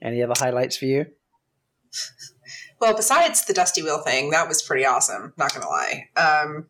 any 0.03 0.22
other 0.22 0.34
highlights 0.36 0.76
for 0.76 0.86
you 0.86 1.07
Well, 2.80 2.94
besides 2.94 3.44
the 3.44 3.55
Dusty 3.55 3.82
Wheel 3.82 3.99
thing, 4.03 4.30
that 4.30 4.49
was 4.49 4.62
pretty 4.62 4.86
awesome. 4.86 5.32
Not 5.36 5.53
gonna 5.53 5.68
lie. 5.68 6.09
Um, 6.16 6.66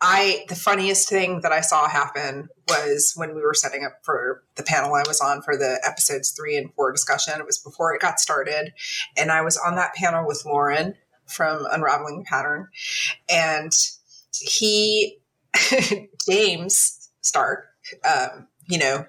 I 0.00 0.44
the 0.48 0.54
funniest 0.54 1.08
thing 1.08 1.40
that 1.42 1.52
I 1.52 1.60
saw 1.60 1.88
happen 1.88 2.48
was 2.68 3.12
when 3.16 3.34
we 3.34 3.42
were 3.42 3.54
setting 3.54 3.84
up 3.84 3.98
for 4.04 4.44
the 4.56 4.62
panel 4.62 4.94
I 4.94 5.02
was 5.06 5.20
on 5.20 5.42
for 5.42 5.56
the 5.56 5.80
episodes 5.84 6.30
three 6.30 6.56
and 6.56 6.72
four 6.74 6.92
discussion. 6.92 7.34
It 7.38 7.46
was 7.46 7.58
before 7.58 7.94
it 7.94 8.00
got 8.00 8.20
started, 8.20 8.72
and 9.16 9.32
I 9.32 9.42
was 9.42 9.56
on 9.56 9.74
that 9.76 9.94
panel 9.94 10.26
with 10.26 10.44
Lauren 10.46 10.94
from 11.26 11.66
Unraveling 11.70 12.20
the 12.20 12.24
Pattern, 12.24 12.68
and 13.28 13.72
he 14.40 15.18
James 16.28 17.10
Stark, 17.20 17.66
um, 18.04 18.48
you 18.68 18.78
know, 18.78 19.04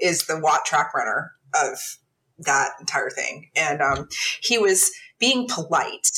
is 0.00 0.26
the 0.26 0.38
Watt 0.38 0.64
track 0.64 0.94
runner 0.94 1.32
of 1.54 1.98
that 2.40 2.70
entire 2.80 3.10
thing, 3.10 3.50
and 3.54 3.80
um, 3.80 4.08
he 4.42 4.58
was 4.58 4.90
being 5.18 5.46
polite 5.48 6.10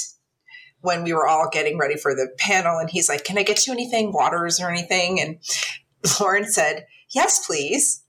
when 0.83 1.03
we 1.05 1.13
were 1.13 1.27
all 1.27 1.49
getting 1.51 1.79
ready 1.79 1.97
for 1.97 2.15
the 2.15 2.29
panel 2.39 2.79
and 2.79 2.91
he's 2.91 3.09
like 3.09 3.25
can 3.25 3.39
i 3.39 3.43
get 3.43 3.67
you 3.67 3.73
anything? 3.73 4.13
Waters 4.13 4.61
or 4.61 4.71
anything? 4.71 5.21
And 5.21 5.39
lauren 6.21 6.45
said 6.45 6.87
yes 7.11 7.47
please. 7.47 8.03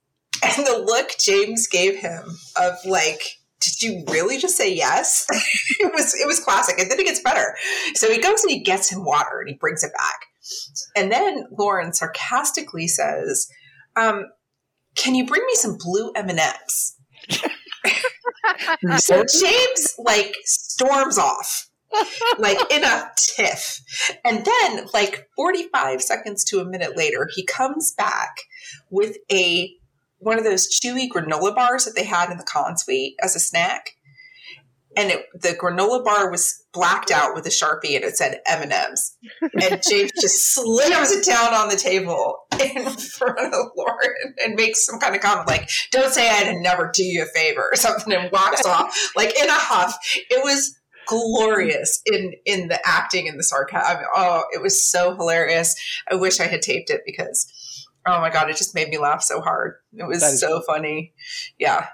And 0.43 0.65
the 0.65 0.83
look 0.85 1.11
james 1.19 1.67
gave 1.67 1.97
him 1.97 2.37
of 2.59 2.73
like 2.85 3.21
did 3.61 3.81
you 3.81 4.03
really 4.09 4.37
just 4.37 4.57
say 4.57 4.73
yes? 4.73 5.25
It 5.79 5.91
was 5.93 6.13
it 6.13 6.27
was 6.27 6.39
classic. 6.39 6.79
And 6.79 6.91
then 6.91 6.99
it 6.99 7.05
gets 7.05 7.21
better. 7.21 7.55
So 7.95 8.11
he 8.11 8.19
goes 8.19 8.43
and 8.43 8.51
he 8.51 8.59
gets 8.59 8.91
him 8.91 9.05
water 9.05 9.39
and 9.39 9.49
he 9.49 9.55
brings 9.55 9.83
it 9.83 9.91
back. 9.93 10.25
And 10.95 11.11
then 11.11 11.45
lauren 11.57 11.93
sarcastically 11.93 12.87
says 12.87 13.47
um, 13.95 14.25
can 14.95 15.15
you 15.15 15.25
bring 15.25 15.41
me 15.45 15.55
some 15.55 15.77
blue 15.77 16.11
m&ms 16.15 16.95
so 18.97 19.23
James 19.23 19.95
like 19.97 20.35
storms 20.43 21.17
off, 21.17 21.69
like 22.37 22.59
in 22.71 22.83
a 22.83 23.11
tiff. 23.17 23.81
And 24.25 24.45
then, 24.45 24.87
like 24.93 25.27
45 25.35 26.01
seconds 26.01 26.43
to 26.45 26.59
a 26.59 26.65
minute 26.65 26.97
later, 26.97 27.29
he 27.33 27.45
comes 27.45 27.93
back 27.93 28.37
with 28.89 29.17
a 29.31 29.73
one 30.19 30.37
of 30.37 30.43
those 30.43 30.67
chewy 30.67 31.07
granola 31.09 31.53
bars 31.53 31.85
that 31.85 31.95
they 31.95 32.05
had 32.05 32.29
in 32.31 32.37
the 32.37 32.43
con 32.43 32.77
suite 32.77 33.15
as 33.21 33.35
a 33.35 33.39
snack. 33.39 33.91
And 34.95 35.11
it, 35.11 35.25
the 35.33 35.49
granola 35.49 36.03
bar 36.03 36.29
was 36.29 36.63
blacked 36.73 37.11
out 37.11 37.33
with 37.33 37.45
a 37.45 37.49
sharpie, 37.49 37.95
and 37.95 38.03
it 38.03 38.17
said 38.17 38.41
M 38.45 38.61
and 38.61 39.81
James 39.89 40.11
just 40.19 40.53
slams 40.53 41.11
it 41.11 41.25
down 41.25 41.53
on 41.53 41.69
the 41.69 41.75
table 41.75 42.37
in 42.59 42.89
front 42.89 43.53
of 43.53 43.71
Lauren 43.75 44.35
and 44.43 44.55
makes 44.55 44.85
some 44.85 44.99
kind 44.99 45.15
of 45.15 45.21
comment 45.21 45.47
like, 45.47 45.69
"Don't 45.91 46.13
say 46.13 46.29
I 46.29 46.43
didn't 46.43 46.63
never 46.63 46.91
do 46.93 47.03
you 47.03 47.23
a 47.23 47.25
favor" 47.25 47.67
or 47.71 47.75
something, 47.75 48.13
and 48.13 48.31
walks 48.31 48.65
off 48.65 48.95
like 49.15 49.37
in 49.39 49.49
a 49.49 49.53
huff. 49.53 49.97
It 50.29 50.43
was 50.43 50.75
glorious 51.07 52.01
in 52.05 52.33
in 52.45 52.67
the 52.67 52.79
acting 52.85 53.27
and 53.27 53.39
the 53.39 53.43
sarcasm. 53.43 54.03
Oh, 54.15 54.43
it 54.53 54.61
was 54.61 54.81
so 54.81 55.15
hilarious. 55.15 55.75
I 56.09 56.15
wish 56.15 56.39
I 56.39 56.47
had 56.47 56.61
taped 56.61 56.89
it 56.89 57.01
because, 57.05 57.51
oh 58.07 58.19
my 58.19 58.29
god, 58.29 58.49
it 58.49 58.57
just 58.57 58.75
made 58.75 58.89
me 58.89 58.97
laugh 58.97 59.23
so 59.23 59.41
hard. 59.41 59.75
It 59.93 60.07
was 60.07 60.39
so 60.39 60.61
funny. 60.61 61.13
Yeah, 61.59 61.87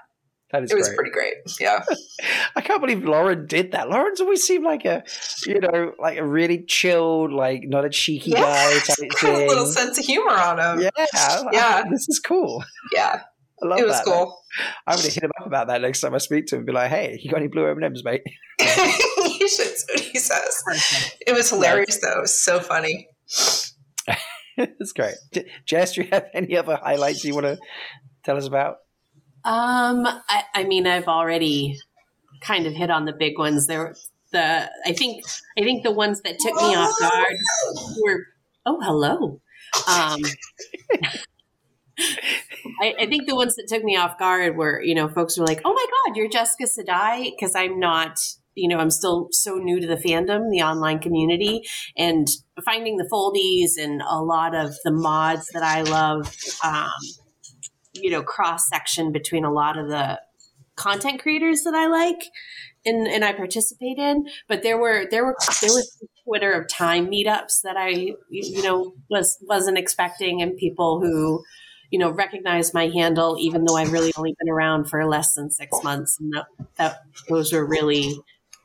that 0.52 0.64
is 0.64 0.70
it 0.70 0.76
was 0.76 0.88
great. 0.88 0.96
pretty 0.96 1.10
great. 1.12 1.34
Yeah, 1.60 1.84
I 2.56 2.60
can't 2.60 2.80
believe 2.80 3.04
Lauren 3.04 3.46
did 3.46 3.72
that. 3.72 3.88
Lauren's 3.88 4.20
always 4.20 4.42
seemed 4.44 4.64
like 4.64 4.84
a, 4.84 5.02
you 5.46 5.60
know, 5.60 5.92
like 5.98 6.18
a 6.18 6.26
really 6.26 6.64
chilled, 6.64 7.32
like 7.32 7.62
not 7.64 7.84
a 7.84 7.90
cheeky 7.90 8.30
Yeah, 8.30 8.40
guy 8.42 8.78
type 8.86 9.10
got 9.20 9.34
a 9.42 9.46
little 9.46 9.66
sense 9.66 9.98
of 9.98 10.04
humor 10.04 10.32
on 10.32 10.58
him. 10.58 10.80
Yeah, 10.96 11.06
Yeah. 11.52 11.82
this 11.90 12.08
is 12.08 12.18
cool. 12.18 12.64
Yeah, 12.94 13.20
I 13.62 13.66
love 13.66 13.78
that. 13.78 13.84
it 13.84 13.86
was 13.86 13.96
that. 13.96 14.04
cool. 14.04 14.36
I'm 14.86 14.96
going 14.96 15.06
to 15.08 15.14
hit 15.14 15.22
him 15.22 15.30
up 15.40 15.46
about 15.46 15.68
that 15.68 15.80
next 15.80 16.00
time 16.00 16.12
I 16.14 16.18
speak 16.18 16.46
to 16.46 16.56
him. 16.56 16.64
Be 16.64 16.72
like, 16.72 16.90
hey, 16.90 17.18
you 17.22 17.30
got 17.30 17.36
any 17.38 17.46
blue 17.48 17.66
M 17.66 17.76
and 17.76 17.84
M's, 17.84 18.02
mate? 18.04 18.22
you 18.58 19.48
should 19.48 19.66
see 19.76 19.86
what 19.94 20.00
he 20.00 20.18
says. 20.18 20.62
It 21.26 21.32
was 21.32 21.48
hilarious 21.50 22.00
though. 22.00 22.18
It 22.18 22.22
was 22.22 22.42
so 22.42 22.58
funny. 22.60 23.06
That's 24.56 24.92
great. 24.92 25.14
Jess, 25.64 25.94
do 25.94 26.02
you 26.02 26.08
have 26.12 26.26
any 26.34 26.56
other 26.56 26.76
highlights 26.76 27.24
you 27.24 27.34
want 27.34 27.46
to 27.46 27.58
tell 28.24 28.36
us 28.36 28.46
about? 28.46 28.76
Um, 29.44 30.06
I, 30.06 30.42
I 30.54 30.64
mean, 30.64 30.86
I've 30.86 31.08
already 31.08 31.78
kind 32.40 32.66
of 32.66 32.74
hit 32.74 32.90
on 32.90 33.04
the 33.04 33.12
big 33.12 33.38
ones. 33.38 33.66
There, 33.66 33.94
the 34.32 34.70
I 34.84 34.92
think 34.92 35.24
I 35.58 35.62
think 35.62 35.82
the 35.82 35.92
ones 35.92 36.20
that 36.22 36.38
took 36.38 36.54
me 36.54 36.74
off 36.74 36.98
guard 37.00 37.36
were 38.02 38.26
oh 38.66 38.80
hello. 38.80 39.40
Um, 39.88 40.20
I, 42.80 42.94
I 43.00 43.06
think 43.06 43.26
the 43.26 43.36
ones 43.36 43.56
that 43.56 43.66
took 43.68 43.84
me 43.84 43.96
off 43.96 44.18
guard 44.18 44.56
were 44.56 44.82
you 44.82 44.94
know 44.94 45.08
folks 45.08 45.38
were 45.38 45.46
like, 45.46 45.60
oh 45.64 45.72
my 45.72 45.86
god, 45.86 46.16
you're 46.16 46.28
Jessica 46.28 46.64
Sedai 46.64 47.30
because 47.30 47.54
I'm 47.54 47.78
not. 47.78 48.18
You 48.56 48.68
know, 48.68 48.78
I'm 48.78 48.90
still 48.90 49.28
so 49.30 49.54
new 49.54 49.80
to 49.80 49.86
the 49.86 49.94
fandom, 49.94 50.50
the 50.50 50.62
online 50.62 50.98
community, 50.98 51.62
and 51.96 52.26
finding 52.64 52.96
the 52.96 53.08
foldies 53.10 53.82
and 53.82 54.02
a 54.02 54.20
lot 54.20 54.56
of 54.56 54.74
the 54.84 54.90
mods 54.90 55.46
that 55.54 55.62
I 55.62 55.82
love. 55.82 56.34
Um, 56.62 56.90
you 57.94 58.10
know 58.10 58.22
cross 58.22 58.68
section 58.68 59.12
between 59.12 59.44
a 59.44 59.52
lot 59.52 59.78
of 59.78 59.88
the 59.88 60.20
content 60.76 61.20
creators 61.20 61.62
that 61.64 61.74
I 61.74 61.86
like 61.86 62.22
and 62.84 63.06
and 63.06 63.24
I 63.24 63.32
participate 63.32 63.98
in. 63.98 64.26
But 64.48 64.62
there 64.62 64.78
were 64.78 65.06
there 65.10 65.24
were 65.24 65.36
there 65.60 65.70
was 65.70 66.02
Twitter 66.24 66.52
of 66.52 66.68
time 66.68 67.10
meetups 67.10 67.60
that 67.64 67.76
I 67.76 68.14
you 68.30 68.62
know 68.62 68.92
was 69.08 69.38
wasn't 69.42 69.78
expecting, 69.78 70.42
and 70.42 70.56
people 70.56 71.00
who 71.00 71.42
you 71.90 71.98
know 71.98 72.10
recognized 72.10 72.74
my 72.74 72.88
handle 72.88 73.36
even 73.38 73.64
though 73.64 73.76
I've 73.76 73.92
really 73.92 74.12
only 74.16 74.34
been 74.38 74.52
around 74.52 74.86
for 74.86 75.06
less 75.06 75.34
than 75.34 75.50
six 75.50 75.70
months, 75.82 76.16
and 76.18 76.32
that, 76.34 76.46
that 76.76 76.98
those 77.28 77.52
were 77.52 77.66
really 77.66 78.14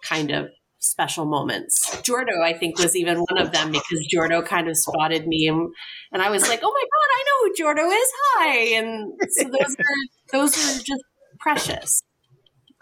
kind 0.02 0.32
of 0.32 0.50
special 0.86 1.26
moments. 1.26 1.78
Jordo, 2.04 2.42
I 2.44 2.54
think, 2.54 2.80
was 2.80 2.96
even 2.96 3.20
one 3.20 3.38
of 3.38 3.52
them 3.52 3.72
because 3.72 4.08
Jordo 4.14 4.46
kind 4.46 4.68
of 4.68 4.78
spotted 4.78 5.28
me 5.28 5.48
and, 5.48 5.70
and 6.12 6.22
I 6.22 6.30
was 6.30 6.48
like, 6.48 6.62
oh 6.64 6.72
my 6.72 6.84
God, 6.84 7.10
I 7.16 7.24
know 7.28 7.38
who 7.44 7.64
Jordo 7.64 8.02
is. 8.02 8.10
Hi. 8.14 8.58
And 8.78 9.14
so 9.30 9.50
those 9.50 9.76
are, 9.80 10.32
those 10.32 10.58
are 10.58 10.84
just 10.84 11.04
precious. 11.40 12.04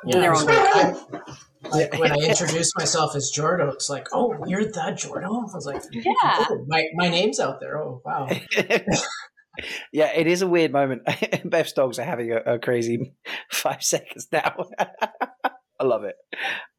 Yeah, 0.06 0.20
They're 0.20 0.34
it's 0.34 0.42
all 0.42 1.22
like, 1.72 1.98
when 1.98 2.12
I 2.12 2.16
introduced 2.16 2.74
myself 2.78 3.16
as 3.16 3.32
Jordo, 3.34 3.74
it's 3.74 3.90
like, 3.90 4.08
oh, 4.12 4.36
you're 4.46 4.66
that 4.66 4.96
Jordo. 4.96 5.28
I 5.28 5.56
was 5.56 5.66
like, 5.66 5.82
Yeah. 5.92 6.12
oh, 6.22 6.66
my 6.68 6.86
my 6.96 7.08
name's 7.08 7.40
out 7.40 7.60
there. 7.60 7.82
Oh, 7.82 8.02
wow. 8.04 8.28
yeah, 9.94 10.12
it 10.14 10.28
is 10.28 10.42
a 10.42 10.48
weird 10.48 10.72
moment. 10.72 11.04
Beth's 11.46 11.74
dogs 11.74 12.00
are 12.00 12.04
having 12.04 12.32
a, 12.32 12.56
a 12.56 12.60
crazy 12.60 13.14
five 13.52 13.84
seconds 13.84 14.28
now. 14.32 14.66
I 15.80 15.84
love 15.84 16.04
it. 16.04 16.16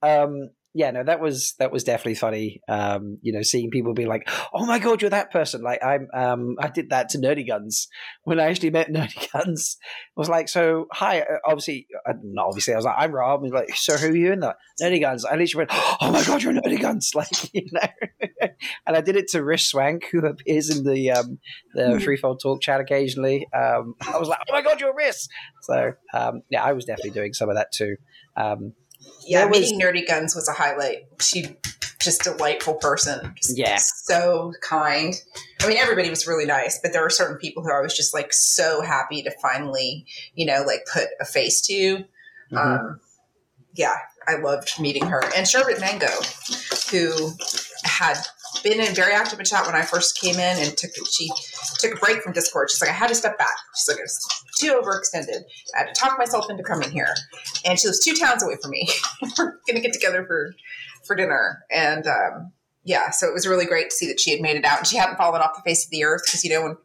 Um, 0.02 0.50
yeah, 0.76 0.90
no, 0.90 1.04
that 1.04 1.20
was 1.20 1.54
that 1.60 1.70
was 1.70 1.84
definitely 1.84 2.16
funny. 2.16 2.60
Um, 2.68 3.18
you 3.22 3.32
know, 3.32 3.42
seeing 3.42 3.70
people 3.70 3.94
be 3.94 4.06
like, 4.06 4.28
"Oh 4.52 4.66
my 4.66 4.80
god, 4.80 5.00
you're 5.00 5.10
that 5.10 5.30
person!" 5.30 5.62
Like 5.62 5.78
I'm, 5.84 6.08
um, 6.12 6.56
I 6.58 6.66
did 6.66 6.90
that 6.90 7.10
to 7.10 7.18
Nerdy 7.18 7.46
Guns 7.46 7.86
when 8.24 8.40
I 8.40 8.46
actually 8.46 8.70
met 8.70 8.88
Nerdy 8.88 9.30
Guns. 9.32 9.76
I 9.80 10.20
was 10.20 10.28
like, 10.28 10.48
"So 10.48 10.88
hi," 10.90 11.20
uh, 11.20 11.38
obviously, 11.46 11.86
uh, 12.08 12.14
not 12.24 12.48
obviously. 12.48 12.74
I 12.74 12.76
was 12.76 12.86
like, 12.86 12.96
"I'm 12.98 13.12
Rob." 13.12 13.44
He's 13.44 13.52
like, 13.52 13.76
"So 13.76 13.96
who 13.96 14.08
are 14.08 14.16
you 14.16 14.32
in 14.32 14.40
that 14.40 14.56
Nerdy 14.82 15.00
Guns?" 15.00 15.24
I 15.24 15.36
literally 15.36 15.66
went, 15.68 15.70
"Oh 16.00 16.10
my 16.10 16.24
god, 16.24 16.42
you're 16.42 16.52
Nerdy 16.52 16.80
Guns!" 16.80 17.12
Like 17.14 17.54
you 17.54 17.66
know, 17.70 18.48
and 18.84 18.96
I 18.96 19.00
did 19.00 19.14
it 19.14 19.28
to 19.28 19.44
Rish 19.44 19.68
Swank, 19.68 20.06
who 20.10 20.26
appears 20.26 20.76
in 20.76 20.84
the 20.84 21.12
um, 21.12 21.38
the 21.74 22.00
Threefold 22.00 22.40
Talk 22.42 22.60
chat 22.60 22.80
occasionally. 22.80 23.46
Um, 23.54 23.94
I 24.00 24.18
was 24.18 24.26
like, 24.26 24.40
"Oh 24.48 24.52
my 24.52 24.62
god, 24.62 24.80
you're 24.80 24.94
Rish!" 24.94 25.28
So 25.62 25.92
um, 26.12 26.42
yeah, 26.50 26.64
I 26.64 26.72
was 26.72 26.84
definitely 26.84 27.12
doing 27.12 27.32
some 27.32 27.48
of 27.48 27.54
that 27.54 27.70
too. 27.70 27.94
Um, 28.36 28.72
yeah, 29.26 29.44
was- 29.46 29.60
meeting 29.60 29.80
Nerdy 29.80 30.06
Guns 30.06 30.34
was 30.34 30.48
a 30.48 30.52
highlight. 30.52 31.06
She 31.20 31.56
just 32.00 32.22
delightful 32.22 32.74
person. 32.74 33.32
Just 33.36 33.56
Yeah. 33.56 33.76
so 33.78 34.52
kind. 34.60 35.14
I 35.62 35.66
mean, 35.68 35.78
everybody 35.78 36.10
was 36.10 36.26
really 36.26 36.44
nice, 36.44 36.78
but 36.82 36.92
there 36.92 37.00
were 37.00 37.08
certain 37.10 37.38
people 37.38 37.62
who 37.62 37.72
I 37.72 37.80
was 37.80 37.96
just 37.96 38.12
like 38.12 38.32
so 38.32 38.82
happy 38.82 39.22
to 39.22 39.30
finally, 39.40 40.04
you 40.34 40.44
know, 40.44 40.62
like 40.66 40.84
put 40.92 41.06
a 41.20 41.24
face 41.24 41.62
to. 41.62 42.04
Mhm. 42.52 42.56
Um, 42.58 43.00
yeah, 43.72 43.94
I 44.28 44.34
loved 44.36 44.78
meeting 44.78 45.06
her 45.06 45.22
and 45.34 45.48
Sherbet 45.48 45.80
Mango, 45.80 46.10
who 46.90 47.32
had 47.84 48.18
been 48.62 48.80
in 48.80 48.94
very 48.94 49.12
active 49.12 49.38
in 49.38 49.44
chat 49.44 49.66
when 49.66 49.74
I 49.74 49.82
first 49.82 50.20
came 50.20 50.34
in 50.34 50.58
and 50.58 50.76
took 50.76 50.90
she 51.10 51.30
took 51.78 51.94
a 51.94 52.00
break 52.00 52.22
from 52.22 52.32
Discord. 52.32 52.70
She's 52.70 52.80
like, 52.80 52.90
I 52.90 52.94
had 52.94 53.08
to 53.08 53.14
step 53.14 53.38
back. 53.38 53.54
She's 53.76 53.94
like, 53.94 54.02
it's 54.02 54.44
too 54.58 54.80
overextended. 54.80 55.42
I 55.74 55.78
had 55.78 55.94
to 55.94 56.00
talk 56.00 56.18
myself 56.18 56.50
into 56.50 56.62
coming 56.62 56.90
here, 56.90 57.14
and 57.64 57.78
she 57.78 57.88
was 57.88 58.00
two 58.00 58.14
towns 58.14 58.42
away 58.42 58.56
from 58.60 58.70
me. 58.70 58.88
We're 59.38 59.58
gonna 59.66 59.80
get 59.80 59.92
together 59.92 60.24
for 60.26 60.54
for 61.06 61.16
dinner, 61.16 61.64
and 61.70 62.06
um, 62.06 62.52
yeah, 62.84 63.10
so 63.10 63.26
it 63.26 63.32
was 63.32 63.46
really 63.46 63.64
great 63.64 63.90
to 63.90 63.96
see 63.96 64.06
that 64.08 64.20
she 64.20 64.30
had 64.30 64.40
made 64.40 64.56
it 64.56 64.64
out 64.64 64.78
and 64.78 64.86
she 64.86 64.96
hadn't 64.96 65.16
fallen 65.16 65.40
off 65.40 65.56
the 65.56 65.62
face 65.62 65.84
of 65.86 65.90
the 65.90 66.04
earth 66.04 66.22
because 66.24 66.44
you 66.44 66.50
know 66.50 66.62
when 66.62 66.76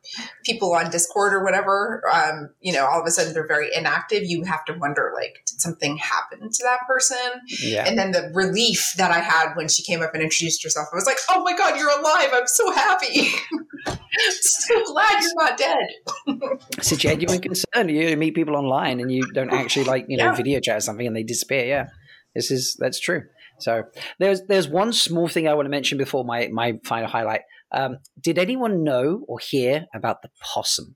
people 0.46 0.74
on 0.74 0.90
Discord 0.90 1.34
or 1.34 1.44
whatever, 1.44 2.02
um, 2.12 2.50
you 2.62 2.72
know, 2.74 2.86
all 2.86 3.00
of 3.02 3.06
a 3.06 3.12
sudden 3.12 3.34
they're 3.34 3.48
very 3.48 3.70
inactive. 3.76 4.24
You 4.24 4.44
have 4.44 4.64
to 4.66 4.74
wonder 4.74 5.12
like, 5.14 5.44
did 5.46 5.60
something 5.60 5.98
happen 5.98 6.50
to 6.50 6.64
that 6.64 6.80
person? 6.88 7.18
yeah. 7.62 7.86
And 7.88 7.98
then 7.98 8.12
the 8.12 8.32
relief 8.34 8.94
that 8.98 9.12
I 9.12 9.20
had 9.20 9.56
when 9.56 9.68
she 9.68 9.84
came 9.84 10.02
up 10.02 10.14
and 10.14 10.24
introduced 10.24 10.64
herself, 10.64 10.88
I 10.92 10.96
was 10.96 11.06
like, 11.06 11.18
oh 11.30 11.44
my 11.44 11.56
God, 11.56 11.78
you're 11.78 11.90
alive. 12.00 12.30
I'm 12.34 12.48
so 12.48 12.72
happy. 12.72 13.30
I'm 13.88 13.98
so 14.42 14.84
glad 14.86 15.22
you're 15.22 15.36
not 15.36 15.58
dead. 15.58 15.88
it's 16.78 16.92
a 16.92 16.98
genuine 16.98 17.42
concern. 17.42 17.90
You 17.90 18.16
meet 18.18 18.36
people 18.36 18.56
online 18.56 19.00
and 19.00 19.12
you 19.12 19.24
don't 19.34 19.52
actually 19.52 19.86
like 19.86 20.06
you 20.08 20.18
know 20.18 20.26
Yeah. 20.26 20.36
video 20.36 20.60
chat 20.60 20.78
or 20.78 20.82
something 20.82 21.08
and 21.08 21.16
they 21.16 21.24
disappear. 21.24 21.66
Yeah, 21.66 21.88
this 22.36 22.52
is 22.52 22.76
that's 22.80 23.00
true. 23.00 23.24
So 23.60 23.84
there's 24.20 24.42
there's 24.48 24.68
one 24.68 24.94
small 24.94 25.28
thing 25.28 25.48
I 25.48 25.54
want 25.54 25.66
to 25.66 25.70
mention 25.70 25.98
before 25.98 26.24
my 26.26 26.48
my 26.52 26.74
final 26.84 27.10
highlight. 27.10 27.42
Um, 27.72 27.98
did 28.20 28.38
anyone 28.38 28.84
know 28.84 29.24
or 29.28 29.38
hear 29.40 29.86
about 29.94 30.22
the 30.22 30.30
possum? 30.42 30.96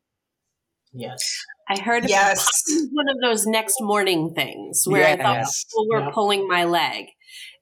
Yes. 0.94 1.44
I 1.70 1.80
heard 1.80 2.08
Yes. 2.10 2.48
it 2.68 2.74
was 2.74 2.90
one 2.92 3.10
of 3.10 3.18
those 3.22 3.46
next 3.48 3.78
morning 3.80 4.34
things 4.36 4.84
where 4.86 5.08
I 5.08 5.16
thought 5.16 5.36
Yes. 5.38 5.64
people 5.66 5.88
were 5.90 6.00
Yeah. 6.02 6.12
pulling 6.14 6.48
my 6.48 6.66
leg, 6.66 7.06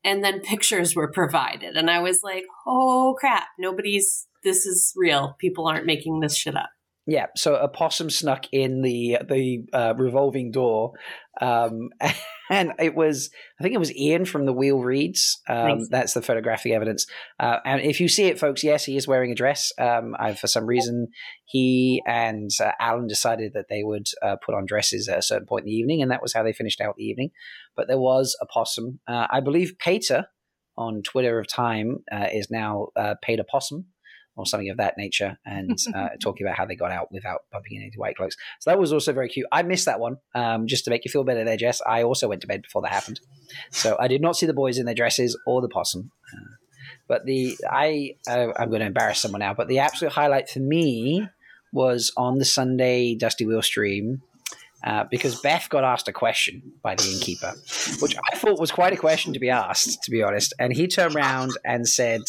and 0.04 0.24
then 0.24 0.42
pictures 0.42 0.96
were 0.96 1.12
provided, 1.12 1.76
and 1.78 1.90
I 1.90 2.00
was 2.00 2.22
like, 2.24 2.46
"Oh 2.68 3.16
crap! 3.20 3.48
Nobody's. 3.60 4.28
This 4.44 4.66
is 4.66 4.92
real. 4.96 5.36
People 5.40 5.68
aren't 5.68 5.86
making 5.86 6.20
this 6.20 6.36
shit 6.36 6.56
up." 6.56 6.70
Yeah, 7.08 7.28
so 7.36 7.56
a 7.56 7.68
possum 7.68 8.12
snuck 8.12 8.46
in 8.52 8.84
the 8.84 9.18
the 9.28 9.66
uh, 9.74 9.94
revolving 9.98 10.52
door, 10.52 10.94
um, 11.42 11.90
and 12.52 12.74
it 12.78 12.94
was 12.94 13.32
I 13.60 13.64
think 13.64 13.74
it 13.74 13.80
was 13.80 13.96
Ian 13.96 14.26
from 14.26 14.46
the 14.46 14.54
Wheel 14.54 14.80
Reads. 14.80 15.42
Um, 15.50 15.88
that's 15.90 16.14
the 16.14 16.22
photographic 16.22 16.72
evidence. 16.72 17.08
Uh, 17.40 17.58
and 17.66 17.82
if 17.82 18.00
you 18.00 18.08
see 18.08 18.26
it, 18.26 18.40
folks, 18.40 18.64
yes, 18.64 18.86
he 18.86 18.98
is 18.98 19.08
wearing 19.08 19.32
a 19.32 19.36
dress. 19.36 19.74
Um, 19.80 20.16
I, 20.20 20.36
for 20.36 20.46
some 20.46 20.68
reason, 20.68 21.08
he 21.46 22.04
and 22.06 22.52
uh, 22.64 22.74
Alan 22.80 23.08
decided 23.08 23.54
that 23.56 23.66
they 23.68 23.82
would 23.82 24.06
uh, 24.22 24.36
put 24.46 24.54
on 24.54 24.68
dresses 24.68 25.08
at 25.08 25.18
a 25.18 25.24
certain 25.24 25.48
point 25.48 25.64
in 25.64 25.70
the 25.70 25.76
evening, 25.76 26.04
and 26.04 26.12
that 26.12 26.22
was 26.22 26.34
how 26.34 26.44
they 26.44 26.54
finished 26.54 26.82
out 26.82 26.98
the 26.98 27.04
evening. 27.04 27.32
But 27.76 27.88
there 27.88 28.00
was 28.00 28.38
a 28.40 28.46
possum. 28.46 29.00
Uh, 29.08 29.26
I 29.28 29.40
believe 29.40 29.74
Pater 29.80 30.28
on 30.78 31.02
Twitter 31.02 31.40
of 31.40 31.48
Time 31.48 32.04
uh, 32.12 32.28
is 32.32 32.50
now 32.52 32.90
uh, 32.96 33.16
Pater 33.24 33.46
Possum 33.50 33.88
or 34.36 34.46
something 34.46 34.70
of 34.70 34.78
that 34.78 34.98
nature, 34.98 35.38
and 35.46 35.78
uh, 35.96 36.10
talking 36.22 36.46
about 36.46 36.58
how 36.58 36.66
they 36.66 36.76
got 36.76 36.92
out 36.92 37.12
without 37.12 37.42
bumping 37.52 37.76
into 37.76 37.88
any 37.88 37.96
white 37.96 38.16
cloaks. 38.16 38.36
So 38.60 38.70
that 38.70 38.80
was 38.80 38.94
also 38.94 39.14
very 39.14 39.30
cute. 39.30 39.48
I 39.52 39.64
missed 39.64 39.86
that 39.86 40.00
one. 40.00 40.18
Um, 40.36 40.68
just 40.68 40.86
to 40.86 40.90
make 40.90 41.06
you 41.06 41.12
feel 41.12 41.24
better 41.24 41.44
there, 41.44 41.58
Jess. 41.58 41.82
I 41.86 42.04
also 42.04 42.28
went 42.28 42.42
to 42.42 42.48
bed 42.48 42.62
before 42.62 42.82
that 42.84 42.92
happened, 42.92 43.20
so 43.70 43.98
I 44.00 44.08
did 44.08 44.22
not 44.22 44.36
see 44.36 44.46
the 44.46 44.54
boys 44.54 44.78
in 44.78 44.86
their 44.86 44.96
dresses 44.96 45.38
or 45.46 45.62
the 45.62 45.70
possum. 45.70 46.12
Uh, 46.34 46.56
but 47.08 47.26
the 47.26 47.58
I 47.70 48.16
uh, 48.28 48.54
I'm 48.58 48.70
going 48.70 48.80
to 48.82 48.86
embarrass 48.86 49.20
someone 49.20 49.40
now. 49.40 49.54
But 49.54 49.68
the 49.68 49.80
absolute 49.80 50.14
highlight 50.14 50.50
for 50.50 50.60
me 50.60 51.28
was 51.74 52.12
on 52.18 52.38
the 52.38 52.46
Sunday 52.46 53.16
Dusty 53.16 53.46
Wheel 53.46 53.62
stream. 53.62 54.22
Uh, 54.84 55.04
because 55.12 55.40
Beth 55.42 55.70
got 55.70 55.84
asked 55.84 56.08
a 56.08 56.12
question 56.12 56.74
by 56.82 56.96
the 56.96 57.04
innkeeper, 57.04 57.54
which 58.00 58.16
I 58.32 58.36
thought 58.36 58.60
was 58.60 58.72
quite 58.72 58.94
a 58.94 58.98
question 58.98 59.32
to 59.34 59.40
be 59.40 59.52
asked, 59.52 60.02
to 60.02 60.10
be 60.10 60.24
honest. 60.24 60.56
And 60.58 60.74
he 60.74 60.88
turned 60.88 61.16
around 61.16 61.52
and 61.64 61.88
said, 61.88 62.22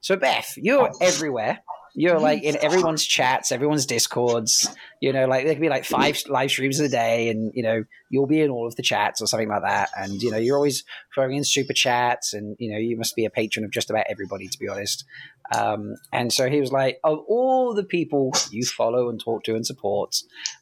So, 0.00 0.16
Beth, 0.16 0.54
you're 0.56 0.90
everywhere. 1.00 1.60
You're 1.94 2.20
like 2.20 2.42
in 2.44 2.56
everyone's 2.62 3.04
chats, 3.04 3.50
everyone's 3.50 3.84
discords. 3.84 4.68
You 5.00 5.12
know, 5.12 5.26
like 5.26 5.44
there 5.44 5.54
could 5.54 5.60
be 5.60 5.68
like 5.68 5.84
five 5.84 6.22
live 6.28 6.50
streams 6.50 6.78
a 6.78 6.88
day, 6.88 7.30
and 7.30 7.50
you 7.54 7.62
know 7.62 7.84
you'll 8.10 8.28
be 8.28 8.40
in 8.40 8.50
all 8.50 8.66
of 8.66 8.76
the 8.76 8.82
chats 8.82 9.20
or 9.20 9.26
something 9.26 9.48
like 9.48 9.62
that. 9.62 9.90
And 9.96 10.22
you 10.22 10.30
know 10.30 10.36
you're 10.36 10.56
always 10.56 10.84
throwing 11.12 11.36
in 11.36 11.44
super 11.44 11.72
chats, 11.72 12.32
and 12.32 12.56
you 12.58 12.70
know 12.70 12.78
you 12.78 12.96
must 12.96 13.16
be 13.16 13.24
a 13.24 13.30
patron 13.30 13.64
of 13.64 13.72
just 13.72 13.90
about 13.90 14.06
everybody, 14.08 14.46
to 14.46 14.58
be 14.58 14.68
honest. 14.68 15.04
Um, 15.52 15.96
and 16.12 16.32
so 16.32 16.48
he 16.48 16.60
was 16.60 16.70
like, 16.70 17.00
of 17.02 17.18
all 17.28 17.74
the 17.74 17.82
people 17.82 18.32
you 18.50 18.64
follow 18.64 19.08
and 19.08 19.18
talk 19.20 19.42
to 19.44 19.56
and 19.56 19.66
support, 19.66 20.14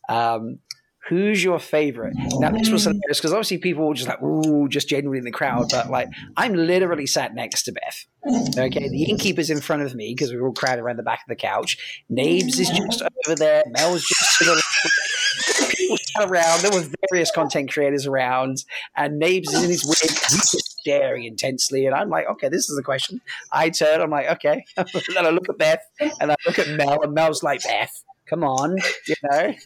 um, 0.09 0.61
who's 1.09 1.43
your 1.43 1.59
favorite? 1.59 2.15
Now 2.39 2.51
this 2.51 2.69
was 2.71 2.83
mm. 2.83 2.93
hilarious 2.93 3.19
because 3.19 3.33
obviously 3.33 3.59
people 3.59 3.87
were 3.87 3.95
just 3.95 4.09
like, 4.09 4.23
ooh, 4.23 4.69
just 4.69 4.89
genuinely 4.89 5.19
in 5.19 5.25
the 5.25 5.31
crowd, 5.31 5.67
but 5.71 5.91
like 5.91 6.09
I'm 6.37 6.55
literally 6.55 7.07
sat 7.07 7.35
next 7.35 7.65
to 7.65 7.73
Beth. 7.73 8.07
Mm. 8.27 8.67
Okay, 8.67 8.89
the 8.89 9.05
innkeeper's 9.05 9.51
in 9.51 9.61
front 9.61 9.83
of 9.83 9.95
me 9.95 10.15
because 10.15 10.33
we're 10.33 10.47
all 10.47 10.53
crowded 10.53 10.83
around 10.83 10.97
the 10.97 11.03
back 11.03 11.21
of 11.21 11.29
the 11.29 11.37
couch. 11.37 12.03
Nabes 12.11 12.59
is 12.59 12.71
just 12.71 13.03
over 13.27 13.35
there. 13.35 13.63
Mel's 13.69 14.05
just 14.05 14.39
to 14.39 14.45
the 14.45 14.55
left. 14.55 15.77
People 15.77 15.97
sat 15.97 16.29
around. 16.29 16.61
There 16.61 16.73
were 16.73 16.87
various 17.11 17.31
content 17.31 17.73
creators 17.73 18.07
around, 18.07 18.65
and 18.97 19.21
Nabes 19.21 19.49
is 19.49 19.63
in 19.63 19.71
his 19.71 19.85
wig. 19.85 20.11
He's 20.11 20.51
just 20.51 20.79
staring 20.81 21.25
intensely, 21.25 21.87
and 21.87 21.95
I'm 21.95 22.11
like, 22.11 22.27
okay, 22.29 22.49
this 22.49 22.69
is 22.69 22.77
the 22.77 22.83
question. 22.83 23.21
I 23.53 23.71
turn. 23.71 24.01
I'm 24.01 24.11
like, 24.11 24.29
okay. 24.33 24.65
and 24.77 24.89
then 25.15 25.27
I 25.27 25.31
look 25.31 25.49
at 25.49 25.59
Beth, 25.59 25.83
and 26.21 26.33
I 26.33 26.37
look 26.47 26.59
at 26.59 26.69
Mel, 26.69 27.03
and 27.03 27.15
Mel's 27.15 27.43
like, 27.43 27.63
Beth, 27.63 27.93
come 28.29 28.45
on, 28.45 28.77
you 29.07 29.15
know. 29.31 29.55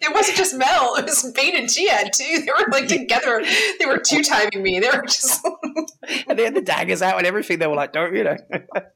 It 0.00 0.14
wasn't 0.14 0.36
just 0.36 0.54
Mel, 0.54 0.94
it 0.94 1.06
was 1.06 1.32
Bain 1.34 1.56
and 1.56 1.68
Chiad 1.68 2.12
too. 2.12 2.44
They 2.46 2.52
were 2.52 2.70
like 2.70 2.86
together. 2.86 3.42
They 3.80 3.86
were 3.86 3.98
two 3.98 4.22
timing 4.22 4.62
me. 4.62 4.78
They 4.78 4.86
were 4.96 5.02
just 5.02 5.44
and 6.28 6.38
they 6.38 6.44
had 6.44 6.54
the 6.54 6.60
daggers 6.60 7.02
out 7.02 7.18
and 7.18 7.26
everything. 7.26 7.58
They 7.58 7.66
were 7.66 7.74
like, 7.74 7.92
don't, 7.92 8.14
you 8.14 8.22
know. 8.22 8.36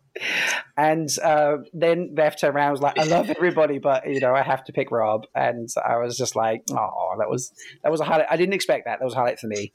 and 0.76 1.08
uh, 1.24 1.56
then 1.72 2.14
Beth 2.14 2.38
turned 2.40 2.54
around 2.54 2.70
was 2.70 2.80
like, 2.80 2.98
I 3.00 3.02
love 3.02 3.30
everybody, 3.30 3.80
but, 3.80 4.08
you 4.08 4.20
know, 4.20 4.32
I 4.32 4.42
have 4.42 4.62
to 4.66 4.72
pick 4.72 4.92
Rob. 4.92 5.22
And 5.34 5.68
I 5.84 5.96
was 5.96 6.16
just 6.16 6.36
like, 6.36 6.62
oh, 6.70 7.16
that 7.18 7.28
was 7.28 7.50
that 7.82 7.90
was 7.90 8.00
a 8.00 8.04
highlight. 8.04 8.26
I 8.30 8.36
didn't 8.36 8.54
expect 8.54 8.84
that. 8.86 9.00
That 9.00 9.04
was 9.04 9.14
a 9.14 9.16
highlight 9.16 9.40
for 9.40 9.48
me. 9.48 9.72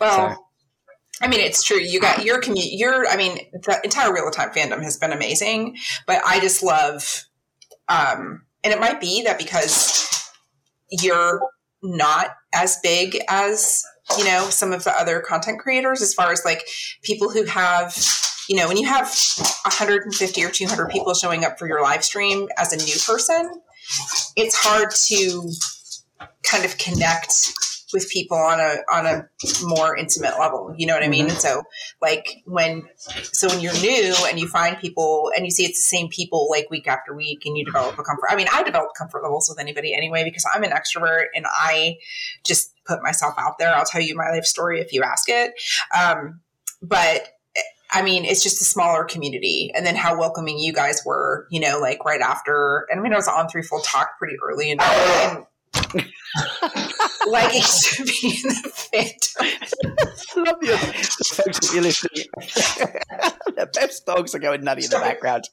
well. 0.00 0.34
So- 0.34 0.42
I 1.22 1.28
mean, 1.28 1.40
it's 1.40 1.62
true. 1.62 1.78
You 1.78 1.98
got 1.98 2.24
your 2.24 2.40
community. 2.40 2.76
Your, 2.76 3.08
I 3.08 3.16
mean, 3.16 3.38
the 3.52 3.80
entire 3.82 4.12
real 4.12 4.30
time 4.30 4.50
fandom 4.50 4.82
has 4.82 4.98
been 4.98 5.12
amazing. 5.12 5.76
But 6.06 6.22
I 6.26 6.40
just 6.40 6.62
love, 6.62 7.24
um, 7.88 8.42
and 8.64 8.72
it 8.72 8.80
might 8.80 9.00
be 9.00 9.22
that 9.22 9.38
because 9.38 10.30
you're 10.90 11.40
not 11.82 12.30
as 12.54 12.78
big 12.82 13.18
as 13.28 13.82
you 14.16 14.24
know 14.24 14.48
some 14.50 14.72
of 14.72 14.84
the 14.84 14.92
other 14.92 15.20
content 15.20 15.58
creators, 15.58 16.02
as 16.02 16.14
far 16.14 16.32
as 16.32 16.44
like 16.44 16.66
people 17.02 17.30
who 17.30 17.44
have, 17.44 17.96
you 18.48 18.56
know, 18.56 18.68
when 18.68 18.76
you 18.76 18.86
have 18.86 19.06
150 19.06 20.44
or 20.44 20.50
200 20.50 20.88
people 20.88 21.14
showing 21.14 21.44
up 21.44 21.58
for 21.58 21.68
your 21.68 21.82
live 21.82 22.04
stream 22.04 22.48
as 22.56 22.72
a 22.72 22.76
new 22.76 22.96
person, 23.06 23.60
it's 24.36 24.56
hard 24.56 24.90
to 25.08 25.50
kind 26.42 26.64
of 26.64 26.78
connect 26.78 27.52
with 27.96 28.10
people 28.10 28.36
on 28.36 28.60
a 28.60 28.76
on 28.92 29.06
a 29.06 29.26
more 29.64 29.96
intimate 29.96 30.38
level. 30.38 30.74
You 30.76 30.86
know 30.86 30.92
what 30.92 31.02
I 31.02 31.08
mean? 31.08 31.30
And 31.30 31.38
so 31.38 31.62
like 32.02 32.42
when 32.44 32.86
so 33.32 33.48
when 33.48 33.60
you're 33.60 33.72
new 33.80 34.14
and 34.28 34.38
you 34.38 34.46
find 34.48 34.76
people 34.76 35.30
and 35.34 35.46
you 35.46 35.50
see 35.50 35.64
it's 35.64 35.78
the 35.78 35.96
same 35.96 36.08
people 36.08 36.46
like 36.50 36.68
week 36.70 36.86
after 36.86 37.14
week 37.16 37.46
and 37.46 37.56
you 37.56 37.64
develop 37.64 37.98
a 37.98 38.02
comfort. 38.02 38.26
I 38.28 38.36
mean, 38.36 38.48
I 38.52 38.62
develop 38.62 38.90
comfort 38.96 39.22
levels 39.22 39.48
with 39.48 39.58
anybody 39.58 39.94
anyway 39.94 40.24
because 40.24 40.44
I'm 40.54 40.62
an 40.62 40.72
extrovert 40.72 41.24
and 41.34 41.46
I 41.48 41.96
just 42.44 42.74
put 42.84 43.02
myself 43.02 43.34
out 43.38 43.58
there. 43.58 43.74
I'll 43.74 43.86
tell 43.86 44.02
you 44.02 44.14
my 44.14 44.28
life 44.28 44.44
story 44.44 44.80
if 44.80 44.92
you 44.92 45.02
ask 45.02 45.30
it. 45.30 45.54
Um, 45.98 46.40
but 46.82 47.28
I 47.90 48.02
mean, 48.02 48.26
it's 48.26 48.42
just 48.42 48.60
a 48.60 48.64
smaller 48.64 49.04
community. 49.04 49.72
And 49.74 49.86
then 49.86 49.96
how 49.96 50.18
welcoming 50.18 50.58
you 50.58 50.74
guys 50.74 51.00
were, 51.06 51.46
you 51.50 51.60
know, 51.60 51.78
like 51.80 52.04
right 52.04 52.20
after. 52.20 52.86
And 52.90 53.00
I 53.00 53.02
mean, 53.02 53.14
I 53.14 53.16
was 53.16 53.28
on 53.28 53.48
Threefold 53.48 53.84
Talk 53.84 54.18
pretty 54.18 54.36
early 54.44 54.70
and, 54.70 54.82
and 54.82 55.46
like 57.26 57.52
should 57.62 58.06
be 58.06 58.40
in 58.42 58.48
the 58.48 58.70
Phantom. 58.74 60.44
Love 60.44 60.58
you, 60.62 60.76
folks. 60.76 61.58
If 61.68 61.74
you're 61.74 61.82
listening, 61.82 62.26
the 63.56 63.70
best 63.74 64.06
dogs 64.06 64.34
are 64.34 64.38
going 64.38 64.64
nutty 64.64 64.84
in 64.84 64.90
the 64.90 64.98
background. 64.98 65.44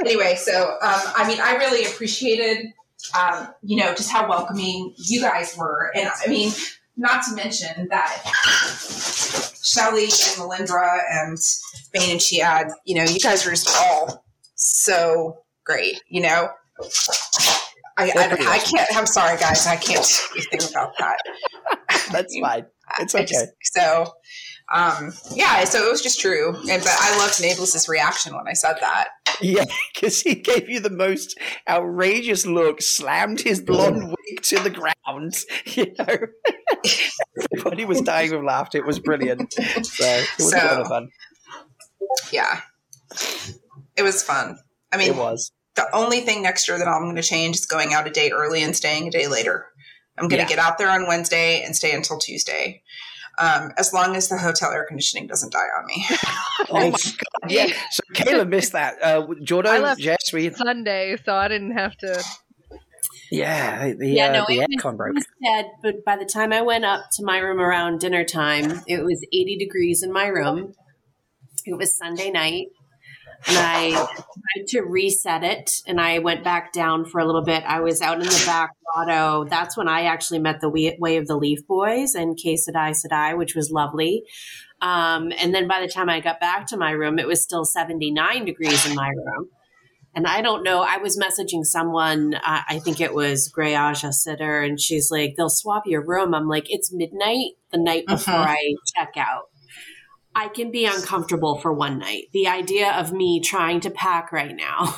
anyway, 0.00 0.36
so 0.36 0.62
um, 0.82 1.00
I 1.16 1.26
mean, 1.26 1.40
I 1.40 1.56
really 1.56 1.86
appreciated, 1.86 2.72
um, 3.18 3.48
you 3.62 3.76
know, 3.76 3.94
just 3.94 4.10
how 4.10 4.28
welcoming 4.28 4.94
you 4.96 5.20
guys 5.20 5.56
were, 5.56 5.90
and 5.94 6.10
I 6.24 6.28
mean, 6.28 6.52
not 6.96 7.22
to 7.24 7.34
mention 7.34 7.88
that 7.90 8.22
Shelly 9.62 10.04
and 10.04 10.10
Melindra 10.10 10.98
and 11.10 11.38
Bain 11.92 12.10
and 12.10 12.20
Chiad, 12.20 12.70
you 12.84 12.96
know, 12.96 13.04
you 13.04 13.20
guys 13.20 13.44
were 13.44 13.52
just 13.52 13.68
all 13.76 14.24
so 14.54 15.38
great, 15.64 16.02
you 16.08 16.20
know. 16.20 16.48
I, 17.98 18.04
I, 18.16 18.36
I 18.54 18.58
can't. 18.58 18.88
I'm 18.96 19.06
sorry, 19.06 19.36
guys. 19.38 19.66
I 19.66 19.76
can't 19.76 20.06
do 20.06 20.40
anything 20.52 20.70
about 20.70 20.92
that. 20.98 21.16
That's 22.12 22.38
fine. 22.40 22.66
It's 23.00 23.14
okay. 23.14 23.26
just- 23.26 23.48
so, 23.62 24.12
um, 24.72 25.12
yeah. 25.34 25.64
So 25.64 25.86
it 25.86 25.90
was 25.90 26.00
just 26.00 26.20
true, 26.20 26.54
and 26.70 26.82
but 26.82 26.96
I 26.98 27.18
loved 27.18 27.34
Nablis's 27.42 27.88
reaction 27.88 28.34
when 28.36 28.46
I 28.46 28.52
said 28.52 28.76
that. 28.80 29.08
Yeah, 29.40 29.64
because 29.94 30.22
he 30.22 30.36
gave 30.36 30.68
you 30.68 30.78
the 30.80 30.90
most 30.90 31.38
outrageous 31.68 32.46
look, 32.46 32.80
slammed 32.82 33.40
his 33.40 33.60
blonde 33.60 34.08
wig 34.08 34.42
to 34.42 34.58
the 34.60 34.70
ground. 34.70 35.34
You 35.66 35.92
know, 35.98 36.16
everybody 37.52 37.84
was 37.84 38.00
dying 38.00 38.30
with 38.32 38.44
laughter. 38.44 38.78
It 38.78 38.86
was 38.86 39.00
brilliant. 39.00 39.52
So 39.52 39.62
it 40.04 40.28
was 40.38 40.52
a 40.52 40.56
lot 40.56 40.80
of 40.80 40.86
fun. 40.86 41.08
Yeah, 42.32 42.60
it 43.96 44.02
was 44.02 44.22
fun. 44.22 44.58
I 44.92 44.96
mean, 44.96 45.10
It 45.10 45.16
was. 45.16 45.50
The 45.78 45.96
only 45.96 46.20
thing 46.20 46.42
next 46.42 46.68
year 46.68 46.76
that 46.78 46.88
I'm 46.88 47.02
going 47.04 47.16
to 47.16 47.22
change 47.22 47.56
is 47.56 47.66
going 47.66 47.94
out 47.94 48.06
a 48.06 48.10
day 48.10 48.30
early 48.30 48.62
and 48.62 48.74
staying 48.76 49.08
a 49.08 49.10
day 49.10 49.26
later. 49.28 49.66
I'm 50.18 50.28
going 50.28 50.38
to 50.44 50.50
Yeah. 50.50 50.56
get 50.56 50.58
out 50.58 50.78
there 50.78 50.90
on 50.90 51.06
Wednesday 51.06 51.62
and 51.64 51.74
stay 51.76 51.92
until 51.94 52.18
Tuesday. 52.18 52.82
Um, 53.38 53.70
as 53.78 53.92
long 53.92 54.16
as 54.16 54.28
the 54.28 54.36
hotel 54.36 54.72
air 54.72 54.84
conditioning 54.88 55.28
doesn't 55.28 55.52
die 55.52 55.68
on 55.78 55.86
me. 55.86 56.04
Oh 56.70 56.74
my 56.74 56.90
god! 56.90 57.50
Yeah. 57.50 57.68
So 57.92 58.02
Kayla 58.12 58.46
missed 58.48 58.72
that. 58.72 58.96
Uh, 59.02 59.26
I 59.30 59.44
Jordan, 59.44 59.80
left- 59.82 60.00
Jess, 60.00 60.32
we 60.32 60.50
Sunday, 60.50 61.16
so 61.24 61.34
I 61.34 61.46
didn't 61.48 61.70
have 61.70 61.96
to. 61.98 62.22
yeah, 63.30 63.92
the, 63.94 64.08
Yeah, 64.08 64.28
uh, 64.28 64.32
no, 64.32 64.44
the 64.48 64.54
it 64.54 64.66
was- 64.68 64.82
aircon 64.84 64.96
broke. 64.96 65.14
Instead, 65.16 65.66
but 65.82 66.04
by 66.04 66.16
the 66.16 66.24
time 66.24 66.52
I 66.52 66.62
went 66.62 66.84
up 66.84 67.04
to 67.12 67.24
my 67.24 67.38
room 67.38 67.60
around 67.60 68.00
dinner 68.00 68.24
time, 68.24 68.82
it 68.88 69.04
was 69.04 69.24
80 69.32 69.56
degrees 69.58 70.02
in 70.02 70.12
my 70.12 70.26
room. 70.26 70.72
It 71.64 71.76
was 71.78 71.96
Sunday 71.96 72.30
night. 72.30 72.66
And 73.46 73.56
I 73.56 73.90
tried 73.92 74.66
to 74.68 74.80
reset 74.82 75.44
it 75.44 75.80
and 75.86 76.00
I 76.00 76.18
went 76.18 76.42
back 76.44 76.72
down 76.72 77.04
for 77.04 77.20
a 77.20 77.24
little 77.24 77.44
bit. 77.44 77.62
I 77.64 77.80
was 77.80 78.00
out 78.02 78.18
in 78.20 78.26
the 78.26 78.42
back 78.44 78.70
grotto. 78.84 79.44
That's 79.48 79.76
when 79.76 79.88
I 79.88 80.02
actually 80.02 80.40
met 80.40 80.60
the 80.60 80.68
Way 80.68 81.16
of 81.16 81.26
the 81.26 81.36
Leaf 81.36 81.66
Boys 81.66 82.14
and 82.14 82.36
K 82.36 82.54
Sedai 82.54 82.90
Sedai, 82.90 83.36
which 83.36 83.54
was 83.54 83.70
lovely. 83.70 84.24
Um, 84.80 85.32
and 85.38 85.54
then 85.54 85.68
by 85.68 85.80
the 85.80 85.88
time 85.88 86.08
I 86.08 86.20
got 86.20 86.40
back 86.40 86.66
to 86.68 86.76
my 86.76 86.90
room, 86.90 87.18
it 87.18 87.26
was 87.26 87.42
still 87.42 87.64
79 87.64 88.44
degrees 88.44 88.86
in 88.86 88.94
my 88.94 89.08
room. 89.08 89.48
And 90.14 90.26
I 90.26 90.40
don't 90.42 90.64
know. 90.64 90.80
I 90.82 90.96
was 90.96 91.18
messaging 91.18 91.64
someone. 91.64 92.34
Uh, 92.34 92.62
I 92.68 92.80
think 92.80 93.00
it 93.00 93.14
was 93.14 93.52
Grayaja 93.56 94.12
Sitter, 94.12 94.62
and 94.62 94.80
she's 94.80 95.10
like, 95.12 95.34
"They'll 95.36 95.50
swap 95.50 95.84
your 95.86 96.04
room." 96.04 96.34
I'm 96.34 96.48
like, 96.48 96.66
"It's 96.70 96.92
midnight 96.92 97.52
the 97.70 97.78
night 97.78 98.04
before 98.06 98.34
Mhm. 98.34 98.46
I 98.46 98.58
check 98.96 99.12
out. 99.16 99.47
I 100.38 100.48
can 100.48 100.70
be 100.70 100.84
uncomfortable 100.86 101.58
for 101.58 101.72
one 101.72 101.98
night. 101.98 102.26
The 102.32 102.46
idea 102.46 102.92
of 102.92 103.12
me 103.12 103.40
trying 103.40 103.80
to 103.80 103.90
pack 103.90 104.30
right 104.32 104.54
now 104.54 104.96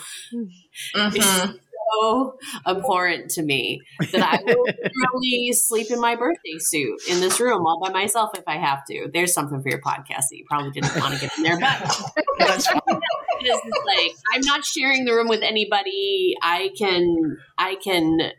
Mhm. 0.95 1.59
so 1.93 2.35
abhorrent 2.67 3.31
to 3.33 3.43
me 3.43 3.81
that 4.13 4.23
I 4.23 4.43
will 4.45 4.65
probably 5.03 5.51
sleep 5.53 5.91
in 5.91 6.01
my 6.01 6.15
birthday 6.15 6.59
suit 6.59 7.01
in 7.09 7.21
this 7.21 7.41
room 7.41 7.67
all 7.67 7.81
by 7.83 7.91
myself 7.91 8.31
if 8.37 8.45
I 8.47 8.59
have 8.59 8.85
to. 8.91 9.09
There's 9.13 9.33
something 9.33 9.61
for 9.63 9.69
your 9.69 9.81
podcast 9.81 10.29
that 10.31 10.37
you 10.37 10.45
probably 10.49 10.71
didn't 10.71 10.95
want 11.01 11.15
to 11.15 11.21
get 11.21 11.37
in 11.37 11.43
there, 11.43 11.59
but 11.59 12.03
That's 12.39 12.69
it 12.69 13.47
is 13.47 13.61
like 13.87 14.13
I'm 14.35 14.43
not 14.43 14.65
sharing 14.65 15.05
the 15.05 15.13
room 15.15 15.29
with 15.29 15.43
anybody. 15.43 16.35
I 16.43 16.71
can 16.79 17.39
I 17.59 17.77
can 17.77 18.33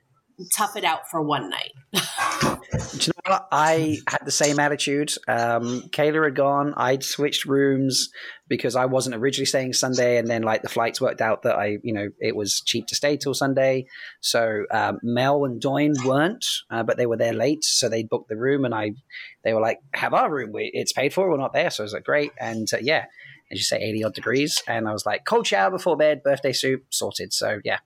tough 0.56 0.76
it 0.76 0.84
out 0.84 1.10
for 1.10 1.22
one 1.22 1.49
night. 1.49 1.72
You 2.94 3.12
know? 3.28 3.40
I 3.52 3.98
had 4.08 4.26
the 4.26 4.32
same 4.32 4.60
attitude. 4.60 5.14
Um, 5.28 5.82
Kayla 5.90 6.26
had 6.26 6.36
gone. 6.36 6.74
I'd 6.76 7.03
switched 7.03 7.45
rooms 7.45 8.10
because 8.48 8.76
I 8.76 8.86
wasn't 8.86 9.16
originally 9.16 9.45
staying 9.45 9.74
Sunday, 9.74 10.18
and 10.18 10.28
then 10.28 10.44
like 10.44 10.62
the 10.62 10.70
flights 10.70 10.99
worked 10.99 11.22
out 11.22 11.44
that 11.44 11.56
I, 11.56 11.78
you 11.84 11.94
know, 11.94 12.10
it 12.20 12.36
was 12.36 12.62
cheap 12.66 12.88
to 12.88 12.95
stay 12.95 13.18
till 13.18 13.34
Sunday. 13.34 13.86
So 14.20 14.66
um, 14.72 14.99
Mel 15.03 15.45
and 15.45 15.60
Doyne 15.60 15.94
weren't, 16.06 16.45
uh, 16.70 16.84
but 16.84 16.98
they 16.98 17.06
were 17.06 17.18
there 17.18 17.34
late, 17.34 17.64
so 17.64 17.88
they 17.90 18.03
booked 18.03 18.30
the 18.30 18.38
room, 18.38 18.66
and 18.66 18.74
I, 18.74 18.91
they 19.44 19.53
were 19.53 19.62
like, 19.62 19.80
"Have 19.94 20.14
our 20.14 20.32
room? 20.32 20.52
It's 20.56 20.94
paid 20.94 21.14
for. 21.14 21.30
We're 21.30 21.38
not 21.38 21.53
there." 21.53 21.70
So 21.72 21.84
I 21.84 21.86
was 21.86 21.94
like, 21.94 22.03
"Great!" 22.03 22.32
And 22.40 22.68
uh, 22.74 22.78
yeah, 22.82 23.06
as 23.52 23.58
you 23.58 23.64
say, 23.64 23.80
eighty 23.82 24.03
odd 24.03 24.14
degrees, 24.14 24.62
and 24.68 24.88
I 24.88 24.94
was 24.94 25.06
like, 25.06 25.26
"Cold 25.26 25.48
shower 25.48 25.72
before 25.72 25.98
bed, 25.98 26.24
birthday 26.24 26.53
soup 26.53 26.84
sorted." 26.90 27.34
So 27.34 27.60
yeah. 27.64 27.80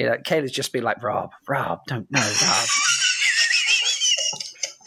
You 0.00 0.06
know, 0.06 0.16
Kayla's 0.16 0.50
just 0.50 0.72
been 0.72 0.82
like, 0.82 1.02
Rob, 1.02 1.32
Rob, 1.46 1.80
don't 1.86 2.10
know, 2.10 2.20
Rob. 2.20 2.68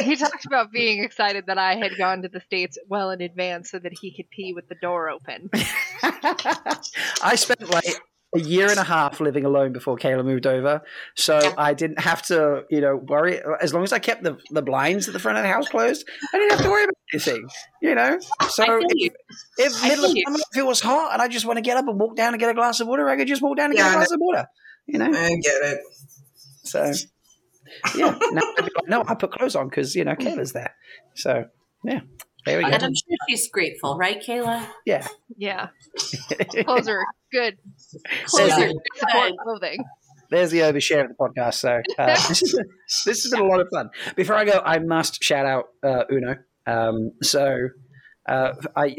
He 0.02 0.16
talked 0.16 0.46
about 0.46 0.72
being 0.72 1.04
excited 1.04 1.46
that 1.46 1.60
I 1.60 1.76
had 1.76 1.92
gone 1.98 2.24
to 2.24 2.28
the 2.28 2.42
States 2.42 2.80
well 2.90 3.12
in 3.12 3.22
advance 3.22 3.70
so 3.70 3.78
that 3.78 3.94
he 4.02 4.14
could 4.14 4.28
pee 4.32 4.52
with 4.52 4.68
the 4.68 4.76
door 4.76 5.08
open. 5.08 5.50
I 7.22 7.36
spent 7.36 7.70
like 7.70 7.86
a 8.36 8.40
year 8.40 8.70
and 8.70 8.80
a 8.80 8.84
half 8.84 9.20
living 9.20 9.46
alone 9.46 9.72
before 9.72 9.96
Kayla 9.96 10.26
moved 10.26 10.48
over, 10.48 10.82
so 11.16 11.54
I 11.58 11.76
didn't 11.76 12.00
have 12.00 12.24
to, 12.24 12.64
you 12.70 12.82
know, 12.82 12.96
worry. 12.96 13.40
As 13.62 13.74
long 13.74 13.84
as 13.84 13.94
I 13.94 14.00
kept 14.00 14.24
the, 14.24 14.38
the 14.50 14.64
blinds 14.64 15.08
at 15.08 15.14
the 15.14 15.20
front 15.20 15.38
of 15.38 15.44
the 15.44 15.50
house 15.50 15.70
closed, 15.70 16.10
I 16.34 16.38
didn't 16.38 16.52
have 16.52 16.62
to 16.64 16.70
worry 16.70 16.84
about 16.86 16.96
anything, 17.14 17.48
you 17.82 17.94
know. 17.94 18.20
So 18.50 18.64
I 18.64 18.66
feel 18.66 18.88
you. 18.96 19.12
if, 19.58 19.74
if 19.74 19.84
middle 19.84 20.06
of 20.06 20.12
summer, 20.12 20.40
if 20.52 20.58
it 20.58 20.66
was 20.66 20.82
hot 20.82 21.14
and 21.14 21.22
I 21.22 21.28
just 21.28 21.46
want 21.46 21.58
to 21.58 21.62
get 21.62 21.78
up 21.78 21.88
and 21.88 22.00
walk 22.00 22.16
down 22.16 22.34
and 22.34 22.40
get 22.40 22.50
a 22.50 22.56
glass 22.56 22.80
of 22.80 22.88
water, 22.88 23.08
I 23.08 23.16
could 23.16 23.28
just 23.28 23.44
walk 23.44 23.58
down 23.58 23.68
and 23.68 23.78
Yeah, 23.78 23.84
get 23.84 23.94
a 23.94 23.98
glass 23.98 24.12
of 24.12 24.20
water, 24.20 24.48
you 24.88 25.00
know. 25.00 25.06
I 25.06 25.36
get 25.42 25.62
it. 25.64 25.80
So 26.64 26.92
yeah, 27.96 28.18
now 28.32 28.42
I'd 28.58 28.66
be 28.66 28.72
like, 28.76 28.88
no, 28.88 29.04
I 29.08 29.16
put 29.16 29.32
clothes 29.32 29.56
on 29.56 29.70
because 29.70 29.96
you 29.96 30.04
know 30.04 30.16
Kayla's 30.16 30.54
there. 30.54 30.76
So 31.16 31.46
yeah, 31.84 32.02
there 32.46 32.58
we 32.58 32.64
And 32.66 32.80
go. 32.80 32.86
I'm 32.88 32.94
sure 32.96 33.18
she's 33.30 33.50
grateful, 33.50 33.98
right, 33.98 34.22
Kayla? 34.22 34.66
Yeah. 34.86 35.08
Yeah, 35.38 35.68
clothes 36.66 36.88
are 36.88 37.04
good. 37.32 37.58
Clothes 38.26 38.50
Yeah. 38.50 38.66
are 38.66 38.68
good. 39.30 39.34
clothing. 39.44 39.84
There's 40.30 40.52
the 40.52 40.60
overshare 40.60 41.04
of 41.04 41.10
the 41.10 41.16
podcast. 41.16 41.56
So 41.56 41.82
uh, 42.00 42.06
this, 42.28 42.42
is, 42.42 42.60
this 43.06 43.24
has 43.24 43.32
been 43.32 43.42
a 43.42 43.46
lot 43.46 43.60
of 43.60 43.68
fun. 43.72 43.90
Before 44.16 44.36
I 44.36 44.46
go, 44.46 44.62
I 44.66 44.80
must 44.80 45.22
shout 45.24 45.46
out 45.46 45.66
uh, 45.84 46.04
Uno. 46.12 46.38
Um, 46.66 47.12
so 47.22 47.68
uh, 48.28 48.54
I, 48.76 48.96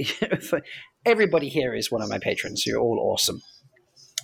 everybody 1.05 1.49
here 1.49 1.75
is 1.75 1.91
one 1.91 2.03
of 2.03 2.09
my 2.09 2.19
patrons. 2.19 2.65
You're 2.67 2.81
all 2.81 3.01
awesome. 3.13 3.41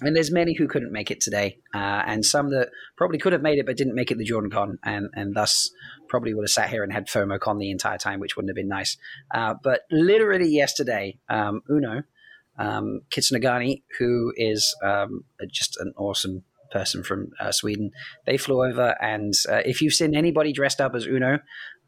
And 0.02 0.16
there's 0.16 0.32
many 0.32 0.54
who 0.54 0.66
couldn't 0.66 0.92
make 0.92 1.10
it 1.10 1.20
today, 1.20 1.58
uh, 1.74 2.02
and 2.06 2.24
some 2.24 2.50
that 2.50 2.70
probably 2.96 3.18
could 3.18 3.32
have 3.32 3.42
made 3.42 3.58
it 3.58 3.66
but 3.66 3.76
didn't 3.76 3.94
make 3.94 4.10
it 4.10 4.18
the 4.18 4.26
JordanCon, 4.26 4.78
and, 4.82 5.08
and 5.14 5.34
thus 5.34 5.70
probably 6.08 6.32
would 6.32 6.44
have 6.44 6.50
sat 6.50 6.70
here 6.70 6.82
and 6.82 6.92
had 6.92 7.06
FOMO 7.06 7.38
Con 7.38 7.58
the 7.58 7.70
entire 7.70 7.98
time, 7.98 8.18
which 8.18 8.36
wouldn't 8.36 8.50
have 8.50 8.56
been 8.56 8.68
nice. 8.68 8.96
Uh, 9.34 9.54
but 9.62 9.82
literally 9.90 10.48
yesterday, 10.48 11.18
um, 11.28 11.60
Uno, 11.68 12.02
um, 12.58 13.02
Kitsunagani, 13.10 13.82
who 13.98 14.32
is 14.36 14.74
um, 14.82 15.24
just 15.50 15.76
an 15.78 15.92
awesome 15.96 16.44
person 16.72 17.02
from 17.02 17.30
uh, 17.40 17.52
Sweden. 17.52 17.90
They 18.26 18.36
flew 18.36 18.64
over, 18.64 18.96
and 19.00 19.34
uh, 19.48 19.62
if 19.64 19.82
you've 19.82 19.94
seen 19.94 20.14
anybody 20.14 20.52
dressed 20.52 20.80
up 20.80 20.94
as 20.94 21.06
Uno 21.06 21.40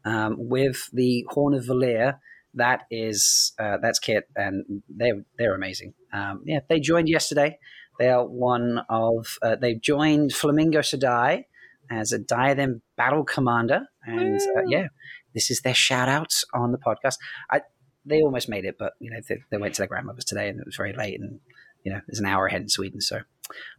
um, 0.05 0.35
with 0.37 0.89
the 0.91 1.25
Horn 1.29 1.53
of 1.53 1.65
Valere, 1.65 2.19
that 2.55 2.81
is 2.91 3.53
uh, 3.59 3.77
that's 3.81 3.99
Kit, 3.99 4.25
and 4.35 4.83
they're 4.87 5.23
they're 5.37 5.55
amazing. 5.55 5.93
Um, 6.13 6.41
yeah, 6.45 6.59
they 6.69 6.79
joined 6.79 7.09
yesterday. 7.09 7.57
They 7.99 8.09
are 8.09 8.25
one 8.25 8.81
of 8.89 9.37
uh, 9.41 9.55
they've 9.55 9.81
joined 9.81 10.33
Flamingo 10.33 10.79
Sedai 10.79 11.45
as 11.91 12.11
a 12.11 12.19
Diadem 12.19 12.81
Battle 12.97 13.23
Commander, 13.23 13.87
and 14.05 14.39
uh, 14.57 14.63
yeah, 14.67 14.87
this 15.33 15.51
is 15.51 15.61
their 15.61 15.73
shout 15.73 16.09
outs 16.09 16.45
on 16.53 16.71
the 16.71 16.77
podcast. 16.77 17.17
I 17.51 17.61
they 18.05 18.21
almost 18.21 18.49
made 18.49 18.65
it, 18.65 18.75
but 18.77 18.93
you 18.99 19.11
know 19.11 19.19
they, 19.27 19.37
they 19.51 19.57
went 19.57 19.75
to 19.75 19.81
their 19.81 19.87
grandmother's 19.87 20.25
today, 20.25 20.49
and 20.49 20.59
it 20.59 20.65
was 20.65 20.75
very 20.75 20.93
late, 20.93 21.19
and 21.19 21.39
you 21.83 21.91
know 21.91 22.01
there's 22.07 22.19
an 22.19 22.25
hour 22.25 22.47
ahead 22.47 22.61
in 22.61 22.69
Sweden, 22.69 23.01
so 23.01 23.21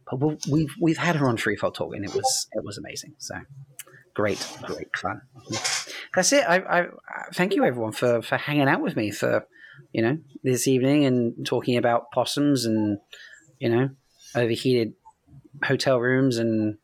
but 0.09 0.19
we'll, 0.19 0.37
we've 0.49 0.73
we've 0.79 0.97
had 0.97 1.15
her 1.15 1.27
on 1.27 1.37
Threefold 1.37 1.75
Talk, 1.75 1.95
and 1.95 2.05
it 2.05 2.13
was 2.13 2.47
it 2.53 2.63
was 2.63 2.77
amazing. 2.77 3.15
So 3.17 3.35
great, 4.13 4.45
great 4.63 4.95
fun. 4.95 5.21
That's 6.15 6.31
it. 6.31 6.45
I, 6.47 6.57
I, 6.57 6.79
I 6.81 6.87
thank 7.33 7.53
you 7.55 7.65
everyone 7.65 7.91
for 7.91 8.21
for 8.21 8.37
hanging 8.37 8.67
out 8.67 8.81
with 8.81 8.95
me 8.95 9.11
for 9.11 9.45
you 9.91 10.01
know 10.01 10.17
this 10.43 10.67
evening 10.67 11.05
and 11.05 11.45
talking 11.45 11.77
about 11.77 12.11
possums 12.11 12.65
and 12.65 12.99
you 13.59 13.69
know 13.69 13.89
overheated 14.35 14.93
hotel 15.63 15.99
rooms 15.99 16.37
and 16.37 16.77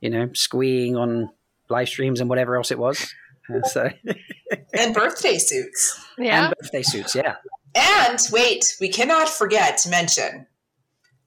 you 0.00 0.10
know 0.10 0.30
squeeing 0.34 0.96
on 0.96 1.30
live 1.68 1.88
streams 1.88 2.20
and 2.20 2.28
whatever 2.30 2.56
else 2.56 2.70
it 2.70 2.78
was. 2.78 3.12
Uh, 3.52 3.66
so 3.68 3.90
And 4.74 4.94
birthday 4.94 5.38
suits. 5.38 6.00
Yeah. 6.18 6.46
and 6.46 6.54
birthday 6.60 6.82
suits, 6.82 7.14
yeah. 7.14 7.36
And 7.74 8.18
wait, 8.32 8.64
we 8.80 8.88
cannot 8.88 9.28
forget 9.28 9.78
to 9.78 9.88
mention 9.90 10.46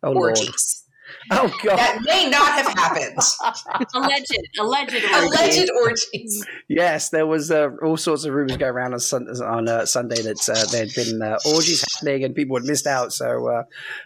Oh 0.04 0.12
lord. 0.12 0.38
orgies. 0.38 0.84
Oh 1.32 1.52
god. 1.64 1.78
That 1.78 2.00
may 2.06 2.30
not 2.30 2.52
have 2.54 2.68
happened. 2.68 3.18
alleged, 3.94 4.38
alleged, 4.60 4.94
orgy. 4.96 5.08
Alleged 5.14 5.72
orgies. 5.84 6.46
Yes, 6.70 7.10
there 7.10 7.26
was 7.26 7.52
uh, 7.52 7.70
all 7.84 7.98
sorts 7.98 8.26
of 8.26 8.34
rumors 8.34 8.58
going 8.58 8.72
around 8.74 8.94
on, 8.94 9.00
sun- 9.00 9.28
on 9.44 9.68
uh, 9.68 9.86
Sunday 9.86 10.22
that 10.22 10.50
uh, 10.50 10.66
there 10.72 10.86
had 10.86 10.96
been 10.96 11.22
uh, 11.22 11.38
orgies 11.54 11.84
happening 11.94 12.24
and 12.24 12.36
people 12.36 12.56
had 12.58 12.66
missed 12.66 12.88
out. 12.88 13.12
So, 13.14 13.48
uh, 13.48 13.64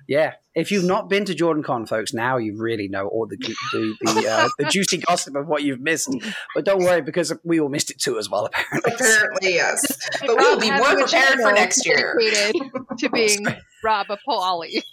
yeah, 0.07 0.33
if 0.55 0.71
you've 0.71 0.83
not 0.85 1.09
been 1.09 1.25
to 1.25 1.33
JordanCon, 1.33 1.87
folks, 1.87 2.13
now 2.13 2.37
you 2.37 2.57
really 2.57 2.87
know 2.87 3.07
all 3.07 3.27
the 3.27 3.37
the 3.37 3.95
the, 4.01 4.27
uh, 4.27 4.49
the 4.57 4.65
juicy 4.65 4.97
gossip 4.97 5.35
of 5.35 5.47
what 5.47 5.63
you've 5.63 5.79
missed. 5.81 6.09
But 6.55 6.65
don't 6.65 6.83
worry, 6.83 7.01
because 7.01 7.33
we 7.43 7.59
all 7.59 7.69
missed 7.69 7.91
it 7.91 7.99
too 7.99 8.17
as 8.17 8.29
well. 8.29 8.45
Apparently, 8.47 8.91
Apparently, 8.93 9.53
yes. 9.53 10.09
But 10.21 10.29
we 10.29 10.35
will 10.35 10.59
be 10.59 10.71
more 10.71 10.95
prepared 10.95 11.39
for 11.39 11.51
next 11.53 11.85
year. 11.85 12.15
Dedicated 12.19 12.61
to 12.99 13.09
being 13.09 13.45
Rob 13.83 14.07
Polly. 14.25 14.83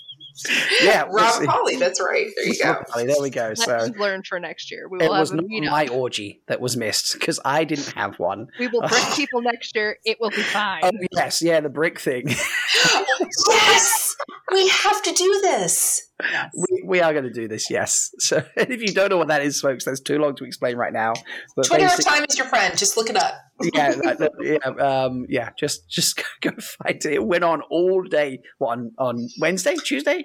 yeah, 0.82 1.04
Rob 1.10 1.40
see. 1.40 1.46
Polly, 1.46 1.76
that's 1.76 2.00
right. 2.00 2.28
There 2.36 2.46
you 2.46 2.62
go. 2.62 2.82
Polly, 2.88 3.06
There 3.06 3.16
we 3.20 3.30
go. 3.30 3.54
So 3.54 3.72
Lessons 3.72 3.96
learned 3.96 4.26
for 4.26 4.38
next 4.40 4.70
year. 4.70 4.88
We 4.88 5.00
it 5.00 5.08
will 5.08 5.18
was 5.18 5.30
a 5.30 5.36
not 5.36 5.44
meetup. 5.46 5.70
my 5.70 5.88
orgy 5.88 6.42
that 6.46 6.60
was 6.60 6.76
missed 6.76 7.14
because 7.14 7.40
I 7.44 7.64
didn't 7.64 7.92
have 7.92 8.18
one. 8.18 8.48
We 8.58 8.68
will 8.68 8.80
brick 8.88 9.04
people 9.14 9.42
next 9.42 9.74
year. 9.74 9.98
It 10.04 10.18
will 10.20 10.30
be 10.30 10.42
fine. 10.42 10.80
Oh 10.84 10.90
yes, 11.12 11.42
yeah, 11.42 11.60
the 11.60 11.68
brick 11.68 12.00
thing. 12.00 12.28
yes, 13.48 14.16
we 14.52 14.68
have 14.68 15.02
to 15.02 15.12
do 15.12 15.40
this. 15.42 16.07
Yes. 16.20 16.50
we, 16.54 16.82
we 16.84 17.00
are 17.00 17.12
going 17.12 17.24
to 17.24 17.32
do 17.32 17.46
this. 17.46 17.70
Yes. 17.70 18.10
So 18.18 18.42
if 18.56 18.80
you 18.80 18.88
don't 18.92 19.10
know 19.10 19.18
what 19.18 19.28
that 19.28 19.42
is, 19.42 19.60
folks, 19.60 19.84
that's 19.84 20.00
too 20.00 20.18
long 20.18 20.34
to 20.36 20.44
explain 20.44 20.76
right 20.76 20.92
now. 20.92 21.12
But 21.56 21.66
Twitter 21.66 21.84
basic- 21.84 22.06
time 22.06 22.24
is 22.28 22.36
your 22.36 22.46
friend. 22.48 22.76
Just 22.76 22.96
look 22.96 23.08
it 23.10 23.16
up. 23.16 23.34
yeah, 23.74 23.92
that- 23.92 24.18
that- 24.18 24.32
yeah, 24.40 24.84
um, 24.84 25.26
yeah. 25.28 25.50
Just, 25.58 25.88
just 25.88 26.20
go 26.40 26.50
find 26.50 26.96
it. 26.96 27.06
It 27.06 27.24
went 27.24 27.44
on 27.44 27.62
all 27.70 28.02
day. 28.02 28.40
What 28.58 28.78
on, 28.78 28.92
on 28.98 29.28
Wednesday, 29.40 29.76
Tuesday? 29.76 30.24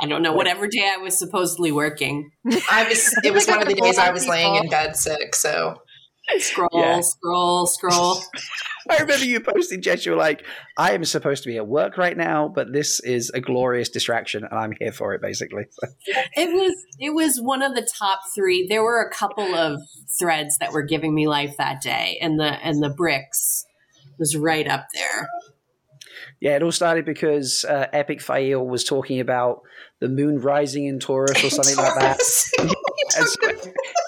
I 0.00 0.06
don't 0.06 0.22
know. 0.22 0.32
Whatever 0.32 0.68
day 0.68 0.88
I 0.94 0.98
was 0.98 1.18
supposedly 1.18 1.72
working, 1.72 2.30
I 2.70 2.86
was. 2.88 3.12
It 3.24 3.32
was 3.34 3.48
one 3.48 3.60
of 3.60 3.66
the 3.66 3.74
days 3.74 3.98
I 3.98 4.10
was 4.10 4.28
laying 4.28 4.54
in 4.54 4.68
bed 4.70 4.96
sick. 4.96 5.34
So 5.34 5.82
scroll, 6.38 6.68
Yeah. 6.72 7.00
scroll, 7.00 7.66
scroll. 7.66 8.20
I 8.90 8.96
remember 8.98 9.24
you 9.24 9.40
posting, 9.40 9.82
Jess. 9.82 10.06
You 10.06 10.12
were 10.12 10.18
like, 10.18 10.44
"I 10.76 10.92
am 10.92 11.04
supposed 11.04 11.42
to 11.42 11.48
be 11.48 11.56
at 11.58 11.66
work 11.66 11.98
right 11.98 12.16
now, 12.16 12.48
but 12.48 12.72
this 12.72 13.00
is 13.00 13.30
a 13.34 13.40
glorious 13.40 13.88
distraction, 13.90 14.44
and 14.44 14.58
I'm 14.58 14.72
here 14.78 14.92
for 14.92 15.12
it." 15.14 15.20
Basically, 15.22 15.64
It 16.36 16.48
was 16.54 16.74
it 16.98 17.10
was 17.14 17.38
one 17.40 17.62
of 17.62 17.74
the 17.74 17.86
top 17.98 18.20
three. 18.34 18.66
There 18.68 18.82
were 18.82 19.02
a 19.02 19.10
couple 19.12 19.54
of 19.54 19.80
threads 20.18 20.56
that 20.58 20.72
were 20.72 20.82
giving 20.82 21.14
me 21.14 21.26
life 21.28 21.56
that 21.58 21.80
day, 21.82 22.18
and 22.22 22.38
the 22.40 22.44
and 22.64 22.82
the 22.82 22.90
bricks 22.90 23.64
was 24.18 24.34
right 24.36 24.66
up 24.66 24.86
there. 24.94 25.28
yeah. 26.40 26.56
It 26.56 26.62
all 26.62 26.72
started 26.72 27.04
because 27.04 27.64
uh, 27.68 27.86
Epic 27.92 28.20
Fail 28.22 28.66
was 28.66 28.84
talking 28.84 29.20
about 29.20 29.60
the 30.00 30.08
moon 30.08 30.40
rising 30.40 30.86
in 30.86 30.98
Taurus 30.98 31.44
or 31.44 31.50
something 31.50 31.76
like 31.76 31.94
that. 32.00 32.18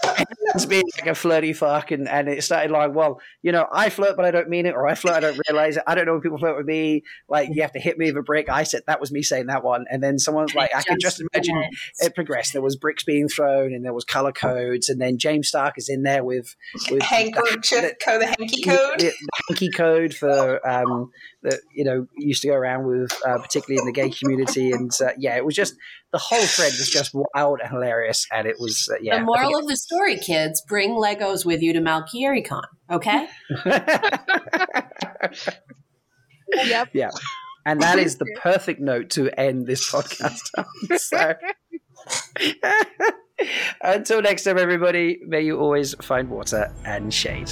Taurus. 0.52 0.54
And 0.54 0.60
so- 0.60 0.64
it's 0.64 0.66
being 0.66 0.82
like 0.98 1.10
a 1.10 1.14
flirty 1.14 1.52
fuck, 1.52 1.90
and, 1.90 2.08
and 2.08 2.28
it 2.28 2.42
started 2.44 2.70
like, 2.70 2.94
well, 2.94 3.20
you 3.42 3.52
know, 3.52 3.66
I 3.72 3.90
flirt, 3.90 4.16
but 4.16 4.24
I 4.24 4.30
don't 4.30 4.48
mean 4.48 4.66
it, 4.66 4.74
or 4.74 4.86
I 4.86 4.94
flirt, 4.94 5.14
I 5.14 5.20
don't 5.20 5.40
realize 5.48 5.76
it. 5.76 5.82
I 5.86 5.94
don't 5.94 6.06
know 6.06 6.12
when 6.12 6.20
people 6.20 6.38
flirt 6.38 6.56
with 6.56 6.66
me. 6.66 7.02
Like, 7.28 7.48
you 7.52 7.62
have 7.62 7.72
to 7.72 7.80
hit 7.80 7.98
me 7.98 8.06
with 8.06 8.16
a 8.18 8.22
brick. 8.22 8.48
I 8.48 8.64
said 8.64 8.82
that 8.86 9.00
was 9.00 9.12
me 9.12 9.22
saying 9.22 9.46
that 9.46 9.62
one, 9.64 9.84
and 9.90 10.02
then 10.02 10.18
someone's 10.18 10.54
like, 10.54 10.74
I 10.74 10.82
can 10.82 10.98
just 11.00 11.20
imagine 11.20 11.62
it 12.00 12.14
progressed. 12.14 12.52
There 12.52 12.62
was 12.62 12.76
bricks 12.76 13.04
being 13.04 13.28
thrown, 13.28 13.72
and 13.72 13.84
there 13.84 13.94
was 13.94 14.04
color 14.04 14.32
codes, 14.32 14.88
and 14.88 15.00
then 15.00 15.18
James 15.18 15.48
Stark 15.48 15.78
is 15.78 15.88
in 15.88 16.02
there 16.02 16.24
with 16.24 16.56
with 16.90 17.02
handkerchief 17.02 17.94
code, 18.04 18.20
the 18.20 18.26
hanky 18.26 18.62
code. 18.62 19.00
the, 19.00 19.06
the 19.10 19.42
hanky 19.48 19.70
code 19.70 20.14
for 20.14 20.66
um, 20.68 21.10
that 21.42 21.60
you 21.74 21.84
know 21.84 22.06
used 22.16 22.42
to 22.42 22.48
go 22.48 22.54
around 22.54 22.86
with, 22.86 23.12
uh, 23.26 23.38
particularly 23.38 23.78
in 23.80 23.86
the 23.86 23.92
gay 23.92 24.10
community, 24.10 24.72
and 24.72 24.90
uh, 25.02 25.10
yeah, 25.18 25.36
it 25.36 25.44
was 25.44 25.54
just 25.54 25.74
the 26.12 26.18
whole 26.18 26.42
thread 26.42 26.72
was 26.72 26.90
just 26.90 27.14
wild 27.14 27.60
and 27.60 27.70
hilarious, 27.70 28.26
and 28.32 28.46
it 28.46 28.56
was 28.58 28.88
uh, 28.92 28.96
yeah. 29.00 29.18
The 29.18 29.24
moral 29.24 29.56
of 29.56 29.66
the 29.66 29.76
story, 29.76 30.16
kids: 30.16 30.62
bring 30.66 30.90
Legos 30.90 31.44
with 31.44 31.62
you 31.62 31.72
to 31.72 31.80
MalkierCon. 31.80 32.64
Okay. 32.90 33.28
Yep. 36.52 36.88
yeah. 36.94 37.10
And 37.66 37.80
that 37.82 37.98
is 37.98 38.16
the 38.16 38.26
perfect 38.42 38.80
note 38.80 39.10
to 39.10 39.28
end 39.38 39.66
this 39.66 39.90
podcast 39.90 40.40
on. 40.56 40.98
So, 40.98 41.34
until 43.82 44.22
next 44.22 44.44
time, 44.44 44.58
everybody, 44.58 45.20
may 45.26 45.42
you 45.42 45.58
always 45.58 45.94
find 46.02 46.30
water 46.30 46.72
and 46.84 47.12
shade. 47.12 47.50